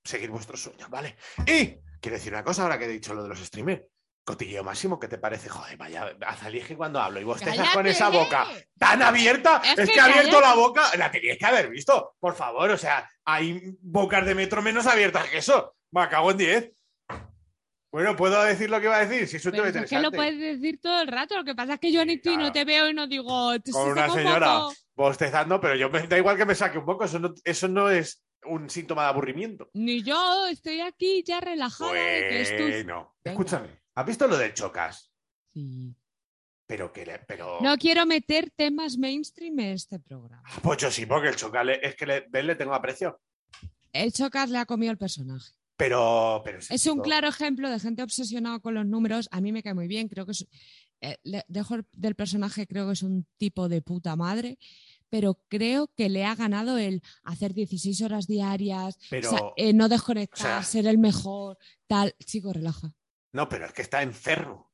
seguir 0.04 0.30
vuestros 0.30 0.62
sueños, 0.62 0.90
¿vale? 0.90 1.18
Y 1.48 1.80
quiero 2.00 2.16
decir 2.18 2.32
una 2.32 2.44
cosa 2.44 2.64
ahora 2.64 2.78
que 2.80 2.86
he 2.86 2.90
dicho 2.90 3.14
lo 3.14 3.24
de 3.24 3.30
los 3.30 3.40
streamers. 3.40 3.82
Cotilleo 4.28 4.62
máximo, 4.62 5.00
¿qué 5.00 5.08
te 5.08 5.18
parece? 5.18 5.48
Joder, 5.48 5.78
vaya, 5.78 6.14
Azalige 6.26 6.76
cuando 6.76 7.00
hablo 7.00 7.22
y 7.22 7.24
bostezas 7.24 7.56
con 7.56 7.66
¡Cállate! 7.86 7.90
esa 7.92 8.10
boca 8.10 8.46
tan 8.78 9.02
abierta. 9.02 9.62
Es 9.64 9.80
Es, 9.80 9.88
que 9.88 9.94
que, 9.94 10.00
ha 10.02 10.04
abierto 10.04 10.42
la 10.42 10.54
boca. 10.54 10.84
La 10.98 11.10
teníais 11.10 11.38
que 11.40 11.46
haber 11.46 11.70
visto, 11.70 12.18
por 12.20 12.36
favor. 12.36 12.70
O 12.72 12.78
sea, 12.78 13.10
hay 13.24 13.62
bocas 13.80 14.26
de 14.26 14.36
metro 14.36 14.62
menos 14.62 14.86
abiertas 14.86 15.30
que 15.30 15.38
eso. 15.38 15.78
Me 15.92 16.10
cago 16.10 16.32
en 16.32 16.38
10. 16.40 16.72
Bueno, 17.90 18.18
¿puedo 18.18 18.44
decir 18.44 18.70
lo 18.70 18.82
que 18.82 18.88
iba 18.88 18.98
a 18.98 19.06
decir? 19.06 19.30
Si 19.30 19.38
es 19.38 19.44
que 19.90 20.00
lo 20.02 20.12
puedes 20.12 20.38
decir 20.38 20.78
todo 20.82 21.00
el 21.00 21.08
rato. 21.08 21.38
Lo 21.38 21.46
que 21.46 21.56
pasa 21.56 21.76
es 21.76 21.80
que 21.80 21.94
yo 21.94 22.04
ni 22.04 22.18
tú 22.18 22.36
no 22.36 22.52
te 22.52 22.66
veo 22.66 22.90
y 22.90 22.94
no 22.94 23.08
digo. 23.08 23.58
"Te 23.62 23.72
Con 23.72 23.92
una 23.92 24.08
un 24.08 24.14
señora 24.14 24.60
moco". 24.60 24.74
bostezando, 24.94 25.62
pero 25.62 25.76
yo 25.76 25.90
me 25.90 26.06
da 26.06 26.18
igual 26.18 26.36
que 26.36 26.46
me 26.46 26.54
saque 26.54 26.78
un 26.80 26.86
poco. 26.86 27.06
Eso 27.06 27.18
no, 27.18 27.34
eso 27.46 27.70
no 27.70 27.90
es 27.90 28.22
un 28.44 28.70
síntoma 28.70 29.04
de 29.04 29.08
aburrimiento. 29.08 29.70
Ni 29.72 30.04
yo 30.04 30.48
estoy 30.48 30.82
aquí 30.82 31.24
ya 31.26 31.40
relajada 31.40 31.94
de 31.94 32.28
que 32.28 32.42
esto. 32.42 32.64
Bueno, 32.64 33.16
escúchame. 33.24 33.87
¿Has 33.98 34.06
visto 34.06 34.28
lo 34.28 34.38
del 34.38 34.54
Chocas? 34.54 35.12
Sí. 35.54 35.96
Pero 36.68 36.94
que 36.94 37.04
le, 37.04 37.18
pero. 37.20 37.60
No 37.62 37.76
quiero 37.78 38.06
meter 38.06 38.52
temas 38.56 38.96
mainstream 38.98 39.58
en 39.60 39.68
este 39.74 40.00
programa. 40.00 40.44
Pues 40.62 40.78
yo 40.78 40.92
sí, 40.92 41.08
porque 41.08 41.30
el 41.30 41.36
Chocas 41.36 41.66
le- 41.66 41.80
es 41.82 41.96
que 41.96 42.06
le, 42.06 42.28
le 42.44 42.56
tengo 42.56 42.76
aprecio. 42.76 43.20
El 43.92 44.14
Chocas 44.14 44.52
le 44.52 44.60
ha 44.60 44.66
comido 44.68 44.92
el 44.92 45.00
personaje. 45.00 45.52
Pero, 45.78 46.42
pero 46.46 46.60
Es 46.70 46.86
un 46.86 47.00
claro 47.02 47.28
ejemplo 47.30 47.70
de 47.72 47.80
gente 47.80 48.04
obsesionada 48.04 48.60
con 48.60 48.76
los 48.76 48.86
números. 48.86 49.28
A 49.32 49.42
mí 49.42 49.52
me 49.52 49.64
cae 49.64 49.74
muy 49.74 49.88
bien. 49.88 50.08
Creo 50.10 50.26
que 50.26 50.34
es. 50.34 50.48
eh, 51.02 51.18
dejo 51.48 51.76
el- 51.76 51.86
del 51.94 52.14
personaje, 52.16 52.68
creo 52.68 52.86
que 52.88 52.94
es 52.94 53.04
un 53.04 53.26
tipo 53.38 53.68
de 53.70 53.82
puta 53.82 54.16
madre. 54.16 54.60
Pero 55.10 55.40
creo 55.48 55.88
que 55.96 56.10
le 56.10 56.26
ha 56.26 56.36
ganado 56.36 56.78
el 56.78 57.02
hacer 57.24 57.54
16 57.54 58.02
horas 58.02 58.28
diarias, 58.28 59.00
Pero- 59.10 59.30
o 59.30 59.32
sea, 59.38 59.42
eh, 59.56 59.74
no 59.74 59.88
desconectar, 59.90 60.60
o 60.60 60.64
sea- 60.64 60.64
ser 60.64 60.86
el 60.88 60.98
mejor, 61.00 61.58
tal. 61.88 62.14
Chico, 62.26 62.52
relaja. 62.54 62.94
No, 63.38 63.48
pero 63.48 63.66
es 63.68 63.72
que 63.74 63.84
está 63.84 64.02
enfermo. 64.02 64.72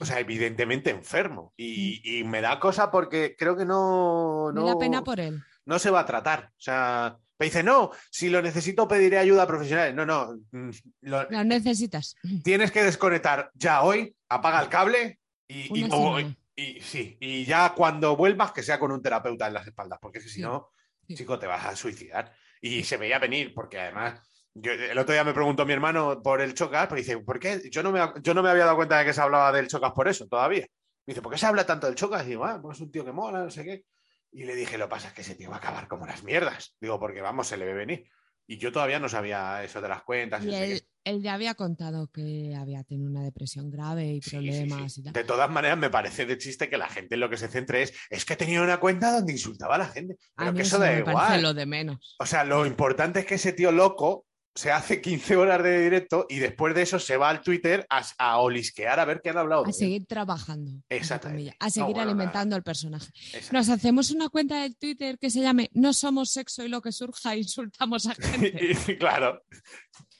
O 0.00 0.04
sea, 0.04 0.20
evidentemente 0.20 0.90
enfermo. 0.90 1.52
Y, 1.56 2.18
y 2.18 2.22
me 2.24 2.40
da 2.40 2.58
cosa 2.60 2.90
porque 2.90 3.34
creo 3.36 3.56
que 3.56 3.64
no. 3.64 4.50
Me 4.54 4.60
no 4.60 4.66
da 4.66 4.78
pena 4.78 5.02
por 5.02 5.18
él. 5.18 5.42
no 5.66 5.78
se 5.80 5.90
va 5.90 6.00
a 6.00 6.06
tratar. 6.06 6.50
O 6.56 6.60
sea, 6.60 7.18
me 7.38 7.46
dice, 7.46 7.64
no, 7.64 7.90
si 8.10 8.30
lo 8.30 8.40
necesito 8.42 8.86
pediré 8.86 9.18
ayuda 9.18 9.42
a 9.42 9.46
profesionales. 9.48 9.92
No, 9.94 10.06
no, 10.06 10.36
mm, 10.52 10.70
lo- 11.02 11.28
Lo 11.30 11.42
necesitas. 11.44 12.14
tienes 12.44 12.70
que 12.70 12.84
desconectar 12.84 13.50
ya 13.54 13.82
hoy, 13.82 14.14
apaga 14.28 14.60
el 14.62 14.68
cable 14.68 15.18
y, 15.48 16.80
sí, 16.80 17.16
y 17.20 17.44
ya 17.44 17.74
cuando 17.74 18.16
vuelvas 18.16 18.52
que 18.52 18.62
sea 18.62 18.78
con 18.78 18.92
un 18.92 19.02
terapeuta 19.02 19.48
en 19.48 19.54
las 19.54 19.66
espaldas, 19.66 19.98
porque 20.00 20.18
es 20.18 20.24
que 20.24 20.30
si 20.30 20.40
no, 20.40 20.70
chico, 21.12 21.38
te 21.40 21.48
vas 21.48 21.64
a 21.66 21.74
suicidar. 21.76 22.32
Y 22.60 22.84
se 22.84 22.96
veía 22.96 23.18
venir, 23.18 23.52
porque 23.52 23.80
además, 23.80 24.20
yo- 24.54 24.72
el 24.72 24.98
otro 24.98 25.12
día 25.12 25.24
me 25.24 25.34
preguntó 25.34 25.66
mi 25.66 25.72
hermano 25.72 26.22
por 26.22 26.40
el 26.40 26.54
chocas, 26.54 26.86
pero 26.86 26.98
dice, 27.00 27.18
¿por 27.18 27.38
qué? 27.38 27.60
Yo 27.70 27.82
no, 27.82 27.92
me, 27.92 28.00
yo 28.22 28.34
no 28.34 28.42
me 28.42 28.50
había 28.50 28.64
dado 28.64 28.76
cuenta 28.76 28.98
de 28.98 29.04
que 29.04 29.12
se 29.12 29.20
hablaba 29.20 29.52
del 29.52 29.68
chocas 29.68 29.92
por 29.92 30.08
eso 30.08 30.26
todavía. 30.26 30.66
Me 31.06 31.12
dice, 31.12 31.22
¿por 31.22 31.32
qué 31.32 31.38
se 31.38 31.46
habla 31.46 31.66
tanto 31.66 31.86
del 31.86 31.96
chocas? 31.96 32.24
Y 32.24 32.30
digo, 32.30 32.44
ah, 32.44 32.58
pues 32.62 32.78
es 32.78 32.82
un 32.82 32.90
tío 32.90 33.04
que 33.04 33.12
mola, 33.12 33.42
no 33.44 33.50
sé 33.50 33.64
qué. 33.64 33.84
Y 34.32 34.44
le 34.44 34.54
dije, 34.56 34.78
lo 34.78 34.86
que 34.86 34.90
pasa 34.90 35.08
es 35.08 35.14
que 35.14 35.20
ese 35.20 35.34
tío 35.34 35.50
va 35.50 35.56
a 35.56 35.58
acabar 35.58 35.86
como 35.86 36.06
las 36.06 36.24
mierdas. 36.24 36.74
Digo, 36.80 36.98
porque 36.98 37.20
vamos, 37.20 37.46
se 37.46 37.56
le 37.56 37.66
ve 37.66 37.74
venir. 37.74 38.04
Y 38.46 38.58
yo 38.58 38.72
todavía 38.72 38.98
no 38.98 39.08
sabía 39.08 39.62
eso 39.64 39.80
de 39.80 39.88
las 39.88 40.02
cuentas. 40.02 40.44
y 40.44 40.54
él, 40.54 40.82
él 41.04 41.22
ya 41.22 41.32
había 41.34 41.54
contado 41.54 42.08
que 42.08 42.54
había 42.58 42.84
tenido 42.84 43.08
una 43.08 43.22
depresión 43.22 43.70
grave 43.70 44.06
y 44.06 44.20
problemas 44.20 44.98
y 44.98 45.02
tal. 45.02 45.12
De 45.14 45.24
todas 45.24 45.48
maneras, 45.50 45.78
me 45.78 45.88
parece 45.88 46.26
de 46.26 46.36
chiste 46.36 46.68
que 46.68 46.76
la 46.76 46.88
gente 46.88 47.14
en 47.14 47.20
lo 47.20 47.30
que 47.30 47.36
se 47.38 47.48
centre 47.48 47.82
es, 47.82 47.94
es 48.10 48.24
que 48.26 48.36
tenía 48.36 48.60
una 48.60 48.78
cuenta 48.80 49.12
donde 49.12 49.32
insultaba 49.32 49.76
a 49.76 49.78
la 49.78 49.86
gente. 49.86 50.16
Pero 50.36 50.50
a 50.50 50.54
que 50.54 50.62
eso 50.62 50.76
eso 50.76 50.84
da 50.84 50.90
me 50.92 50.98
igual. 50.98 51.42
lo 51.42 51.54
de 51.54 51.64
menos. 51.66 52.16
O 52.18 52.26
sea, 52.26 52.44
lo 52.44 52.66
importante 52.66 53.20
es 53.20 53.26
que 53.26 53.36
ese 53.36 53.52
tío 53.54 53.72
loco 53.72 54.26
se 54.54 54.70
hace 54.70 55.00
15 55.00 55.36
horas 55.36 55.62
de 55.62 55.82
directo 55.82 56.26
y 56.28 56.38
después 56.38 56.74
de 56.74 56.82
eso 56.82 56.98
se 57.00 57.16
va 57.16 57.28
al 57.28 57.42
Twitter 57.42 57.86
a, 57.90 58.04
a 58.18 58.38
olisquear 58.38 59.00
a 59.00 59.04
ver 59.04 59.20
qué 59.20 59.30
han 59.30 59.38
hablado. 59.38 59.64
de 59.64 59.70
A 59.70 59.72
seguir 59.72 60.06
trabajando. 60.06 60.70
Exactamente. 60.88 61.56
A 61.58 61.70
seguir 61.70 61.96
bueno, 61.96 62.10
alimentando 62.10 62.54
el 62.54 62.62
personaje. 62.62 63.10
Nos 63.50 63.68
hacemos 63.68 64.12
una 64.12 64.28
cuenta 64.28 64.62
del 64.62 64.76
Twitter 64.76 65.18
que 65.18 65.30
se 65.30 65.40
llame 65.40 65.70
No 65.72 65.92
somos 65.92 66.30
sexo 66.30 66.64
y 66.64 66.68
lo 66.68 66.80
que 66.80 66.92
surja 66.92 67.34
insultamos 67.36 68.06
a 68.06 68.14
gente. 68.20 68.76
Y, 68.88 68.96
claro. 68.96 69.42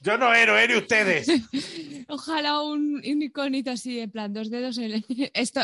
Yo 0.05 0.17
no 0.17 0.33
ero, 0.33 0.57
ere 0.57 0.77
ustedes. 0.77 1.27
Ojalá 2.07 2.61
un, 2.61 2.95
un 3.03 3.21
iconito 3.21 3.71
así, 3.71 3.99
en 3.99 4.11
plan, 4.11 4.31
dos 4.33 4.49
dedos 4.51 4.77
en 4.77 4.91
el- 4.91 5.05
Esto, 5.33 5.61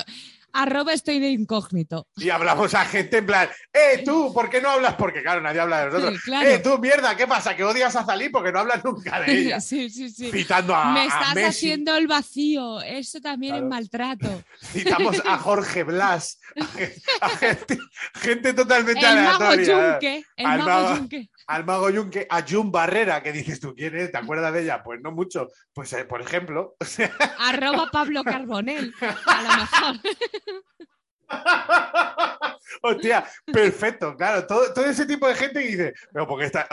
arroba 0.54 0.92
estoy 0.94 1.20
de 1.20 1.30
incógnito. 1.30 2.08
Y 2.18 2.30
hablamos 2.30 2.74
a 2.74 2.84
gente 2.86 3.20
en 3.20 3.26
plan, 3.28 3.48
¡eh, 3.72 4.02
tú! 4.04 4.34
¿Por 4.34 4.50
qué 4.50 4.60
no 4.60 4.70
hablas? 4.72 4.96
Porque 4.96 5.22
claro, 5.22 5.39
nadie 5.42 5.60
habla 5.60 5.80
de 5.82 5.86
nosotros. 5.92 6.14
Sí, 6.16 6.20
claro. 6.26 6.50
¡eh, 6.50 6.60
tú, 6.60 6.78
mierda! 6.80 7.16
¿Qué 7.16 7.28
pasa? 7.28 7.56
¿Que 7.56 7.64
odias 7.64 7.96
a 7.96 8.04
Zalí 8.04 8.30
porque 8.30 8.52
no 8.52 8.60
hablas 8.60 8.84
nunca 8.84 9.20
de 9.22 9.32
ella? 9.39 9.62
Sí, 9.72 9.89
sí, 9.89 10.10
sí. 10.10 10.32
Citando 10.32 10.76
a- 10.76 10.92
Me 10.92 11.02
a 11.02 11.06
estás 11.06 11.36
Messi. 11.36 11.48
haciendo 11.48 11.96
el 11.96 12.08
vacío. 12.08 12.82
Eso 12.82 13.22
también 13.22 13.54
Claro. 13.54 13.66
es 13.66 13.70
maltrato. 13.70 14.44
Citamos 14.62 15.22
a 15.26 15.38
Jorge 15.38 15.84
Blas, 15.84 16.39
a 17.22 17.30
gente, 17.30 17.78
gente 18.16 18.54
totalmente 18.54 19.00
El 19.06 19.16
mago 19.24 19.44
aleatoria. 19.46 19.92
Yunque. 19.92 20.26
El 20.36 20.46
Al 20.48 20.58
mago 20.60 20.70
mago- 20.72 20.98
Yunque. 20.98 21.30
Al 21.48 21.66
mago 21.66 21.89
Yunque, 21.89 22.28
a 22.30 22.44
Jun 22.48 22.72
Barrera, 22.72 23.22
que 23.22 23.32
dices 23.32 23.60
tú, 23.60 23.74
¿quién 23.76 23.96
es? 23.98 24.12
¿Te 24.12 24.18
acuerdas 24.18 24.54
de 24.54 24.64
ella? 24.64 24.84
Pues 24.84 25.02
no 25.02 25.12
mucho. 25.12 25.50
Pues, 25.74 25.92
eh, 25.94 26.06
por 26.06 26.22
ejemplo, 26.22 26.76
Arroba 27.39 27.89
Pablo 27.92 28.24
Carbonell. 28.24 28.94
A 29.26 29.42
lo 29.42 29.50
mejor. 29.58 29.96
hostia, 32.82 33.26
perfecto, 33.46 34.16
claro, 34.16 34.46
todo, 34.46 34.74
todo 34.74 34.86
ese 34.86 35.06
tipo 35.06 35.28
de 35.28 35.36
gente 35.36 35.62
que 35.62 35.68
dice, 35.68 35.94
pero 36.12 36.28
porque 36.28 36.46
está, 36.46 36.68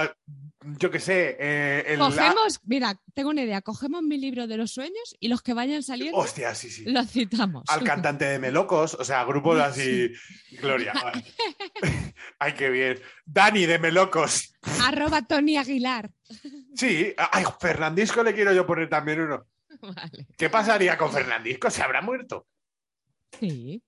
yo 0.78 0.90
qué 0.90 0.98
sé, 0.98 1.36
eh, 1.38 1.84
el- 1.88 1.98
Cogemos, 1.98 2.60
mira, 2.64 3.00
tengo 3.14 3.30
una 3.30 3.42
idea. 3.42 3.62
Cogemos 3.62 4.02
mi 4.02 4.18
libro 4.18 4.46
de 4.46 4.56
los 4.56 4.72
sueños 4.72 5.16
y 5.20 5.28
los 5.28 5.40
que 5.42 5.54
vayan 5.54 5.82
saliendo 5.82 6.18
Hostia, 6.18 6.54
sí, 6.54 6.68
sí. 6.70 6.84
los 6.86 7.08
citamos. 7.10 7.64
al 7.68 7.84
cantante 7.84 8.24
de 8.24 8.38
Melocos, 8.38 8.94
o 8.94 9.04
sea, 9.04 9.24
grupos 9.24 9.60
así, 9.60 10.10
Gloria. 10.60 10.92
vale. 11.04 11.24
Ay, 12.40 12.54
qué 12.54 12.70
bien. 12.70 13.00
Dani 13.24 13.66
de 13.66 13.78
Melocos. 13.78 14.52
Arroba 14.84 15.22
Tony 15.22 15.56
Aguilar. 15.56 16.10
Sí, 16.74 17.14
ay, 17.16 17.44
Fernandisco 17.60 18.22
le 18.22 18.34
quiero 18.34 18.52
yo 18.52 18.66
poner 18.66 18.88
también 18.88 19.20
uno. 19.20 19.46
Vale. 19.80 20.26
¿Qué 20.36 20.50
pasaría 20.50 20.98
con 20.98 21.12
Fernandisco? 21.12 21.70
¿Se 21.70 21.82
habrá 21.82 22.02
muerto? 22.02 22.46
Sí. 23.38 23.82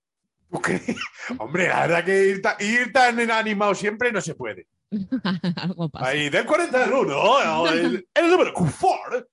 Hombre, 1.37 1.67
la 1.67 1.81
verdad 1.81 2.05
que 2.05 2.27
ir, 2.27 2.41
ta- 2.41 2.57
ir 2.59 2.91
tan 2.91 3.19
animado 3.31 3.73
siempre 3.75 4.11
no 4.11 4.21
se 4.21 4.35
puede. 4.35 4.67
Algo 5.55 5.89
pasa. 5.89 6.07
Ahí, 6.07 6.29
del 6.29 6.45
41, 6.45 7.03
¿no? 7.05 7.67
el, 7.69 8.07
el 8.13 8.29
número 8.29 8.53
Q4. 8.53 9.27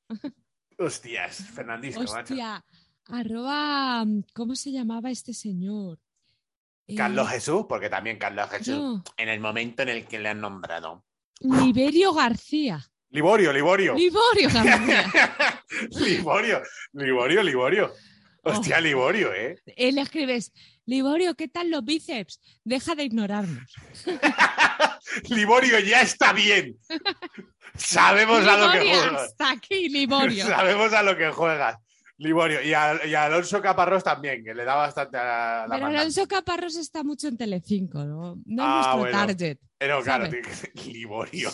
Hostias, 0.78 1.44
Fernandisco, 1.52 2.00
macho. 2.02 2.18
Hostia. 2.34 2.64
Arroba. 3.06 4.04
¿Cómo 4.34 4.54
se 4.54 4.70
llamaba 4.70 5.10
este 5.10 5.34
señor? 5.34 5.98
Eh, 6.86 6.94
Carlos 6.94 7.28
Jesús, 7.28 7.66
porque 7.68 7.90
también 7.90 8.18
Carlos 8.18 8.48
Jesús, 8.50 8.76
No. 8.76 9.02
en 9.16 9.28
el 9.28 9.40
momento 9.40 9.82
en 9.82 9.88
el 9.90 10.06
que 10.06 10.18
le 10.18 10.28
han 10.28 10.40
nombrado. 10.40 11.04
Liberio 11.40 12.12
García. 12.12 12.80
Liborio, 13.10 13.52
Liborio. 13.52 13.94
Liborio 13.94 14.48
García. 14.52 15.04
Liborio, 16.00 16.62
Liborio, 16.92 17.42
Liborio. 17.42 17.92
Hostia, 18.48 18.80
Liborio, 18.80 19.32
¿eh? 19.34 19.56
Él 19.76 19.96
le 19.96 20.00
escribes, 20.02 20.52
Liborio, 20.86 21.34
¿qué 21.34 21.48
tal 21.48 21.70
los 21.70 21.84
bíceps? 21.84 22.40
Deja 22.64 22.94
de 22.94 23.04
ignorarnos. 23.04 23.70
Liborio 25.30 25.78
ya 25.80 26.02
está 26.02 26.32
bien. 26.32 26.76
Sabemos 27.74 28.46
a 28.46 28.56
lo 28.56 28.72
que 28.72 28.80
juegas. 28.80 29.22
hasta 29.22 29.50
aquí, 29.50 29.88
Liborio. 29.88 30.46
Sabemos 30.46 30.92
a 30.92 31.02
lo 31.02 31.16
que 31.16 31.30
juegas. 31.30 31.76
Liborio. 32.18 32.60
Y 32.62 32.74
a, 32.74 32.98
y 33.06 33.14
a 33.14 33.24
Alonso 33.24 33.62
Caparrós 33.62 34.02
también, 34.02 34.42
que 34.44 34.52
le 34.52 34.64
da 34.64 34.74
bastante 34.74 35.16
a 35.16 35.66
la 35.68 35.74
Pero 35.76 35.82
banda. 35.82 36.00
Alonso 36.00 36.26
Caparrós 36.26 36.76
está 36.76 37.04
mucho 37.04 37.28
en 37.28 37.36
Telecinco, 37.36 38.04
¿no? 38.04 38.36
No 38.44 38.62
es 38.62 38.68
Ah, 38.68 38.74
nuestro 38.74 38.98
bueno. 38.98 39.18
target. 39.18 39.58
Pero 39.78 40.02
claro, 40.02 40.28
Liborio. 40.84 41.50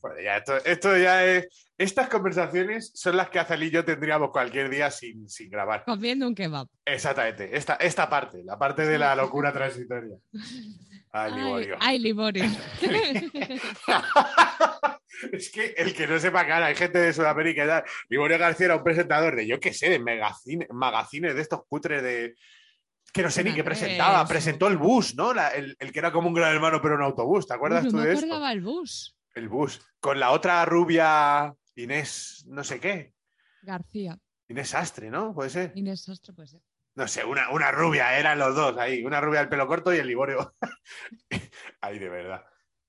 Bueno, 0.00 0.16
ya, 0.24 0.36
esto, 0.38 0.56
esto 0.64 0.96
ya 0.96 1.24
es. 1.26 1.63
Estas 1.76 2.08
conversaciones 2.08 2.92
son 2.94 3.16
las 3.16 3.30
que 3.30 3.38
Azalí 3.40 3.66
y 3.66 3.70
yo 3.70 3.84
tendríamos 3.84 4.30
cualquier 4.30 4.70
día 4.70 4.90
sin, 4.90 5.28
sin 5.28 5.50
grabar. 5.50 5.84
Comiendo 5.84 6.26
un 6.28 6.34
kebab. 6.34 6.68
Exactamente. 6.84 7.56
Esta, 7.56 7.74
esta 7.74 8.08
parte, 8.08 8.44
la 8.44 8.56
parte 8.58 8.86
de 8.86 8.96
la 8.98 9.14
locura 9.16 9.52
transitoria. 9.52 10.16
Ay, 11.10 11.32
Liborio. 11.32 11.76
ay, 11.80 11.98
Liborio. 11.98 12.44
Es 15.32 15.50
que 15.50 15.74
el 15.76 15.94
que 15.94 16.06
no 16.06 16.18
sepa, 16.18 16.46
cara, 16.46 16.66
hay 16.66 16.74
gente 16.74 16.98
de 16.98 17.12
Sudamérica. 17.12 17.64
y 17.64 17.68
tal. 17.68 17.84
Liborio 18.08 18.38
García 18.38 18.66
era 18.66 18.76
un 18.76 18.82
presentador 18.84 19.36
de, 19.36 19.46
yo 19.46 19.60
qué 19.60 19.72
sé, 19.72 19.88
de 19.88 19.98
magazine, 19.98 20.66
magazines 20.70 21.34
de 21.34 21.40
estos 21.40 21.60
cutres 21.68 22.02
de. 22.02 22.34
Que 23.12 23.22
no 23.22 23.30
sé 23.30 23.44
ni 23.44 23.54
qué 23.54 23.62
presentaba. 23.62 24.26
Presentó 24.26 24.66
el 24.66 24.76
bus, 24.76 25.14
¿no? 25.14 25.32
La- 25.32 25.48
el, 25.50 25.76
el 25.78 25.92
que 25.92 26.00
era 26.00 26.10
como 26.12 26.26
un 26.28 26.34
gran 26.34 26.52
hermano, 26.52 26.80
pero 26.82 26.96
un 26.96 27.02
autobús. 27.02 27.46
¿Te 27.46 27.54
acuerdas 27.54 27.84
tú 27.86 27.92
no 27.92 27.98
me 28.02 28.08
de 28.08 28.14
esto? 28.14 28.26
acordaba 28.26 28.52
el 28.52 28.60
bus. 28.60 29.16
El 29.36 29.48
bus. 29.48 29.80
Con 30.00 30.18
la 30.18 30.32
otra 30.32 30.64
rubia 30.64 31.54
Inés, 31.76 32.44
no 32.48 32.62
sé 32.64 32.80
qué. 32.80 33.14
García. 33.62 34.18
Inés 34.48 34.74
Astre, 34.74 35.10
¿no? 35.10 35.34
Puede 35.34 35.50
ser. 35.50 35.72
Inés 35.74 36.02
Sastre, 36.02 36.32
puede 36.34 36.48
ser. 36.48 36.60
No 36.96 37.08
sé, 37.08 37.24
una, 37.24 37.50
una 37.50 37.72
rubia, 37.72 38.16
eran 38.18 38.38
los 38.38 38.54
dos 38.54 38.76
ahí. 38.78 39.02
Una 39.04 39.20
rubia 39.20 39.40
del 39.40 39.48
pelo 39.48 39.66
corto 39.66 39.92
y 39.92 39.98
el 39.98 40.06
Liborio. 40.06 40.54
Ay, 41.80 41.98
de 41.98 42.08
verdad. 42.08 42.44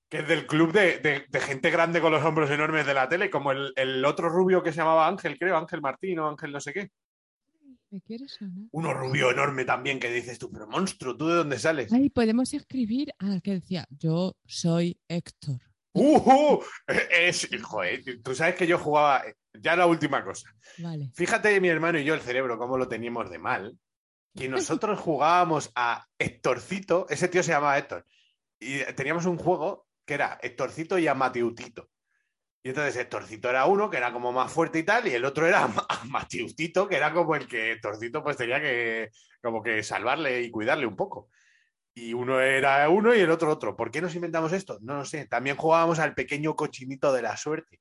Que 0.08 0.18
es 0.18 0.28
del 0.28 0.46
club 0.46 0.72
de, 0.72 0.98
de- 0.98 1.24
de 1.28 1.40
gente 1.40 1.70
grande 1.70 2.00
con 2.00 2.12
los 2.12 2.24
hombros 2.24 2.48
enormes 2.50 2.86
de 2.86 2.94
la 2.94 3.08
tele, 3.08 3.30
como 3.30 3.50
el, 3.50 3.72
el 3.74 4.04
otro 4.04 4.28
rubio 4.28 4.62
que 4.62 4.70
se 4.70 4.78
llamaba 4.78 5.08
Ángel, 5.08 5.36
creo, 5.38 5.56
Ángel 5.56 5.80
Martín 5.80 6.18
o 6.20 6.28
Ángel 6.28 6.52
no 6.52 6.60
sé 6.60 6.72
qué. 6.72 6.90
¿Me 7.90 8.00
quieres 8.02 8.32
sonar? 8.34 8.66
Uno 8.72 8.92
rubio 8.94 9.30
enorme 9.32 9.64
también 9.64 9.98
que 9.98 10.10
dices 10.12 10.38
tú, 10.38 10.50
pero 10.52 10.68
monstruo, 10.68 11.16
¿tú 11.16 11.26
de 11.28 11.34
dónde 11.36 11.58
sales? 11.58 11.92
Ay, 11.92 12.10
podemos 12.10 12.52
escribir 12.54 13.12
al 13.18 13.42
que 13.42 13.52
decía, 13.52 13.86
yo 13.90 14.36
soy 14.44 15.00
Héctor. 15.08 15.60
Uh, 15.98 16.16
uh, 16.18 16.64
es, 17.10 17.48
joder, 17.62 18.02
tú 18.22 18.34
sabes 18.34 18.54
que 18.54 18.66
yo 18.66 18.78
jugaba, 18.78 19.24
ya 19.54 19.76
la 19.76 19.86
última 19.86 20.22
cosa. 20.24 20.54
Vale. 20.78 21.10
Fíjate 21.14 21.60
mi 21.60 21.68
hermano 21.68 21.98
y 21.98 22.04
yo 22.04 22.14
el 22.14 22.20
cerebro, 22.20 22.58
cómo 22.58 22.76
lo 22.76 22.86
teníamos 22.88 23.30
de 23.30 23.38
mal, 23.38 23.78
que 24.34 24.48
nosotros 24.48 25.00
jugábamos 25.00 25.72
a 25.74 26.06
Héctorcito, 26.18 27.06
ese 27.08 27.28
tío 27.28 27.42
se 27.42 27.52
llamaba 27.52 27.78
Héctor, 27.78 28.04
y 28.60 28.80
teníamos 28.94 29.26
un 29.26 29.38
juego 29.38 29.86
que 30.04 30.14
era 30.14 30.38
Héctorcito 30.42 30.98
y 30.98 31.08
a 31.08 31.14
Mateutito. 31.14 31.88
Y 32.62 32.70
entonces 32.70 32.96
Héctorcito 32.96 33.48
era 33.48 33.64
uno, 33.66 33.88
que 33.88 33.96
era 33.96 34.12
como 34.12 34.32
más 34.32 34.52
fuerte 34.52 34.80
y 34.80 34.82
tal, 34.82 35.06
y 35.06 35.12
el 35.12 35.24
otro 35.24 35.46
era 35.46 35.66
Ma- 35.68 35.86
Mateutito, 36.08 36.88
que 36.88 36.96
era 36.96 37.12
como 37.12 37.34
el 37.36 37.46
que 37.46 37.72
Héctorcito 37.72 38.22
pues 38.22 38.36
tenía 38.36 38.60
que 38.60 39.10
como 39.40 39.62
que 39.62 39.82
salvarle 39.82 40.42
y 40.42 40.50
cuidarle 40.50 40.86
un 40.86 40.96
poco. 40.96 41.30
Y 41.98 42.12
uno 42.12 42.40
era 42.40 42.86
uno 42.90 43.14
y 43.14 43.20
el 43.20 43.30
otro 43.30 43.50
otro. 43.50 43.74
¿Por 43.74 43.90
qué 43.90 44.02
nos 44.02 44.14
inventamos 44.14 44.52
esto? 44.52 44.78
No 44.82 44.96
lo 44.98 45.04
sé. 45.06 45.24
También 45.26 45.56
jugábamos 45.56 45.98
al 45.98 46.14
pequeño 46.14 46.54
cochinito 46.54 47.10
de 47.12 47.22
la 47.22 47.36
suerte, 47.38 47.80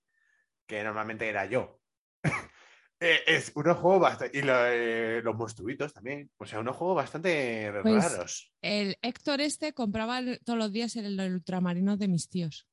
que 0.66 0.84
normalmente 0.84 1.28
era 1.28 1.46
yo. 1.46 1.80
Eh, 2.98 3.20
es 3.28 3.52
unos 3.56 3.78
juegos 3.78 4.00
bastante. 4.00 4.38
Y 4.40 4.42
lo- 4.42 4.66
eh, 4.68 5.22
los 5.22 5.36
monstruitos 5.36 5.92
también. 5.94 6.32
O 6.38 6.46
sea, 6.46 6.62
unos 6.62 6.78
juegos 6.78 6.96
bastante 6.96 7.70
Pues- 7.84 8.02
raros. 8.14 8.54
El 8.62 8.98
Héctor 9.02 9.42
este 9.42 9.74
compraba 9.74 10.20
el- 10.20 10.40
todos 10.46 10.58
los 10.58 10.72
días 10.72 10.96
el, 10.96 11.20
el 11.20 11.34
ultramarino 11.34 11.98
de 11.98 12.08
mis 12.08 12.30
tíos. 12.30 12.66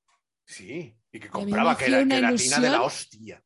Sí. 0.47 0.97
Y 1.10 1.19
que 1.19 1.28
compraba 1.28 1.77
que 1.77 1.86
una 1.86 2.14
gelatina 2.16 2.60
de 2.60 2.70
la 2.70 2.82
hostia. 2.82 3.43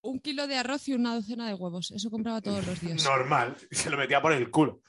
Un 0.00 0.18
kilo 0.20 0.46
de 0.46 0.56
arroz 0.56 0.88
y 0.88 0.94
una 0.94 1.14
docena 1.14 1.46
de 1.46 1.52
huevos. 1.52 1.90
Eso 1.90 2.10
compraba 2.10 2.40
todos 2.40 2.66
los 2.66 2.80
días. 2.80 3.04
Normal. 3.04 3.54
Se 3.70 3.90
lo 3.90 3.98
metía 3.98 4.22
por 4.22 4.32
el 4.32 4.50
culo. 4.50 4.80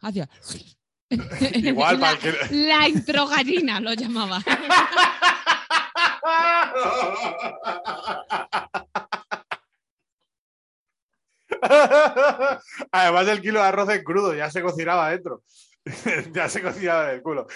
Hacía. 0.00 0.30
Igual 1.54 2.00
la, 2.00 2.16
que. 2.16 2.32
la 2.50 2.88
introgallina 2.88 3.80
lo 3.80 3.92
llamaba. 3.94 4.40
Además 12.92 13.26
del 13.26 13.40
kilo 13.40 13.60
de 13.60 13.66
arroz 13.66 13.88
en 13.90 14.02
crudo, 14.04 14.34
ya 14.34 14.50
se 14.50 14.62
cocinaba 14.62 15.06
adentro. 15.06 15.42
ya 16.32 16.48
se 16.48 16.62
cocinaba 16.62 17.08
en 17.10 17.16
el 17.16 17.22
culo. 17.22 17.46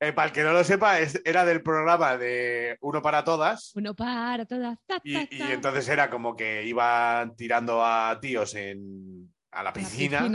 Eh, 0.00 0.12
para 0.12 0.28
el 0.28 0.32
que 0.32 0.42
no 0.42 0.52
lo 0.52 0.64
sepa, 0.64 0.98
es- 1.00 1.20
era 1.24 1.44
del 1.44 1.62
programa 1.62 2.16
de 2.16 2.76
Uno 2.80 3.02
para 3.02 3.24
Todas. 3.24 3.72
Uno 3.74 3.94
para 3.94 4.44
todas. 4.46 4.78
ta, 4.86 4.98
Y, 5.04 5.14
ta, 5.14 5.34
y 5.34 5.38
ta. 5.38 5.52
entonces 5.52 5.88
era 5.88 6.10
como 6.10 6.34
que 6.36 6.64
iban 6.64 7.36
tirando 7.36 7.84
a 7.84 8.18
tíos 8.20 8.54
en, 8.54 9.32
a 9.52 9.62
la 9.62 9.72
piscina. 9.72 10.26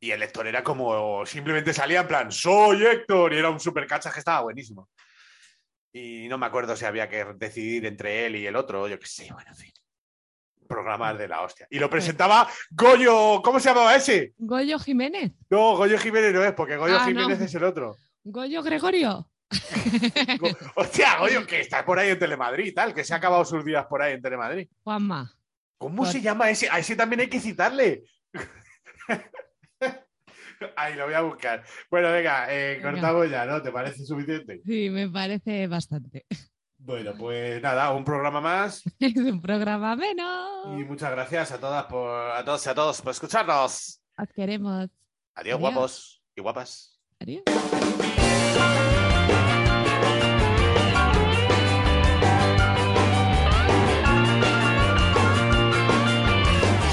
Y 0.00 0.10
el 0.10 0.22
Héctor 0.22 0.46
era 0.46 0.62
como 0.62 1.24
simplemente 1.26 1.72
salía 1.72 2.00
en 2.00 2.08
plan, 2.08 2.32
soy 2.32 2.84
Héctor, 2.84 3.32
y 3.32 3.38
era 3.38 3.50
un 3.50 3.60
super 3.60 3.86
cacha 3.86 4.10
que 4.12 4.18
estaba 4.18 4.42
buenísimo. 4.42 4.88
Y 5.92 6.26
no 6.28 6.38
me 6.38 6.46
acuerdo 6.46 6.74
si 6.76 6.84
había 6.84 7.08
que 7.08 7.24
decidir 7.36 7.86
entre 7.86 8.26
él 8.26 8.36
y 8.36 8.46
el 8.46 8.56
otro, 8.56 8.88
yo 8.88 8.98
qué 8.98 9.06
sé, 9.06 9.32
bueno, 9.32 9.50
en 9.50 9.56
fin. 9.56 9.72
Programas 10.66 11.16
de 11.18 11.28
la 11.28 11.42
hostia. 11.42 11.66
Y 11.70 11.78
lo 11.78 11.88
presentaba 11.90 12.48
Goyo, 12.70 13.40
¿cómo 13.42 13.60
se 13.60 13.68
llamaba 13.68 13.94
ese? 13.94 14.32
Goyo 14.38 14.78
Jiménez. 14.78 15.32
No, 15.50 15.76
Goyo 15.76 15.98
Jiménez 15.98 16.32
no 16.32 16.42
es, 16.42 16.52
porque 16.54 16.76
Goyo 16.76 16.96
Ah, 16.98 17.04
Jiménez 17.04 17.38
no. 17.38 17.44
es 17.44 17.54
el 17.54 17.64
otro. 17.64 17.96
Goyo 18.24 18.62
Gregorio. 18.62 19.28
Go- 20.40 20.56
Hostia, 20.76 21.18
Goyo, 21.18 21.46
que 21.46 21.60
está 21.60 21.84
por 21.84 21.98
ahí 21.98 22.08
en 22.10 22.18
Telemadrid 22.18 22.74
tal, 22.74 22.94
que 22.94 23.04
se 23.04 23.12
ha 23.14 23.18
acabado 23.18 23.44
sus 23.44 23.64
días 23.64 23.86
por 23.86 24.02
ahí 24.02 24.14
en 24.14 24.22
Telemadrid. 24.22 24.68
Juanma. 24.82 25.32
¿Cómo 25.78 26.06
se 26.06 26.20
llama 26.22 26.48
ese? 26.50 26.68
A 26.70 26.78
ese 26.78 26.96
también 26.96 27.20
hay 27.20 27.28
que 27.28 27.40
citarle. 27.40 28.04
Ahí 30.76 30.94
lo 30.94 31.04
voy 31.06 31.14
a 31.14 31.20
buscar. 31.22 31.62
Bueno, 31.90 32.10
venga, 32.12 32.46
eh, 32.52 32.76
Venga. 32.76 32.92
cortamos 32.92 33.30
ya, 33.30 33.44
¿no? 33.46 33.62
¿Te 33.62 33.70
parece 33.72 34.04
suficiente? 34.04 34.60
Sí, 34.64 34.90
me 34.90 35.08
parece 35.08 35.66
bastante. 35.66 36.26
Bueno, 36.78 37.14
pues 37.18 37.62
nada, 37.62 37.92
un 37.92 38.04
programa 38.04 38.40
más. 38.40 38.82
Es 39.00 39.16
un 39.16 39.40
programa 39.40 39.96
menos. 39.96 40.78
Y 40.78 40.84
muchas 40.84 41.10
gracias 41.12 41.52
a 41.52 41.58
todas 41.58 41.84
por 41.86 42.10
a 42.10 42.44
todos 42.44 42.66
y 42.66 42.68
a 42.68 42.74
todos 42.74 43.00
por 43.00 43.12
escucharnos. 43.12 44.00
Os 44.18 44.28
queremos. 44.34 44.88
Adiós, 45.34 45.56
Adiós. 45.56 45.60
guapos 45.60 46.22
y 46.36 46.40
guapas. 46.42 47.00
Adiós. 47.20 47.42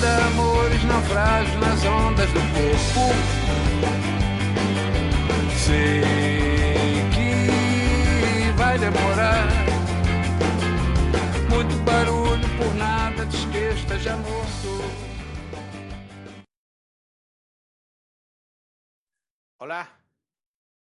Vida, 0.00 0.26
amores, 0.28 0.82
naufrágios 0.84 1.60
nas 1.60 1.84
ondas 1.84 2.30
do 2.32 2.40
corpo. 2.54 3.12
Sei 5.58 6.00
que 7.12 8.50
vai 8.56 8.78
demorar. 8.78 9.46
Muito 11.50 11.76
barulho 11.84 12.48
por 12.56 12.74
nada, 12.76 13.26
diz 13.26 13.44
que 13.44 13.58
esteja 13.78 14.16
morto. 14.16 14.80
Hola. 19.58 19.99